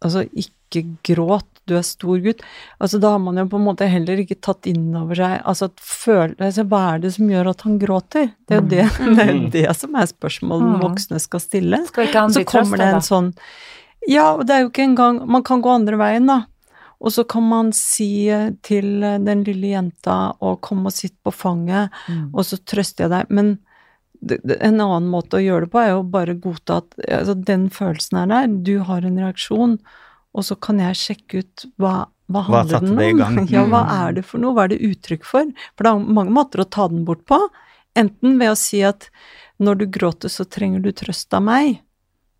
Altså, 0.00 0.22
ikke 0.32 0.80
gråt, 1.04 1.49
du 1.70 1.76
er 1.78 1.86
stor 1.86 2.18
gutt. 2.24 2.42
Altså, 2.82 2.98
da 3.00 3.14
har 3.14 3.22
man 3.22 3.38
jo 3.40 3.46
på 3.52 3.60
en 3.60 3.64
måte 3.68 3.86
heller 3.88 4.20
ikke 4.22 4.36
tatt 4.42 4.66
inn 4.70 4.90
over 4.98 5.14
seg 5.18 5.38
Altså, 5.48 5.70
at 5.70 5.80
føle, 5.86 6.34
altså 6.42 6.66
hva 6.68 6.82
er 6.96 7.02
det 7.06 7.14
som 7.16 7.30
gjør 7.30 7.50
at 7.54 7.64
han 7.66 7.78
gråter? 7.80 8.30
Det 8.50 8.56
er 8.58 8.60
jo 8.60 8.68
det, 8.74 8.86
det, 9.16 9.24
er 9.24 9.32
jo 9.34 9.48
det 9.56 9.66
som 9.80 9.94
er 10.02 10.10
spørsmålet 10.10 10.70
Mm. 10.74 10.78
voksne 10.84 11.20
skal 11.22 11.40
stille. 11.46 11.82
Skal 11.88 12.08
ikke 12.10 12.24
han 12.26 12.34
Så 12.36 12.42
bli 12.44 12.50
kommer 12.52 12.82
det 12.82 12.90
en 12.90 12.98
da? 13.00 13.04
sånn 13.06 13.32
Ja, 14.08 14.26
og 14.34 14.46
det 14.48 14.54
er 14.56 14.62
jo 14.64 14.70
ikke 14.70 14.86
engang 14.88 15.22
Man 15.28 15.42
kan 15.46 15.60
gå 15.62 15.70
andre 15.74 15.96
veien, 16.00 16.26
da. 16.26 16.42
Og 17.00 17.12
så 17.14 17.22
kan 17.24 17.46
man 17.48 17.70
si 17.72 18.26
til 18.66 19.00
den 19.24 19.42
lille 19.46 19.70
jenta 19.72 20.34
å 20.44 20.58
komme 20.60 20.90
og 20.90 20.92
sitte 20.92 21.16
på 21.24 21.32
fanget, 21.32 21.88
Mm. 22.10 22.26
og 22.34 22.44
så 22.44 22.58
trøster 22.60 23.06
jeg 23.06 23.10
deg. 23.14 23.30
Men 23.30 23.54
en 24.60 24.80
annen 24.84 25.06
måte 25.08 25.38
å 25.38 25.40
gjøre 25.40 25.64
det 25.64 25.70
på 25.72 25.80
er 25.80 25.94
jo 25.94 26.02
bare 26.12 26.34
godta 26.36 26.82
at 26.82 26.98
altså, 27.08 27.34
den 27.40 27.70
følelsen 27.72 28.18
er 28.20 28.26
der, 28.28 28.50
du 28.68 28.74
har 28.84 29.00
en 29.08 29.16
reaksjon, 29.16 29.78
og 30.34 30.44
så 30.46 30.54
kan 30.62 30.78
jeg 30.78 30.98
sjekke 31.00 31.40
ut 31.42 31.64
hva, 31.80 31.94
hva 32.30 32.42
handler 32.46 32.78
hva 32.78 32.80
den 32.84 33.22
om? 33.24 33.40
Ja, 33.54 33.64
hva 33.66 33.82
Mm. 33.84 33.92
er 33.96 34.12
det 34.20 34.24
for 34.28 34.38
noe? 34.42 34.54
Hva 34.54 34.64
er 34.68 34.72
det 34.74 34.80
uttrykk 34.90 35.24
for? 35.26 35.50
For 35.76 35.86
det 35.86 35.90
er 35.92 36.12
mange 36.20 36.34
måter 36.36 36.62
å 36.62 36.68
ta 36.70 36.86
den 36.88 37.04
bort 37.08 37.24
på. 37.26 37.40
Enten 37.98 38.38
ved 38.38 38.52
å 38.52 38.58
si 38.58 38.82
at 38.86 39.08
når 39.60 39.80
du 39.82 39.86
gråter, 39.86 40.30
så 40.30 40.46
trenger 40.46 40.80
du 40.84 40.92
trøst 40.92 41.34
av 41.34 41.42
meg. 41.42 41.80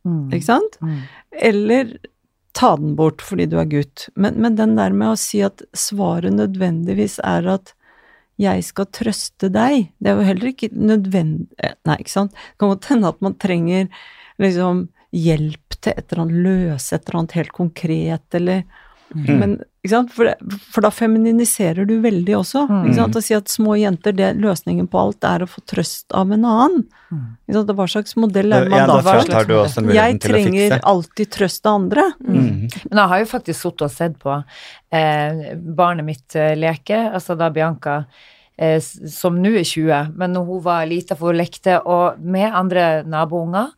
Mm. 0.06 0.30
Ikke 0.32 0.46
sant? 0.46 0.78
Mm. 0.80 1.00
Eller 1.50 1.90
ta 2.56 2.76
den 2.76 2.94
bort 2.96 3.20
fordi 3.22 3.48
du 3.50 3.58
er 3.60 3.66
gutt. 3.70 4.06
Men, 4.16 4.38
men 4.40 4.56
den 4.56 4.76
der 4.78 4.94
med 4.94 5.12
å 5.12 5.18
si 5.18 5.42
at 5.44 5.60
svaret 5.76 6.32
nødvendigvis 6.38 7.18
er 7.26 7.46
at 7.58 7.74
jeg 8.40 8.62
skal 8.64 8.86
trøste 8.88 9.50
deg, 9.52 9.90
det 10.00 10.08
er 10.08 10.16
jo 10.16 10.24
heller 10.30 10.48
ikke 10.54 10.70
nødvendig 10.72 11.50
Nei, 11.84 11.96
ikke 12.00 12.14
sant? 12.14 12.32
Det 12.32 12.62
kan 12.62 12.70
godt 12.72 12.88
hende 12.88 13.10
at 13.12 13.20
man 13.20 13.34
trenger 13.36 13.90
liksom 14.40 14.86
hjelp 15.12 15.80
til 15.80 15.96
et 15.96 16.06
eller 16.12 16.26
annet 16.26 16.44
løse 16.44 16.94
et 16.94 17.02
eller 17.08 17.22
annet 17.22 17.36
helt 17.40 17.52
konkret, 17.56 18.26
eller 18.36 18.62
Men, 19.10 19.56
ikke 19.82 19.90
sant? 19.90 20.12
For, 20.14 20.28
det, 20.28 20.58
for 20.70 20.84
da 20.86 20.90
femininiserer 20.94 21.82
du 21.88 21.96
veldig 21.98 22.34
også. 22.38 22.60
Ikke 22.84 22.94
sant? 22.94 23.16
Å 23.18 23.22
si 23.26 23.34
at 23.34 23.50
små 23.50 23.74
jenter, 23.80 24.14
det, 24.14 24.28
løsningen 24.38 24.86
på 24.86 25.00
alt 25.00 25.26
er 25.26 25.42
å 25.42 25.48
få 25.50 25.64
trøst 25.66 26.14
av 26.14 26.30
en 26.30 26.44
annen. 26.46 26.84
Ikke 27.10 27.56
sant? 27.56 27.72
Hva 27.80 27.86
slags 27.90 28.14
modell 28.22 28.54
er 28.54 28.68
man 28.70 28.78
Ja, 28.78 28.84
da 28.86 29.00
da 29.00 29.16
først 29.16 29.34
har 29.34 29.48
du 29.48 29.56
også 29.56 29.82
Jeg 29.82 29.88
muligheten 29.88 30.20
til 30.22 30.30
å 30.30 30.36
trenger 30.36 30.62
fikse. 30.62 30.80
alltid 30.92 31.32
trøst 31.34 31.66
av 31.66 31.80
andre. 31.80 32.04
Mm. 32.22 32.52
Men 32.68 33.00
jeg 33.02 33.12
har 33.14 33.24
jo 33.24 33.30
faktisk 33.32 33.64
sittet 33.64 33.86
og 33.88 33.96
sett 33.96 34.14
på 34.22 34.36
eh, 34.36 35.42
barnet 35.80 36.06
mitt 36.06 36.36
eh, 36.38 36.52
leke, 36.54 37.00
altså 37.10 37.34
da 37.40 37.50
Bianca 37.50 37.96
eh, 38.60 38.78
som 38.78 39.42
nå 39.42 39.56
er 39.58 39.66
20, 39.66 40.14
men 40.14 40.38
når 40.38 40.46
hun 40.52 40.62
var 40.70 40.86
lita, 40.86 41.18
for 41.18 41.32
hun 41.34 41.40
lekte 41.42 41.80
og 41.82 42.22
med 42.22 42.46
andre 42.54 43.02
nabounger. 43.10 43.74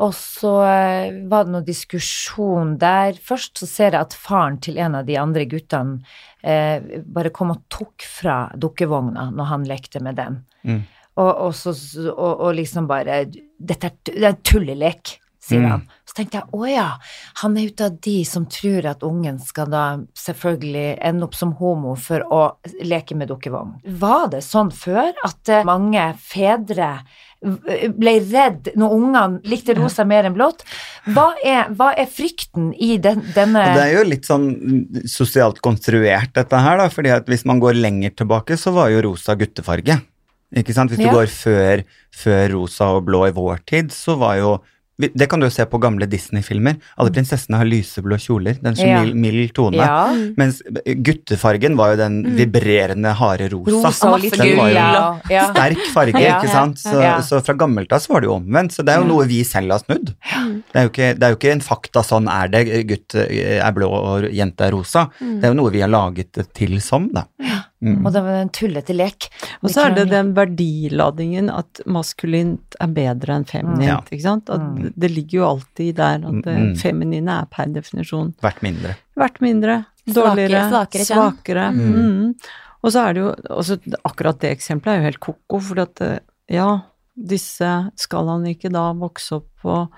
Og 0.00 0.14
så 0.16 0.54
eh, 0.64 1.18
var 1.28 1.44
det 1.44 1.52
noe 1.54 1.66
diskusjon 1.66 2.76
der. 2.80 3.18
Først 3.20 3.60
så 3.60 3.68
ser 3.68 3.92
jeg 3.92 4.00
at 4.00 4.16
faren 4.16 4.56
til 4.64 4.80
en 4.80 4.96
av 5.00 5.08
de 5.08 5.18
andre 5.20 5.44
guttene 5.50 6.00
eh, 6.40 6.80
bare 7.04 7.32
kom 7.36 7.52
og 7.52 7.62
tok 7.72 8.06
fra 8.08 8.46
dukkevogna 8.56 9.28
når 9.34 9.50
han 9.52 9.68
lekte 9.68 10.00
med 10.04 10.16
den. 10.20 10.40
Mm. 10.64 10.82
Og, 11.20 11.30
og, 11.48 11.54
så, 11.58 11.74
og, 12.14 12.46
og 12.46 12.54
liksom 12.56 12.86
bare 12.88 13.24
Dette 13.30 13.90
er, 13.90 14.30
en 14.30 14.38
tullelek, 14.46 15.18
sier 15.40 15.60
Mm. 15.60 15.70
han. 15.70 15.82
Så 16.08 16.16
tenkte 16.16 16.38
jeg 16.40 16.56
å 16.56 16.66
ja, 16.68 16.88
han 17.42 17.56
er 17.56 17.68
ute 17.70 17.86
av 17.90 17.96
de 18.04 18.16
som 18.28 18.46
tror 18.50 18.86
at 18.90 19.04
ungen 19.06 19.38
skal 19.42 19.68
da 19.72 19.84
selvfølgelig 20.18 20.98
ende 21.10 21.26
opp 21.26 21.36
som 21.36 21.52
homo 21.60 21.94
for 22.00 22.24
å 22.32 22.40
leke 22.82 23.16
med 23.18 23.28
dukkevogn. 23.30 23.76
Var 24.00 24.28
det 24.32 24.40
sånn 24.46 24.72
før 24.72 25.12
at 25.26 25.52
eh, 25.52 25.64
mange 25.68 26.06
fedre 26.20 26.92
ble 27.40 28.12
redd 28.28 28.68
når 28.76 28.94
ungene 28.96 29.40
likte 29.48 29.74
rosa 29.78 30.04
mer 30.04 30.28
enn 30.28 30.34
blått? 30.36 30.64
Hva 31.14 31.30
er, 31.44 31.70
hva 31.72 31.90
er 31.96 32.08
frykten 32.10 32.74
i 32.76 32.98
den, 33.00 33.22
denne 33.34 33.62
det 33.76 33.86
er 33.86 33.94
jo 33.96 34.02
litt 34.10 34.28
sånn 34.28 34.50
sosialt 35.08 35.62
konstruert, 35.64 36.34
dette 36.36 36.60
her, 36.60 36.76
da. 36.82 36.88
fordi 36.92 37.14
at 37.14 37.30
hvis 37.30 37.46
man 37.48 37.62
går 37.62 37.80
lenger 37.80 38.12
tilbake, 38.20 38.58
så 38.60 38.74
var 38.76 38.90
jo 38.92 39.00
rosa 39.08 39.36
guttefarge. 39.40 39.96
Ikke 40.56 40.74
sant? 40.74 40.90
Hvis 40.92 41.00
Ja. 41.00 41.10
du 41.12 41.16
går 41.16 41.30
før, 41.32 41.84
før 42.12 42.44
rosa 42.56 42.90
og 42.96 43.04
blå 43.06 43.26
i 43.28 43.34
vår 43.36 43.64
tid, 43.64 43.92
så 43.94 44.18
var 44.18 44.36
jo 44.40 44.52
det 45.00 45.26
kan 45.30 45.40
du 45.40 45.46
jo 45.46 45.50
se 45.54 45.64
på 45.66 45.78
gamle 45.80 46.06
Disney-filmer. 46.10 46.76
Alle 47.00 47.10
prinsessene 47.14 47.56
har 47.60 47.68
lyseblå 47.68 48.18
kjoler. 48.20 48.58
Den 48.62 48.74
så 48.76 48.86
Ja. 48.86 49.00
mild, 49.02 49.16
mild 49.16 49.52
tone. 49.54 49.76
Ja. 49.76 50.12
Mens 50.36 50.60
guttefargen 51.06 51.76
var 51.78 51.92
jo 51.94 51.96
den 52.02 52.18
vibrerende, 52.36 53.12
harde 53.18 53.48
rosa. 53.52 53.70
Rosa 53.88 54.10
og 54.14 54.20
litt 54.20 54.36
Den 54.36 54.56
var 54.58 54.68
jo 54.70 54.74
ja. 54.74 55.20
ja. 55.30 55.44
sterk 55.52 55.82
farge, 55.94 56.20
Ja. 56.20 56.38
ikke 56.40 56.50
sant? 56.52 56.78
Så, 56.78 57.00
Ja. 57.00 57.16
så 57.20 57.40
fra 57.44 57.54
gammelt 57.54 57.92
av 57.92 58.00
så 58.00 58.12
var 58.14 58.20
det 58.20 58.28
jo 58.30 58.34
omvendt. 58.38 58.72
Så 58.72 58.84
det 58.84 58.94
er 58.94 59.00
jo 59.02 59.08
noe 59.08 59.26
vi 59.26 59.42
selv 59.44 59.70
har 59.72 59.78
snudd. 59.80 60.14
Det 60.14 60.74
er 60.76 60.82
jo 60.86 60.90
ikke, 60.90 61.10
det 61.18 61.22
er 61.22 61.30
jo 61.34 61.36
ikke 61.40 61.52
en 61.52 61.60
fakta 61.60 62.02
sånn 62.04 62.28
er 62.30 62.48
det, 62.48 62.86
gutt 62.86 63.14
er 63.14 63.72
blå 63.72 63.88
og 63.90 64.28
jente 64.32 64.60
er 64.66 64.72
rosa. 64.72 65.08
Det 65.20 65.44
er 65.44 65.48
jo 65.54 65.58
noe 65.62 65.70
vi 65.70 65.80
har 65.80 65.88
laget 65.88 66.32
det 66.32 66.52
til 66.54 66.80
som, 66.80 67.08
da. 67.12 67.24
Mm. 67.82 68.04
Og 68.04 68.12
det 68.12 68.20
var 68.22 68.34
en 68.42 68.50
tullete 68.52 68.92
lek. 68.94 69.28
Og 69.62 69.70
så 69.72 69.86
er 69.86 69.94
det 69.96 70.10
den 70.10 70.34
verdiladingen 70.36 71.48
at 71.48 71.80
maskulint 71.88 72.76
er 72.80 72.90
bedre 72.92 73.38
enn 73.38 73.46
feminint, 73.48 74.04
mm. 74.04 74.12
ikke 74.12 74.22
sant? 74.26 74.50
At 74.52 74.60
Mm. 74.60 74.92
det 75.00 75.10
ligger 75.10 75.38
jo 75.38 75.46
alltid 75.48 75.94
der 75.96 76.14
at 76.28 76.42
det 76.44 76.56
Mm. 76.58 76.74
feminine 76.76 77.28
er 77.40 77.46
per 77.50 77.66
definisjon 77.72 78.34
Vært 78.42 78.60
mindre. 78.62 78.96
vært 79.16 79.40
mindre, 79.40 79.86
dårligere, 80.06 80.68
svakere 80.70 81.04
svakere. 81.08 81.72
Mm. 81.72 81.94
Mm. 81.96 82.34
Og 82.84 82.92
så 82.92 83.08
er 83.08 83.12
det 83.14 83.20
jo 83.22 83.34
også 83.50 83.78
akkurat 84.04 84.38
det 84.40 84.50
eksempelet 84.58 84.92
er 84.92 84.96
jo 85.00 85.08
helt 85.08 85.20
ko-ko, 85.20 85.60
for 85.60 85.80
at 85.80 86.00
eh, 86.00 86.18
ja, 86.48 86.82
disse 87.16 87.90
skal 87.96 88.26
han 88.28 88.44
ikke 88.44 88.70
da 88.72 88.92
vokse 88.92 89.32
opp 89.40 89.64
og 89.64 89.88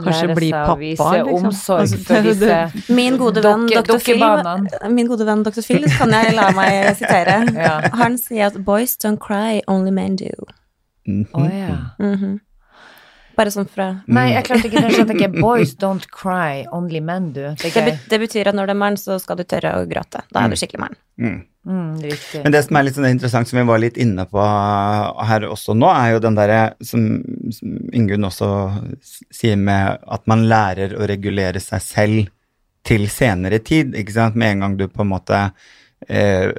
kanskje 0.00 0.34
bli 0.34 0.50
pappa, 0.52 0.74
vise 0.80 1.08
liksom. 1.24 1.46
omsorg 1.46 1.80
Altså, 1.80 1.98
for 1.98 2.14
det- 2.14 2.38
det- 2.40 2.72
disse 2.72 2.94
Min 2.94 3.16
gode 3.18 3.42
venn 3.42 3.66
Dr. 3.66 3.98
Phil, 3.98 4.22
min 4.94 5.06
gode 5.06 5.26
venn 5.26 5.42
Dr. 5.42 5.60
Phil 5.62 5.84
kan 5.98 6.10
jeg 6.10 6.34
la 6.34 6.50
meg 6.52 6.96
sitere. 7.00 7.36
Ja. 7.54 7.80
Han 7.92 8.16
sier 8.18 8.46
at 8.46 8.54
'boys 8.64 8.96
don't 8.96 9.18
cry, 9.18 9.60
only 9.68 9.90
men 9.90 10.16
do'. 10.16 10.46
Mm 11.06 11.24
-hmm. 11.24 11.42
oh, 11.44 11.50
ja. 11.58 11.76
Mhm. 11.98 12.40
Bare 13.36 13.50
sånn 13.50 13.66
fra 13.68 14.02
Nei, 14.06 14.32
jeg 14.32 14.44
klarte 14.44 14.68
ikke 14.68 14.80
det. 14.82 14.90
skjønte 14.92 15.14
ikke. 15.16 15.40
Boys 15.40 15.74
don't 15.74 16.06
cry, 16.12 16.66
only 16.72 17.00
men 17.00 17.32
do. 17.32 17.40
Det 17.62 17.72
det, 17.74 17.98
det 18.10 18.20
betyr 18.20 18.46
at 18.48 18.54
når 18.54 18.66
du 18.66 18.70
er 18.70 18.74
mann, 18.74 18.96
så 18.96 19.18
skal 19.20 19.36
du 19.36 19.42
tørre 19.44 19.72
å 19.80 19.86
gråte. 19.88 20.20
Da 20.32 20.44
er 20.44 20.48
du 20.48 20.56
skikkelig 20.56 20.80
mann. 20.80 20.94
Mm. 21.18 21.42
Mm. 21.62 22.00
Men 22.42 22.54
det 22.54 22.64
som 22.66 22.76
er 22.76 22.86
litt 22.86 22.96
sånn 22.96 23.06
interessant, 23.06 23.46
som 23.46 23.60
vi 23.60 23.66
var 23.68 23.78
litt 23.78 23.98
inne 24.00 24.24
på 24.26 24.42
her 25.28 25.46
også 25.46 25.76
nå, 25.78 25.90
er 25.94 26.16
jo 26.16 26.22
den 26.24 26.38
derre 26.38 26.60
som, 26.82 27.04
som 27.54 27.76
Ingunn 27.94 28.26
også 28.26 28.48
sier 29.30 29.60
med 29.60 30.02
at 30.02 30.26
man 30.30 30.42
lærer 30.50 30.96
å 30.98 31.06
regulere 31.06 31.62
seg 31.62 31.84
selv 31.86 32.32
til 32.86 33.06
senere 33.10 33.60
tid, 33.62 33.94
ikke 33.94 34.14
sant. 34.16 34.38
Med 34.38 34.56
en 34.56 34.64
gang 34.66 34.80
du 34.80 34.88
på 34.90 35.04
en 35.04 35.12
måte 35.12 35.38
eh, 36.08 36.50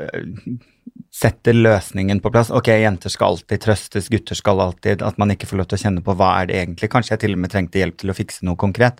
setter 1.13 1.53
løsningen 1.53 2.17
på 2.23 2.31
plass. 2.34 2.49
Ok, 2.49 2.71
jenter 2.73 3.11
skal 3.13 3.36
alltid 3.36 3.61
trøstes, 3.61 4.07
gutter 4.09 4.36
skal 4.36 4.59
alltid 4.63 5.03
At 5.05 5.19
man 5.21 5.29
ikke 5.29 5.45
får 5.45 5.59
lov 5.59 5.67
til 5.69 5.77
å 5.77 5.81
kjenne 5.84 6.01
på 6.03 6.15
hva 6.17 6.31
er 6.41 6.47
det 6.49 6.55
egentlig. 6.57 6.89
Kanskje 6.89 7.13
jeg 7.13 7.21
til 7.21 7.36
og 7.36 7.41
med 7.43 7.51
trengte 7.53 7.79
hjelp 7.84 7.99
til 8.01 8.09
å 8.09 8.15
fikse 8.17 8.47
noe 8.47 8.57
konkret. 8.59 8.97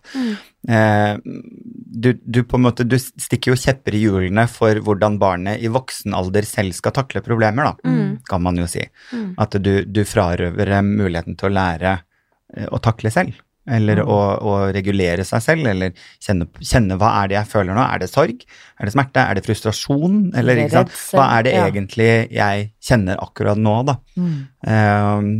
Eh, 0.70 1.16
du, 1.26 2.12
du 2.22 2.44
på 2.46 2.60
en 2.60 2.66
måte, 2.68 2.86
du 2.86 2.96
stikker 3.02 3.54
jo 3.54 3.60
kjepper 3.60 3.98
i 3.98 4.04
hjulene 4.06 4.46
for 4.48 4.78
hvordan 4.86 5.18
barnet 5.22 5.64
i 5.66 5.72
voksen 5.74 6.14
alder 6.16 6.46
selv 6.48 6.78
skal 6.78 6.94
takle 6.96 7.24
problemer, 7.26 7.72
da, 7.74 7.90
Mm. 7.90 8.20
kan 8.30 8.42
man 8.46 8.58
jo 8.62 8.68
si. 8.70 8.86
Mm. 9.12 9.34
At 9.42 9.58
du, 9.62 9.74
du 9.86 10.04
frarøver 10.06 10.76
muligheten 10.86 11.36
til 11.36 11.50
å 11.50 11.54
lære 11.58 11.96
eh, 12.56 12.68
å 12.70 12.80
takle 12.80 13.10
selv. 13.12 13.34
Eller 13.64 14.02
å, 14.04 14.16
å 14.44 14.54
regulere 14.76 15.24
seg 15.24 15.40
selv, 15.46 15.68
eller 15.72 15.94
kjenne, 16.20 16.50
kjenne 16.60 16.98
hva 17.00 17.14
er 17.22 17.30
det 17.32 17.38
jeg 17.38 17.48
føler 17.54 17.78
nå. 17.78 17.84
Er 17.86 18.02
det 18.02 18.10
sorg? 18.12 18.42
Er 18.76 18.90
det 18.90 18.92
smerte? 18.96 19.24
Er 19.24 19.38
det 19.40 19.44
frustrasjon? 19.46 20.18
Eller 20.36 20.58
Det 20.60 20.66
er 20.66 20.68
ikke 20.68 20.82
sant? 20.82 20.98
hva 21.16 21.28
er 21.38 21.46
det 21.48 21.54
ja. 21.56 21.68
egentlig 21.72 22.10
jeg 22.36 22.66
kjenner 22.84 23.22
akkurat 23.24 23.62
nå, 23.64 23.76
da? 23.88 23.96
Mm. 24.20 24.34
Um, 24.68 25.32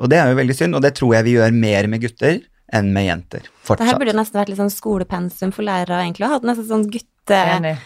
og 0.00 0.10
det 0.10 0.18
er 0.18 0.32
jo 0.32 0.40
veldig 0.40 0.56
synd, 0.58 0.78
og 0.80 0.82
det 0.82 0.96
tror 0.98 1.14
jeg 1.20 1.28
vi 1.28 1.36
gjør 1.38 1.54
mer 1.62 1.90
med 1.94 2.02
gutter 2.02 2.40
enn 2.74 2.90
med 2.94 3.06
jenter. 3.06 3.46
Fortsatt. 3.62 3.84
Det 3.86 3.92
her 3.92 4.02
burde 4.02 4.18
nesten 4.18 4.38
vært 4.42 4.50
litt 4.52 4.60
sånn 4.60 4.74
skolepensum 4.74 5.54
for 5.54 5.66
lærere, 5.66 6.02
egentlig. 6.04 6.28
Hatt 6.30 6.46
nesten 6.46 6.68
sånn 6.68 6.86
gutte, 6.90 7.38
Enig. 7.54 7.76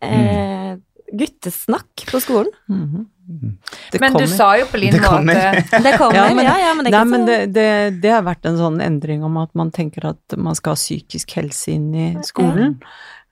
eh, 0.00 0.55
guttesnakk 1.12 2.06
på 2.10 2.20
skolen. 2.20 2.52
Mhm. 2.68 3.06
Det 3.90 3.98
Men 4.00 4.14
du 4.14 4.26
sa 4.30 4.52
jo 4.56 4.66
på 4.70 4.78
Det 4.78 5.00
måte 5.02 5.32
at 5.34 5.64
eh, 5.74 5.80
Det 5.86 5.96
kommer, 5.98 6.14
Ja, 6.14 6.28
ja, 6.28 6.34
men- 6.34 6.44
ja, 6.46 6.74
men 6.74 6.84
det 6.84 6.92
er 6.92 6.96
Nei, 6.96 7.04
men 7.10 7.26
det, 7.26 7.38
det, 7.56 8.00
det 8.02 8.12
har 8.14 8.22
vært 8.22 8.46
en 8.46 8.56
sånn 8.60 8.80
endring 8.80 9.24
om 9.26 9.36
at 9.42 9.50
man 9.58 9.72
tenker 9.74 10.06
at 10.12 10.36
man 10.38 10.54
skal 10.54 10.76
ha 10.76 10.78
psykisk 10.78 11.34
helse 11.34 11.72
inn 11.74 11.90
i 11.94 12.08
skolen. 12.22 12.76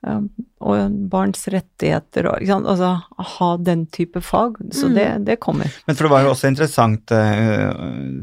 Mm. 0.05 0.27
og 0.61 0.97
barns 1.09 1.47
rettigheter 1.49 2.27
og? 2.29 2.43
Altså 2.45 2.91
ha 3.39 3.57
den 3.57 3.87
type 3.87 4.21
fag. 4.21 4.59
Så 4.75 4.91
det, 4.93 5.07
det 5.25 5.39
kommer. 5.41 5.71
Men 5.87 5.97
for 5.97 6.05
det 6.05 6.11
var 6.13 6.27
jo 6.27 6.33
også 6.35 6.51
interessant, 6.51 7.15
eh, 7.15 7.71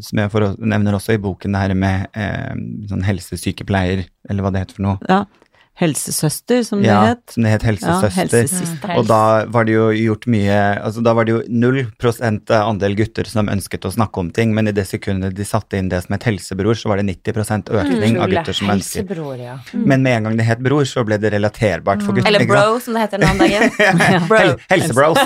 som 0.06 0.22
jeg 0.22 0.30
for, 0.34 0.52
nevner 0.60 0.94
også 1.00 1.16
i 1.16 1.22
boken, 1.24 1.56
det 1.56 1.64
her 1.64 1.74
med 1.74 2.06
eh, 2.14 2.54
sånn 2.92 3.08
helsesykepleier, 3.08 4.04
eller 4.30 4.46
hva 4.46 4.52
det 4.54 4.66
heter 4.66 4.78
for 4.78 4.90
noe. 4.92 5.00
Ja. 5.10 5.24
Helsesøster, 5.82 6.62
som 6.68 6.82
det 6.84 6.90
ja, 6.92 7.00
het. 7.12 7.36
Ja, 7.36 7.44
det 7.44 7.52
het 7.56 7.64
Ja, 7.64 7.70
helsesøster. 7.72 8.16
helsesøster. 8.22 8.94
Og 9.00 9.08
da 9.10 9.22
var 9.52 9.66
det 9.66 9.74
jo 9.76 9.88
gjort 9.96 10.28
mye 10.30 10.58
altså 10.82 11.02
Da 11.04 11.14
var 11.18 11.26
det 11.26 11.34
jo 11.34 11.40
null 11.50 11.80
prosent 12.02 12.52
andel 12.54 12.96
gutter 13.00 13.26
som 13.30 13.50
ønsket 13.52 13.88
å 13.90 13.92
snakke 13.94 14.22
om 14.22 14.30
ting, 14.36 14.54
men 14.54 14.70
i 14.70 14.74
det 14.76 14.86
sekundet 14.90 15.36
de 15.38 15.46
satte 15.48 15.78
inn 15.80 15.90
det 15.90 16.04
som 16.06 16.14
het 16.16 16.24
helsebror, 16.30 16.78
så 16.78 16.92
var 16.92 17.02
det 17.02 17.08
90% 17.10 17.72
økning 17.82 18.20
av 18.22 18.30
gutter 18.32 18.54
som 18.54 18.70
ønsket. 18.70 19.10
Helsebror, 19.10 19.38
ja. 19.42 19.58
Men 19.74 20.04
med 20.06 20.18
en 20.20 20.24
gang 20.30 20.38
det 20.38 20.46
het 20.48 20.62
bror, 20.64 20.86
så 20.86 21.04
ble 21.08 21.18
det 21.22 21.34
relaterbart 21.34 22.04
for 22.06 22.14
gutter. 22.14 22.30
Eller 22.30 22.46
bro, 22.50 22.80
som 22.84 22.94
det 22.98 23.06
heter 23.08 23.24
nå 23.24 23.32
om 23.32 23.42
dagen. 23.42 23.70
Hel 24.32 24.56
helsebros. 24.70 25.18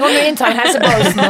Kom 0.00 0.16
inn 0.20 0.36
til 0.38 0.58
helsebrosen. 0.58 1.20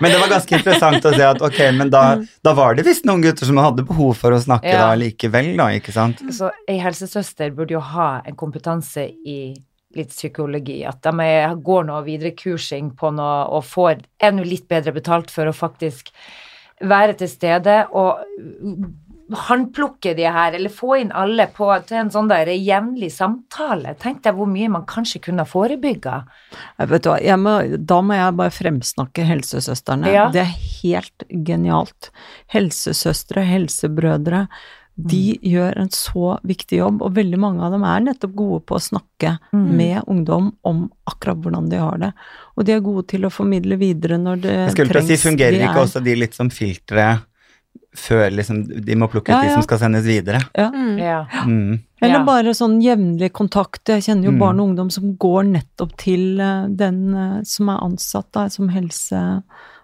Men 0.00 0.10
det 0.14 0.18
var 0.22 0.32
ganske 0.32 0.56
interessant 0.58 1.04
å 1.08 1.12
se 1.14 1.26
at 1.28 1.42
ok, 1.44 1.60
men 1.78 1.90
da, 1.92 2.02
da 2.44 2.54
var 2.56 2.76
det 2.78 2.86
visst 2.88 3.06
noen 3.08 3.22
gutter 3.24 3.48
som 3.48 3.60
hadde 3.62 3.84
behov 3.88 4.14
for 4.18 4.34
å 4.36 4.40
snakke 4.42 4.70
Ja. 4.72 4.86
da 4.88 4.94
likevel, 4.98 5.52
da, 5.58 5.68
ikke 5.76 5.92
sant? 5.94 6.22
Så 6.32 6.48
ei 6.70 6.78
helsesøster 7.02 7.52
burde 7.54 7.74
jo 7.74 7.82
ha 7.82 8.22
en 8.26 8.36
kompetanse 8.36 9.08
i 9.26 9.54
litt 9.96 10.10
psykologi. 10.14 10.82
At 10.86 11.02
de 11.02 11.12
går 11.62 11.84
videre 11.84 12.04
viderekursing 12.06 12.94
på 12.96 13.12
noe 13.12 13.46
og 13.52 13.64
får 13.64 14.02
enda 14.22 14.44
litt 14.44 14.68
bedre 14.68 14.92
betalt 14.92 15.30
for 15.30 15.46
å 15.46 15.52
faktisk 15.52 16.12
være 16.82 17.14
til 17.14 17.28
stede 17.30 17.86
og 17.92 18.22
håndplukke 19.32 20.12
de 20.18 20.26
her, 20.28 20.52
eller 20.52 20.72
få 20.72 20.96
inn 21.00 21.12
alle 21.16 21.46
på 21.54 21.68
til 21.88 22.02
en 22.02 22.10
sånn 22.12 22.28
der 22.28 22.50
jevnlig 22.52 23.12
samtale. 23.14 23.94
Tenk 24.00 24.20
deg 24.26 24.36
hvor 24.36 24.50
mye 24.50 24.68
man 24.72 24.84
kanskje 24.88 25.22
kunne 25.28 25.46
forebygga. 25.48 26.18
Vet 26.90 27.06
du 27.06 27.08
hva, 27.12 27.38
må, 27.40 27.54
da 27.78 28.00
må 28.04 28.18
jeg 28.18 28.36
bare 28.40 28.52
fremsnakke 28.52 29.24
helsesøstrene. 29.30 30.12
Ja. 30.12 30.26
Det 30.34 30.42
er 30.42 30.52
helt 30.82 31.26
genialt. 31.48 32.10
Helsesøstre, 32.52 33.46
helsebrødre, 33.48 34.46
de 34.96 35.38
gjør 35.42 35.78
en 35.80 35.88
så 35.88 36.38
viktig 36.44 36.78
jobb, 36.78 37.00
og 37.02 37.14
veldig 37.16 37.38
mange 37.40 37.62
av 37.64 37.72
dem 37.72 37.82
er 37.88 38.00
nettopp 38.00 38.34
gode 38.36 38.60
på 38.68 38.76
å 38.76 38.82
snakke 38.84 39.38
med 39.52 40.02
ungdom 40.06 40.52
om 40.64 40.90
akkurat 41.08 41.40
hvordan 41.40 41.70
de 41.70 41.76
har 41.80 41.98
det. 41.98 42.12
Og 42.56 42.64
de 42.66 42.72
er 42.72 42.80
gode 42.80 43.06
til 43.08 43.22
å 43.24 43.30
formidle 43.32 43.78
videre 43.80 44.18
når 44.20 44.42
det 44.42 44.52
Jeg 44.52 44.72
skulle 44.76 45.00
å 45.00 45.06
si, 45.06 45.16
fungerer 45.16 45.56
De 45.56 45.64
ikke 45.64 45.76
er- 45.80 45.86
også 45.86 46.02
de 46.04 46.14
litt 46.14 46.34
som 46.34 46.50
filtre 46.50 47.22
før 47.96 48.30
liksom 48.32 48.84
de 48.84 48.94
må 48.96 49.08
plukke 49.08 49.28
ut 49.32 49.36
Ja, 49.36 49.42
de 49.42 49.50
som 49.54 49.62
skal 49.62 49.78
sendes 49.78 50.04
videre. 50.04 50.40
Ja. 50.56 50.70
Mm. 50.70 50.98
Ja. 50.98 51.26
Mm. 51.44 51.80
Eller 52.02 52.24
bare 52.24 52.52
sånn 52.56 52.80
jevnlig 52.82 53.32
kontakt. 53.32 53.84
Jeg 53.88 54.02
kjenner 54.02 54.24
jo 54.24 54.32
Mm. 54.32 54.38
barn 54.38 54.60
og 54.60 54.68
ungdom 54.70 54.90
som 54.92 55.16
går 55.16 55.44
nettopp 55.52 55.96
til 55.96 56.40
eh, 56.40 56.66
den 56.68 57.14
eh, 57.14 57.40
som 57.44 57.68
er 57.68 57.78
ansatt 57.80 58.30
da, 58.32 58.48
som 58.48 58.68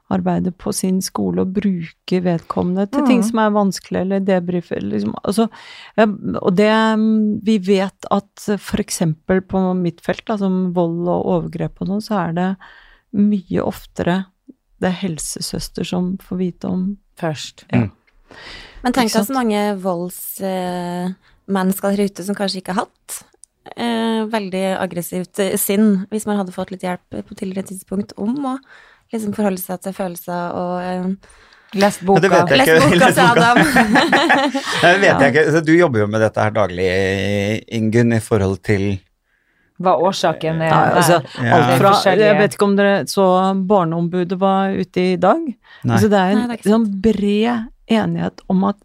helsearbeider 0.09 0.53
på 0.57 0.73
sin 0.73 1.03
skole, 1.03 1.41
og 1.43 1.53
bruker 1.53 2.23
vedkommende 2.23 2.87
til 2.91 3.07
ting 3.07 3.21
Mm. 3.21 3.29
som 3.29 3.39
er 3.39 3.51
vanskelig, 3.51 4.01
eller 4.01 4.21
debrife 4.21 4.81
liksom, 4.81 5.15
altså, 5.25 5.49
Og 5.99 6.57
det 6.57 6.99
mm, 6.99 7.41
Vi 7.45 7.59
vet 7.59 8.07
at 8.11 8.59
eksempel 8.79 9.41
på 9.41 9.75
mitt 9.75 10.01
felt, 10.01 10.27
da, 10.27 10.37
som 10.37 10.75
vold 10.75 11.09
og 11.09 11.27
overgrep 11.27 11.81
og 11.81 11.89
noe, 11.89 12.01
så 12.01 12.15
er 12.29 12.33
det 12.33 12.57
mye 13.13 13.63
oftere 13.63 14.25
det 14.81 14.89
er 14.89 15.09
helsesøster 15.09 15.85
som 15.85 16.19
får 16.19 16.37
vite 16.37 16.69
om 16.69 16.99
Først. 17.19 17.65
Ja. 17.73 17.89
Men 18.85 18.93
tenk 18.93 19.13
deg 19.13 19.27
så 19.27 19.35
mange 19.35 19.77
voldsmennesker 19.83 21.91
der 21.97 22.05
ute 22.07 22.23
som 22.23 22.35
kanskje 22.39 22.59
ikke 22.61 22.73
har 22.77 22.87
hatt 22.87 23.25
eh, 23.77 24.23
veldig 24.31 24.79
aggressivt 24.79 25.39
eh, 25.43 25.57
sinn, 25.59 26.07
hvis 26.13 26.27
man 26.29 26.37
hadde 26.39 26.53
fått 26.55 26.71
litt 26.71 26.83
hjelp 26.87 27.03
på 27.11 27.35
tidligere 27.35 27.67
tidspunkt 27.73 28.13
om 28.17 28.47
å 28.47 28.59
liksom 29.13 29.35
forholde 29.37 29.61
seg 29.63 29.81
til 29.85 29.95
følelser 29.97 30.57
og 30.59 30.73
eh, 30.83 31.45
Lest 31.77 32.01
Ja, 32.01 32.07
boka. 32.09 32.21
det 32.25 32.31
vet 32.33 32.49
jeg 32.49 32.59
lest 32.59 32.71
ikke. 32.71 32.85
boka 32.87 32.99
Lest 33.03 33.19
til 33.19 33.27
boka. 33.29 33.41
Adam. 33.45 33.59
Det 34.83 34.93
vet 35.03 35.21
jeg 35.21 35.33
ikke. 35.35 35.43
Så 35.53 35.61
du 35.67 35.73
jobber 35.77 36.01
jo 36.01 36.07
med 36.09 36.23
dette 36.25 36.41
her 36.47 36.55
daglig, 36.57 36.87
Ingunn, 37.77 38.15
i 38.17 38.21
forhold 38.25 38.63
til 38.65 38.87
Hva 39.79 39.93
årsaken 40.09 40.63
er 40.65 40.71
Ja, 40.73 40.79
altså, 40.97 41.19
alt 41.39 41.75
fra, 41.79 41.93
jeg 42.17 42.39
vet 42.41 42.57
ikke 42.57 42.65
om 42.71 42.73
dere 42.81 42.95
så 43.07 43.27
Barneombudet 43.69 44.39
var 44.41 44.73
ute 44.75 45.05
i 45.13 45.17
dag. 45.21 45.45
Nei. 45.45 45.93
Altså, 45.93 46.09
det 46.09 46.19
er 46.23 46.33
en 46.33 46.41
Nei, 46.41 46.57
det 46.57 46.65
er 46.65 46.73
sånn 46.73 46.89
bred 47.05 47.69
enighet 48.01 48.41
om 48.49 48.65
at 48.73 48.81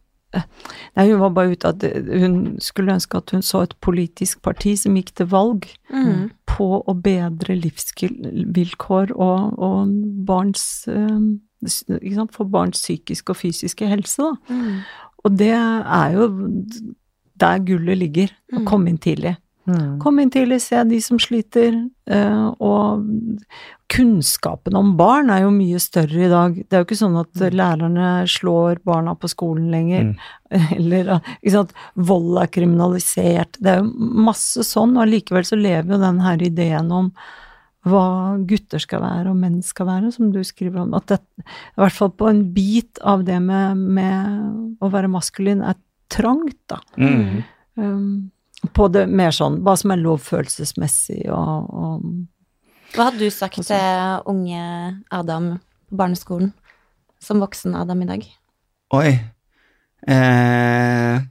Nei, 0.96 1.06
hun 1.12 1.20
var 1.20 1.30
bare 1.36 1.52
ute 1.54 1.68
at 1.70 1.84
hun 2.08 2.58
skulle 2.60 2.94
ønske 2.96 3.18
at 3.18 3.30
hun 3.32 3.42
så 3.46 3.62
et 3.64 3.74
politisk 3.82 4.42
parti 4.42 4.76
som 4.80 4.96
gikk 4.98 5.14
til 5.16 5.28
valg 5.32 5.68
Mm. 5.94 6.32
på 6.50 6.68
å 6.90 6.94
bedre 7.02 7.54
livsvilkår 7.56 9.12
og, 9.16 9.60
og 9.60 9.94
barns 10.26 10.88
eh, 10.88 11.20
ikke 11.64 12.16
sant, 12.18 12.34
For 12.36 12.46
barns 12.50 12.82
psykiske 12.82 13.30
og 13.30 13.38
fysiske 13.40 13.88
helse, 13.88 14.22
da. 14.26 14.34
Mm. 14.50 14.80
Og 15.24 15.38
det 15.40 15.52
er 15.54 16.10
jo 16.18 16.28
der 17.40 17.60
gullet 17.66 17.98
ligger. 17.98 18.28
Å 18.54 18.60
Mm. 18.60 18.66
komme 18.66 18.90
inn 18.90 18.98
tidlig. 18.98 19.38
Mm. 19.68 20.00
Kom 20.04 20.18
inn 20.20 20.30
tidlig, 20.34 20.60
se 20.62 20.82
de 20.84 20.98
som 21.02 21.20
sliter, 21.24 21.78
eh, 22.12 22.48
og 22.60 23.06
kunnskapen 23.94 24.76
om 24.76 24.96
barn 24.98 25.30
er 25.32 25.44
jo 25.44 25.52
mye 25.54 25.80
større 25.80 26.26
i 26.26 26.32
dag. 26.32 26.56
Det 26.56 26.74
er 26.74 26.82
jo 26.84 26.88
ikke 26.88 27.00
sånn 27.00 27.20
at 27.20 27.32
Mm. 27.34 27.54
lærerne 27.60 28.08
slår 28.28 28.82
barna 28.84 29.16
på 29.16 29.30
skolen 29.30 29.70
lenger, 29.72 30.04
Mm. 30.04 30.18
eller 30.78 31.22
ikke 31.44 31.52
sant, 31.52 31.74
vold 31.96 32.42
er 32.42 32.48
kriminalisert. 32.48 33.58
Det 33.62 33.72
er 33.72 33.82
jo 33.84 33.94
masse 34.26 34.66
sånn, 34.68 34.98
og 34.98 35.08
allikevel 35.08 35.44
så 35.46 35.56
lever 35.60 35.96
jo 35.96 36.02
den 36.02 36.20
her 36.20 36.38
ideen 36.38 36.92
om 36.92 37.12
hva 37.86 38.40
gutter 38.48 38.80
skal 38.80 39.02
være 39.02 39.30
og 39.30 39.36
menn 39.36 39.62
skal 39.62 39.86
være, 39.86 40.12
som 40.14 40.32
du 40.32 40.40
skriver 40.40 40.82
om. 40.82 40.94
At 40.94 41.08
det, 41.08 41.20
i 41.40 41.82
hvert 41.82 41.92
fall 41.92 42.10
på 42.12 42.30
en 42.30 42.54
bit 42.54 42.98
av 43.04 43.26
det 43.26 43.42
med, 43.42 43.78
med 43.78 44.78
å 44.82 44.90
være 44.90 45.10
maskulin, 45.12 45.62
er 45.62 45.76
trangt, 46.10 46.56
da. 46.70 46.80
Mm. 46.98 47.44
Um, 47.76 48.32
på 48.74 48.88
det 48.94 49.08
mer 49.12 49.34
sånn 49.36 49.60
hva 49.66 49.76
som 49.80 49.92
er 49.94 50.02
lov 50.02 50.24
følelsesmessig 50.24 51.26
og, 51.34 51.74
og 51.74 52.94
Hva 52.94 53.10
hadde 53.10 53.24
du 53.26 53.30
sagt 53.34 53.58
Altså- 53.60 53.76
til 53.76 54.32
unge 54.32 54.64
Adam 55.12 55.58
på 55.90 55.98
barneskolen, 55.98 56.54
som 57.20 57.42
voksen 57.42 57.76
Adam 57.76 58.02
i 58.02 58.10
dag? 58.10 58.26
Oi. 58.94 59.12
Eh, 60.08 61.22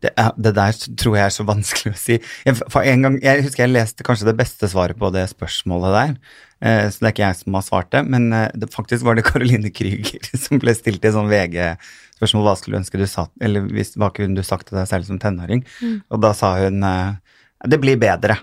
det, 0.00 0.10
er, 0.16 0.30
det 0.36 0.52
der 0.56 0.76
tror 0.98 1.16
jeg 1.16 1.24
er 1.24 1.34
så 1.34 1.44
vanskelig 1.48 1.92
å 1.92 2.00
si. 2.00 2.18
Jeg, 2.46 2.56
for 2.72 2.84
en 2.84 3.06
gang, 3.06 3.18
jeg 3.24 3.44
husker 3.46 3.64
jeg 3.66 3.74
leste 3.74 4.06
kanskje 4.06 4.28
det 4.30 4.36
beste 4.40 4.68
svaret 4.72 4.98
på 5.00 5.10
det 5.14 5.26
spørsmålet 5.32 5.96
der. 5.96 6.14
Eh, 6.60 6.86
så 6.88 7.00
det 7.00 7.08
er 7.08 7.14
ikke 7.14 7.26
jeg 7.26 7.40
som 7.40 7.56
har 7.56 7.66
svart 7.66 7.92
det, 7.94 8.04
men 8.12 8.32
eh, 8.36 8.48
det, 8.56 8.68
faktisk 8.72 9.04
var 9.06 9.16
det 9.16 9.24
Caroline 9.28 9.72
Krüger 9.72 10.30
som 10.44 10.60
ble 10.60 10.76
stilt 10.76 11.04
i 11.04 11.12
sånn 11.14 11.30
VG-spørsmål 11.32 12.09
hva 12.20 12.54
skulle 12.58 12.76
du 12.76 12.82
ønske 12.82 13.00
du 13.00 13.06
satt, 13.08 13.32
eller 13.40 13.64
hvis, 13.72 13.94
hva 13.96 14.10
kunne 14.14 14.36
du 14.36 14.44
sagt 14.46 14.68
til 14.68 14.76
deg 14.76 14.88
selv 14.90 15.08
som 15.08 15.20
tenåring? 15.22 15.64
Mm. 15.80 15.96
Og 16.12 16.22
da 16.22 16.34
sa 16.36 16.52
hun 16.60 16.84
eh, 16.84 17.36
det 17.70 17.80
blir 17.80 18.00
bedre. 18.00 18.38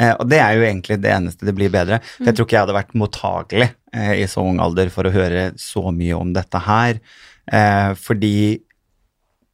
Eh, 0.00 0.14
og 0.14 0.28
det 0.30 0.38
er 0.42 0.56
jo 0.56 0.64
egentlig 0.66 1.00
det 1.02 1.12
eneste 1.12 1.48
det 1.48 1.56
blir 1.58 1.72
bedre. 1.74 2.00
For 2.16 2.30
jeg 2.30 2.38
tror 2.38 2.48
ikke 2.48 2.56
jeg 2.56 2.66
hadde 2.66 2.78
vært 2.78 2.96
mottagelig 2.98 3.68
eh, 3.92 4.14
i 4.22 4.26
så 4.30 4.44
ung 4.46 4.60
alder 4.62 4.92
for 4.94 5.08
å 5.08 5.14
høre 5.14 5.50
så 5.60 5.88
mye 5.94 6.18
om 6.18 6.32
dette 6.36 6.62
her. 6.68 7.02
Eh, 7.50 7.92
fordi 7.98 8.34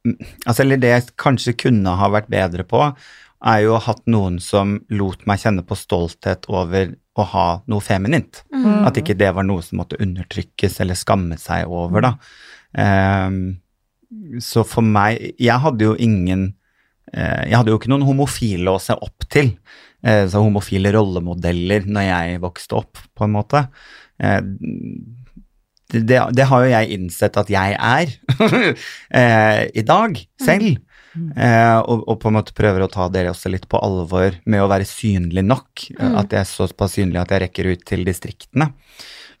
mm, 0.05 0.17
Altså, 0.45 0.61
eller 0.61 0.81
det 0.81 0.91
jeg 0.91 1.13
kanskje 1.17 1.55
kunne 1.65 1.95
ha 1.97 2.11
vært 2.13 2.27
bedre 2.29 2.65
på, 2.67 2.83
er 3.45 3.61
jo 3.63 3.73
å 3.73 3.79
ha 3.79 3.91
hatt 3.91 4.05
noen 4.09 4.37
som 4.41 4.77
lot 4.93 5.25
meg 5.29 5.41
kjenne 5.41 5.63
på 5.65 5.77
stolthet 5.77 6.47
over 6.49 6.93
å 7.15 7.25
ha 7.31 7.47
noe 7.71 7.83
feminint. 7.83 8.43
Mm. 8.53 8.85
At 8.87 8.97
ikke 8.99 9.15
det 9.17 9.31
var 9.35 9.45
noe 9.47 9.63
som 9.65 9.79
måtte 9.81 9.99
undertrykkes 10.01 10.79
eller 10.83 10.97
skamme 10.99 11.37
seg 11.41 11.69
over, 11.71 12.05
da. 12.05 12.13
Ehm, 12.81 13.41
så 14.43 14.63
for 14.67 14.83
meg 14.85 15.33
Jeg 15.41 15.57
hadde 15.63 15.85
jo 15.85 15.93
ingen 16.01 16.41
eh, 17.13 17.45
Jeg 17.47 17.55
hadde 17.55 17.71
jo 17.71 17.79
ikke 17.79 17.89
noen 17.91 18.05
homofile 18.07 18.73
å 18.75 18.81
se 18.81 18.95
opp 18.95 19.27
til. 19.31 19.53
Eh, 20.05 20.25
så 20.29 20.43
homofile 20.43 20.93
rollemodeller 20.95 21.87
når 21.89 22.09
jeg 22.09 22.41
vokste 22.43 22.79
opp, 22.81 23.01
på 23.15 23.27
en 23.27 23.35
måte. 23.35 23.65
Eh, 24.21 24.41
det, 25.93 26.01
det, 26.09 26.19
det 26.35 26.47
har 26.49 26.65
jo 26.65 26.73
jeg 26.73 26.97
innsett 26.97 27.37
at 27.37 27.51
jeg 27.53 27.77
er 27.77 28.13
eh, 29.21 29.61
i 29.73 29.85
dag, 29.85 30.19
selv. 30.41 30.79
Eh, 31.15 31.77
og, 31.79 32.03
og 32.09 32.17
på 32.19 32.29
en 32.29 32.37
måte 32.37 32.55
prøver 32.57 32.83
å 32.83 32.91
ta 32.91 33.07
dere 33.11 33.31
også 33.31 33.51
litt 33.53 33.67
på 33.71 33.79
alvor 33.79 34.35
med 34.49 34.63
å 34.63 34.69
være 34.71 34.87
synlig 34.89 35.45
nok. 35.45 35.87
Mm. 35.95 36.17
At 36.21 36.33
jeg 36.33 36.41
er 36.41 36.49
såpass 36.49 36.97
synlig 36.97 37.21
at 37.21 37.33
jeg 37.33 37.45
rekker 37.45 37.71
ut 37.71 37.85
til 37.87 38.05
distriktene. 38.07 38.71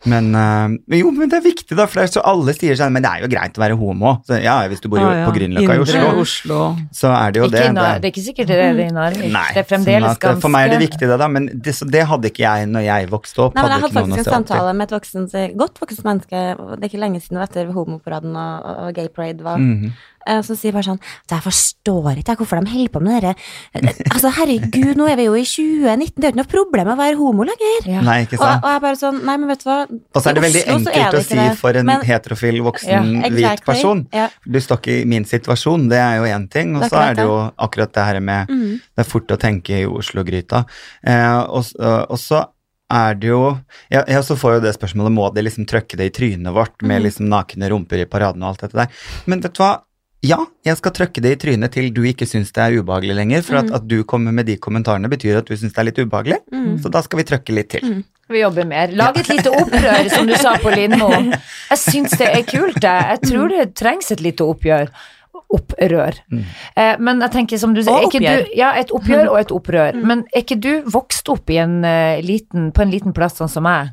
Men 0.05 0.27
eh, 0.35 0.99
jo, 0.99 1.09
men 1.15 1.29
det 1.31 1.37
er 1.39 1.45
viktig, 1.45 1.75
da, 1.77 1.85
for 1.87 2.01
det 2.01 2.09
er 2.09 2.11
så 2.17 2.23
alle 2.27 2.53
sier 2.53 2.75
sånn 2.77 2.91
Men 2.93 3.01
det 3.05 3.09
er 3.11 3.23
jo 3.23 3.29
greit 3.31 3.55
å 3.57 3.61
være 3.63 3.77
homo. 3.79 4.11
Så, 4.27 4.37
ja, 4.43 4.57
hvis 4.69 4.81
du 4.83 4.89
bor 4.91 4.99
Ah, 4.99 5.13
ja. 5.21 5.25
på 5.29 5.33
Grünerløkka 5.37 5.75
i 5.77 5.81
Oslo, 5.85 6.21
Oslo. 6.21 6.59
så 6.91 7.11
er 7.15 7.31
det 7.31 7.39
jo 7.41 7.47
Ikke 7.47 7.55
det. 7.57 7.63
i 7.65 7.73
Nar- 7.77 7.99
det 8.01 8.09
er 8.09 8.13
ikke 8.13 8.25
sikkert 8.27 8.47
det 8.51 8.57
er 8.59 8.73
det 8.77 8.85
i 8.89 8.93
Narvik. 8.95 9.31
Nei, 9.31 9.45
det 9.55 9.61
er 9.63 9.69
fremdeles 9.69 10.07
sånn 10.07 10.17
at, 10.17 10.19
ganske 10.25 10.41
For 10.41 10.49
meg 10.55 10.67
er 10.67 10.73
det 10.75 10.81
viktig, 10.89 11.05
det, 11.09 11.17
da. 11.23 11.27
Men 11.27 11.49
det, 11.53 11.75
så 11.75 11.87
det 11.89 12.03
hadde 12.11 12.31
ikke 12.31 12.43
jeg 12.45 12.67
når 12.75 12.85
jeg 12.89 13.09
vokste 13.13 13.45
opp. 13.47 13.55
Nei, 13.55 13.63
men 13.63 13.71
jeg 13.71 13.81
hadde 13.81 13.93
hadde 13.93 14.09
faktisk 14.15 14.27
en 14.27 14.33
samtale 14.33 14.73
med 14.75 14.87
et 14.89 14.95
voksent, 14.97 15.37
godt 15.63 15.79
voksent 15.81 16.05
menneske, 16.05 16.43
det 16.75 16.83
er 16.83 16.89
ikke 16.91 17.03
lenge 17.05 17.21
siden, 17.21 17.41
etter 17.45 17.71
homoparaden 17.75 18.35
og, 18.35 18.69
og 18.85 18.93
gay 18.99 19.07
parade 19.09 19.41
var, 19.45 19.57
Mm 19.57 19.85
eh, 19.85 19.91
som 20.41 20.55
sier 20.57 20.71
bare 20.73 20.83
sånn 20.87 20.99
Jeg 21.31 21.41
forstår 21.45 22.17
ikke 22.21 22.35
hvorfor 22.39 22.63
de 22.65 22.71
holder 22.71 22.91
på 22.95 23.01
med 23.05 23.21
dere 23.21 23.35
Altså, 24.15 24.31
herregud, 24.37 24.95
nå 24.97 25.07
er 25.11 25.15
vi 25.19 25.25
jo 25.27 25.35
i 25.37 25.43
2019, 25.45 26.15
det 26.17 26.25
er 26.25 26.31
jo 26.31 26.33
ikke 26.33 26.39
noe 26.41 26.51
problem 26.53 26.87
å 26.93 26.97
være 26.97 27.17
homo 27.19 27.43
lenger. 27.45 27.89
Ja. 27.91 28.01
Nei, 28.01 28.17
ikke 28.25 28.39
Og, 28.39 28.45
sant. 28.45 28.63
og 28.65 28.69
jeg 28.73 28.81
bare 28.87 28.99
sånn 29.01 29.19
Nei, 29.25 29.37
men 29.37 29.47
vet 29.53 29.63
du 29.63 29.69
hva, 29.69 29.77
Og 29.89 30.21
så 30.21 30.29
er 30.31 30.33
det 30.39 30.43
veldig 30.47 30.63
Oslo 30.65 30.75
enkelt 30.91 31.11
det 31.11 31.19
å 31.19 31.27
si 31.27 31.35
det. 31.35 31.57
for 31.59 31.77
en 31.81 31.85
Men- 31.85 32.01
heterofil 32.01 32.61
voksen 32.65 32.89
Ja, 33.21 33.29
hvit 33.29 33.63
person. 33.65 34.07
Ja. 34.13 34.29
Du 34.45 34.59
står 34.59 34.77
ikke 34.81 35.01
i 35.01 35.05
min 35.05 35.25
situasjon, 35.25 35.89
det 35.89 35.97
er 35.99 36.17
jo 36.17 36.23
én 36.31 36.49
ting. 36.49 36.75
Og 36.75 36.83
så 36.89 36.97
er 37.11 37.13
det 37.15 37.23
jo 37.25 37.51
akkurat 37.59 37.91
det 37.93 38.03
her 38.05 38.19
med 38.19 38.47
Mm. 38.49 38.79
Det 38.95 39.05
er 39.05 39.09
fort 39.09 39.27
å 39.27 39.37
tenke 39.37 39.69
i 39.81 39.85
Oslo-gryta. 39.85 40.65
Eh, 41.05 41.39
og, 41.49 41.63
s- 41.63 41.75
og 41.79 42.17
så 42.17 42.47
er 42.91 43.15
det 43.15 43.27
jo 43.29 43.57
ja, 43.91 44.03
ja, 44.07 44.19
så 44.21 44.35
får 44.37 44.55
jo 44.55 44.59
det 44.61 44.73
spørsmålet 44.77 45.11
må 45.13 45.33
de 45.33 45.41
liksom 45.41 45.65
trøkke 45.65 45.97
det 45.97 46.05
i 46.05 46.13
trynet 46.19 46.53
vårt 46.53 46.81
med 46.83 47.01
Mhm. 47.01 47.03
liksom 47.05 47.27
nakne 47.29 47.69
rumper 47.69 48.01
i 48.01 48.05
paraden 48.05 48.43
og 48.43 48.49
alt 48.49 48.61
dette 48.61 48.73
der. 48.73 48.87
Men 49.25 49.41
vet 49.41 49.53
du 49.53 49.63
hva? 49.63 49.81
Ja, 50.25 50.39
jeg 50.65 50.77
skal 50.79 50.91
trøkke 50.97 51.21
det 51.21 51.31
i 51.35 51.39
trynet 51.43 51.71
til 51.75 51.91
du 51.93 52.01
ikke 52.09 52.25
syns 52.25 52.49
det 52.55 52.63
er 52.63 52.79
ubehagelig 52.81 53.15
lenger. 53.19 53.43
For 53.45 53.59
at, 53.61 53.65
Mhm. 53.69 53.75
at 53.77 53.87
du 53.87 54.03
kommer 54.03 54.33
med 54.33 54.45
de 54.49 54.55
kommentarene 54.57 55.09
betyr 55.11 55.37
at 55.37 55.45
du 55.45 55.53
syns 55.55 55.73
det 55.75 55.79
er 55.83 55.89
litt 55.91 55.99
ubehagelig. 56.01 56.39
Mm. 56.51 56.79
Så 56.81 56.89
da 56.91 57.01
skal 57.05 57.17
vi 57.21 57.23
trøkke 57.29 57.53
litt 57.53 57.69
til. 57.69 57.81
Mm. 57.85 58.03
Vi 58.33 58.39
jobber 58.41 58.65
mer. 58.65 58.87
Lag 58.97 59.17
et 59.21 59.27
lite 59.29 59.51
opprør, 59.53 60.09
som 60.09 60.25
du 60.25 60.33
sa 60.35 60.55
på 60.63 60.71
Lindmo. 60.73 61.11
Jeg 61.69 61.77
syns 61.77 62.17
det 62.17 62.27
er 62.31 62.41
kult, 62.49 62.81
jeg. 62.81 63.05
Jeg 63.11 63.21
tror 63.29 63.49
det 63.53 63.75
trengs 63.75 64.09
et 64.11 64.21
lite 64.25 64.41
oppgjør. 64.41 64.89
Opprør. 65.55 66.15
Mm. 66.31 66.43
Eh, 66.75 66.95
men 66.99 67.21
jeg 67.21 67.31
tenker 67.35 67.59
som 67.61 67.73
du 67.75 67.81
sier, 67.83 67.93
Og 67.93 68.09
oppgjør. 68.09 68.45
du 68.47 68.55
Ja, 68.57 68.71
et 68.79 68.89
oppgjør 68.89 69.29
og 69.29 69.37
et 69.39 69.51
opprør. 69.53 69.99
Men 70.03 70.23
er 70.33 70.41
ikke 70.41 70.57
du 70.59 70.81
vokst 70.89 71.29
opp 71.29 71.49
i 71.53 71.57
en, 71.61 71.83
uh, 71.85 72.17
liten, 72.25 72.71
på 72.73 72.81
en 72.81 72.91
liten 72.91 73.13
plass 73.13 73.37
sånn 73.37 73.49
som 73.51 73.63
meg? 73.67 73.91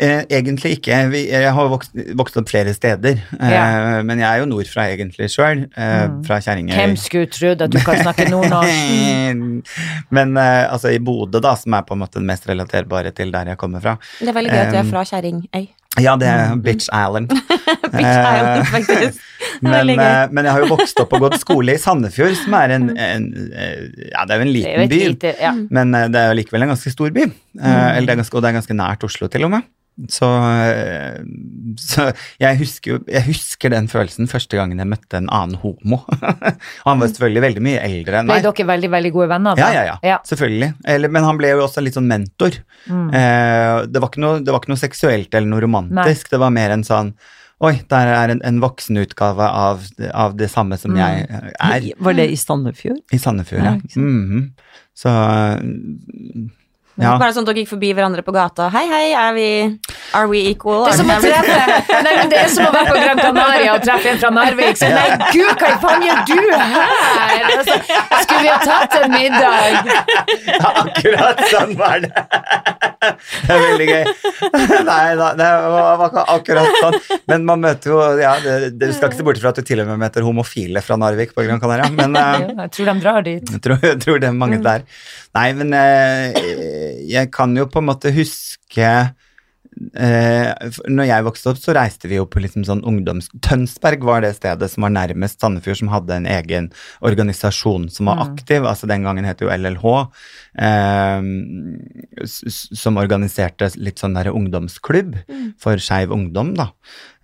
Eh, 0.00 0.22
egentlig 0.30 0.76
ikke. 0.78 0.96
Vi, 1.10 1.24
jeg 1.32 1.50
har 1.52 1.68
vokst, 1.72 1.90
vokst 2.16 2.36
opp 2.40 2.48
flere 2.48 2.72
steder. 2.76 3.18
Eh, 3.40 3.50
Ja. 3.50 4.02
Men 4.06 4.18
jeg 4.22 4.28
er 4.28 4.38
jo 4.44 4.46
nordfra 4.50 4.86
egentlig 4.94 5.30
sjøl. 5.34 5.66
Eh, 5.76 5.96
Mm. 6.10 6.22
Fra 6.26 6.38
Kjerringøy. 6.40 6.74
Hvem 6.76 6.96
skulle 6.96 7.26
trodd 7.26 7.62
at 7.66 7.70
du 7.74 7.78
kan 7.84 7.98
snakke 8.00 8.28
nordnorsk? 8.30 9.74
Men 10.16 10.36
eh, 10.36 10.72
altså 10.72 10.92
i 10.94 10.98
Bodø, 11.02 11.40
da, 11.42 11.54
som 11.58 11.74
er 11.76 11.82
på 11.88 11.94
en 11.96 12.02
måte 12.04 12.18
den 12.20 12.26
mest 12.30 12.46
relaterbare 12.48 13.12
til 13.16 13.32
der 13.34 13.52
jeg 13.52 13.58
kommer 13.60 13.82
fra. 13.84 13.96
Det 14.20 14.28
er 14.30 14.36
veldig 14.36 14.50
gøy 14.54 14.62
at 14.64 14.72
du 14.72 14.78
er 14.78 14.86
Um, 14.86 14.90
fra 14.94 15.02
Kjerringøy. 15.04 15.68
Ja, 15.98 16.14
det 16.16 16.28
er 16.30 16.52
Mm. 16.54 16.60
Bitch 16.62 16.86
Island. 16.94 17.32
Bitch 17.94 18.04
Eh, 18.06 18.36
Island, 18.36 18.66
faktisk. 18.70 19.20
Men, 19.62 19.90
eh, 19.90 20.28
men 20.30 20.44
jeg 20.46 20.52
har 20.52 20.60
jo 20.62 20.68
vokst 20.76 21.00
opp 21.02 21.12
og 21.16 21.20
gått 21.24 21.40
skole 21.40 21.74
i 21.74 21.80
Sandefjord, 21.80 22.36
som 22.38 22.54
er 22.54 22.74
en, 22.76 22.84
en 22.96 23.24
eh, 23.50 23.88
Ja, 24.12 24.22
det 24.28 24.36
er 24.36 24.38
jo 24.38 24.44
en 24.46 24.50
jo 24.50 24.54
liten 24.54 24.88
by, 24.92 25.00
lite 25.14 25.32
Ja. 25.40 25.50
men 25.52 25.90
det 25.92 26.16
er 26.20 26.30
jo 26.30 26.36
likevel 26.38 26.62
en 26.66 26.72
ganske 26.74 26.92
stor 26.92 27.10
by. 27.10 27.26
Mm. 27.26 27.64
eller 27.64 28.06
det 28.06 28.14
er 28.14 28.20
ganske, 28.22 28.36
og 28.36 28.42
det 28.44 28.50
er 28.52 28.58
ganske 28.60 28.76
nært 28.78 29.04
Oslo, 29.08 29.28
til 29.32 29.44
og 29.48 29.50
med. 29.56 29.66
Så, 30.08 30.28
eh, 30.64 31.18
så 31.90 32.06
jeg, 32.40 32.58
husker, 32.62 33.00
jeg 33.10 33.24
husker 33.26 33.74
den 33.74 33.88
følelsen 33.90 34.30
første 34.30 34.56
gangen 34.56 34.78
jeg 34.80 34.88
møtte 34.88 35.18
en 35.20 35.28
annen 35.28 35.58
homo. 35.60 35.98
han 36.86 37.02
var 37.02 37.10
selvfølgelig 37.10 37.42
veldig 37.44 37.64
mye 37.66 37.82
eldre 37.84 38.22
enn 38.22 38.30
Ble 38.30 38.38
dere 38.46 38.68
veldig, 38.70 38.90
veldig 38.94 39.12
gode 39.18 39.28
venner 39.34 39.58
da? 39.58 39.66
Ja, 39.74 39.84
ja, 39.90 39.98
ja, 40.06 40.20
selvfølgelig. 40.28 40.70
Eller, 40.94 41.12
men 41.12 41.26
han 41.28 41.40
ble 41.40 41.52
jo 41.52 41.66
også 41.66 41.84
litt 41.84 41.98
sånn 41.98 42.08
mentor. 42.10 42.56
Mm. 42.86 43.10
Eh, 43.12 43.74
det, 43.90 44.00
var 44.00 44.16
noe, 44.22 44.40
det 44.40 44.54
var 44.54 44.62
ikke 44.62 44.72
noe 44.72 44.80
seksuelt 44.86 45.34
eller 45.34 45.50
noe 45.52 45.60
romantisk, 45.66 46.30
det 46.32 46.40
var 46.40 46.54
mer 46.54 46.76
en 46.78 46.86
sånn 46.86 47.12
Oi, 47.60 47.74
der 47.92 48.08
er 48.08 48.30
en, 48.32 48.38
en 48.48 48.56
voksenutgave 48.62 49.44
av, 49.44 49.82
av 50.16 50.32
det 50.40 50.46
samme 50.48 50.78
som 50.80 50.94
Mm. 50.94 51.00
jeg 51.02 51.26
eh, 51.28 51.50
er 51.60 51.88
Var 52.00 52.14
det 52.16 52.24
i 52.32 52.38
Sandefjord? 52.40 53.02
i 53.12 53.18
Sandefjord. 53.20 53.60
Ja, 53.66 53.74
Ja, 53.76 54.00
mm. 54.00 54.14
Mhm. 54.22 54.46
Så 54.96 55.12
mm, 55.60 56.46
ja. 57.00 57.14
Bare 57.20 57.32
sånn 57.34 57.46
at 57.46 57.50
dere 57.50 57.62
gikk 57.62 57.70
forbi 57.72 57.92
hverandre 57.96 58.24
på 58.26 58.34
gata. 58.34 58.68
Hei, 58.74 58.84
hei, 58.90 59.06
er 59.16 59.32
vi 59.36 59.48
Are 60.16 60.26
we 60.26 60.40
equal? 60.50 60.84
Det 60.88 60.94
er 60.94 60.98
som 60.98 61.10
å 61.12 61.18
treffe 61.22 62.00
Nei, 62.02 62.14
men 62.18 62.30
det 62.32 62.38
er 62.40 62.48
som 62.50 62.66
å 62.66 62.72
være 62.74 62.90
på 62.90 63.02
Gran 63.04 63.20
Canaria 63.22 63.74
og 63.76 63.84
treffe 63.84 64.10
en 64.10 64.20
fra 64.22 64.30
Narvik. 64.34 64.78
Så 64.80 64.90
nei, 64.90 65.06
gud, 65.30 65.52
hva 65.60 65.70
faen 65.84 66.04
gjør 66.06 66.22
du 66.26 66.34
her? 66.50 67.46
Altså, 67.50 67.76
skulle 68.24 68.40
vi 68.42 68.50
ha 68.50 68.58
tatt 68.64 68.98
en 69.00 69.14
middag? 69.14 69.90
Ja, 70.60 70.70
akkurat 70.82 71.40
sånn 71.50 71.72
var 71.78 72.02
det. 72.02 72.10
Det 73.00 73.54
er 73.54 73.62
veldig 73.62 73.86
gøy. 73.88 74.10
Nei 74.84 75.04
da, 75.16 75.28
det 75.38 75.46
var 75.72 76.02
ikke 76.04 76.24
akkurat 76.34 76.74
sånn. 76.82 76.96
Men 77.30 77.46
man 77.48 77.62
møter 77.62 77.94
jo 77.94 78.00
ja, 78.20 78.34
det, 78.44 78.56
det, 78.74 78.90
Du 78.90 78.96
skal 78.96 79.08
ikke 79.08 79.20
se 79.22 79.26
bort 79.30 79.40
fra 79.40 79.52
at 79.54 79.60
du 79.60 79.64
til 79.66 79.80
og 79.80 79.88
med 79.88 80.02
møter 80.02 80.26
homofile 80.26 80.82
fra 80.84 80.98
Narvik 81.00 81.32
på 81.36 81.46
Gran 81.46 81.62
Canaria, 81.62 81.88
men 81.94 82.18
eh, 82.18 82.42
Jo, 82.42 82.58
Jeg 82.66 82.74
tror 82.76 82.90
de 82.90 82.96
drar 83.06 83.24
dit. 83.24 83.54
jeg 83.54 83.62
tror, 83.64 83.80
jeg 83.88 84.02
tror 84.04 84.20
det 84.20 84.28
er 84.28 84.36
mange 84.36 84.60
der. 84.64 84.84
Nei, 85.38 85.46
men 85.56 85.72
eh, 85.78 86.40
jeg 87.08 87.32
kan 87.34 87.56
jo 87.58 87.68
på 87.70 87.82
en 87.82 87.90
måte 87.90 88.12
huske 88.14 88.90
eh, 89.96 90.70
når 90.90 91.08
jeg 91.08 91.26
vokste 91.26 91.52
opp, 91.52 91.60
så 91.60 91.74
reiste 91.76 92.10
vi 92.10 92.18
jo 92.18 92.26
på 92.28 92.42
liksom 92.42 92.64
sånn 92.66 92.82
ungdoms... 92.86 93.30
Tønsberg 93.44 94.04
var 94.06 94.24
det 94.24 94.32
stedet 94.36 94.70
som 94.72 94.86
var 94.86 94.94
nærmest 94.94 95.40
Sandefjord, 95.40 95.80
som 95.80 95.92
hadde 95.92 96.18
en 96.18 96.28
egen 96.30 96.70
organisasjon 97.06 97.88
som 97.92 98.10
var 98.10 98.22
aktiv. 98.26 98.64
altså 98.66 98.90
Den 98.90 99.06
gangen 99.06 99.28
het 99.28 99.42
jo 99.42 99.52
LLH. 99.52 99.86
Eh, 100.66 101.20
som 102.26 103.00
organiserte 103.00 103.70
litt 103.78 104.02
sånn 104.02 104.18
der 104.18 104.32
ungdomsklubb 104.34 105.16
for 105.60 105.80
skeiv 105.82 106.12
ungdom, 106.14 106.54
da. 106.58 106.70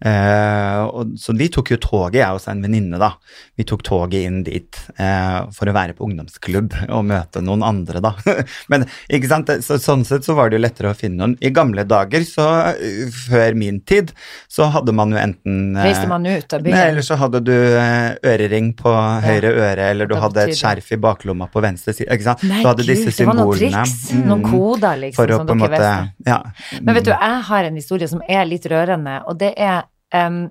Eh, 0.05 0.81
og, 0.85 1.15
så 1.17 1.33
vi 1.33 1.47
tok 1.49 1.71
jo 1.73 1.79
toget, 1.81 2.19
jeg 2.21 2.37
og 2.37 2.45
en 2.53 2.61
venninne, 2.67 2.99
da. 3.01 3.15
Vi 3.57 3.65
tok 3.65 3.81
toget 3.87 4.27
inn 4.29 4.43
dit 4.45 4.77
eh, 5.01 5.39
for 5.57 5.71
å 5.71 5.75
være 5.77 5.95
på 5.97 6.05
ungdomsklubb 6.05 6.75
og 6.91 7.07
møte 7.09 7.41
noen 7.45 7.65
andre, 7.65 8.03
da. 8.05 8.13
Men 8.73 8.85
ikke 9.09 9.31
sant, 9.31 9.53
så, 9.65 9.79
sånn 9.81 10.05
sett 10.05 10.27
så 10.29 10.37
var 10.37 10.53
det 10.53 10.59
jo 10.59 10.65
lettere 10.67 10.93
å 10.93 10.99
finne 10.99 11.23
noen. 11.23 11.37
I 11.41 11.53
gamle 11.57 11.87
dager, 11.89 12.27
så 12.29 12.47
eh, 12.75 13.07
før 13.09 13.57
min 13.57 13.81
tid, 13.89 14.13
så 14.53 14.69
hadde 14.75 14.93
man 14.97 15.17
jo 15.17 15.21
enten 15.23 15.79
Reiste 15.81 16.11
man 16.11 16.29
ut 16.29 16.53
av 16.59 16.67
byen? 16.67 16.77
eller 16.87 17.07
så 17.07 17.17
hadde 17.21 17.41
du 17.47 17.55
ørering 17.57 18.73
på 18.77 18.93
høyre 19.25 19.55
øre, 19.57 19.91
eller 19.95 20.11
du 20.11 20.17
hadde 20.21 20.45
et 20.45 20.59
skjerf 20.61 20.93
i 20.93 21.01
baklomma 21.01 21.49
på 21.53 21.65
venstre 21.65 21.97
side. 21.97 22.11
ikke 22.13 22.29
sant? 22.29 22.45
Nei, 22.45 22.61
du 22.61 22.69
hadde 22.69 22.87
disse 22.87 23.17
symbolene. 23.17 23.57
det 23.57 23.73
var 23.73 23.81
noen 23.81 23.83
triks, 23.89 24.13
Mm. 24.17 24.23
noen 24.29 24.45
koder, 24.47 24.97
liksom, 25.03 25.29
som 25.33 25.47
dere 25.49 25.59
måte 25.59 25.81
visste. 25.81 26.29
Ja. 26.29 26.39
Men 26.83 26.95
vet 26.97 27.05
du, 27.09 27.13
jeg 27.17 27.43
har 27.49 27.65
en 27.69 27.77
historie 27.81 28.09
som 28.09 28.23
er 28.29 28.45
litt 28.49 28.67
rørende, 28.71 29.19
og 29.27 29.39
det 29.41 29.53
er 29.57 29.85
em, 30.15 30.43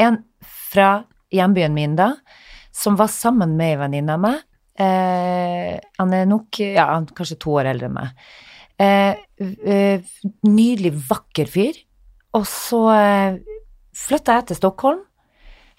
en 0.00 0.20
fra 0.46 0.90
hjembyen 1.34 1.74
min 1.74 1.96
da, 1.98 2.12
som 2.74 2.96
var 2.98 3.10
sammen 3.12 3.56
med 3.58 3.74
ei 3.74 3.80
venninne 3.80 4.16
av 4.16 4.22
meg. 4.22 4.40
Uh, 4.80 5.76
han 5.98 6.14
er 6.16 6.28
nok, 6.30 6.60
ja, 6.62 6.86
han 6.94 7.08
er 7.08 7.16
kanskje 7.16 7.36
to 7.42 7.58
år 7.60 7.68
eldre 7.72 7.90
enn 7.90 7.98
meg. 7.98 8.28
Uh, 8.80 9.98
nydelig, 10.46 10.94
vakker 11.10 11.50
fyr. 11.50 11.76
Og 12.38 12.46
så 12.48 12.80
uh, 12.88 13.40
flytta 13.96 14.38
jeg 14.38 14.50
til 14.50 14.60
Stockholm 14.62 15.02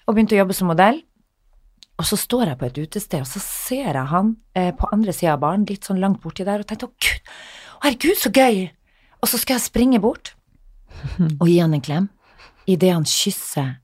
og 0.06 0.14
begynte 0.14 0.36
å 0.36 0.42
jobbe 0.42 0.56
som 0.56 0.70
modell. 0.70 1.00
Og 2.00 2.06
så 2.08 2.18
står 2.18 2.50
jeg 2.50 2.58
på 2.58 2.68
et 2.68 2.78
utested, 2.82 3.22
og 3.22 3.28
så 3.30 3.42
ser 3.42 3.92
jeg 3.94 4.08
han 4.10 4.32
eh, 4.58 4.72
på 4.74 4.88
andre 4.94 5.12
sida 5.14 5.36
av 5.36 5.42
baren, 5.44 5.66
litt 5.68 5.86
sånn 5.86 6.00
langt 6.02 6.22
borti 6.22 6.42
der, 6.46 6.62
og 6.62 6.66
tenkte 6.66 6.88
å 6.88 6.94
gud, 6.96 7.28
herregud, 7.84 8.16
så 8.18 8.32
gøy! 8.32 8.64
Og 9.22 9.30
så 9.30 9.38
skal 9.38 9.58
jeg 9.58 9.66
springe 9.68 10.00
bort 10.02 10.32
og 11.40 11.46
gi 11.46 11.60
han 11.60 11.76
en 11.76 11.84
klem 11.84 12.08
idet 12.66 12.92
han 12.94 13.06
kysser 13.08 13.78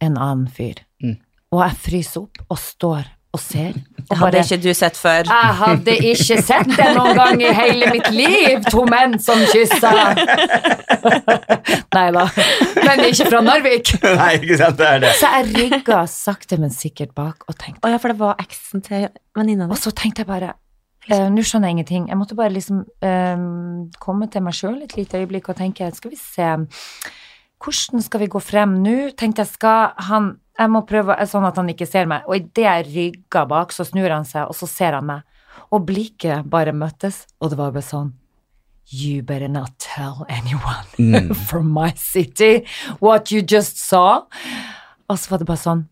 en 0.00 0.18
annen 0.18 0.48
fyr. 0.48 0.84
Mm. 1.02 1.16
Og 1.50 1.64
jeg 1.64 1.80
fryser 1.86 2.22
opp 2.24 2.44
og 2.48 2.60
står 2.62 3.08
og 3.30 3.38
ser. 3.38 3.76
Og 4.10 4.16
Det 4.16 4.16
hadde 4.18 4.40
ikke 4.42 4.56
du 4.58 4.72
sett 4.74 4.96
før. 4.98 5.28
jeg 5.30 5.54
hadde 5.60 5.92
ikke 6.10 6.36
sett 6.42 6.70
det 6.74 6.86
noen 6.96 7.14
gang 7.14 7.42
i 7.44 7.52
hele 7.54 7.90
mitt 7.94 8.08
liv, 8.10 8.64
to 8.66 8.82
menn 8.90 9.14
som 9.22 9.38
kyssa. 9.52 9.92
Nei 11.94 12.08
da, 12.16 12.24
men 12.80 13.04
ikke 13.06 13.28
fra 13.28 13.42
Narvik. 13.46 13.92
Nei, 14.02 14.32
ikke 14.40 14.58
sant, 14.58 14.80
det 14.80 14.88
er 14.88 15.04
det. 15.04 15.12
Så 15.20 15.30
jeg 15.36 15.52
rygga 15.60 16.00
sakte, 16.10 16.58
men 16.58 16.74
sikkert 16.74 17.14
bak 17.14 17.46
og 17.46 17.54
tenkte 17.60 17.86
Å 17.86 17.92
ja, 17.94 18.00
for 18.02 18.10
det 18.10 18.18
var 18.18 18.42
eksen 18.42 18.82
til 18.86 19.06
venninna 19.38 19.70
Og 19.70 19.78
så 19.78 19.94
tenkte 19.94 20.24
jeg 20.24 20.32
bare 20.32 20.56
Uh, 21.08 21.30
Nå 21.32 21.42
skjønner 21.42 21.70
jeg 21.70 21.74
ingenting. 21.78 22.04
Jeg 22.10 22.18
måtte 22.20 22.36
bare 22.38 22.52
liksom 22.52 22.82
uh, 22.84 23.44
komme 24.04 24.26
til 24.30 24.44
meg 24.44 24.54
sjøl 24.54 24.76
et 24.84 24.92
lite 24.98 25.18
øyeblikk 25.18 25.48
og 25.50 25.56
tenke 25.58 25.88
Skal 25.96 26.12
vi 26.12 26.18
se 26.20 26.50
Hvordan 27.60 28.02
skal 28.02 28.20
vi 28.24 28.30
gå 28.32 28.40
frem 28.40 28.78
nå? 28.82 29.10
Tenkte 29.20 29.44
jeg 29.44 29.50
skal 29.54 29.90
han 30.08 30.30
Jeg 30.60 30.68
må 30.72 30.82
prøve 30.84 31.14
sånn 31.28 31.44
at 31.48 31.56
han 31.56 31.68
ikke 31.72 31.86
ser 31.88 32.04
meg. 32.10 32.24
Og 32.28 32.36
idet 32.36 32.64
jeg 32.66 32.86
rygger 32.90 33.46
bak, 33.48 33.70
så 33.72 33.84
snur 33.88 34.10
han 34.12 34.26
seg, 34.28 34.48
og 34.50 34.56
så 34.56 34.66
ser 34.68 34.92
han 34.98 35.06
meg. 35.08 35.22
Og 35.72 35.86
blikket 35.88 36.44
bare 36.50 36.72
møttes, 36.76 37.22
og 37.40 37.50
det 37.52 37.58
var 37.60 37.72
bare 37.72 37.84
sånn 37.86 38.10
You 38.92 39.22
better 39.22 39.48
not 39.48 39.76
tell 39.78 40.24
anyone 40.28 40.84
Mm. 40.98 41.34
from 41.48 41.70
my 41.72 41.92
city 41.96 42.64
what 42.98 43.30
you 43.30 43.40
just 43.40 43.78
saw. 43.78 44.26
Og 45.08 45.18
så 45.18 45.30
var 45.30 45.38
det 45.38 45.46
bare 45.48 45.62
sånn 45.62 45.84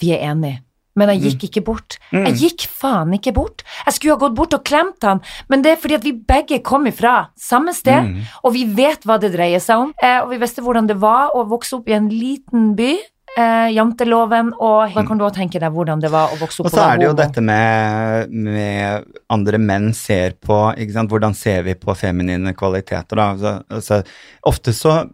Vi 0.00 0.10
er 0.16 0.24
enige. 0.32 0.62
Men 0.96 1.08
jeg 1.12 1.22
gikk 1.26 1.48
ikke 1.50 1.64
bort. 1.64 1.98
Jeg 2.12 2.34
gikk 2.40 2.66
faen 2.72 3.12
ikke 3.14 3.32
bort. 3.36 3.62
Jeg 3.86 3.94
skulle 3.94 4.14
ha 4.16 4.20
gått 4.26 4.34
bort 4.34 4.54
og 4.56 4.64
klemt 4.64 5.02
han, 5.04 5.20
men 5.48 5.62
det 5.62 5.72
er 5.74 5.82
fordi 5.82 5.94
at 5.98 6.04
vi 6.04 6.12
begge 6.12 6.62
kom 6.64 6.86
ifra 6.88 7.28
samme 7.36 7.74
sted, 7.76 8.06
Mm. 8.06 8.22
og 8.44 8.52
vi 8.54 8.64
vet 8.64 9.04
hva 9.04 9.18
det 9.20 9.32
dreier 9.34 9.60
seg 9.60 9.76
om, 9.76 9.92
eh, 10.02 10.20
og 10.22 10.30
vi 10.30 10.38
visste 10.38 10.62
hvordan 10.64 10.86
det 10.88 10.96
var 11.00 11.30
å 11.36 11.44
vokse 11.48 11.74
opp 11.76 11.88
i 11.88 11.92
en 11.92 12.08
liten 12.08 12.74
by. 12.76 12.96
Eh, 13.36 13.68
janteloven, 13.76 14.54
og 14.64 14.94
da 14.94 15.02
kan 15.04 15.18
du 15.18 15.24
også 15.26 15.36
tenke 15.36 15.60
deg 15.60 15.70
hvordan 15.70 16.00
det 16.00 16.08
var 16.10 16.30
å 16.32 16.38
vokse 16.40 16.60
opp 16.62 16.70
Og 16.70 16.72
så 16.72 16.80
er 16.94 16.96
det 16.96 17.04
jo 17.04 17.10
homo. 17.10 17.18
dette 17.20 17.42
med, 17.44 18.30
med 18.32 19.04
andre 19.28 19.58
menn 19.60 19.90
ser 19.92 20.30
på 20.40 20.56
ikke 20.74 20.92
sant? 20.94 21.10
Hvordan 21.10 21.34
ser 21.36 21.62
vi 21.66 21.74
på 21.74 21.92
feminine 21.94 22.54
kvaliteter, 22.56 23.14
da? 23.14 23.26
Altså, 23.34 23.52
altså, 23.68 23.98
ofte 24.42 24.72
så 24.72 25.10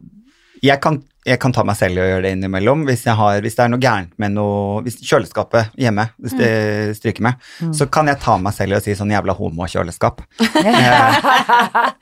jeg 0.63 0.81
kan, 0.81 1.03
jeg 1.25 1.39
kan 1.39 1.53
ta 1.55 1.63
meg 1.63 1.77
selv 1.79 1.99
i 1.99 2.03
å 2.03 2.07
gjøre 2.09 2.23
det 2.27 2.31
innimellom. 2.35 2.81
Hvis, 2.89 3.05
jeg 3.07 3.15
har, 3.15 3.37
hvis 3.45 3.55
det 3.55 3.63
er 3.63 3.71
noe 3.71 3.83
gærent 3.83 4.11
med 4.19 4.33
noe 4.35 4.81
Hvis 4.83 4.97
kjøleskapet 5.07 5.71
hjemme 5.79 6.09
hvis 6.19 6.35
det 6.39 6.49
stryker 6.99 7.23
med, 7.29 7.45
så 7.79 7.87
kan 7.87 8.11
jeg 8.11 8.19
ta 8.25 8.35
meg 8.43 8.57
selv 8.57 8.75
i 8.75 8.79
å 8.81 8.83
si 8.83 8.97
sånn 8.99 9.13
jævla 9.15 9.37
homo-kjøleskap. 9.39 10.25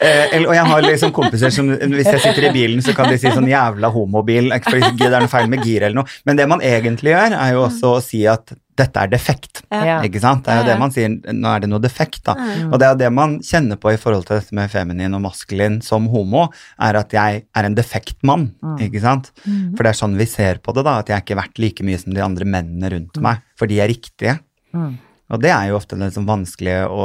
Eh, 0.01 0.35
eller- 0.35 0.49
og 0.49 0.55
jeg 0.57 0.64
har 0.64 0.83
liksom 0.83 1.11
kompiser 1.12 1.51
som 1.53 1.68
Hvis 1.68 2.07
jeg 2.09 2.21
sitter 2.23 2.47
i 2.49 2.53
bilen, 2.55 2.81
så 2.81 2.95
kan 2.97 3.11
de 3.11 3.18
si 3.21 3.29
sånn 3.29 3.49
jævla 3.51 3.91
homobil. 3.93 4.49
Fordi 4.64 4.95
det 4.97 5.11
er 5.11 5.21
noe 5.21 5.29
feil 5.29 5.51
med 5.53 5.64
gir 5.66 5.83
eller 5.85 6.01
noe. 6.01 6.09
Men 6.25 6.37
det 6.41 6.47
man 6.49 6.62
egentlig 6.64 7.12
gjør, 7.12 7.37
er 7.37 7.53
jo 7.53 7.66
også 7.66 7.93
å 7.99 8.01
si 8.05 8.23
at 8.31 8.55
dette 8.81 9.05
er 9.05 9.12
defekt. 9.12 9.62
Ja. 9.70 10.01
Ikke 10.07 10.22
sant? 10.22 10.43
Det 10.47 10.55
er 10.55 10.62
jo 10.62 10.68
det 10.70 10.78
man 10.81 10.95
sier, 10.95 11.12
nå 11.12 11.53
er 11.53 11.62
det 11.62 11.70
noe 11.70 11.83
defekt, 11.83 12.22
da. 12.26 12.35
Mm. 12.39 12.70
Og 12.70 12.81
det 12.81 12.89
er 12.89 12.95
jo 12.95 13.01
det 13.05 13.12
man 13.14 13.37
kjenner 13.45 13.81
på 13.81 13.93
i 13.95 14.01
forhold 14.01 14.26
til 14.28 14.41
dette 14.41 14.57
med 14.57 14.72
feminin 14.72 15.16
og 15.18 15.24
maskulin 15.28 15.81
som 15.85 16.09
homo, 16.12 16.49
er 16.81 16.99
at 17.01 17.14
jeg 17.16 17.45
er 17.45 17.68
en 17.68 17.76
defekt 17.78 18.18
mann, 18.26 18.51
ikke 18.83 19.03
sant? 19.05 19.31
For 19.45 19.85
det 19.85 19.93
er 19.93 20.01
sånn 20.01 20.18
vi 20.20 20.26
ser 20.31 20.62
på 20.64 20.74
det, 20.76 20.87
da, 20.89 20.99
at 21.03 21.12
jeg 21.12 21.18
er 21.18 21.24
ikke 21.26 21.39
verdt 21.41 21.62
like 21.62 21.87
mye 21.87 22.01
som 22.01 22.16
de 22.16 22.24
andre 22.24 22.49
mennene 22.49 22.93
rundt 22.97 23.22
meg, 23.24 23.45
for 23.59 23.70
de 23.70 23.81
er 23.83 23.91
riktige. 23.93 24.39
Mm. 24.76 24.99
Og 25.31 25.39
det 25.43 25.51
er 25.55 25.68
jo 25.70 25.76
ofte 25.78 25.95
det 26.01 26.09
som 26.14 26.26
vanskelig 26.26 26.76
å, 26.91 27.05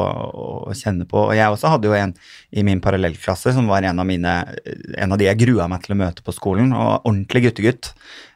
å, 0.65 0.73
kjenne 0.73 1.05
på. 1.09 1.19
Og 1.28 1.36
jeg 1.38 1.45
også 1.53 1.69
hadde 1.76 1.89
jo 1.91 1.93
en 1.97 2.13
i 2.57 2.63
min 2.65 2.82
parallellklasse 2.82 3.53
som 3.53 3.69
var 3.69 3.86
en 3.86 4.01
av 4.01 4.07
mine 4.09 4.34
En 4.97 5.13
av 5.13 5.19
de 5.21 5.28
jeg 5.28 5.39
grua 5.43 5.67
meg 5.69 5.86
til 5.86 5.93
å 5.93 5.99
møte 5.99 6.26
på 6.26 6.34
skolen, 6.34 6.73
og 6.73 7.05
ordentlig 7.05 7.45
guttegutt. 7.49 7.91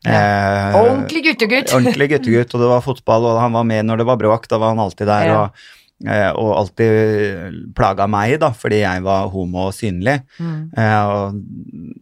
Eh, 0.06 0.78
Ordentlig 0.78 1.26
guttegutt. 1.32 1.74
ordentlig 1.74 2.10
guttegutt, 2.14 2.54
og 2.54 2.64
det 2.64 2.70
var 2.76 2.86
fotball, 2.86 3.28
og 3.32 3.42
han 3.42 3.58
var 3.58 3.68
med 3.68 3.86
når 3.90 4.02
det 4.04 4.08
var 4.12 4.22
bråk, 4.22 4.48
da 4.52 4.62
var 4.62 4.76
han 4.76 4.86
alltid 4.86 5.10
der, 5.10 5.26
Ja. 5.26 5.42
og, 5.42 5.68
eh, 6.08 6.30
og 6.32 6.54
alltid 6.62 7.74
plaga 7.76 8.08
meg, 8.08 8.38
da, 8.40 8.52
fordi 8.56 8.84
jeg 8.84 9.04
var 9.04 9.28
homo 9.34 9.68
og 9.68 9.74
synlig. 9.76 10.20
Mm. 10.40 10.70
Eh, 10.78 11.04
og, 11.10 11.42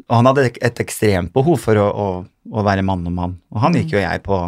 og 0.10 0.16
han 0.20 0.26
hadde 0.34 0.46
et, 0.52 0.58
et 0.62 0.84
ekstremt 0.86 1.34
behov 1.34 1.60
for 1.64 1.80
å, 1.82 1.88
å, 1.88 2.08
å 2.52 2.64
være 2.68 2.84
mann 2.86 3.08
og 3.08 3.14
mann, 3.14 3.38
og 3.54 3.62
han 3.64 3.74
gikk 3.80 3.96
jo 3.98 4.04
jeg 4.04 4.24
på 4.28 4.42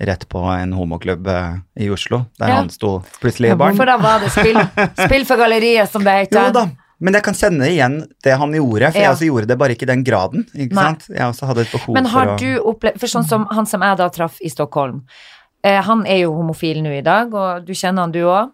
rett 0.00 0.28
på 0.30 0.38
en 0.54 0.72
homoklubb 0.78 1.26
eh, 1.26 1.56
i 1.84 1.88
Oslo, 1.90 2.24
der 2.38 2.48
Ja. 2.52 2.54
han 2.60 2.68
sto 2.70 3.00
plutselig 3.20 3.50
i 3.52 3.56
baren. 3.58 3.76
For 3.76 3.84
da 3.90 3.96
var 3.98 4.20
det 4.22 4.30
spill, 4.30 4.58
spill 5.06 5.24
for 5.26 5.36
galleriet, 5.40 5.90
som 5.90 6.04
det 6.06 6.12
heter. 6.20 6.44
Jo 6.48 6.52
da, 6.54 6.66
men 7.00 7.14
jeg 7.14 7.22
kan 7.26 7.34
kjenne 7.34 7.66
igjen 7.70 7.96
det 8.24 8.36
han 8.38 8.52
gjorde, 8.54 8.92
for 8.92 8.98
Ja. 8.98 9.08
jeg 9.08 9.10
også 9.16 9.26
gjorde 9.30 9.46
det 9.50 9.58
bare 9.58 9.74
ikke 9.74 9.86
i 9.88 9.90
den 9.92 10.04
graden, 10.06 10.46
ikke 10.54 10.74
Nei. 10.78 10.84
sant? 10.84 11.08
Jeg 11.10 11.22
også 11.26 11.46
hadde 11.50 11.60
et 11.66 11.72
behov 11.74 11.94
Men 11.94 12.06
har 12.06 12.24
for 12.24 12.34
å... 12.34 12.38
du 12.38 12.70
opplevd 12.72 12.98
For 13.00 13.06
sånn 13.08 13.26
som 13.28 13.46
han 13.50 13.66
som 13.66 13.82
jeg 13.82 13.96
da 13.98 14.08
traff 14.08 14.38
i 14.42 14.48
Stockholm, 14.50 15.02
eh, 15.64 15.80
han 15.82 16.06
er 16.06 16.22
jo 16.24 16.32
homofil 16.34 16.82
nå 16.82 16.94
i 16.98 17.02
dag, 17.02 17.34
og 17.34 17.64
du 17.66 17.72
kjenner 17.74 18.02
han 18.06 18.12
du 18.14 18.22
òg, 18.26 18.50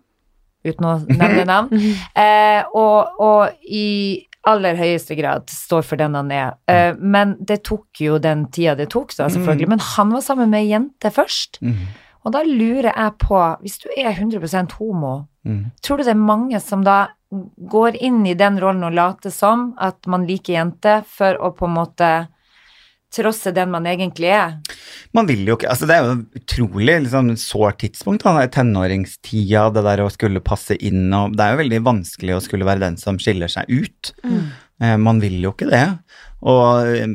uten 0.64 0.84
å 0.88 0.94
nevne 1.08 1.44
navn. 1.44 1.68
Eh, 2.16 2.62
og, 2.72 3.20
og 3.20 3.50
i 3.68 4.26
aller 4.48 4.78
høyeste 4.78 5.16
grad 5.18 5.48
står 5.52 5.84
for 5.88 6.00
den 6.00 6.16
han 6.18 6.32
er. 6.34 6.54
Uh, 6.70 6.92
men 7.00 7.36
det 7.40 7.62
tok 7.68 8.00
jo 8.04 8.18
den 8.22 8.46
tida 8.54 8.76
det 8.78 8.90
tok, 8.92 9.14
da, 9.16 9.28
selvfølgelig. 9.32 9.70
Men 9.74 9.84
han 9.94 10.14
var 10.14 10.24
sammen 10.24 10.52
med 10.52 10.64
ei 10.64 10.72
jente 10.74 11.12
først. 11.14 11.60
Mm. 11.64 11.84
Og 12.24 12.32
da 12.32 12.40
lurer 12.46 12.90
jeg 12.90 13.16
på, 13.20 13.40
hvis 13.60 13.80
du 13.82 13.90
er 13.96 14.12
100% 14.12 14.78
homo, 14.78 15.14
mm. 15.44 15.60
tror 15.84 16.00
du 16.00 16.06
det 16.06 16.14
er 16.14 16.20
mange 16.20 16.60
som 16.64 16.84
da 16.84 16.98
går 17.70 17.98
inn 18.04 18.22
i 18.26 18.36
den 18.38 18.60
rollen 18.62 18.86
og 18.86 18.94
later 18.94 19.32
som 19.34 19.72
at 19.82 20.06
man 20.10 20.24
liker 20.28 20.54
jenter, 20.54 21.02
for 21.08 21.36
å 21.36 21.52
på 21.56 21.68
en 21.68 21.76
måte 21.76 22.10
trosse 23.14 23.52
den 23.54 23.72
man 23.72 23.86
egentlig 23.90 24.30
er? 24.34 24.58
Man 25.16 25.28
vil 25.30 25.44
jo 25.46 25.56
ikke 25.58 25.70
altså 25.70 25.86
Det 25.88 25.96
er 25.96 26.04
jo 26.04 26.16
et 26.16 26.42
utrolig 26.42 26.98
liksom, 27.06 27.32
sårt 27.40 27.80
tidspunkt. 27.84 28.26
Da. 28.26 28.44
Tenåringstida, 28.50 29.68
det 29.74 29.84
der 29.86 30.04
å 30.04 30.10
skulle 30.12 30.44
passe 30.44 30.76
inn 30.76 31.08
og 31.14 31.36
Det 31.36 31.46
er 31.46 31.54
jo 31.54 31.62
veldig 31.64 31.82
vanskelig 31.86 32.36
å 32.36 32.44
skulle 32.44 32.68
være 32.68 32.86
den 32.86 33.00
som 33.00 33.20
skiller 33.22 33.52
seg 33.52 33.70
ut. 33.70 34.14
Mm. 34.24 34.44
man 35.00 35.20
vil 35.22 35.38
jo 35.44 35.54
ikke 35.54 35.70
det. 35.70 35.86
Og 36.44 36.88
eh, 36.90 37.06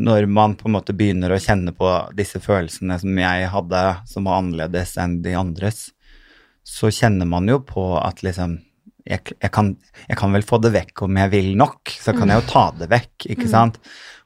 når 0.00 0.26
man 0.26 0.56
på 0.58 0.68
en 0.68 0.74
måte 0.78 0.96
begynner 0.96 1.34
å 1.34 1.40
kjenne 1.42 1.74
på 1.76 1.90
disse 2.16 2.40
følelsene 2.42 2.96
som 3.02 3.20
jeg 3.22 3.50
hadde, 3.52 3.84
som 4.10 4.26
var 4.26 4.40
annerledes 4.40 4.96
enn 5.00 5.20
de 5.24 5.36
andres, 5.38 5.90
så 6.66 6.90
kjenner 6.92 7.28
man 7.28 7.48
jo 7.50 7.60
på 7.66 7.84
at 8.00 8.24
liksom 8.26 8.58
jeg, 9.08 9.34
jeg, 9.40 9.50
kan, 9.54 9.72
jeg 10.06 10.18
kan 10.20 10.34
vel 10.34 10.44
få 10.46 10.60
det 10.62 10.72
vekk 10.74 11.04
om 11.06 11.18
jeg 11.18 11.32
vil 11.32 11.50
nok, 11.58 11.92
så 12.02 12.14
kan 12.14 12.30
jeg 12.30 12.42
jo 12.42 12.48
ta 12.50 12.64
det 12.78 12.90
vekk, 12.90 13.26
ikke 13.34 13.48
sant? 13.50 13.78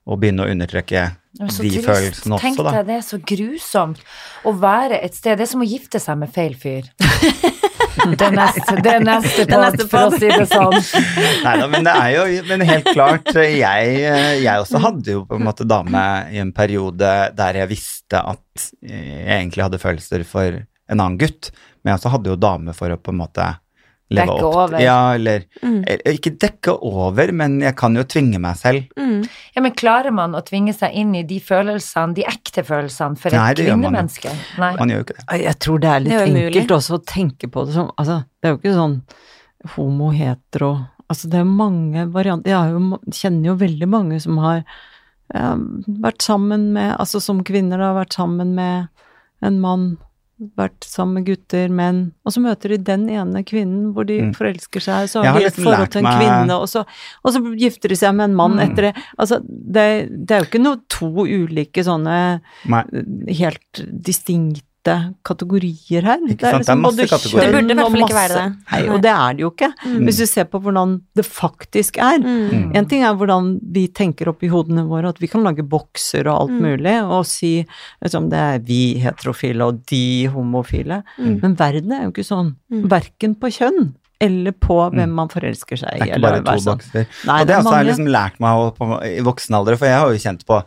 Og 0.04 0.20
begynne 0.20 0.44
å 0.44 0.50
undertrekke 0.52 1.04
er 1.40 1.50
så 1.50 1.64
de 1.64 1.80
følelsene 1.82 2.38
Tenk 2.38 2.58
også, 2.58 2.66
da. 2.66 2.72
deg 2.76 2.90
det, 2.90 2.96
er 3.00 3.06
så 3.06 3.18
grusomt 3.18 4.02
å 4.46 4.52
være 4.60 5.00
et 5.02 5.16
sted. 5.16 5.38
Det 5.40 5.46
er 5.46 5.50
som 5.50 5.64
å 5.64 5.68
gifte 5.68 6.00
seg 6.02 6.20
med 6.20 6.32
feil 6.34 6.54
fyr. 6.58 6.90
Det 8.04 8.26
er 8.26 8.34
neste, 8.34 8.74
det 8.82 8.90
er 8.90 9.04
neste 9.06 9.44
Det 9.46 9.54
er 9.54 9.60
neste 9.62 9.84
for 9.88 10.10
å 10.10 10.16
si 10.18 10.26
det 10.28 10.44
sånn. 10.50 10.74
Nei 11.46 11.52
da, 11.60 11.68
men 11.70 11.86
det 11.86 11.92
er 11.94 12.10
jo 12.12 12.42
men 12.50 12.64
helt 12.66 12.88
klart 12.90 13.30
Jeg, 13.32 13.94
jeg 14.42 14.50
også 14.50 14.80
hadde 14.82 15.14
jo 15.14 15.22
på 15.28 15.38
en 15.38 15.46
måte 15.46 15.64
dame 15.68 16.02
i 16.34 16.40
en 16.42 16.50
periode 16.52 17.12
der 17.38 17.60
jeg 17.62 17.70
visste 17.70 18.20
at 18.20 18.66
jeg 18.82 19.38
egentlig 19.38 19.64
hadde 19.64 19.80
følelser 19.80 20.26
for 20.28 20.58
en 20.58 21.00
annen 21.00 21.16
gutt, 21.22 21.52
men 21.80 21.94
jeg 21.94 22.02
også 22.02 22.12
hadde 22.16 22.34
jo 22.34 22.40
dame 22.40 22.74
for 22.76 22.92
å 22.92 22.98
på 23.00 23.14
en 23.14 23.22
måte 23.22 23.46
Dekke 24.12 24.34
opp 24.36 24.56
over. 24.66 24.80
Ja, 24.82 25.14
eller 25.16 25.44
Mm. 25.62 25.78
Ikke 26.12 26.34
dekke 26.38 26.74
over, 26.82 27.32
men 27.32 27.60
jeg 27.60 27.74
kan 27.76 27.94
jo 27.96 28.02
tvinge 28.04 28.38
meg 28.38 28.56
selv. 28.60 28.84
Mm. 29.00 29.24
Ja, 29.54 29.62
men 29.62 29.72
klarer 29.72 30.12
man 30.12 30.34
å 30.36 30.42
tvinge 30.44 30.74
seg 30.76 30.92
inn 30.92 31.14
i 31.14 31.22
de 31.22 31.40
følelsene, 31.40 32.14
de 32.14 32.24
ekte 32.28 32.62
følelsene, 32.66 33.16
for 33.18 33.30
Nei, 33.32 33.50
et 33.50 33.62
kvinnemenneske? 33.62 34.32
Nei. 34.60 34.74
Man 34.76 34.92
gjør 34.92 35.00
jo 35.00 35.06
ikke 35.06 35.16
det. 35.18 35.40
Jeg 35.44 35.58
tror 35.64 35.78
det 35.80 35.88
er 35.90 36.00
litt 36.04 36.12
Det 36.12 36.20
er 36.20 36.40
enkelt 36.44 36.74
også 36.76 36.98
å 36.98 37.04
tenke 37.04 37.48
på 37.48 37.64
det 37.66 37.74
som 37.74 37.90
Altså, 37.96 38.24
det 38.40 38.48
er 38.48 38.54
jo 38.54 38.60
ikke 38.60 38.74
sånn 38.76 38.98
homo, 39.76 40.10
hetero 40.12 40.72
Altså, 41.08 41.28
det 41.32 41.40
er 41.40 41.48
mange 41.48 42.06
varianter 42.12 42.50
Jeg 42.52 42.74
jo, 42.74 42.98
kjenner 43.12 43.50
jo 43.52 43.54
veldig 43.60 43.88
mange 43.88 44.20
som 44.20 44.38
har 44.44 44.62
ja, 45.34 45.54
vært 46.04 46.22
sammen 46.22 46.72
med 46.76 46.94
Altså, 46.98 47.20
som 47.24 47.42
kvinner, 47.44 47.80
da, 47.80 47.94
vært 47.96 48.16
sammen 48.16 48.54
med 48.54 48.88
en 49.44 49.60
mann, 49.60 49.98
vært 50.56 50.84
sammen 50.84 51.14
med 51.20 51.26
gutter, 51.26 51.68
menn, 51.70 52.12
og 52.24 52.32
så 52.32 52.40
møter 52.44 52.68
de 52.74 52.78
den 52.78 53.08
ene 53.08 53.42
kvinnen 53.44 53.92
hvor 53.94 54.06
de 54.06 54.20
Mm. 54.20 54.34
forelsker 54.34 54.80
seg, 54.80 55.08
så 55.08 55.22
har 55.24 55.38
de 55.38 55.46
et 55.46 55.54
forhold 55.54 55.90
til 55.90 55.98
en 55.98 56.04
meg- 56.04 56.18
kvinne, 56.20 56.54
og 56.60 56.68
så, 56.68 56.84
og 57.24 57.32
så 57.32 57.40
gifter 57.56 57.88
de 57.88 57.96
seg 57.96 58.14
med 58.14 58.30
en 58.30 58.36
mann 58.36 58.56
Mm. 58.58 58.64
etter 58.70 58.82
det. 58.88 58.94
Altså, 59.18 59.40
det, 59.46 59.86
det 60.26 60.30
er 60.30 60.40
jo 60.44 60.50
ikke 60.50 60.62
noe 60.62 60.80
to 60.88 61.10
ulike 61.24 61.84
sånne 61.84 62.40
Nei. 62.66 62.84
helt 63.34 63.84
distinkte 64.02 64.62
kategorier 65.26 66.04
her. 66.06 66.20
Ikke 66.28 66.50
sant? 66.52 66.66
Det 66.66 66.72
er 66.74 66.80
masse 66.80 67.06
kategorier. 67.10 67.50
Det 67.50 67.54
burde 67.56 67.72
i 67.74 67.78
hvert 67.78 67.90
fall 67.94 68.04
ikke 68.04 68.16
være 68.18 68.36
det. 68.38 68.44
Nei, 68.72 68.80
og 68.94 69.00
det 69.04 69.12
er 69.14 69.34
det 69.38 69.44
jo 69.44 69.50
ikke. 69.52 69.70
Hvis 70.04 70.20
du 70.20 70.26
ser 70.30 70.48
på 70.52 70.60
hvordan 70.64 70.94
det 71.18 71.24
faktisk 71.26 71.98
er. 72.02 72.18
Mm. 72.24 72.70
En 72.76 72.88
ting 72.90 73.04
er 73.06 73.16
hvordan 73.18 73.50
vi 73.74 73.86
tenker 73.88 74.30
oppi 74.32 74.50
hodene 74.52 74.84
våre, 74.90 75.08
at 75.14 75.20
vi 75.22 75.30
kan 75.32 75.44
lage 75.46 75.64
bokser 75.66 76.28
og 76.28 76.34
alt 76.44 76.54
Mm. 76.54 76.62
mulig, 76.62 76.94
og 77.04 77.24
si 77.26 77.66
liksom, 78.04 78.28
det 78.30 78.38
er 78.38 78.58
vi 78.60 78.80
heterofile 79.02 79.64
og 79.66 79.82
de 79.90 80.26
homofile. 80.32 81.02
Mm. 81.18 81.40
Men 81.42 81.54
verden 81.58 81.92
er 81.92 82.04
jo 82.04 82.12
ikke 82.14 82.24
sånn. 82.28 82.54
Mm. 82.70 82.88
Verken 82.92 83.34
på 83.40 83.50
kjønn 83.50 83.94
eller 84.24 84.52
på 84.52 84.76
hvem 84.94 85.10
man 85.10 85.28
forelsker 85.28 85.76
seg 85.76 85.96
i. 85.96 85.98
Det 85.98 86.14
er 86.14 86.18
ikke 86.18 86.22
bare 86.22 86.42
to 86.44 86.62
sånn. 86.62 86.78
bokser. 86.78 87.06
Nei, 87.26 87.40
og 87.40 87.46
det 87.46 87.48
det 87.48 87.54
er 87.54 87.60
også 87.60 87.72
har 87.74 87.82
jeg 87.82 87.88
liksom 87.90 88.06
lært 88.14 88.38
meg 88.40 88.50
å, 88.62 88.68
på, 88.76 88.88
i 89.04 89.20
voksen 89.26 89.54
alder, 89.58 89.76
for 89.76 89.86
jeg 89.90 89.98
har 90.00 90.12
jo 90.14 90.22
kjent 90.22 90.44
på 90.46 90.60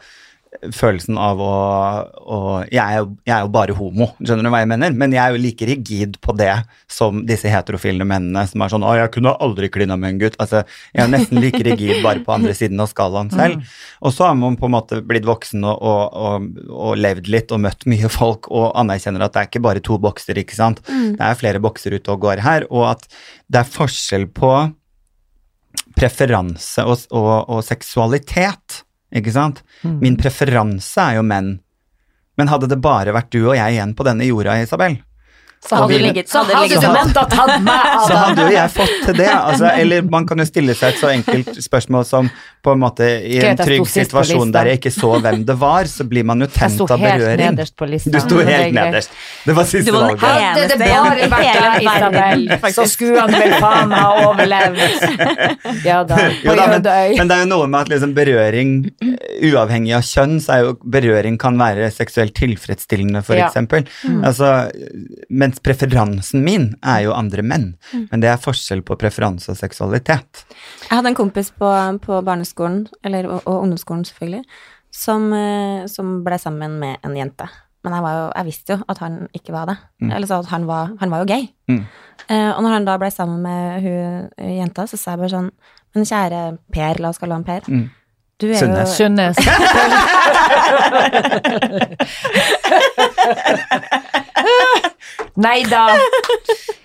følelsen 0.74 1.18
av 1.22 1.42
å, 1.44 1.54
å 2.18 2.38
jeg, 2.66 2.82
er 2.82 3.02
jo, 3.02 3.08
jeg 3.28 3.34
er 3.36 3.44
jo 3.46 3.52
bare 3.54 3.76
homo, 3.78 4.08
skjønner 4.20 4.48
du 4.48 4.52
hva 4.54 4.62
jeg 4.64 4.70
mener? 4.72 4.96
Men 4.98 5.14
jeg 5.14 5.22
er 5.22 5.36
jo 5.36 5.42
like 5.44 5.68
rigid 5.70 6.18
på 6.24 6.36
det 6.40 6.54
som 6.92 7.20
disse 7.28 7.52
heterofile 7.52 8.08
mennene 8.08 8.46
som 8.50 8.64
er 8.64 8.72
sånn 8.74 8.86
'Å, 8.88 8.96
jeg 9.02 9.14
kunne 9.18 9.36
aldri 9.44 9.70
klina 9.74 9.98
med 10.00 10.16
en 10.16 10.22
gutt'. 10.24 10.40
Altså, 10.44 10.64
jeg 10.96 11.04
er 11.04 11.12
nesten 11.12 11.42
like 11.44 11.62
rigid 11.68 12.02
bare 12.06 12.24
på 12.26 12.34
andre 12.38 12.56
siden 12.58 12.80
av 12.84 12.90
skalaen 12.92 13.32
selv. 13.34 13.68
Og 14.02 14.16
så 14.16 14.30
har 14.30 14.40
man 14.40 14.58
på 14.58 14.70
en 14.70 14.76
måte 14.78 15.02
blitt 15.06 15.28
voksen 15.28 15.68
og, 15.68 15.78
og, 15.82 16.18
og, 16.18 16.50
og 16.72 16.98
levd 16.98 17.30
litt 17.34 17.54
og 17.54 17.64
møtt 17.68 17.88
mye 17.90 18.10
folk 18.12 18.52
og 18.52 18.72
anerkjenner 18.80 19.28
at 19.28 19.36
det 19.36 19.44
er 19.44 19.52
ikke 19.52 19.66
bare 19.68 19.84
to 19.84 20.00
bokser, 20.02 20.40
ikke 20.40 20.58
sant. 20.58 20.84
Det 20.88 21.22
er 21.22 21.40
flere 21.40 21.64
bokser 21.64 21.96
ute 21.98 22.14
og 22.14 22.24
går 22.26 22.44
her, 22.46 22.68
og 22.72 22.92
at 22.96 23.08
det 23.48 23.62
er 23.62 23.72
forskjell 23.78 24.28
på 24.36 24.52
preferanse 25.98 26.84
og, 26.86 27.08
og, 27.16 27.32
og 27.50 27.64
seksualitet, 27.66 28.84
ikke 29.16 29.32
sant? 29.32 29.64
Min 30.04 30.18
preferanse 30.20 31.02
er 31.02 31.20
jo 31.20 31.24
menn. 31.24 31.60
Men 32.38 32.52
hadde 32.52 32.70
det 32.70 32.82
bare 32.84 33.14
vært 33.16 33.32
du 33.34 33.40
og 33.48 33.56
jeg 33.58 33.78
igjen 33.78 33.96
på 33.98 34.06
denne 34.06 34.28
jorda, 34.28 34.60
Isabel, 34.62 35.00
Så 35.68 35.76
hadde, 35.82 35.98
ligget, 36.00 36.30
så 36.32 36.42
hadde 36.44 36.54
hadde 36.56 36.68
ligget 36.68 36.82
du 36.82 36.88
sammen. 36.88 37.10
måttet 37.14 37.34
tatt 37.38 37.64
meg 37.66 37.88
av 37.92 38.06
så 38.08 38.20
hadde 38.24 38.46
jo 38.48 38.54
jeg 38.56 38.72
fått 38.78 38.94
til 39.06 39.18
det. 39.20 39.30
Altså, 39.34 39.72
eller 39.84 40.06
man 40.14 40.28
kan 40.30 40.40
jo 40.40 40.46
stille 40.48 40.76
seg 40.80 40.94
et 40.96 41.02
så 41.02 41.10
enkelt 41.12 41.50
spørsmål 41.66 42.06
som 42.08 42.30
på 42.68 42.74
en 42.76 42.82
måte 42.82 43.06
i 43.28 43.38
en 43.48 43.60
trygg 43.60 43.86
situasjon 43.88 44.50
der 44.52 44.72
jeg 44.72 44.80
ikke 44.82 44.92
så 44.92 45.12
hvem 45.24 45.44
det 45.48 45.56
var, 45.62 45.88
så 45.88 46.04
blir 46.08 46.26
man 46.28 46.42
jo 46.44 46.48
Jeg 46.50 46.56
tent 46.58 46.76
sto 46.78 46.88
av 46.92 47.00
helt 47.00 47.22
berøring. 47.22 47.44
nederst 47.56 47.76
på 47.80 47.88
lista. 47.88 48.12
Du 48.12 48.20
sto 48.24 48.40
helt 48.44 48.74
nederst. 48.76 49.12
Det 49.48 49.56
var 49.56 49.68
siste 49.70 49.92
Du 49.92 49.96
var 49.98 50.08
den 50.10 50.20
valget. 50.24 50.48
eneste 50.48 50.62
Hadde 50.62 50.78
det 50.78 50.90
bare 50.92 51.20
i 51.20 51.30
vært 51.32 51.48
hele 51.48 51.62
deg, 51.62 51.86
verden, 51.88 52.42
Isabel, 52.48 52.74
så 52.78 52.88
skulle 52.92 53.24
han 53.24 53.36
vel 53.38 53.56
faen 53.64 53.96
ha 53.96 54.08
overlevd. 54.28 54.84
Ja 55.88 56.02
da, 56.08 56.16
på 56.18 56.54
men, 56.58 56.84
men 57.18 57.30
det 57.30 57.36
er 57.36 57.42
jo 57.44 57.48
noe 57.52 57.68
med 57.70 57.86
at 57.86 57.90
liksom 57.92 58.14
berøring, 58.18 58.72
uavhengig 59.48 59.94
av 59.98 60.04
kjønn, 60.08 60.38
så 60.44 60.56
er 60.58 60.64
jo 60.66 60.74
berøring 60.84 61.38
kan 61.40 61.58
være 61.60 61.90
seksuelt 61.94 62.36
tilfredsstillende, 62.38 63.22
for 63.26 63.40
eksempel. 63.40 63.86
Altså, 64.26 64.52
mens 65.30 65.57
preferansen 65.64 66.44
min 66.46 66.76
er 66.86 67.00
jo 67.06 67.14
andre 67.16 67.42
menn. 67.46 67.68
Men 68.12 68.20
det 68.24 68.30
er 68.32 68.38
forskjell 68.42 68.82
på 68.88 68.98
preferanse 69.00 69.52
og 69.54 69.58
seksualitet. 69.60 70.46
Jeg 70.88 70.96
hadde 70.96 71.10
en 71.14 71.18
kompis 71.18 71.50
på, 71.52 71.70
på 72.04 72.22
barneskolen, 72.26 72.88
eller, 73.06 73.24
og, 73.30 73.40
og 73.46 73.62
ungdomsskolen 73.66 74.06
selvfølgelig, 74.08 74.44
som, 74.94 75.34
eh, 75.34 75.88
som 75.92 76.06
ble 76.26 76.38
sammen 76.42 76.72
med 76.82 76.94
en 77.06 77.16
jente. 77.18 77.48
Men 77.86 77.94
jeg, 77.96 78.04
var 78.04 78.14
jo, 78.18 78.26
jeg 78.36 78.46
visste 78.50 78.74
jo 78.74 78.78
at 78.92 78.98
han 79.00 79.14
ikke 79.38 79.54
var 79.56 79.66
det. 79.70 79.78
Eller 80.10 80.28
så 80.28 80.36
at 80.42 80.50
han 80.52 80.64
var, 80.68 80.84
han 81.00 81.12
var 81.14 81.20
jo 81.24 81.28
gay. 81.30 81.44
Mm. 81.72 81.84
Eh, 82.28 82.52
og 82.52 82.62
når 82.66 82.72
han 82.74 82.86
da 82.88 82.98
ble 83.00 83.10
sammen 83.14 83.42
med 83.46 83.82
hun 83.86 84.02
eh, 84.36 84.58
jenta, 84.58 84.84
så 84.90 84.96
sa 85.00 85.12
jeg 85.14 85.20
bare 85.22 85.32
sånn 85.32 85.52
Men 85.96 86.04
kjære 86.10 86.40
Per, 86.74 86.96
la 87.00 87.10
oss 87.14 87.20
kalle 87.22 87.38
han 87.38 87.48
Per. 87.48 87.62
Mm. 87.72 87.86
Du 88.38 88.46
er 88.52 88.60
Sundnes. 88.60 88.90
jo 88.92 88.96
Skjønnes. 88.98 89.38
Nei 95.38 95.64
da. 95.70 95.84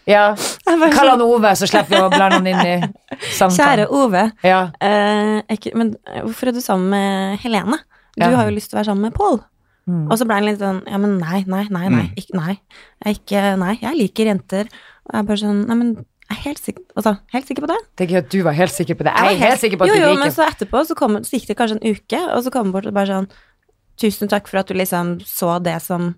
Ja. 0.09 0.35
Kall 0.67 1.09
han 1.13 1.23
Ove, 1.23 1.53
så 1.59 1.69
slipper 1.71 1.93
vi 1.95 2.01
å 2.03 2.11
blande 2.11 2.41
han 2.41 2.49
inn 2.51 2.67
i 2.67 3.19
Kjære. 3.31 3.87
Ove, 3.95 4.25
Ja. 4.43 4.65
eh, 4.83 5.43
ikke, 5.55 5.75
men 5.79 5.95
eh, 6.11 6.23
hvorfor 6.25 6.49
er 6.51 6.57
du 6.57 6.61
sammen 6.65 6.91
med 6.91 7.39
Helene? 7.45 7.79
Du 8.17 8.25
Ja. 8.25 8.37
har 8.37 8.51
jo 8.51 8.57
lyst 8.57 8.71
til 8.71 8.77
å 8.77 8.81
være 8.83 8.91
sammen 8.91 9.03
med 9.09 9.15
Pål. 9.15 9.41
Mm. 9.89 10.07
Og 10.11 10.19
så 10.19 10.27
ble 10.27 10.35
han 10.35 10.45
litt 10.47 10.61
sånn 10.61 10.83
Ja, 10.87 10.99
men 10.99 11.19
nei, 11.19 11.43
nei, 11.47 11.67
nei, 11.71 11.89
nei. 11.89 12.03
Mm. 12.11 12.15
Ikke, 12.19 12.35
nei. 12.39 12.61
Jeg, 13.05 13.17
ikke, 13.19 13.41
nei, 13.59 13.79
jeg 13.83 13.97
liker 13.99 14.29
jenter. 14.31 14.69
Og 15.07 15.15
jeg 15.15 15.19
er 15.19 15.27
bare 15.31 15.41
sånn 15.43 15.63
Nei, 15.67 15.75
men 15.81 15.89
jeg 15.97 16.39
er 16.39 16.43
helt 16.45 16.61
sikker, 16.63 16.83
altså, 16.97 17.13
helt 17.35 17.47
sikker 17.51 17.63
på 17.67 17.71
det. 17.73 17.79
Det 17.99 18.05
er 18.07 18.13
gøy 18.13 18.19
at 18.23 18.29
du 18.31 18.43
var 18.47 18.53
helt 18.57 18.73
sikker 18.73 18.95
på 18.95 19.05
det. 19.05 19.13
var 19.13 19.27
Jeg 19.31 19.35
er 19.41 19.49
helt 19.51 19.61
sikker 19.61 19.77
på 19.81 19.85
at 19.85 19.89
jo, 19.91 19.95
du 19.95 20.01
jo, 20.01 20.11
liker 20.13 20.23
men 20.23 20.33
så 20.33 20.47
etterpå 20.47 20.85
så, 20.87 20.95
kom, 20.97 21.19
så 21.27 21.35
gikk 21.37 21.49
det 21.51 21.57
kanskje 21.59 21.79
en 21.83 21.97
uke, 21.97 22.21
og 22.37 22.45
så 22.47 22.53
kom 22.55 22.67
han 22.69 22.73
bort 22.73 22.87
og 22.87 22.95
bare 22.95 23.07
sånn 23.11 23.29
Tusen 24.01 24.31
takk 24.33 24.47
for 24.49 24.59
at 24.63 24.67
du 24.71 24.75
liksom 24.75 25.19
så 25.29 25.59
det 25.63 25.77
som 25.85 26.15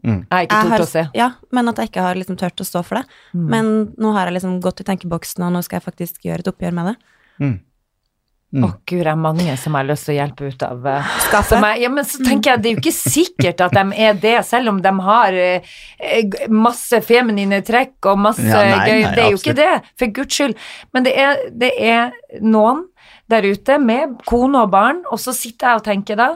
Mm. 0.00 0.20
Jeg 0.24 0.32
har 0.32 0.46
ikke 0.46 0.60
jeg 0.62 0.70
har, 0.72 0.80
å 0.80 0.88
se. 0.88 1.06
Ja, 1.14 1.30
men 1.52 1.68
at 1.68 1.76
jeg 1.82 1.90
ikke 1.90 2.04
har 2.06 2.14
liksom 2.16 2.36
turt 2.40 2.60
å 2.62 2.64
stå 2.64 2.80
for 2.86 3.00
det. 3.00 3.18
Mm. 3.34 3.48
Men 3.52 3.72
nå 4.00 4.12
har 4.16 4.30
jeg 4.30 4.38
liksom 4.38 4.60
gått 4.64 4.80
i 4.80 4.86
tenkeboksen, 4.88 5.44
og 5.44 5.52
nå 5.52 5.60
skal 5.66 5.80
jeg 5.80 5.88
faktisk 5.90 6.22
gjøre 6.24 6.40
et 6.44 6.48
oppgjør 6.54 6.72
med 6.78 6.92
det. 6.92 6.96
Mm. 7.40 7.58
Å 8.50 8.66
Mm. 8.66 8.72
gud, 8.84 9.04
det 9.04 9.06
er 9.06 9.14
mange 9.14 9.52
som 9.62 9.76
jeg 9.76 9.78
har 9.78 9.86
lyst 9.86 10.06
til 10.08 10.12
å 10.16 10.18
hjelpe 10.18 10.48
ut 10.50 10.62
av 10.66 10.86
Skaffe 11.28 11.60
meg 11.62 11.82
Ja, 11.84 11.88
men 11.88 12.02
så 12.02 12.18
tenker 12.18 12.50
jeg, 12.50 12.62
det 12.62 12.66
er 12.66 12.74
jo 12.74 12.80
ikke 12.80 12.96
sikkert 12.98 13.60
at 13.62 13.76
de 13.76 13.84
er 13.94 14.16
det, 14.18 14.32
selv 14.44 14.72
om 14.72 14.80
de 14.82 14.90
har 15.06 15.36
eh, 15.38 15.68
eh, 16.02 16.48
masse 16.50 16.98
feminine 17.06 17.60
trekk 17.62 18.08
og 18.10 18.18
masse 18.18 18.42
Ja, 18.42 18.64
nei, 18.72 18.88
gøy. 18.88 19.02
nei, 19.04 19.12
det 19.14 19.22
er 19.22 19.30
jo 19.30 19.38
absolutt. 19.38 19.46
ikke 19.46 19.54
det, 19.54 19.92
for 20.02 20.14
guds 20.18 20.34
skyld. 20.34 20.56
Men 20.92 21.06
det 21.06 21.12
er, 21.14 21.44
det 21.62 21.70
er 21.78 22.10
noen 22.42 22.88
der 23.30 23.46
ute 23.46 23.78
med 23.78 24.18
kone 24.26 24.64
og 24.64 24.74
barn, 24.74 25.04
og 25.12 25.22
så 25.22 25.30
sitter 25.30 25.68
jeg 25.70 25.76
og 25.76 25.86
tenker 25.86 26.18
da 26.18 26.28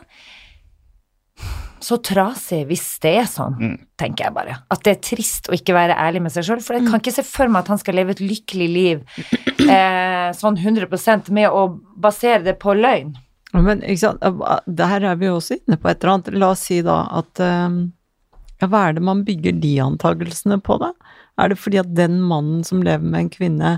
så 1.85 1.99
trasig 2.03 2.63
hvis 2.71 2.85
det 3.05 3.13
er 3.21 3.27
sånn, 3.29 3.55
Mm. 3.61 3.75
tenker 4.01 4.25
jeg 4.27 4.35
bare. 4.35 4.57
At 4.73 4.83
det 4.87 4.95
er 4.97 5.01
trist 5.15 5.51
å 5.51 5.55
ikke 5.57 5.75
være 5.77 5.97
ærlig 6.01 6.23
med 6.25 6.33
seg 6.33 6.47
sjøl. 6.49 6.63
For 6.65 6.79
jeg 6.79 6.87
kan 6.89 7.01
ikke 7.03 7.13
se 7.15 7.23
for 7.29 7.49
meg 7.53 7.65
at 7.65 7.69
han 7.75 7.79
skal 7.83 7.95
leve 8.01 8.15
et 8.17 8.23
lykkelig 8.25 8.69
liv 8.73 9.05
eh, 9.69 10.31
sånn 10.37 10.57
100% 10.59 11.29
med 11.31 11.51
å 11.51 11.67
basere 12.01 12.43
det 12.47 12.57
på 12.63 12.75
løgn. 12.79 13.15
Men 13.55 13.85
ikke 13.87 14.01
sant, 14.01 14.25
der 14.67 15.05
er 15.07 15.15
vi 15.21 15.29
jo 15.29 15.37
også 15.39 15.61
inne 15.61 15.77
på 15.79 15.89
et 15.93 16.03
eller 16.03 16.15
annet. 16.17 16.33
La 16.35 16.49
oss 16.57 16.65
si 16.67 16.81
da 16.83 16.97
at 17.21 17.39
eh, 17.45 17.77
ja, 18.63 18.67
hva 18.67 18.89
er 18.89 18.97
det 18.97 19.05
man 19.07 19.23
bygger 19.27 19.61
de 19.63 19.77
antagelsene 19.85 20.59
på, 20.65 20.81
da? 20.83 20.91
Er 21.39 21.51
det 21.53 21.59
fordi 21.59 21.79
at 21.83 21.93
den 21.95 22.21
mannen 22.23 22.65
som 22.67 22.83
lever 22.83 23.03
med 23.05 23.21
en 23.27 23.31
kvinne, 23.31 23.71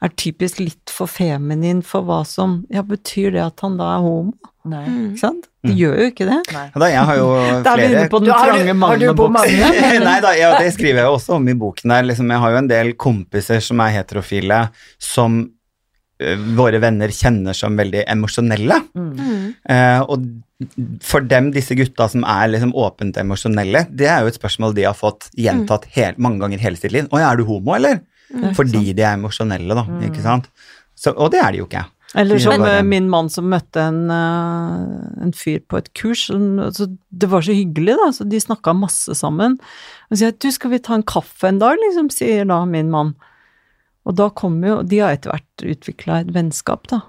er 0.00 0.08
typisk 0.16 0.62
litt 0.62 0.88
for 0.88 1.04
feminin 1.12 1.82
for 1.84 2.00
hva 2.08 2.22
som 2.24 2.62
Ja, 2.72 2.80
betyr 2.80 3.34
det 3.34 3.42
at 3.44 3.60
han 3.60 3.76
da 3.76 3.90
er 3.98 4.00
homo? 4.06 4.32
Nei. 4.68 4.82
Mm. 4.84 5.04
Ikke 5.10 5.22
sant? 5.22 5.46
Det 5.64 5.74
gjør 5.76 5.94
jo 6.02 6.08
ikke 6.10 6.26
det. 6.28 6.38
Nei. 6.52 6.64
Da, 6.82 6.88
jeg 6.92 7.04
har 7.08 7.16
jo 7.20 7.28
er 7.40 7.62
flere 7.64 8.02
på 8.12 8.18
den 8.20 8.28
Du, 8.28 8.32
har 8.34 8.50
trange 8.50 8.74
du- 8.74 8.82
har 8.84 9.00
du 9.00 9.06
bomma 9.16 9.44
manneboksen. 9.44 10.04
Nei 10.08 10.18
da, 10.24 10.34
ja, 10.36 10.50
det 10.60 10.74
skriver 10.74 11.00
jeg 11.02 11.08
jo 11.08 11.14
også 11.16 11.38
om 11.38 11.48
i 11.48 11.54
boken 11.62 11.94
der. 11.94 12.04
Liksom, 12.10 12.28
jeg 12.34 12.44
har 12.44 12.52
jo 12.54 12.60
en 12.60 12.68
del 12.70 12.92
kompiser 13.00 13.64
som 13.64 13.80
er 13.84 13.94
heterofile, 13.96 14.60
som 15.00 15.40
uh, 15.46 16.44
våre 16.60 16.80
venner 16.82 17.12
kjenner 17.16 17.56
som 17.56 17.78
veldig 17.80 18.04
emosjonelle. 18.12 18.80
Mm. 18.92 19.54
Uh, 19.64 20.00
og 20.12 20.28
for 21.08 21.24
dem, 21.24 21.48
disse 21.56 21.72
gutta 21.78 22.10
som 22.12 22.26
er 22.28 22.50
liksom 22.52 22.74
åpent 22.76 23.16
emosjonelle, 23.22 23.86
det 23.96 24.10
er 24.12 24.26
jo 24.26 24.32
et 24.32 24.36
spørsmål 24.36 24.76
de 24.76 24.84
har 24.84 24.98
fått 24.98 25.30
gjentatt 25.40 25.88
hel, 25.96 26.18
mange 26.20 26.42
ganger 26.44 26.60
hele 26.60 26.76
sitt 26.76 26.92
liv. 26.92 27.08
'Å 27.08 27.22
ja, 27.22 27.30
er 27.32 27.40
du 27.40 27.48
homo, 27.48 27.72
eller?' 27.78 28.02
Fordi 28.54 28.92
de 28.94 29.02
er 29.02 29.16
emosjonelle, 29.16 29.74
da. 29.74 29.82
Ikke 30.06 30.22
sant? 30.22 30.44
Så, 30.94 31.10
og 31.16 31.32
det 31.32 31.40
er 31.42 31.50
de 31.50 31.62
jo 31.62 31.66
ikke. 31.66 31.82
Eller 32.18 32.40
som 32.42 32.64
eh, 32.66 32.82
min 32.82 33.06
mann 33.10 33.28
som 33.30 33.46
møtte 33.52 33.84
en, 33.86 34.00
eh, 34.10 35.22
en 35.22 35.34
fyr 35.36 35.60
på 35.70 35.78
et 35.78 35.92
kurs. 35.94 36.26
altså, 36.30 36.88
det 37.10 37.30
var 37.30 37.44
så 37.46 37.54
hyggelig, 37.54 37.94
da. 38.00 38.10
Så 38.16 38.26
de 38.26 38.40
snakka 38.42 38.74
masse 38.74 39.14
sammen. 39.14 39.58
Og 40.10 40.18
sier 40.18 40.34
du, 40.34 40.48
skal 40.50 40.74
vi 40.74 40.82
ta 40.82 40.96
en 40.98 41.06
kaffe 41.06 41.46
en 41.48 41.60
dag, 41.62 41.78
liksom, 41.86 42.10
sier 42.10 42.48
da 42.50 42.64
min 42.66 42.90
mann. 42.90 43.14
Og 44.08 44.16
da 44.16 44.30
kommer 44.32 44.68
jo 44.68 44.76
De 44.82 44.98
har 44.98 45.12
etter 45.14 45.30
hvert 45.30 45.64
utvikla 45.76 46.22
et 46.24 46.34
vennskap, 46.34 46.88
da. 46.90 47.02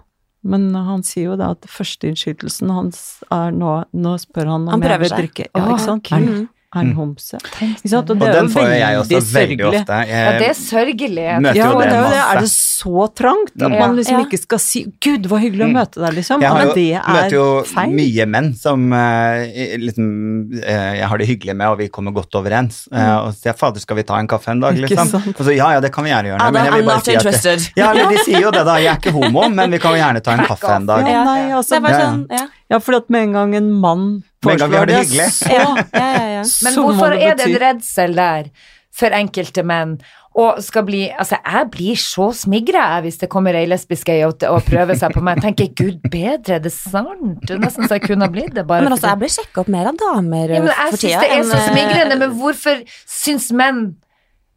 Men 0.44 0.72
han 0.76 1.04
sier 1.06 1.32
jo 1.32 1.38
da 1.40 1.52
at 1.56 1.66
førsteinnskytelsen 1.70 2.72
hans 2.74 3.02
er 3.30 3.54
nå 3.54 3.76
Nå 3.94 4.16
spør 4.22 4.50
han 4.50 4.66
om 4.66 4.74
Han 4.74 4.86
jeg 4.86 5.02
vil 5.04 5.14
drikke. 5.14 5.50
Ja, 5.54 5.66
ikke 5.70 5.84
sant? 5.86 6.10
Gud. 6.10 6.50
Er, 6.74 6.80
er 6.80 6.86
han 6.86 6.94
homse? 6.96 7.36
Ikke? 7.36 7.68
Og 7.98 8.10
Og 8.16 8.22
er 8.24 8.32
den 8.38 8.48
får 8.50 8.62
jo 8.64 8.76
jeg 8.80 8.98
også 9.02 9.18
veldig 9.36 9.66
ofte. 9.68 9.96
Jeg. 10.08 10.08
Ja, 10.08 10.32
det 10.40 10.48
er 10.48 10.56
sørgelig. 10.56 11.26
møter 11.44 11.56
Ja, 11.60 11.66
jo 11.72 11.80
det 11.82 11.90
det 11.90 11.98
er 11.98 12.10
det. 12.14 12.22
Er 12.32 12.40
det 12.40 12.50
så 12.52 13.08
trangt 13.14 13.52
at 13.62 13.72
Ja. 13.72 13.80
man 13.80 13.96
liksom 13.98 14.20
Ja. 14.20 14.24
ikke 14.26 14.40
skal 14.40 14.60
si 14.60 14.86
'Gud, 15.02 15.26
hvor 15.28 15.40
hyggelig 15.44 15.66
å 15.66 15.68
Mm. 15.68 15.74
møte 15.76 16.00
deg', 16.00 16.14
liksom? 16.16 16.42
Jeg 16.42 16.50
jo, 16.50 16.74
det 16.74 17.02
møter 17.12 17.32
jo 17.32 17.60
er 17.60 17.64
feil. 17.66 17.92
mye 17.92 18.26
menn 18.26 18.54
som 18.56 18.94
eh, 18.94 19.78
liksom, 19.78 20.64
eh, 20.64 20.94
jeg 21.00 21.08
har 21.08 21.18
det 21.18 21.28
hyggelig 21.28 21.56
med, 21.58 21.68
og 21.68 21.78
vi 21.78 21.88
kommer 21.90 22.12
godt 22.14 22.32
overens. 22.36 22.88
Mm. 22.92 23.28
og 23.28 23.34
sier 23.36 23.54
'fader, 23.54 23.80
skal 23.82 23.96
vi 23.98 24.04
ta 24.04 24.16
en 24.18 24.28
kaffe 24.28 24.48
en 24.52 24.62
dag', 24.62 24.78
liksom? 24.80 25.14
Og 25.16 25.36
så 25.46 25.56
ja, 25.56 25.72
ja, 25.74 25.80
det 25.82 25.92
kan 25.92 26.04
vi 26.06 26.10
gjerne 26.12 26.28
gjøre. 26.38 26.52
Men 26.54 26.66
jeg 26.66 26.74
vil 26.74 26.86
bare 26.86 27.04
si 27.04 27.16
at 27.16 27.24
det. 27.44 27.72
Ja, 27.76 27.92
eller 27.92 28.10
de 28.10 28.18
sier 28.26 28.42
jo 28.42 28.52
det, 28.52 28.64
da. 28.66 28.76
Jeg 28.78 28.88
er 28.96 28.98
ikke 28.98 29.12
homo, 29.12 29.50
men 29.50 29.72
vi 29.72 29.78
kan 29.78 29.92
jo 29.92 29.98
gjerne 30.02 30.24
ta 30.24 30.32
en 30.32 30.46
kaffe 30.46 30.70
en 30.76 30.86
dag. 30.86 31.06
Ja, 31.08 31.24
nei, 31.26 31.52
altså, 31.52 31.70
Det 31.72 31.78
er 31.78 31.82
bare 31.82 31.92
Ja, 31.92 32.00
ja. 32.00 32.12
sånn, 32.12 32.28
ja. 32.32 32.48
Ja, 32.72 32.80
for 32.80 32.96
at 32.96 33.10
med 33.10 33.22
en 33.24 33.34
gang 33.34 33.56
en 33.56 33.72
mann 33.74 34.24
Med 34.46 34.54
en 34.54 34.60
gang 34.64 34.72
vi 34.72 34.80
har 34.80 34.90
det 34.90 35.02
hyggelig. 35.04 35.30
så, 35.38 35.52
Ja, 35.60 35.68
ja, 35.94 36.06
ja, 36.06 36.28
ja. 36.38 36.46
Men 36.46 36.74
så 36.74 36.86
hvorfor 36.88 37.14
er 37.18 37.38
det 37.38 37.50
en 37.50 37.62
redsel 37.62 38.18
der 38.18 38.50
for 38.92 39.14
enkelte 39.16 39.64
menn? 39.64 40.00
Og 40.32 40.62
skal 40.64 40.86
bli 40.88 41.02
Altså, 41.10 41.36
jeg 41.44 41.68
blir 41.74 41.98
så 42.00 42.30
smigra 42.36 42.86
hvis 43.04 43.20
det 43.20 43.28
kommer 43.32 43.56
ei 43.60 43.66
lesbisk 43.68 44.10
ei 44.14 44.22
og, 44.24 44.44
og 44.48 44.62
prøver 44.64 44.96
seg 44.98 45.16
på 45.16 45.24
meg. 45.24 45.42
Jeg 45.42 45.50
tenker 45.50 45.74
gud 45.84 46.06
bedre, 46.12 46.58
er 46.58 46.64
det 46.64 46.72
sant? 46.74 47.42
Det 47.44 47.58
er 47.58 47.66
nesten 47.66 47.90
så 47.90 48.00
jeg 48.00 48.06
kunne 48.08 48.30
ha 48.30 48.32
blitt 48.32 48.56
det. 48.56 48.64
Bare 48.68 48.86
Men 48.86 48.96
altså, 48.96 49.12
jeg 49.12 49.24
blir 49.24 49.34
sjekka 49.36 49.66
opp 49.66 49.74
mer 49.74 49.92
av 49.92 50.00
damer 50.00 50.56
ja, 50.56 50.62
men 50.64 50.72
jeg 50.72 50.94
for 50.96 51.04
syns 51.04 51.26
det 51.26 51.34
er 51.36 51.44
så 51.50 51.60
eh, 51.60 51.68
smigrende, 51.68 52.22
men 52.24 52.40
hvorfor 52.40 52.82
syns 53.10 53.52
menn 53.52 53.84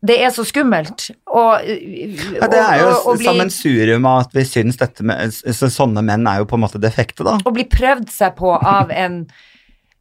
det 0.05 0.19
er 0.21 0.31
så 0.37 0.45
skummelt? 0.45 1.09
Og, 1.33 1.65
Ja, 1.65 2.49
det 2.53 2.61
er 2.61 2.83
jo 2.83 2.89
og, 2.91 3.07
og, 3.09 3.19
bli, 3.19 3.27
sammensurium 3.27 4.07
av 4.09 4.27
at 4.27 4.37
vi 4.37 4.45
syns 4.47 4.79
dette 4.81 5.07
med 5.07 5.33
så 5.33 5.71
Sånne 5.73 6.05
menn 6.05 6.29
er 6.29 6.43
jo 6.43 6.49
på 6.51 6.59
en 6.59 6.65
måte 6.67 6.81
defekte, 6.83 7.25
da. 7.27 7.39
å 7.41 7.55
bli 7.55 7.65
prøvd 7.73 8.13
seg 8.13 8.37
på 8.39 8.53
av 8.55 8.93
en, 8.95 9.25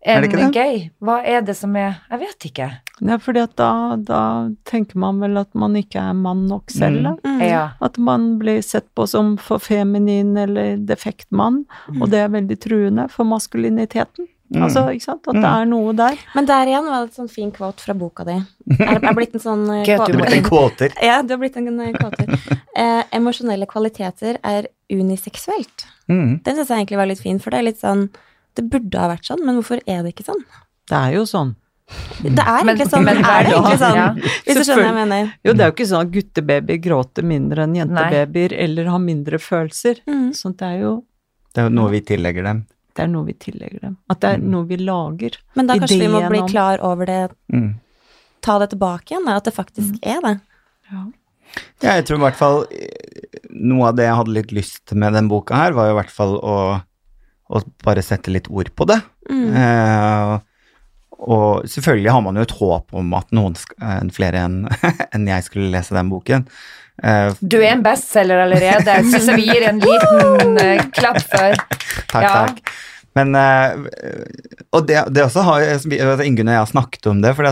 Er 0.05 0.21
det 0.21 0.31
det? 0.35 0.49
gay. 0.55 0.89
Hva 0.99 1.21
er 1.23 1.41
det 1.47 1.55
som 1.55 1.75
er 1.79 1.95
Jeg 2.11 2.19
vet 2.19 2.47
ikke. 2.49 2.69
Ja, 3.03 3.17
fordi 3.19 3.43
at 3.43 3.55
da, 3.59 3.95
da 3.97 4.19
tenker 4.69 4.99
man 4.99 5.21
vel 5.23 5.39
at 5.39 5.49
man 5.55 5.77
ikke 5.79 6.01
er 6.01 6.13
mann 6.17 6.45
nok 6.47 6.71
selv, 6.71 7.03
da. 7.03 7.13
Mm. 7.23 7.39
Ja. 7.43 7.63
At 7.83 7.97
man 7.97 8.37
blir 8.39 8.61
sett 8.61 8.89
på 8.95 9.07
som 9.09 9.35
for 9.41 9.63
feminin 9.63 10.35
eller 10.39 10.77
defekt 10.77 11.31
mann, 11.31 11.63
og 11.99 12.11
det 12.11 12.21
er 12.23 12.35
veldig 12.35 12.59
truende 12.63 13.07
for 13.11 13.27
maskuliniteten. 13.27 14.27
Altså, 14.53 14.83
ikke 14.93 15.05
sant? 15.07 15.27
At 15.31 15.39
det 15.39 15.49
er 15.49 15.65
noe 15.65 15.93
der. 15.97 16.19
Men 16.35 16.45
der 16.45 16.69
igjen 16.69 16.85
var 16.85 17.05
det 17.05 17.09
et 17.09 17.17
sånn 17.17 17.31
fin 17.31 17.49
kvote 17.53 17.81
fra 17.81 17.95
boka 17.97 18.25
di. 18.27 18.35
Jeg 18.75 18.99
er 18.99 19.15
blitt 19.17 19.33
en 19.37 19.41
sånn 19.41 19.63
eh, 19.71 19.85
Gøy 19.87 19.97
du 20.03 20.19
blir 20.19 20.35
en 20.37 20.45
kvoter. 20.45 20.93
Ja, 21.07 21.15
du 21.25 21.33
har 21.33 21.41
blitt 21.41 21.57
en 21.57 21.71
kvoter. 21.95 22.35
Eh, 22.77 23.01
emosjonelle 23.17 23.65
kvaliteter 23.69 24.37
er 24.45 24.69
uniseksuelt. 24.93 25.87
Mm. 26.11 26.43
Den 26.45 26.59
syns 26.59 26.69
jeg 26.69 26.83
egentlig 26.83 27.01
var 27.01 27.09
litt 27.09 27.23
fin, 27.23 27.41
for 27.41 27.53
det 27.53 27.63
er 27.63 27.67
litt 27.71 27.81
sånn 27.81 28.07
Det 28.55 28.63
burde 28.69 28.99
ha 28.99 29.07
vært 29.13 29.25
sånn, 29.25 29.43
men 29.45 29.55
hvorfor 29.59 29.79
er 29.87 30.03
det 30.03 30.13
ikke 30.13 30.25
sånn? 30.27 30.43
Det 30.89 30.97
er 30.99 31.13
jo 31.17 31.23
sånn. 31.29 31.55
Det 32.23 32.31
er 32.39 32.61
egentlig 32.63 32.87
sånn, 32.89 33.03
men 33.05 33.17
men 33.21 33.25
er 33.27 33.43
det 33.43 33.53
egentlig 33.53 33.79
sånn? 33.81 33.95
ja. 33.97 34.05
Hvis 34.45 34.55
du 34.57 34.63
skjønner 34.63 34.83
hva 34.83 34.91
jeg 34.91 34.97
mener. 34.99 35.31
Jo, 35.45 35.53
det 35.53 35.61
er 35.65 35.71
jo 35.71 35.73
ikke 35.75 35.87
sånn 35.89 36.05
at 36.07 36.11
guttebabyer 36.13 36.79
gråter 36.85 37.25
mindre 37.27 37.65
enn 37.67 37.75
jentebabyer, 37.75 38.53
eller 38.65 38.85
har 38.93 39.01
mindre 39.03 39.39
følelser. 39.41 39.99
Mm. 40.07 40.29
Så 40.37 40.53
det 40.57 40.69
er 40.69 40.77
jo 40.85 40.93
Det 41.53 41.61
er 41.61 41.67
jo 41.69 41.73
noe 41.75 41.91
vi 41.91 42.01
tillegger 42.01 42.43
dem. 42.49 42.61
det 42.95 43.03
er 43.03 43.07
noe 43.09 43.25
vi 43.25 43.33
tillegger 43.33 43.79
dem. 43.81 43.97
At 44.09 44.19
det 44.21 44.29
er 44.35 44.37
noe 44.37 44.65
vi 44.69 44.77
lager. 44.77 45.37
Men 45.55 45.67
da 45.67 45.75
kanskje 45.81 45.99
vi 45.99 46.07
må 46.13 46.21
bli 46.29 46.41
klar 46.49 46.79
over 46.81 47.05
det, 47.09 47.31
Mm. 47.51 47.75
ta 48.41 48.59
det 48.59 48.69
tilbake 48.69 49.11
igjen, 49.11 49.27
at 49.33 49.43
det 49.43 49.53
faktisk 49.53 49.97
er 50.03 50.21
det. 50.21 50.39
Ja, 51.83 51.95
jeg 51.97 52.05
tror 52.07 52.17
i 52.17 52.23
hvert 52.23 52.35
fall 52.39 52.63
eh, 52.71 52.87
noe 53.49 53.89
av 53.89 53.95
det 53.97 54.05
jeg 54.07 54.15
hadde 54.17 54.33
litt 54.33 54.51
lyst 54.55 54.93
med 54.97 55.13
den 55.13 55.27
boka 55.29 55.55
her, 55.55 55.73
var 55.73 55.89
jo 55.89 55.95
i 55.95 55.99
hvert 56.01 56.13
fall 56.13 56.37
å, 56.39 56.55
å 57.53 57.61
bare 57.85 58.01
sette 58.05 58.31
litt 58.33 58.49
ord 58.49 58.71
på 58.75 58.87
det. 58.89 58.99
Mm. 59.29 59.49
Eh, 59.55 60.33
og 61.23 61.67
selvfølgelig 61.69 62.11
har 62.11 62.23
man 62.25 62.35
jo 62.39 62.43
et 62.43 62.55
håp 62.59 62.95
om 62.99 63.13
at 63.15 63.29
noen 63.35 63.53
eh, 63.79 63.99
flere 64.15 64.41
enn 64.47 64.63
en 65.15 65.27
jeg 65.29 65.45
skulle 65.47 65.69
lese 65.71 65.95
den 65.95 66.09
boken. 66.11 66.47
Eh, 67.03 67.29
Du 67.39 67.59
er 67.61 67.71
en 67.75 67.85
bestselger 67.85 68.41
allerede. 68.43 68.97
Jeg 68.99 69.07
syns 69.13 69.29
vi 69.37 69.45
gir 69.51 69.67
en 69.69 69.79
liten 69.83 70.57
eh, 70.61 70.83
klapp 70.97 71.21
for. 71.23 71.55
Takk, 72.11 72.23
Ja. 72.25 72.33
takk. 72.47 72.73
Men 73.13 73.35
eh, 73.37 73.77
Og 74.73 74.87
det, 74.89 75.03
det 75.13 75.21
også 75.27 75.43
har 75.45 75.67
altså 75.75 76.25
Ingunn 76.25 76.49
og 76.49 76.55
jeg 76.57 76.63
har 76.65 76.71
snakket 76.73 77.09
om 77.11 77.19
det, 77.21 77.35
for 77.37 77.45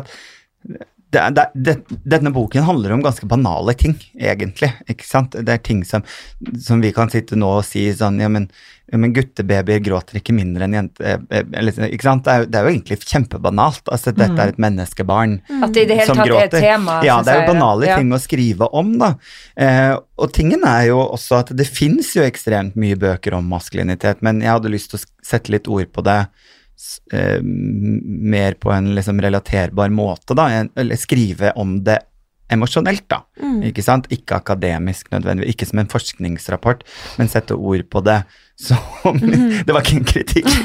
det, 1.12 1.22
det, 1.36 1.46
det, 1.54 1.74
denne 2.08 2.32
boken 2.32 2.64
handler 2.64 2.94
om 2.96 3.02
ganske 3.04 3.28
banale 3.28 3.74
ting, 3.78 3.98
egentlig. 4.16 4.70
ikke 4.90 5.08
sant? 5.08 5.36
Det 5.36 5.54
er 5.58 5.64
ting 5.64 5.82
som, 5.88 6.06
som 6.60 6.82
vi 6.84 6.94
kan 6.96 7.12
sitte 7.12 7.36
nå 7.40 7.50
og 7.60 7.66
si 7.68 7.84
sånn 7.98 8.20
Ja, 8.22 8.30
men, 8.32 8.46
ja, 8.92 9.00
men 9.00 9.12
guttebabyer 9.16 9.82
gråter 9.84 10.20
ikke 10.22 10.36
mindre 10.36 10.68
enn 10.68 10.78
jente... 10.78 11.04
eh, 11.04 11.20
eh, 11.32 11.44
Eller, 11.60 11.76
ikke 11.92 12.08
sant? 12.08 12.24
Det 12.28 12.34
er, 12.34 12.48
er 12.48 12.68
jo 12.68 12.74
egentlig 12.74 13.00
kjempebanalt. 13.04 13.84
Altså, 13.92 14.14
dette 14.16 14.40
er 14.40 14.54
et 14.54 14.62
menneskebarn 14.62 15.38
At 15.62 15.76
det 15.76 15.86
i 15.86 15.90
det 15.92 16.00
hele 16.00 16.08
som 16.14 16.22
tatt 16.22 16.32
er 16.32 16.48
et 16.48 16.56
tema. 16.70 17.00
Ja, 17.08 17.20
det 17.26 17.34
er 17.36 17.42
jo 17.44 17.52
banale 17.54 17.92
Ja. 17.92 18.00
ting 18.00 18.16
å 18.16 18.22
skrive 18.22 18.72
om, 18.72 18.94
da. 19.02 19.14
Eh, 19.60 19.98
og 20.22 20.32
tingen 20.36 20.64
er 20.68 20.88
jo 20.92 21.02
også 21.04 21.42
at 21.42 21.52
det 21.58 21.68
fins 21.68 22.14
jo 22.16 22.24
ekstremt 22.24 22.80
mye 22.80 23.00
bøker 23.00 23.36
om 23.36 23.52
maskulinitet, 23.52 24.24
men 24.24 24.40
jeg 24.44 24.54
hadde 24.54 24.72
lyst 24.72 24.94
til 24.94 25.02
å 25.02 25.06
sette 25.34 25.52
litt 25.52 25.68
ord 25.72 25.92
på 25.92 26.04
det 26.08 26.22
eh, 27.14 27.40
mer 27.42 28.58
på 28.62 28.72
en 28.74 28.94
liksom 28.98 29.22
relaterbar 29.22 29.92
måte, 29.94 30.38
da. 30.38 30.48
En, 30.62 30.72
eller 30.76 31.00
skrive 31.00 31.54
om 31.60 31.80
det 31.86 32.00
emosjonelt, 32.52 33.06
da. 33.12 33.22
Mm. 33.42 33.62
Ikke 33.70 33.84
sant? 33.86 34.10
Ikke 34.12 34.40
akademisk 34.42 35.12
nødvendigvis, 35.14 35.56
ikke 35.56 35.70
som 35.70 35.82
en 35.82 35.92
forskningsrapport, 35.92 36.84
men 37.20 37.32
sette 37.32 37.56
ord 37.56 37.86
på 37.92 38.04
det 38.06 38.22
som 38.62 39.18
Det 39.66 39.74
var 39.74 39.82
ikke 39.82 39.98
en 39.98 40.06
kritikk. 40.06 40.48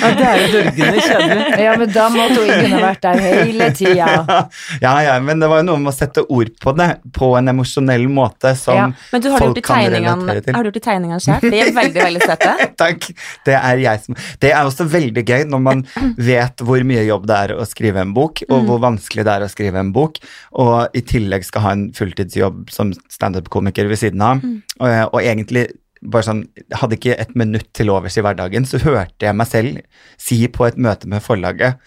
Ja, 0.00 0.10
det 0.16 0.26
er 0.26 0.38
jo 0.40 0.46
dørgende 0.54 1.02
kjedelig. 1.04 1.46
Ja, 1.60 1.72
men 1.78 1.90
da 1.92 2.04
måtte 2.12 2.36
hun 2.40 2.50
ikke 2.54 2.68
ha 2.72 2.80
vært 2.82 3.02
der 3.04 3.18
hele 3.20 3.66
tida. 3.76 4.06
ja, 4.84 4.92
ja, 5.04 5.16
men 5.22 5.42
det 5.42 5.48
var 5.50 5.60
jo 5.60 5.66
noe 5.68 5.82
med 5.82 5.92
å 5.92 5.94
sette 5.94 6.24
ord 6.24 6.52
på 6.62 6.72
det 6.78 6.88
på 7.16 7.30
en 7.38 7.52
emosjonell 7.52 8.06
måte 8.10 8.54
som 8.58 8.78
Ja, 8.78 8.86
Men 9.12 9.24
du, 9.24 9.28
har 9.34 9.44
folk 9.44 9.60
kan 9.66 9.82
relatere 9.92 10.44
til. 10.46 10.56
Har 10.56 10.64
du 10.64 10.70
gjort 10.70 10.78
de 10.78 10.84
tegningene 10.86 11.20
selv? 11.24 11.44
De 11.44 11.60
er 11.60 11.72
veldig, 11.76 12.04
veldig 12.06 12.22
søte. 12.24 12.54
Takk. 12.84 13.10
Det 13.46 13.56
er 13.58 13.84
jeg 13.84 14.04
som 14.06 14.18
Det 14.40 14.54
er 14.54 14.70
også 14.70 14.88
veldig 14.90 15.26
gøy 15.26 15.44
når 15.50 15.64
man 15.66 15.84
vet 16.30 16.64
hvor 16.64 16.86
mye 16.88 17.04
jobb 17.08 17.28
det 17.30 17.42
er 17.44 17.54
å 17.58 17.68
skrive 17.68 18.04
en 18.04 18.16
bok, 18.16 18.44
og 18.48 18.64
hvor 18.68 18.80
vanskelig 18.86 19.26
det 19.28 19.36
er 19.36 19.46
å 19.46 19.52
skrive 19.52 19.84
en 19.84 19.92
bok, 19.94 20.18
og 20.62 20.96
i 20.96 21.04
tillegg 21.06 21.44
skal 21.46 21.66
ha 21.66 21.76
en 21.76 21.86
fulltidsjobb 21.96 22.72
som 22.72 22.94
standup-komiker 23.12 23.90
ved 23.90 24.00
siden 24.00 24.24
av, 24.24 24.42
og, 24.80 24.88
og 24.88 25.20
egentlig 25.20 25.68
bare 26.00 26.24
sånn, 26.24 26.44
Hadde 26.72 26.96
ikke 26.96 27.16
et 27.20 27.34
minutt 27.38 27.68
til 27.76 27.90
overs 27.92 28.16
i 28.16 28.22
hverdagen, 28.24 28.66
så 28.68 28.80
hørte 28.80 29.26
jeg 29.26 29.36
meg 29.36 29.48
selv 29.50 29.82
si 30.20 30.46
på 30.48 30.68
et 30.68 30.78
møte 30.80 31.10
med 31.10 31.24
forlaget 31.24 31.80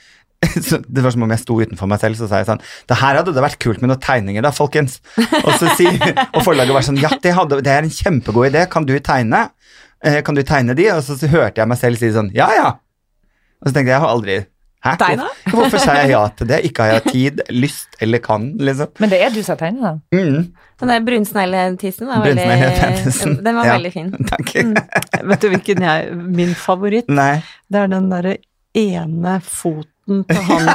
så 0.68 0.80
det 0.84 1.03
var 1.03 1.14
som 1.14 1.24
om 1.24 1.32
jeg 1.32 1.39
sto 1.39 1.55
utenfor 1.55 1.89
meg 1.89 2.01
selv, 2.01 2.20
så 2.20 2.28
sa 2.28 2.41
jeg 2.41 2.49
sånn 2.49 2.64
Det 2.89 2.97
her 2.99 3.20
hadde 3.20 3.34
det 3.36 3.43
vært 3.45 3.59
kult 3.64 3.84
med 3.84 3.91
noen 3.91 4.01
tegninger, 4.03 4.43
da, 4.43 4.51
folkens. 4.51 4.97
Og, 5.16 5.51
så 5.59 5.72
si, 5.78 5.88
og 6.36 6.41
forlaget 6.43 6.76
var 6.76 6.88
sånn 6.88 6.99
Ja, 7.01 7.14
det, 7.24 7.36
hadde, 7.38 7.61
det 7.64 7.72
er 7.72 7.86
en 7.86 7.93
kjempegod 7.93 8.49
idé. 8.49 8.66
Kan 8.72 8.88
du 8.89 8.95
tegne? 8.99 9.45
Eh, 10.03 10.20
kan 10.26 10.36
du 10.36 10.43
tegne 10.47 10.76
de? 10.78 10.89
Og 10.95 11.03
så, 11.05 11.16
så 11.20 11.30
hørte 11.32 11.64
jeg 11.64 11.72
meg 11.72 11.80
selv 11.80 12.01
si 12.01 12.11
sånn 12.16 12.32
Ja, 12.36 12.49
ja. 12.55 12.74
Og 13.64 13.70
så 13.70 13.76
tenkte 13.78 13.93
jeg 13.93 13.95
jeg 13.95 14.03
har 14.03 14.11
aldri 14.11 14.39
Hæ? 14.84 14.97
Tegna? 14.99 15.29
Hvorfor 15.47 15.79
sa 15.79 15.95
jeg 16.01 16.11
ja 16.11 16.23
til 16.38 16.49
det? 16.49 16.59
Ikke 16.67 16.84
har 16.84 16.97
jeg 16.97 17.03
tid, 17.13 17.39
lyst 17.55 17.95
eller 18.03 18.19
kan, 18.23 18.49
liksom. 18.59 18.91
Men 18.99 19.13
det 19.13 19.21
er 19.23 19.31
du 19.31 19.39
som 19.39 19.53
har 19.55 19.61
tegnet 19.61 19.86
den. 19.86 20.01
Mm. 20.11 20.73
Den 20.84 20.91
der 20.91 21.05
brunsnegletissen 21.07 22.09
var 22.09 22.25
veldig 22.25 23.39
Den 23.45 23.55
var 23.55 23.69
ja. 23.69 23.77
veldig 23.77 23.93
fin. 23.93 24.11
Takk. 24.31 24.51
Vet 25.31 25.45
du 25.45 25.47
hvilken 25.53 25.86
jeg 25.88 26.17
Min 26.19 26.51
favoritt, 26.57 27.07
Nei, 27.07 27.38
det 27.71 27.79
er 27.79 27.95
den 27.95 28.11
derre 28.11 28.38
ene 28.75 29.39
foten 29.45 29.92
til 30.07 30.41
han 30.47 30.69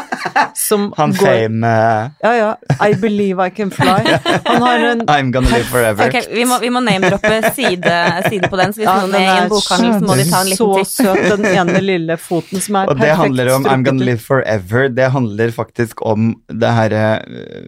som 0.57 0.89
han 0.99 1.13
går 1.13 1.27
fame 1.27 1.69
uh, 1.69 2.11
Ja, 2.23 2.33
ja. 2.37 2.51
I 2.89 2.95
believe 2.95 3.47
I 3.47 3.51
can 3.51 3.71
fly. 3.71 4.05
Han 4.45 4.63
har 4.63 4.85
en 4.91 5.03
I'm 5.15 5.33
gonna 5.33 5.51
live 5.51 5.69
forever. 5.69 6.09
Okay, 6.09 6.23
vi 6.33 6.45
må, 6.49 6.59
vi 6.63 6.71
må 6.73 6.81
name-droppe 6.85 7.53
side, 7.55 7.95
side 8.29 8.49
på 8.49 8.61
den, 8.61 8.73
så 8.73 8.83
hvis 8.83 8.89
Ja, 8.89 8.97
noen 9.03 9.17
er 9.19 9.27
i 9.27 9.43
en 9.45 9.51
bokhandel, 9.53 9.99
så 9.99 10.09
må 10.09 10.19
de 10.19 10.29
ta 10.31 10.43
en 10.43 10.53
liten 10.53 10.75
titt. 10.79 10.93
søt, 10.95 11.25
den 11.35 11.49
ene 11.53 11.83
lille 11.85 12.19
foten 12.21 12.65
som 12.65 12.81
er 12.81 12.93
Og 12.93 13.01
det 13.01 13.11
handler 13.21 13.53
om 13.57 13.67
I'm 13.69 13.85
gonna 13.87 14.11
live 14.11 14.23
forever. 14.25 14.89
Det 14.89 15.11
handler 15.15 15.53
faktisk 15.57 16.03
om 16.07 16.33
det 16.49 16.73
her 16.81 16.97
eh, 17.03 17.19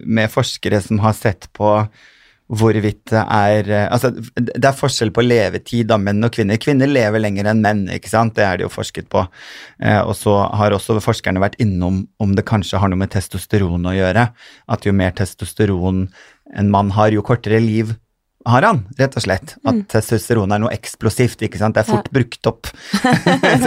med 0.05 0.33
forskere 0.33 0.81
som 0.85 1.03
har 1.05 1.17
sett 1.17 1.51
på 1.57 1.75
hvorvidt 2.51 3.13
det 3.13 3.23
er 3.23 3.71
eh, 3.71 3.87
Altså, 3.91 4.11
det 4.37 4.65
er 4.65 4.77
forskjell 4.77 5.13
på 5.15 5.25
levetid 5.25 5.93
av 5.95 6.03
menn 6.03 6.25
og 6.27 6.35
kvinner. 6.35 6.59
Kvinner 6.61 6.91
lever 6.91 7.23
lenger 7.23 7.51
enn 7.51 7.63
menn, 7.65 7.85
ikke 7.95 8.11
sant. 8.11 8.35
Det 8.37 8.47
er 8.47 8.59
det 8.59 8.67
jo 8.67 8.73
forsket 8.73 9.11
på. 9.13 9.25
Eh, 9.83 10.01
og 10.01 10.15
så 10.19 10.37
har 10.59 10.75
også 10.75 10.99
forskerne 11.05 11.43
vært 11.43 11.59
innom 11.63 12.05
om 12.23 12.37
det 12.37 12.47
kanskje 12.49 12.83
har 12.83 12.91
noe 12.91 13.01
med 13.01 13.13
testosteron 13.15 13.87
å 13.87 13.97
gjøre. 13.97 14.29
At 14.71 14.87
jo 14.87 14.95
mer 14.97 15.15
testosteron 15.17 16.09
en 16.59 16.71
mann 16.73 16.91
har, 16.97 17.15
jo 17.15 17.23
kortere 17.27 17.63
liv 17.63 17.95
har 18.49 18.63
han, 18.65 18.79
rett 18.99 19.17
og 19.19 19.23
slett. 19.23 19.53
At 19.69 19.83
testosteron 19.93 20.53
er 20.55 20.61
noe 20.63 20.71
eksplosivt, 20.73 21.43
ikke 21.45 21.59
sant. 21.61 21.75
Det 21.77 21.83
er 21.83 21.89
fort 21.91 22.07
brukt 22.15 22.47
opp. 22.49 22.71
Har 23.03 23.19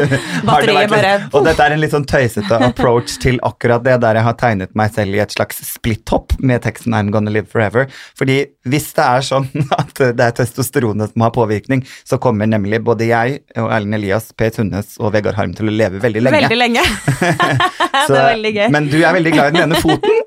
det 0.01 0.19
Batteriet 0.47 0.89
bare- 0.89 1.11
Og 1.37 1.45
dette 1.45 1.61
er 1.67 1.75
en 1.75 1.79
litt 1.83 1.93
sånn 1.93 2.07
tøysete 2.09 2.57
approach 2.69 3.19
til 3.21 3.37
akkurat 3.45 3.83
det, 3.85 3.99
der 4.01 4.17
jeg 4.19 4.25
har 4.27 4.37
tegnet 4.41 4.73
meg 4.75 4.93
selv 4.95 5.13
i 5.13 5.21
et 5.23 5.35
slags 5.35 5.61
splitthopp 5.75 6.33
med 6.41 6.63
teksten 6.65 6.95
I'm 6.97 7.11
gonna 7.13 7.29
live 7.33 7.45
forever. 7.51 7.85
Fordi 8.17 8.39
hvis 8.65 8.89
det 8.97 9.05
er 9.05 9.21
sånn 9.29 9.47
at 9.77 9.93
det 10.17 10.25
er 10.25 10.35
testosteronet 10.41 11.13
som 11.13 11.21
har 11.27 11.35
påvirkning, 11.37 11.85
så 12.07 12.17
kommer 12.17 12.49
nemlig 12.49 12.81
både 12.83 13.07
jeg 13.11 13.43
og 13.59 13.69
Erlend 13.69 13.99
Elias, 13.99 14.31
Per 14.33 14.49
Sundnes 14.57 14.97
og 14.99 15.13
Vegard 15.13 15.37
Harm 15.37 15.53
til 15.53 15.69
å 15.69 15.75
leve 15.75 16.01
veldig 16.01 16.25
lenge. 16.25 16.41
Veldig 16.41 16.59
lenge. 16.63 16.83
det 17.21 18.17
er 18.17 18.29
veldig 18.33 18.53
gøy. 18.57 18.67
Men 18.73 18.89
du 18.89 18.97
er 19.03 19.13
veldig 19.19 19.33
glad 19.37 19.53
i 19.53 19.57
den 19.59 19.67
ene 19.69 19.81
foten. 19.83 20.21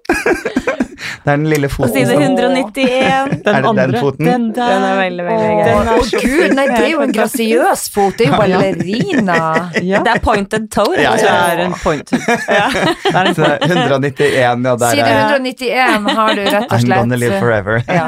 det 1.26 1.32
er 1.32 1.36
den 1.40 1.48
lille 1.50 1.68
På 1.68 1.82
foten. 1.82 1.94
side 1.96 2.06
som- 2.14 2.22
191. 2.22 3.42
Den 3.42 3.54
Er 3.54 3.62
det 3.62 3.62
den 3.62 3.66
andre, 3.66 4.00
foten? 4.00 4.26
Den 4.36 4.46
der. 4.56 4.70
Den 4.74 4.84
er 4.86 4.96
veldig, 5.00 5.24
veldig 5.26 5.48
gøy. 5.48 5.62
Den 5.66 5.88
er 5.88 5.92
Å 5.96 6.04
så 6.10 6.20
gud, 6.22 6.54
nei, 6.58 6.66
det 6.70 6.78
er 6.82 6.90
jo 6.92 7.00
en 7.06 7.14
grasiøs 7.16 7.84
fot, 7.94 8.16
det 8.18 8.26
er 8.26 8.30
jo 8.32 8.38
ballerina. 8.42 9.38
Ja, 9.90 10.02
Det 10.06 10.12
er 10.14 10.20
pointed 10.24 10.68
toe. 10.74 10.94
Ja, 11.00 11.14
ja, 11.16 11.32
det 11.48 11.56
er 11.56 11.64
en 11.66 11.76
point. 11.82 12.10
Det 12.16 13.14
er 13.14 13.30
en 13.30 13.34
Så 13.36 13.42
det 13.42 13.50
er 13.54 13.72
191, 13.72 14.36
ja, 14.36 14.52
der 14.76 14.92
Side 14.92 15.08
er 15.08 15.34
191 15.40 16.12
har 16.20 16.34
du 16.36 16.44
rett 16.44 16.70
og 16.72 16.84
slett. 16.84 16.92
I'm 16.92 17.02
gonna 17.02 17.18
live 17.20 17.40
forever. 17.40 17.82
Ja. 17.88 18.06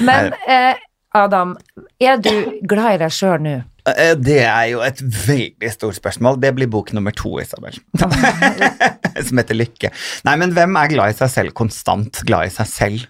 Men 0.00 0.32
eh, 0.48 0.74
Adam, 1.14 1.54
er 2.02 2.18
du 2.22 2.30
glad 2.68 2.96
i 2.96 3.00
deg 3.04 3.12
sjøl 3.14 3.38
nå? 3.44 3.54
Eh, 3.90 4.14
Det 4.18 4.40
er 4.42 4.68
jo 4.72 4.80
et 4.84 5.00
veldig 5.04 5.70
stort 5.74 5.98
spørsmål. 5.98 6.38
Det 6.42 6.54
blir 6.56 6.70
bok 6.72 6.92
nummer 6.96 7.14
to, 7.14 7.36
Isabel. 7.42 7.76
Som 7.98 9.38
heter 9.40 9.54
Lykke. 9.58 9.90
Nei, 10.26 10.36
men 10.40 10.54
hvem 10.56 10.78
er 10.80 10.90
glad 10.94 11.14
i 11.14 11.18
seg 11.18 11.30
selv? 11.32 11.54
Konstant 11.56 12.22
glad 12.26 12.50
i 12.50 12.54
seg 12.54 12.70
selv? 12.70 13.04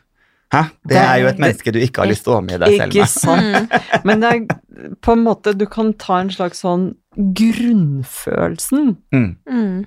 Hæ? 0.54 0.62
Det 0.90 0.98
er 1.00 1.16
jo 1.22 1.30
et 1.32 1.40
menneske 1.42 1.72
du 1.74 1.78
ikke 1.82 2.04
har 2.04 2.10
lyst 2.10 2.24
til 2.26 2.34
å 2.34 2.38
omgi 2.40 2.58
deg 2.62 2.76
selv 2.78 2.94
Ikke 2.94 3.08
sant. 3.10 3.74
Men 4.08 4.22
det 4.22 4.30
er 4.30 4.92
på 5.04 5.14
en 5.16 5.24
måte 5.26 5.54
Du 5.58 5.66
kan 5.70 5.92
ta 5.98 6.20
en 6.22 6.30
slags 6.34 6.62
sånn 6.64 6.92
grunnfølelsen. 7.14 8.96
Mm, 9.14 9.28
Mm. 9.46 9.84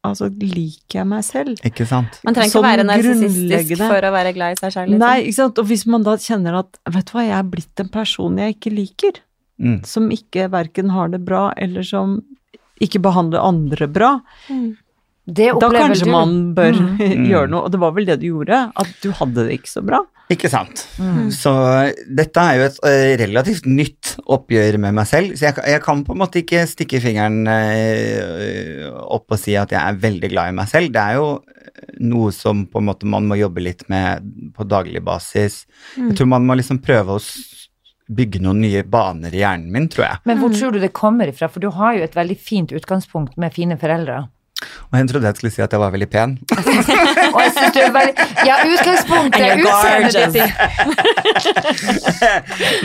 Altså, 0.00 0.30
liker 0.32 1.02
jeg 1.02 1.06
meg 1.10 1.24
selv? 1.26 1.58
ikke 1.60 1.84
sant? 1.84 2.14
Man 2.24 2.32
trenger 2.32 2.48
ikke 2.48 2.54
Sånn 2.56 2.64
å 2.64 2.70
være 2.70 2.84
narsissistisk 2.88 3.82
for 3.82 4.06
å 4.08 4.12
være 4.14 4.30
glad 4.32 4.54
i 4.54 4.60
seg 4.62 4.72
selv. 4.72 4.88
Liksom. 4.94 5.02
Nei, 5.02 5.16
ikke 5.26 5.36
sant. 5.36 5.58
Og 5.60 5.66
hvis 5.68 5.84
man 5.92 6.06
da 6.06 6.14
kjenner 6.16 6.56
at 6.62 6.78
Vet 6.88 7.10
du 7.10 7.12
hva, 7.18 7.24
jeg 7.26 7.36
er 7.36 7.50
blitt 7.52 7.82
en 7.84 7.90
person 7.92 8.38
jeg 8.40 8.56
ikke 8.56 8.72
liker. 8.72 9.20
Mm. 9.60 9.82
Som 9.84 10.08
ikke 10.14 10.46
verken 10.54 10.88
har 10.94 11.12
det 11.12 11.20
bra, 11.26 11.50
eller 11.52 11.84
som 11.84 12.16
ikke 12.80 13.02
behandler 13.04 13.44
andre 13.44 13.90
bra. 13.92 14.14
Mm. 15.30 15.34
Det 15.38 15.48
Da 15.62 15.68
kanskje 15.74 16.04
du. 16.06 16.10
man 16.12 16.32
bør 16.54 16.72
Mm. 17.00 17.26
gjøre 17.30 17.48
noe. 17.52 17.62
Og 17.66 17.70
det 17.72 17.80
var 17.80 17.92
vel 17.96 18.06
det 18.10 18.18
du 18.20 18.26
gjorde? 18.32 18.58
At 18.76 18.90
du 19.02 19.10
hadde 19.16 19.46
det 19.46 19.58
ikke 19.60 19.70
så 19.72 19.82
bra? 19.86 20.02
Ikke 20.30 20.50
sant. 20.50 20.84
Mm. 20.98 21.30
Så 21.34 21.50
dette 22.06 22.38
er 22.42 22.58
jo 22.60 22.66
et 22.68 22.76
eh, 22.86 23.16
relativt 23.24 23.64
nytt 23.66 24.12
oppgjør 24.30 24.78
med 24.78 24.94
meg 24.94 25.06
selv, 25.10 25.32
så 25.34 25.48
jeg, 25.48 25.56
kan- 25.56 25.66
jeg 25.72 25.82
kan 25.82 26.04
på 26.06 26.14
en 26.14 26.20
måte 26.22 26.38
ikke 26.44 26.62
stikke 26.70 27.00
fingeren 27.02 27.40
eh, 27.50 28.86
opp 29.10 29.30
og 29.34 29.38
si 29.42 29.56
at 29.58 29.72
jeg 29.74 29.80
er 29.80 29.98
veldig 30.02 30.30
glad 30.30 30.52
i 30.52 30.56
meg 30.60 30.68
selv. 30.70 30.92
Det 30.94 31.02
er 31.02 31.18
jo 31.18 31.30
noe 32.00 32.30
som 32.34 32.64
på 32.70 32.78
en 32.80 32.88
måte 32.90 33.08
man 33.10 33.26
må 33.30 33.38
jobbe 33.40 33.62
litt 33.64 33.82
med 33.90 34.22
på 34.56 34.66
daglig 34.68 35.02
basis. 35.06 35.64
Jeg 35.96 36.14
tror 36.18 36.30
man 36.30 36.46
må 36.46 36.56
liksom 36.58 36.78
prøve 36.84 37.16
å 37.18 37.22
bygge 38.10 38.40
noen 38.42 38.58
nye 38.64 38.82
baner 38.90 39.34
i 39.34 39.42
hjernen 39.42 39.70
min, 39.70 39.86
tror 39.90 40.06
jeg. 40.08 40.22
Men 40.26 40.40
hvor 40.42 40.50
tror 40.54 40.74
du 40.74 40.80
det 40.82 40.92
kommer 40.96 41.30
ifra? 41.30 41.46
For 41.50 41.62
du 41.62 41.68
har 41.76 41.94
jo 41.98 42.02
et 42.06 42.16
veldig 42.18 42.36
fint 42.42 42.72
utgangspunkt 42.74 43.36
med 43.38 43.54
fine 43.54 43.76
foreldre. 43.78 44.24
Og 44.90 44.98
jeg 44.98 45.08
trodde 45.08 45.26
jeg 45.30 45.36
skulle 45.38 45.52
si 45.54 45.62
at 45.64 45.72
jeg 45.72 45.80
var 45.80 45.90
veldig 45.94 46.08
pen. 46.10 46.32
Og 47.34 47.38
jeg 47.40 47.52
synes 47.56 47.72
du 47.72 47.80
er 47.80 47.92
veldig 47.94 48.14
Ja, 48.48 48.56
utgangspunktet, 48.66 49.40
er 49.40 49.56
utseendet 49.62 50.32
ditt 50.34 50.52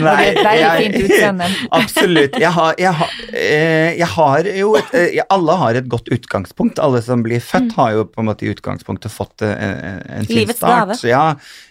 Nei, 0.02 0.24
det 0.36 0.44
er 0.46 0.46
veldig 0.46 0.80
fint 0.80 0.96
utseende. 1.02 1.48
Absolutt. 1.80 2.38
Jeg 2.42 2.52
har, 2.56 2.74
jeg 2.80 2.92
har, 3.00 3.10
eh, 3.32 3.90
jeg 4.00 4.08
har 4.14 4.50
jo 4.62 4.72
et, 4.80 4.94
eh, 4.94 5.08
jeg- 5.18 5.28
Alle 5.36 5.56
har 5.62 5.74
et 5.80 5.88
godt 5.92 6.08
utgangspunkt. 6.14 6.78
Alle 6.82 7.02
som 7.02 7.22
blir 7.26 7.40
født, 7.42 7.72
har 7.76 7.90
jo 7.96 8.04
på 8.08 8.20
en 8.22 8.28
måte 8.30 8.46
i 8.46 8.52
utgangspunktet 8.54 9.10
fått 9.12 9.42
eh, 9.42 9.52
en, 9.52 10.02
en 10.20 10.26
fin 10.28 10.36
Livets 10.42 10.58
start. 10.62 10.94
gave. 10.94 11.10
Ja. 11.10 11.26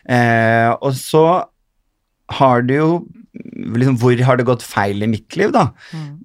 Eh, 0.09 0.69
og 0.81 0.93
så 0.97 1.25
har 2.39 2.61
du 2.65 2.73
jo 2.75 2.89
liksom, 3.75 3.97
Hvor 4.01 4.21
har 4.27 4.37
det 4.39 4.45
gått 4.47 4.63
feil 4.65 5.03
i 5.03 5.09
mitt 5.11 5.35
liv, 5.39 5.51
da? 5.55 5.65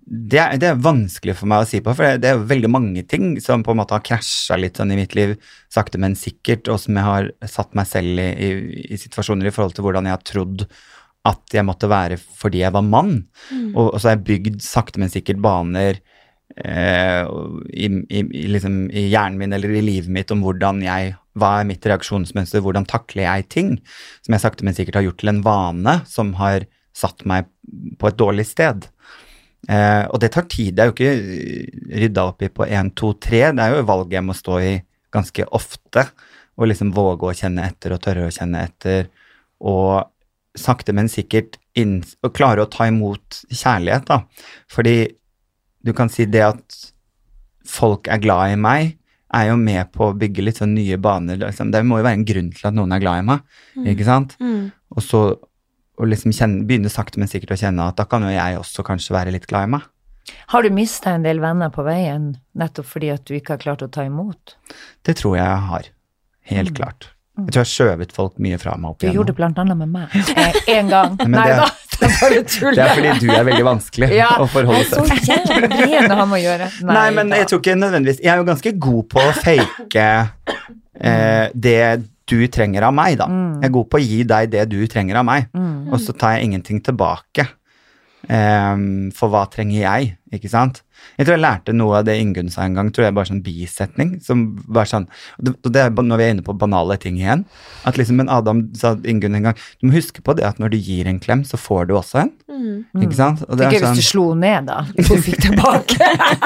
Det, 0.06 0.38
er- 0.38 0.58
det 0.60 0.68
er 0.70 0.82
vanskelig 0.84 1.34
for 1.38 1.50
meg 1.50 1.64
å 1.64 1.68
si 1.68 1.80
på, 1.84 1.94
for 1.96 2.18
det 2.20 2.28
er 2.30 2.36
jo 2.38 2.46
veldig 2.50 2.70
mange 2.70 3.02
ting 3.08 3.32
som 3.42 3.62
på 3.66 3.74
en 3.74 3.80
måte 3.82 3.96
har 3.96 4.04
krasja 4.06 4.56
litt 4.58 4.76
sånn 4.80 4.92
i 4.94 4.98
mitt 5.00 5.14
liv, 5.18 5.36
sakte, 5.72 5.98
men 6.02 6.14
sikkert, 6.18 6.68
og 6.68 6.80
som 6.82 6.96
jeg 6.98 7.06
har 7.06 7.30
satt 7.48 7.74
meg 7.78 7.86
selv 7.90 8.18
i, 8.22 8.28
i, 8.30 8.50
i 8.94 9.00
situasjoner 9.00 9.50
i 9.50 9.54
forhold 9.54 9.74
til 9.78 9.86
hvordan 9.86 10.06
jeg 10.10 10.16
har 10.18 10.24
trodd 10.26 10.66
at 11.28 11.52
jeg 11.52 11.66
måtte 11.68 11.88
være 11.90 12.16
fordi 12.16 12.62
jeg 12.62 12.72
var 12.72 12.86
mann. 12.86 13.26
Og, 13.74 13.90
og 13.92 13.98
så 14.00 14.08
har 14.08 14.16
jeg 14.16 14.26
bygd 14.30 14.62
sakte, 14.64 15.02
men 15.02 15.10
sikkert 15.12 15.42
baner 15.44 15.98
eh, 16.64 17.24
i, 17.76 17.86
i, 18.08 18.22
i, 18.24 18.44
liksom, 18.54 18.86
i 18.90 19.06
hjernen 19.12 19.38
min 19.40 19.52
eller 19.56 19.74
i 19.76 19.82
livet 19.84 20.10
mitt 20.12 20.32
om 20.34 20.42
hvordan 20.44 20.80
jeg 20.84 21.14
hva 21.38 21.60
er 21.60 21.68
mitt 21.68 21.84
reaksjonsmønster, 21.86 22.60
hvordan 22.64 22.88
takler 22.90 23.22
jeg 23.28 23.44
ting, 23.54 23.68
som 24.26 24.34
jeg 24.34 24.42
sakte, 24.42 24.64
men 24.66 24.74
sikkert 24.74 24.98
har 24.98 25.04
gjort 25.06 25.20
til 25.22 25.30
en 25.30 25.44
vane 25.46 25.92
som 26.10 26.32
har 26.40 26.64
satt 27.00 27.24
meg 27.28 27.48
på 28.00 28.10
et 28.10 28.18
dårlig 28.20 28.46
sted. 28.48 28.86
Eh, 29.68 30.04
og 30.08 30.20
det 30.22 30.32
tar 30.34 30.48
tid. 30.50 30.74
Det 30.76 30.84
er 30.84 30.90
jo 30.90 30.96
ikke 30.96 32.00
rydda 32.04 32.26
opp 32.32 32.44
i 32.44 32.52
på 32.52 32.68
én, 32.68 32.92
to, 32.96 33.12
tre. 33.20 33.42
Det 33.52 33.64
er 33.64 33.76
jo 33.76 33.88
valget 33.88 34.18
jeg 34.18 34.26
må 34.28 34.36
stå 34.36 34.60
i 34.64 34.74
ganske 35.14 35.48
ofte. 35.56 36.06
Og 36.60 36.70
liksom 36.70 36.94
våge 36.96 37.28
å 37.28 37.36
kjenne 37.36 37.66
etter 37.68 37.94
og 37.96 38.02
tørre 38.04 38.28
å 38.28 38.34
kjenne 38.34 38.64
etter. 38.68 39.10
Og 39.60 40.00
sakte, 40.58 40.94
men 40.96 41.10
sikkert 41.10 41.58
inn, 41.78 42.00
og 42.26 42.34
klare 42.34 42.64
å 42.64 42.70
ta 42.70 42.88
imot 42.90 43.42
kjærlighet, 43.48 44.08
da. 44.08 44.22
Fordi 44.70 44.96
du 45.86 45.92
kan 45.96 46.10
si 46.12 46.26
det 46.28 46.42
at 46.44 46.80
folk 47.68 48.10
er 48.10 48.22
glad 48.22 48.56
i 48.56 48.58
meg, 48.60 48.96
er 49.30 49.46
jo 49.52 49.58
med 49.60 49.92
på 49.94 50.08
å 50.08 50.16
bygge 50.18 50.42
litt 50.42 50.58
sånn 50.58 50.74
nye 50.74 50.98
baner. 50.98 51.38
Liksom. 51.38 51.70
Det 51.70 51.84
må 51.86 52.00
jo 52.00 52.06
være 52.08 52.18
en 52.18 52.26
grunn 52.26 52.50
til 52.54 52.66
at 52.66 52.74
noen 52.74 52.96
er 52.96 53.02
glad 53.02 53.22
i 53.22 53.26
meg, 53.28 53.44
ikke 53.92 54.06
sant? 54.08 54.34
Mm. 54.42 54.72
Og 54.96 55.04
så 55.06 55.20
og 56.00 56.08
liksom 56.08 56.32
kjenne, 56.32 56.64
begynne 56.68 56.90
sakte, 56.92 57.20
men 57.20 57.28
sikkert 57.28 57.52
å 57.54 57.60
kjenne 57.60 57.86
at 57.92 57.98
da 58.00 58.06
kan 58.08 58.24
jo 58.24 58.32
jeg 58.32 58.56
også 58.58 58.84
kanskje 58.86 59.12
være 59.16 59.34
litt 59.36 59.46
glad 59.50 59.68
i 59.68 59.72
meg. 59.76 59.86
Har 60.52 60.62
du 60.64 60.70
mista 60.72 61.12
en 61.16 61.24
del 61.26 61.40
venner 61.42 61.70
på 61.74 61.84
veien 61.86 62.32
nettopp 62.56 62.86
fordi 62.88 63.10
at 63.12 63.24
du 63.28 63.34
ikke 63.36 63.56
har 63.56 63.62
klart 63.62 63.82
å 63.84 63.88
ta 63.92 64.04
imot? 64.06 64.56
Det 65.06 65.16
tror 65.20 65.36
jeg 65.38 65.44
jeg 65.46 65.64
har. 65.70 65.88
Helt 66.50 66.72
klart. 66.76 67.10
Jeg 67.40 67.54
tror 67.54 67.60
jeg 67.60 67.66
har 67.66 67.70
skjøvet 67.72 68.12
folk 68.12 68.40
mye 68.42 68.58
fra 68.60 68.74
meg 68.76 68.90
opp 68.92 69.00
Du 69.00 69.06
gjorde 69.08 69.32
det 69.32 69.36
blant 69.38 69.58
annet 69.62 69.78
med 69.80 69.92
meg. 69.94 70.16
Eh, 70.36 70.58
En 70.76 70.90
gang. 70.92 71.14
Nei 71.34 71.46
da, 71.56 71.68
det 72.00 72.10
er 72.10 72.94
fordi 72.96 73.12
du 73.22 73.30
er 73.32 73.44
veldig 73.48 73.64
vanskelig 73.64 74.10
Ja, 74.16 74.30
å 74.42 74.48
forholde 74.50 74.82
jeg 74.82 74.90
er 74.90 75.08
seg 75.08 75.24
så 75.24 75.32
jævlig 75.32 75.70
vrien 75.72 76.12
å 76.12 76.18
ha 76.20 76.26
med 76.28 76.36
å 76.36 76.42
gjøre. 76.42 76.70
Nei, 76.90 77.06
men 77.16 77.32
da. 77.32 77.40
jeg 77.40 77.50
tror 77.50 77.62
ikke 77.62 77.76
nødvendigvis 77.80 78.20
Jeg 78.24 78.32
er 78.34 78.42
jo 78.42 78.48
ganske 78.50 78.72
god 78.88 79.08
på 79.14 79.24
å 79.24 79.34
fake 79.40 80.06
eh, 81.00 81.46
det 81.54 81.78
du 82.30 82.38
trenger 82.52 82.86
av 82.88 82.94
meg, 82.96 83.18
da. 83.20 83.26
Mm. 83.30 83.60
Jeg 83.60 83.70
er 83.70 83.74
god 83.76 83.88
på 83.90 84.00
å 84.00 84.04
gi 84.04 84.20
deg 84.28 84.52
det 84.52 84.66
du 84.70 84.78
trenger 84.90 85.20
av 85.20 85.26
meg, 85.28 85.48
og 85.90 85.98
så 86.02 86.14
tar 86.16 86.36
jeg 86.36 86.50
ingenting 86.50 86.82
tilbake. 86.86 87.48
Um, 88.30 89.08
for 89.16 89.32
hva 89.32 89.46
trenger 89.50 89.80
jeg, 89.80 90.14
ikke 90.36 90.50
sant? 90.52 90.82
Jeg 91.18 91.26
tror 91.26 91.36
jeg 91.36 91.44
lærte 91.44 91.74
noe 91.76 92.00
av 92.00 92.06
det 92.08 92.16
Ingunn 92.20 92.50
sa 92.52 92.64
en 92.64 92.76
gang, 92.78 92.90
tror 92.94 93.08
jeg 93.08 93.16
bare 93.16 93.30
sånn 93.30 93.42
bisetning, 93.44 94.14
som 94.24 94.44
var 94.68 94.88
sånn, 94.90 95.06
og 95.42 95.68
det, 95.68 95.82
er 95.82 95.92
når 95.92 96.20
vi 96.20 96.26
er 96.26 96.34
inne 96.36 96.46
på 96.46 96.56
banale 96.58 96.96
ting 97.00 97.18
igjen, 97.20 97.44
at 97.88 98.00
liksom, 98.00 98.20
men 98.20 98.32
Adam 98.32 98.58
sa 98.78 98.88
Ingunn 99.04 99.36
en 99.38 99.50
gang, 99.50 99.56
du 99.80 99.88
må 99.88 99.96
huske 99.96 100.24
på 100.24 100.36
det 100.38 100.46
at 100.48 100.60
når 100.62 100.74
du 100.74 100.78
gir 100.80 101.10
en 101.10 101.20
klem, 101.22 101.44
så 101.44 101.60
får 101.60 101.90
du 101.90 101.96
også 101.98 102.24
en, 102.24 102.32
Mm. 102.60 102.84
ikke 103.04 103.16
sant? 103.16 103.40
Og 103.48 103.56
det 103.56 103.64
Tenk 103.70 103.80
sånn, 103.80 103.94
hvis 103.94 104.00
du 104.00 104.02
sånn, 104.02 104.10
slo 104.10 104.24
ned, 104.36 104.66
da. 104.68 104.78
Du 104.96 105.02
fikk 105.24 105.38
tilbake. 105.46 105.96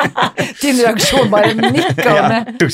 Din 0.63 0.77
reaksjon 0.79 1.31
bare 1.33 1.51
nikka 1.59 2.11
ja, 2.19 2.27
ned. 2.31 2.45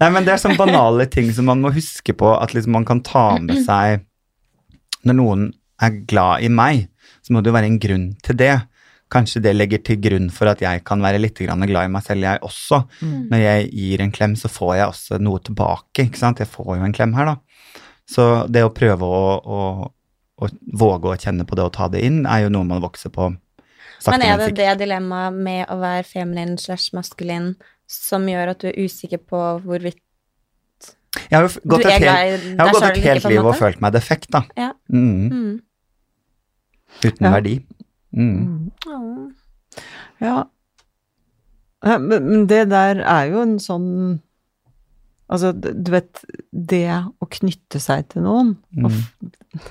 Nei, 0.00 0.08
men 0.12 0.26
det 0.26 0.32
er 0.34 0.42
sånne 0.42 0.58
banale 0.60 1.04
ting 1.10 1.28
som 1.34 1.44
man 1.50 1.62
må 1.64 1.68
huske 1.74 2.12
på, 2.16 2.28
at 2.36 2.54
liksom 2.54 2.72
man 2.76 2.86
kan 2.88 3.00
ta 3.06 3.24
med 3.42 3.58
seg, 3.66 3.86
når 5.08 5.14
noen 5.18 5.40
er 5.80 5.90
glad 6.10 6.34
i 6.44 6.48
meg, 6.52 6.76
så 7.24 7.28
må 7.34 7.38
det 7.42 7.50
jo 7.50 7.56
være 7.56 7.70
en 7.72 7.80
grunn 7.82 8.06
til 8.26 8.34
det. 8.40 8.56
Kanskje 9.10 9.40
det 9.42 9.56
legger 9.56 9.80
til 9.82 9.96
grunn 9.98 10.28
for 10.30 10.46
at 10.52 10.60
jeg 10.62 10.84
kan 10.86 11.00
være 11.02 11.18
litt 11.18 11.38
grann 11.42 11.64
glad 11.66 11.88
i 11.88 11.90
meg 11.90 12.04
selv, 12.06 12.22
jeg 12.22 12.38
også. 12.46 12.84
Når 13.02 13.40
jeg 13.42 13.70
gir 13.74 14.02
en 14.04 14.12
klem, 14.14 14.36
så 14.38 14.46
får 14.52 14.76
jeg 14.78 14.86
også 14.92 15.18
noe 15.18 15.40
tilbake, 15.42 16.04
ikke 16.06 16.20
sant. 16.20 16.38
Jeg 16.38 16.46
får 16.52 16.76
jo 16.78 16.84
en 16.86 16.94
klem 16.94 17.14
her, 17.18 17.32
da. 17.32 17.36
Så 18.10 18.26
det 18.50 18.62
å 18.66 18.70
prøve 18.74 19.06
å, 19.06 19.24
å, 19.42 19.58
å 20.38 20.50
våge 20.82 21.10
å 21.10 21.18
kjenne 21.18 21.46
på 21.46 21.58
det 21.58 21.64
og 21.66 21.72
ta 21.74 21.88
det 21.90 22.04
inn, 22.06 22.22
er 22.26 22.44
jo 22.44 22.52
noe 22.54 22.66
man 22.66 22.82
vokser 22.82 23.10
på. 23.14 23.32
sakte, 23.98 24.14
Men 24.14 24.26
er 24.28 24.44
det 24.44 24.54
det 24.58 24.76
dilemmaet 24.84 25.34
med 25.34 25.64
å 25.70 25.80
være 25.82 26.06
feminin 26.06 26.54
slash 26.58 26.94
maskulin 26.94 27.56
som 27.90 28.26
gjør 28.30 28.52
at 28.54 28.62
du 28.62 28.68
er 28.70 28.78
usikker 28.78 29.18
på 29.18 29.38
hvorvidt 29.66 29.98
Jeg 31.26 31.34
har 31.34 31.48
jo 31.48 31.50
gått 31.66 31.84
et 31.86 31.96
helt, 31.98 32.06
jeg 32.46 32.58
har 32.60 32.70
gått 32.70 32.86
et 32.92 33.02
helt 33.02 33.26
liv 33.26 33.42
og 33.42 33.56
følt 33.58 33.80
meg 33.82 33.92
defekt, 33.98 34.30
da. 34.30 34.44
Ja. 34.58 34.70
Mm. 34.86 35.26
Mm. 35.34 35.54
Uten 37.02 37.26
Ja. 37.26 37.32
verdi. 37.34 37.56
Mm. 38.16 38.70
Åh. 38.86 39.82
Ja. 40.20 40.38
Ja, 41.84 41.98
Men, 41.98 42.24
men 42.26 42.46
det 42.50 42.64
der 42.72 43.00
er 43.06 43.28
jo 43.30 43.40
en 43.44 43.58
sånn 43.62 44.20
Altså, 45.30 45.52
du 45.54 45.92
vet, 45.94 46.24
det 46.50 46.88
å 47.22 47.28
knytte 47.30 47.78
seg 47.78 48.08
til 48.10 48.24
noen 48.26 48.56
og 48.82 48.90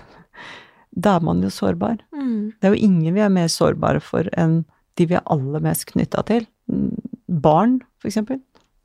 Da 0.99 1.17
er 1.17 1.23
man 1.23 1.43
jo 1.43 1.51
sårbar. 1.53 1.99
Mm. 2.15 2.55
Det 2.59 2.67
er 2.67 2.73
jo 2.73 2.87
ingen 2.87 3.13
vi 3.15 3.21
er 3.23 3.31
mer 3.31 3.47
sårbare 3.51 4.01
for 4.03 4.27
enn 4.39 4.61
de 4.97 5.05
vi 5.07 5.15
er 5.15 5.27
aller 5.31 5.61
mest 5.63 5.85
knytta 5.91 6.23
til. 6.27 6.47
Mm, 6.71 6.95
Barn, 7.43 7.77
for 8.01 8.09
eksempel. 8.09 8.39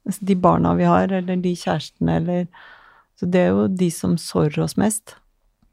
Altså, 0.07 0.27
De 0.29 0.37
barna 0.37 0.75
vi 0.79 0.85
har, 0.87 1.09
eller 1.09 1.41
de 1.43 1.55
kjærestene, 1.57 2.19
eller 2.21 2.47
Så 3.19 3.27
det 3.31 3.41
er 3.41 3.49
jo 3.55 3.67
de 3.71 3.89
som 3.95 4.17
sårer 4.19 4.59
oss 4.63 4.77
mest. 4.77 5.15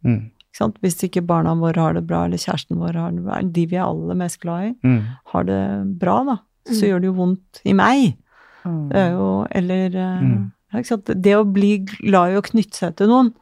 Mm. 0.06 0.32
Ikke 0.52 0.60
sant? 0.66 0.80
Hvis 0.84 0.98
ikke 1.08 1.22
barna 1.26 1.54
våre 1.56 1.80
har 1.80 1.94
det 1.96 2.04
bra, 2.08 2.26
eller 2.28 2.38
kjæresten 2.42 2.76
vår 2.82 2.98
har 3.00 3.12
det 3.16 3.24
bra, 3.24 3.38
de 3.42 3.66
vi 3.72 3.78
er 3.80 3.86
aller 3.88 4.16
mest 4.20 4.40
glad 4.44 4.66
i, 4.68 4.74
Mm. 4.84 5.04
har 5.32 5.44
det 5.48 6.00
bra, 6.00 6.24
da, 6.28 6.38
så 6.68 6.90
gjør 6.90 7.00
det 7.02 7.08
jo 7.08 7.14
vondt 7.14 7.62
i 7.66 7.74
meg. 7.74 8.18
Det 8.66 8.98
er 9.00 9.12
jo 9.16 9.48
Eller 9.50 9.96
eh, 9.96 10.22
Mm. 10.22 10.52
ikke 10.76 10.86
sant? 10.88 11.06
Det 11.06 11.34
å 11.36 11.46
bli 11.52 11.78
glad 11.80 12.32
i 12.34 12.38
å 12.38 12.44
knytte 12.44 12.76
seg 12.76 12.96
til 12.98 13.08
noen, 13.08 13.34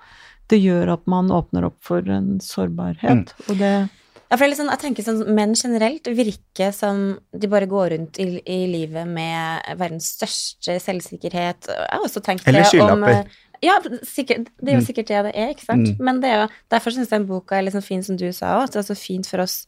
det 0.49 0.61
gjør 0.61 0.93
at 0.93 1.07
man 1.07 1.29
åpner 1.29 1.65
opp 1.65 1.75
for 1.81 1.99
en 2.09 2.39
sårbarhet. 2.39 3.33
Og 3.49 3.57
det 3.57 3.89
Ja, 4.31 4.37
for 4.37 4.45
sånn, 4.45 4.69
jeg 4.69 4.79
tenker 4.79 5.01
sånn, 5.03 5.33
Menn 5.33 5.55
generelt 5.55 6.03
virker 6.05 6.71
som 6.71 7.17
de 7.35 7.47
bare 7.47 7.65
går 7.65 7.89
rundt 7.97 8.19
i, 8.19 8.39
i 8.45 8.67
livet 8.67 9.07
med 9.07 9.63
verdens 9.75 10.15
største 10.19 10.75
selvsikkerhet. 10.79 11.65
Jeg 11.65 11.89
har 11.89 12.05
også 12.05 12.21
tenkt 12.21 12.45
det 12.45 12.53
om 12.55 13.01
skylapper. 13.01 13.25
Ja, 13.61 13.79
sikkert, 14.03 14.47
det 14.61 14.69
er 14.73 14.77
jo 14.79 14.81
Mm. 14.81 14.87
sikkert 14.87 15.07
det 15.07 15.23
det 15.25 15.35
er, 15.35 15.49
ikke 15.53 15.65
sant? 15.65 15.87
Mm. 15.89 15.97
Men 15.99 16.19
det 16.21 16.29
er 16.31 16.41
jo, 16.41 16.47
derfor 16.71 16.91
syns 16.91 17.09
jeg 17.09 17.19
den 17.19 17.27
boka 17.27 17.55
er 17.59 17.69
sånn 17.71 17.83
fin, 17.83 18.03
som 18.03 18.15
du 18.15 18.31
sa 18.31 18.57
òg, 18.59 18.63
at 18.63 18.71
det 18.71 18.79
er 18.85 18.93
så 18.93 18.97
fint 18.97 19.27
for 19.27 19.41
oss 19.41 19.65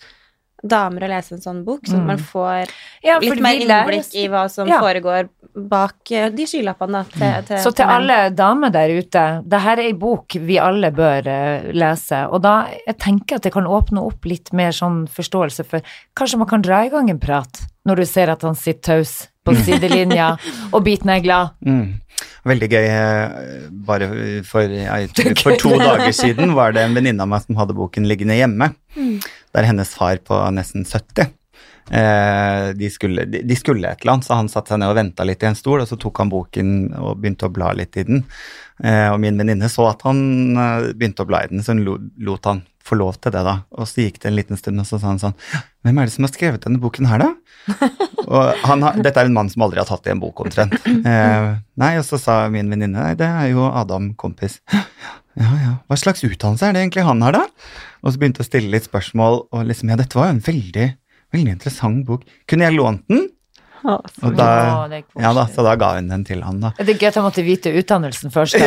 damer 0.63 1.01
å 1.01 1.09
lese 1.09 1.31
en 1.33 1.41
sånn 1.41 1.63
bok, 1.65 1.81
så 1.89 1.97
Mm. 1.97 2.05
man 2.05 2.17
får 2.19 2.69
Ja, 3.03 3.17
litt 3.17 3.39
mer 3.41 3.55
innblikk 3.57 4.13
i 4.13 4.27
hva 4.27 4.47
som 4.49 4.67
Ja. 4.67 4.79
foregår 4.79 5.27
bak 5.55 6.11
eh, 6.11 6.29
de 6.29 6.43
skylappene, 6.45 6.91
da. 6.91 7.03
Til, 7.03 7.43
til, 7.47 7.57
Så 7.57 7.73
til 7.73 7.83
til 7.83 7.85
alle 7.87 8.29
damer 8.29 8.69
der 8.71 8.89
ute, 8.89 9.43
det 9.43 9.59
her 9.59 9.73
er 9.79 9.87
ei 9.87 9.93
bok 9.93 10.27
vi 10.33 10.59
alle 10.59 10.91
bør 10.91 11.25
eh, 11.25 11.71
lese, 11.73 12.29
og 12.31 12.43
da 12.43 12.67
jeg 12.85 12.97
tenker 12.99 13.35
at 13.37 13.41
det 13.41 13.51
kan 13.53 13.65
åpne 13.65 14.05
opp 14.05 14.23
litt 14.23 14.53
mer 14.53 14.69
sånn 14.71 15.07
forståelse 15.09 15.65
for 15.65 15.81
Kanskje 16.15 16.37
man 16.37 16.47
kan 16.47 16.61
dra 16.61 16.85
i 16.85 16.89
gang 16.89 17.09
en 17.09 17.19
prat 17.19 17.65
når 17.85 17.95
du 17.95 18.05
ser 18.05 18.29
at 18.29 18.43
han 18.43 18.53
sitter 18.55 18.81
taus 19.01 19.27
på 19.43 19.55
sidelinja 19.65 20.37
og 20.71 20.83
biten 20.83 21.09
er 21.09 21.19
glad. 21.21 21.49
Mm. 21.65 21.95
Veldig 22.47 22.69
gøy. 22.71 22.85
eh, 22.89 23.67
Bare 23.85 24.07
for, 24.47 24.61
jeg, 24.65 25.11
for 25.43 25.57
to 25.61 25.75
dager 25.77 26.13
siden 26.15 26.55
var 26.57 26.73
det 26.73 26.85
en 26.87 26.95
venninne 26.97 27.21
av 27.21 27.29
meg 27.29 27.43
som 27.45 27.59
hadde 27.59 27.77
boken 27.77 28.07
liggende 28.09 28.39
hjemme. 28.39 28.71
Der 29.53 29.67
hennes 29.67 29.93
far 29.93 30.17
på 30.25 30.37
nesten 30.55 30.85
70 30.87 31.27
eh, 31.91 32.71
de, 32.77 32.89
skulle, 32.93 33.25
de, 33.29 33.43
de 33.47 33.57
skulle 33.59 33.89
et 33.89 34.01
eller 34.01 34.15
annet, 34.15 34.27
så 34.27 34.37
han 34.39 34.49
satte 34.51 34.73
seg 34.73 34.81
ned 34.81 34.93
og 34.93 34.97
venta 34.99 35.25
litt 35.27 35.43
i 35.43 35.49
en 35.49 35.57
stol, 35.59 35.81
og 35.83 35.89
så 35.89 35.97
tok 35.99 36.23
han 36.23 36.31
boken 36.31 36.73
og 36.97 37.21
begynte 37.21 37.49
å 37.49 37.53
bla 37.53 37.71
litt 37.77 37.97
i 37.99 38.05
den. 38.07 38.23
Eh, 38.83 39.09
og 39.11 39.19
min 39.21 39.37
venninne 39.37 39.69
så 39.69 39.89
at 39.91 40.01
han 40.07 40.21
eh, 40.57 40.91
begynte 40.95 41.25
å 41.25 41.29
bla 41.29 41.43
i 41.45 41.51
den, 41.51 41.61
så 41.65 41.75
hun 41.75 41.83
lo, 41.85 41.97
lot 42.25 42.47
han 42.49 42.63
få 42.85 42.97
lov 42.99 43.17
til 43.21 43.33
det, 43.35 43.43
da. 43.45 43.55
Og 43.77 43.87
så 43.89 44.05
gikk 44.05 44.19
det 44.21 44.29
en 44.31 44.37
liten 44.37 44.59
stund, 44.59 44.81
og 44.81 44.87
så 44.89 44.99
sa 44.99 45.11
han 45.11 45.21
sånn 45.21 45.37
Hvem 45.85 45.97
er 45.97 46.07
det 46.07 46.13
som 46.15 46.27
har 46.27 46.33
skrevet 46.33 46.65
denne 46.65 46.81
boken 46.81 47.09
her, 47.09 47.23
da? 47.23 47.31
Og 48.31 48.61
han 48.63 48.83
har, 48.85 48.99
dette 49.01 49.19
er 49.19 49.27
en 49.27 49.35
mann 49.35 49.49
som 49.51 49.63
aldri 49.65 49.81
har 49.81 49.87
tatt 49.89 50.05
i 50.07 50.11
en 50.13 50.21
bok, 50.21 50.43
omtrent. 50.45 50.75
Eh, 50.85 51.47
nei, 51.81 51.89
og 51.97 52.05
så 52.05 52.19
sa 52.21 52.35
min 52.53 52.69
venninne 52.71 52.93
nei, 52.93 53.15
det 53.17 53.27
er 53.27 53.49
jo 53.51 53.65
Adam, 53.65 54.11
kompis. 54.19 54.59
Ja, 54.71 55.49
ja, 55.57 55.71
hva 55.89 55.97
slags 55.99 56.23
utdannelse 56.27 56.69
er 56.69 56.75
det 56.75 56.83
egentlig 56.85 57.05
han 57.07 57.23
har, 57.25 57.35
da? 57.35 57.73
Og 58.05 58.13
så 58.13 58.21
begynte 58.21 58.43
jeg 58.43 58.47
å 58.47 58.51
stille 58.51 58.71
litt 58.75 58.87
spørsmål, 58.87 59.41
og 59.51 59.67
liksom, 59.67 59.91
ja, 59.91 59.97
dette 59.99 60.17
var 60.19 60.29
jo 60.29 60.35
en 60.37 60.45
veldig, 60.45 60.87
veldig 61.35 61.55
interessant 61.57 62.05
bok. 62.07 62.23
Kunne 62.51 62.69
jeg 62.69 62.77
lånt 62.77 63.03
den? 63.11 63.25
ja, 63.89 63.97
Og 64.27 64.35
da, 64.37 64.47
er 64.85 65.03
ja 65.23 65.31
da, 65.33 65.45
så 65.49 65.63
da 65.65 65.75
ga 65.79 65.93
hun 65.97 66.09
den 66.11 66.23
til 66.27 66.43
han, 66.45 66.59
da. 66.63 66.71
Det 66.77 66.95
er 66.95 66.99
gøy 67.01 67.07
at 67.09 67.17
jeg 67.19 67.25
måtte 67.25 67.45
vite 67.45 67.73
utdannelsen 67.81 68.33
først. 68.33 68.57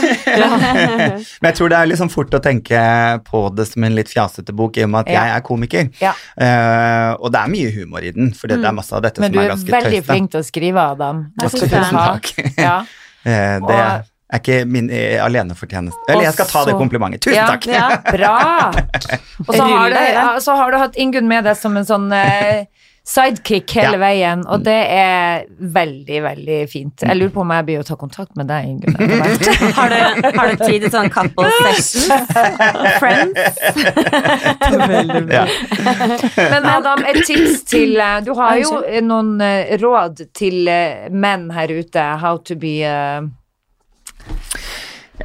Men 1.40 1.48
jeg 1.50 1.56
tror 1.58 1.72
det 1.72 1.78
er 1.80 1.90
liksom 1.90 2.10
fort 2.12 2.34
å 2.36 2.42
tenke 2.44 2.82
på 3.26 3.42
det 3.56 3.66
som 3.70 3.86
en 3.88 3.96
litt 3.96 4.12
fjasete 4.12 4.54
bok, 4.56 4.78
i 4.78 4.86
og 4.86 4.92
med 4.94 5.00
at 5.04 5.12
Ja. 5.14 5.24
jeg 5.24 5.36
er 5.38 5.46
komiker. 5.46 5.90
Ja. 6.02 6.14
Eh, 6.36 7.10
og 7.18 7.32
det 7.34 7.42
er 7.42 7.52
mye 7.56 7.74
humor 7.74 8.06
i 8.06 8.14
den, 8.16 8.32
for 8.36 8.50
det 8.50 8.60
er 8.62 8.76
masse 8.76 8.94
av 8.96 9.02
dette 9.06 9.20
Men 9.22 9.32
som 9.32 9.38
du 9.38 9.42
er 9.42 9.50
er 9.50 9.82
veldig 9.82 10.04
flink 10.06 10.30
til 10.34 10.40
å 10.40 10.46
skrive, 10.46 10.86
Adam. 10.94 11.26
Jeg 11.40 11.50
synes 11.56 11.70
Tusen 11.74 12.00
Takk. 12.00 12.32
Ja. 12.58 12.78
Eh, 13.24 13.58
det 13.66 13.76
er 13.80 14.04
ikke 14.38 14.60
min 14.70 14.90
eh, 14.94 15.18
alenefortjeneste. 15.24 15.98
Eller 16.08 16.28
jeg 16.28 16.36
skal 16.38 16.46
ta 16.50 16.64
det 16.68 16.76
komplimentet. 16.78 17.24
Tusen 17.26 17.36
Ja, 17.36 17.46
takk! 17.50 17.66
Ja, 17.66 17.88
bra! 18.06 18.36
Og 19.46 19.54
så 19.56 19.64
har, 19.66 19.90
du, 19.90 20.40
så 20.44 20.54
har 20.56 20.70
du 20.70 20.78
hatt 20.78 20.96
Ingunn 21.02 21.26
med 21.30 21.44
deg 21.48 21.58
som 21.58 21.76
en 21.76 21.88
sånn 21.88 22.06
eh, 22.14 22.64
sidekick 23.10 23.72
hele 23.74 23.96
Ja. 23.96 24.00
veien, 24.04 24.44
og 24.46 24.62
det 24.62 24.76
er 24.94 25.46
veldig, 25.58 26.20
veldig 26.22 26.58
fint. 26.70 27.02
Jeg 27.02 27.16
lurer 27.18 27.32
på 27.34 27.40
om 27.42 27.50
jeg 27.56 27.66
blir 27.66 27.80
å 27.82 27.86
ta 27.88 27.96
kontakt 27.98 28.36
med 28.38 28.46
deg, 28.46 28.68
Ingunn. 28.70 28.94
Har 29.80 29.90
du, 29.90 30.28
har 30.38 30.52
du 30.52 30.62
tid 30.62 30.84
til 30.84 30.92
sånn 30.94 31.10
couple 31.10 31.48
sessions? 31.58 32.30
Friends? 33.02 33.58
veldig 34.94 35.24
bra. 35.26 35.42
Ja. 35.42 35.44
Men 36.54 36.68
Adam, 36.70 37.02
et 37.10 37.20
tips 37.26 37.64
til 37.70 37.96
eh, 37.98 38.20
Du 38.26 38.32
har 38.38 38.56
jo 38.62 38.80
eh, 38.86 39.00
noen 39.04 39.34
eh, 39.42 39.74
råd 39.82 40.24
til 40.36 40.70
menn 41.10 41.50
her 41.56 41.72
ute. 41.80 42.06
How 42.22 42.38
to 42.46 42.56
be 42.60 42.76
eh, 42.86 43.20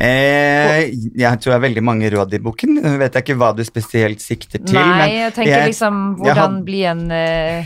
Eh, 0.02 0.92
jeg 1.16 1.40
tror 1.40 1.54
det 1.54 1.58
er 1.60 1.64
veldig 1.70 1.84
mange 1.84 2.10
råd 2.14 2.34
i 2.36 2.40
boken. 2.44 2.78
Jeg 2.84 3.00
vet 3.00 3.14
jeg 3.16 3.24
ikke 3.26 3.38
hva 3.40 3.54
du 3.56 3.64
spesielt 3.64 4.20
sikter 4.24 4.60
til. 4.66 4.76
Nei, 4.76 4.98
men 5.00 5.10
jeg 5.16 5.34
tenker 5.38 5.52
jeg- 5.56 5.70
liksom 5.72 6.00
hvordan 6.20 6.36
had- 6.38 6.64
bli 6.66 6.84
en 6.86 7.12
eh, 7.12 7.66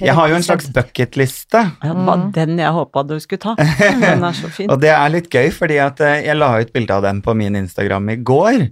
Jeg 0.00 0.14
har 0.14 0.28
jo 0.28 0.34
en 0.36 0.42
slags 0.42 0.68
bucketliste. 0.72 1.60
Ja, 1.82 1.92
det 1.92 2.06
var 2.06 2.16
Mm. 2.16 2.32
den 2.32 2.58
jeg 2.58 2.72
håpa 2.72 3.02
du 3.06 3.18
skulle 3.20 3.40
ta. 3.40 3.54
Den 4.00 4.22
er 4.24 4.32
så 4.32 4.48
fin. 4.48 4.70
Og 4.70 4.80
det 4.80 4.88
er 4.88 5.08
litt 5.10 5.28
gøy, 5.28 5.50
fordi 5.52 5.78
at 5.84 6.00
eh, 6.00 6.22
jeg 6.24 6.36
la 6.36 6.60
ut 6.60 6.72
bilde 6.72 6.90
av 6.94 7.02
den 7.02 7.20
på 7.22 7.34
min 7.36 7.56
Instagram 7.56 8.08
i 8.10 8.16
går. 8.16 8.70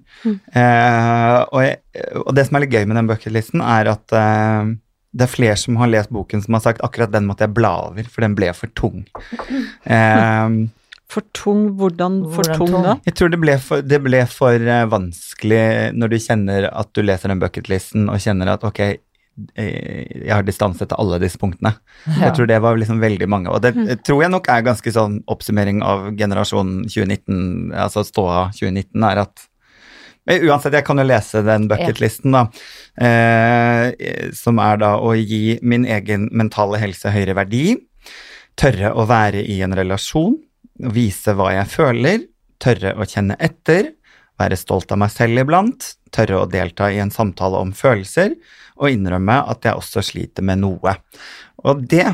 Eh, 0.55 1.45
og, 1.53 1.61
jeg, 1.63 1.79
og 2.25 2.35
det 2.35 2.47
som 2.47 2.57
er 2.57 2.61
litt 2.61 2.71
gøy 2.73 2.87
med 2.87 2.97
den 2.97 3.09
bucketlisten, 3.11 3.61
er 3.61 3.89
at 3.91 4.13
eh, 4.13 4.75
det 5.13 5.23
er 5.27 5.33
flere 5.35 5.57
som 5.57 5.77
har 5.77 5.89
lest 5.89 6.11
boken 6.11 6.41
som 6.45 6.55
har 6.55 6.61
sagt 6.61 6.81
akkurat 6.87 7.11
den 7.11 7.27
måtte 7.27 7.41
jeg 7.49 7.53
bla 7.55 7.75
over, 7.91 8.05
for 8.09 8.21
den 8.23 8.35
ble 8.39 8.53
for 8.55 8.69
tung. 8.79 9.05
Eh, 9.89 10.49
For 11.09 11.25
tung, 11.33 11.71
hvordan 11.81 12.19
for 12.29 12.45
Hvordan 12.45 12.59
tung 12.61 12.73
tung? 12.75 12.83
da? 12.85 12.95
jeg 13.09 13.15
tror 13.17 13.31
det 13.33 13.39
ble 13.41 13.55
for, 13.65 13.81
det 13.81 13.99
ble 14.05 14.19
for 14.29 14.53
eh, 14.61 14.85
vanskelig 14.93 15.61
når 15.97 16.11
du 16.13 16.17
kjenner 16.21 16.67
at 16.69 16.91
du 16.93 17.01
leser 17.03 17.33
den 17.33 17.41
bucketlisten 17.41 18.11
og 18.13 18.21
kjenner 18.21 18.51
at 18.53 18.67
ok, 18.69 18.81
eh, 18.85 18.99
jeg 20.27 20.33
har 20.35 20.45
distanse 20.45 20.85
til 20.85 20.99
alle 21.01 21.17
disse 21.23 21.41
punktene. 21.41 21.73
Jeg 22.27 22.35
tror 22.37 22.47
det 22.51 22.59
var 22.61 22.77
liksom 22.77 23.01
veldig 23.01 23.29
mange, 23.29 23.49
og 23.49 23.63
det 23.65 23.73
Mm. 23.79 23.87
tror 24.05 24.23
jeg 24.27 24.31
nok 24.35 24.49
er 24.53 24.63
ganske 24.67 24.93
sånn 24.93 25.21
oppsummering 25.33 25.81
av 25.87 26.11
generasjonen 26.19 26.85
2019, 26.91 27.73
altså 27.73 28.05
ståa 28.05 28.51
2019, 28.53 29.05
er 29.13 29.23
at 29.25 29.47
Uansett, 30.29 30.75
jeg 30.77 30.85
kan 30.85 30.99
jo 31.01 31.07
lese 31.09 31.41
den 31.41 31.71
bucketlisten, 31.71 32.35
da. 32.37 32.43
Eh, 33.01 34.29
som 34.37 34.59
er 34.61 34.77
da 34.77 34.91
å 35.01 35.15
gi 35.17 35.55
min 35.65 35.87
egen 35.89 36.29
mentale 36.37 36.77
helse 36.83 37.09
høyere 37.15 37.33
verdi. 37.39 37.79
Tørre 38.61 38.91
å 38.93 39.07
være 39.09 39.41
i 39.41 39.57
en 39.65 39.73
relasjon. 39.73 40.37
Vise 40.79 41.35
hva 41.35 41.53
jeg 41.57 41.71
føler. 41.73 42.27
Tørre 42.63 42.95
å 42.99 43.07
kjenne 43.07 43.39
etter. 43.39 43.95
være 44.39 44.55
stolt 44.55 44.93
av 44.95 45.01
meg 45.03 45.11
selv 45.11 45.41
iblant, 45.43 45.83
tørre 46.15 46.45
å 46.45 46.47
delta 46.47 46.93
i 46.95 47.01
en 47.03 47.11
samtale 47.11 47.59
om 47.59 47.73
følelser, 47.75 48.37
og 48.79 48.93
innrømme 48.95 49.41
at 49.51 49.67
jeg 49.67 49.75
også 49.75 50.05
sliter 50.13 50.47
med 50.47 50.61
noe. 50.63 50.93
Og 51.67 51.83
det 51.91 52.07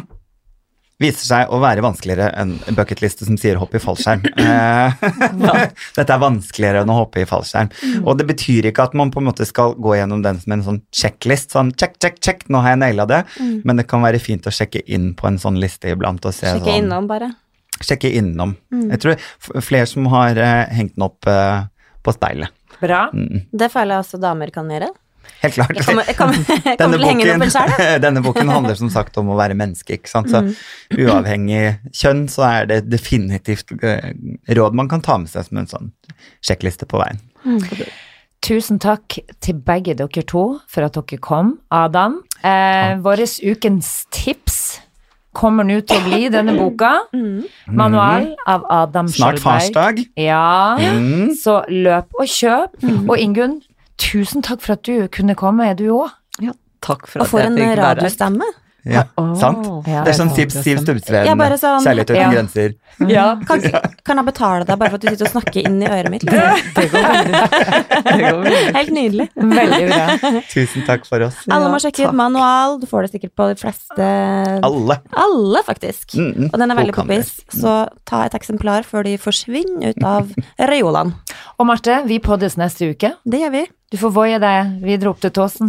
viser 1.02 1.26
seg 1.26 1.52
å 1.52 1.58
være 1.60 1.84
vanskeligere 1.84 2.30
enn 2.40 2.54
bucketliste 2.78 3.26
som 3.28 3.36
sier 3.40 3.60
hopp 3.60 3.76
i 3.76 3.82
fallskjerm. 3.82 4.24
Eh, 4.44 5.04
Dette 5.98 6.16
er 6.16 6.20
vanskeligere 6.20 6.82
enn 6.84 6.90
å 6.92 6.98
hoppe 7.02 7.22
i 7.22 7.28
fallskjerm. 7.28 7.68
Og 8.04 8.16
det 8.16 8.26
betyr 8.28 8.70
ikke 8.70 8.88
at 8.88 8.96
man 8.96 9.12
på 9.12 9.20
en 9.20 9.28
måte 9.28 9.44
skal 9.48 9.76
gå 9.76 9.96
gjennom 9.98 10.24
den 10.24 10.40
som 10.40 10.56
en 10.56 10.64
sånn 10.64 10.82
checklist, 10.94 11.52
sånn 11.52 11.72
check, 11.76 11.96
check, 12.00 12.20
check, 12.24 12.44
nå 12.48 12.64
har 12.64 12.74
jeg 12.74 12.82
naila 12.86 13.08
det, 13.10 13.22
men 13.68 13.80
det 13.80 13.88
kan 13.90 14.04
være 14.04 14.22
fint 14.22 14.48
å 14.48 14.54
sjekke 14.54 14.84
inn 14.86 15.12
på 15.18 15.28
en 15.28 15.40
sånn 15.42 15.60
liste 15.60 15.92
iblant 15.92 16.24
og 16.24 16.32
se 16.36 16.48
Sjekke 16.48 16.70
sånn 16.70 16.86
innom, 16.86 17.08
bare. 17.10 17.34
Sjekke 17.82 18.10
innom. 18.14 18.54
Jeg 18.70 19.00
tror 19.02 19.62
flere 19.64 19.86
som 19.90 20.06
har 20.12 20.38
eh, 20.38 20.66
hengt 20.76 20.94
den 20.96 21.06
opp 21.06 21.26
eh, 21.26 21.64
på 22.04 22.14
speilet. 22.14 22.52
Bra. 22.80 23.08
Mm, 23.14 23.46
Det 23.52 23.70
føler 23.72 23.96
jeg 23.96 24.04
også 24.04 24.20
damer 24.22 24.52
kan 24.54 24.70
gjøre. 24.70 24.90
helt 25.40 25.54
klart. 25.54 25.74
Jeg 25.76 25.84
kommer, 25.86 26.04
jeg 26.06 26.16
kommer, 26.16 26.34
jeg 26.68 26.78
kommer 26.78 26.98
Denne 26.98 26.98
boken, 27.00 28.00
denne 28.06 28.22
boken 28.24 28.48
handler 28.52 28.78
som 28.78 28.90
sagt 28.92 29.16
om 29.20 29.30
å 29.32 29.38
være 29.38 29.56
menneske, 29.58 29.98
ikke 29.98 30.10
sant. 30.10 30.30
Så 30.30 30.42
uavhengig 31.00 31.78
kjønn, 31.96 32.26
så 32.28 32.46
er 32.50 32.70
det 32.70 32.80
definitivt 32.92 33.72
eh, 33.82 34.10
råd 34.58 34.76
man 34.76 34.90
kan 34.92 35.02
ta 35.04 35.18
med 35.18 35.32
seg 35.32 35.48
som 35.48 35.62
en 35.62 35.70
sånn 35.70 35.92
sjekkliste 36.44 36.86
på 36.90 37.00
veien. 37.02 37.22
Tusen 38.44 38.76
takk 38.82 39.16
til 39.40 39.56
begge 39.64 39.94
dere 39.96 40.24
to 40.28 40.44
for 40.68 40.84
at 40.84 40.96
dere 40.98 41.20
kom. 41.24 41.54
Adam, 41.72 42.18
eh, 42.44 42.98
vår 43.00 43.24
ukens 43.48 44.04
tips 44.12 44.80
kommer 45.34 45.66
nå 45.66 45.80
til 45.86 45.98
å 45.98 46.04
bli 46.06 46.28
denne 46.32 46.54
boka. 46.62 46.92
Manual 47.68 48.30
av 48.46 48.64
Adam 48.70 49.06
Skjølberg 49.08 49.38
Snart 49.38 49.44
farsdag. 49.44 50.02
Ja, 50.16 50.76
Mm. 50.78 51.30
så 51.36 51.60
løp 51.68 52.12
og 52.18 52.26
kjøp. 52.26 52.76
Og 53.08 53.16
Ingunn, 53.18 53.60
tusen 53.98 54.42
takk 54.42 54.60
for 54.64 54.74
at 54.78 54.82
du 54.86 55.08
kunne 55.08 55.34
komme, 55.38 55.66
er 55.70 55.74
du 55.78 55.88
òg. 55.94 56.10
Ja, 56.42 56.52
takk 56.82 57.06
for 57.06 57.20
Og 57.20 57.26
at 57.26 57.30
for 57.30 57.38
jeg 57.40 57.46
en 57.52 57.56
fikk 57.58 57.66
være 57.66 57.76
her. 57.76 57.94
radiostemme. 57.94 58.44
Ja, 58.84 59.06
oh, 59.16 59.32
sant? 59.40 59.64
Ja, 59.88 60.02
Det 60.04 60.12
er 60.12 60.18
sånn 60.18 60.32
Siv, 60.36 60.50
Siv 60.52 60.80
Stubbsveen, 60.82 61.24
sånn- 61.56 61.84
kjærlighet 61.86 62.10
uten 62.10 62.20
Ja. 62.20 62.30
grenser. 62.32 62.74
Ja. 63.10 63.24
Kan, 63.48 63.60
kan 64.06 64.20
jeg 64.20 64.26
betale 64.28 64.64
deg 64.68 64.78
bare 64.78 64.90
for 64.92 65.00
at 65.00 65.02
du 65.02 65.08
sitter 65.08 65.26
og 65.26 65.32
snakker 65.32 65.64
inn 65.66 65.80
i 65.82 65.88
øret 65.88 66.10
mitt? 66.12 66.22
Det 66.28 68.18
går 68.20 68.38
veldig. 68.44 68.74
Helt 68.76 68.92
nydelig. 68.94 69.26
Veldig 69.34 69.80
bra. 69.88 70.30
Tusen 70.52 70.84
takk 70.86 71.08
for 71.08 71.24
oss. 71.26 71.40
Alle 71.50 71.72
må 71.72 71.80
Ja, 71.80 71.88
sjekke 71.88 72.06
ut 72.08 72.14
manual. 72.14 72.78
Du 72.82 72.86
får 72.90 73.06
det 73.08 73.14
sikkert 73.16 73.34
på 73.34 73.48
de 73.50 73.58
fleste 73.58 74.08
Alle. 74.68 74.98
Alle, 75.24 75.64
faktisk. 75.66 76.14
Mm, 76.14 76.30
mm. 76.36 76.50
Og 76.52 76.58
den 76.62 76.70
er 76.70 76.80
veldig 76.82 76.94
poppis, 76.94 77.32
så 77.50 77.74
ta 78.06 78.22
et 78.28 78.36
eksemplar 78.38 78.86
før 78.86 79.08
de 79.08 79.16
forsvinner 79.18 79.94
ut 79.94 80.04
av 80.06 80.30
reolene. 80.70 81.16
Og 81.58 81.66
Marte, 81.66 82.02
vi 82.06 82.20
poddes 82.22 82.58
neste 82.60 82.92
uke. 82.94 83.14
Det 83.26 83.42
gjør 83.42 83.56
vi. 83.58 83.64
Du 83.94 83.98
får 83.98 84.10
voie 84.10 84.38
deg, 84.42 84.70
vi 84.82 84.96
dro 84.98 85.12
opp 85.14 85.20
til 85.22 85.30
Tåsen. 85.30 85.68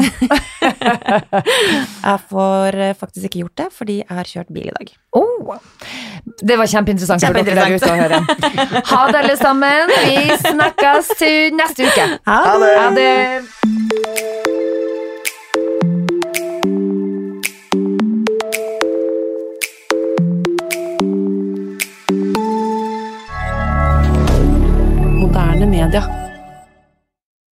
jeg 2.09 2.21
får 2.31 2.77
eh, 2.81 2.95
faktisk 2.97 3.27
ikke 3.27 3.43
gjort 3.43 3.61
det, 3.61 3.67
fordi 3.77 3.99
jeg 3.99 4.17
har 4.17 4.25
kjørt 4.31 4.49
bil 4.49 4.71
i 4.71 4.73
dag. 4.73 4.89
Oh, 5.13 5.53
det 6.41 6.57
var 6.57 6.65
kjempeinteressant, 6.65 7.21
kjempeinteressant. 7.21 7.37
for 7.37 7.45
dere 7.45 7.61
der 7.61 7.77
ute 7.77 7.85
å 7.85 8.01
høre. 8.01 8.17
Ha 8.89 9.03
det, 9.13 9.21
alle 9.21 9.37
sammen. 9.37 9.93
Vi 10.09 10.41
snakkes 10.41 11.13
til 11.21 11.53
neste 11.53 11.85
uke. 11.85 12.09
Ha 12.25 12.41
det. 12.65 12.73
Ha 12.81 12.89
det. 12.97 13.13
D'accord. 25.95 26.24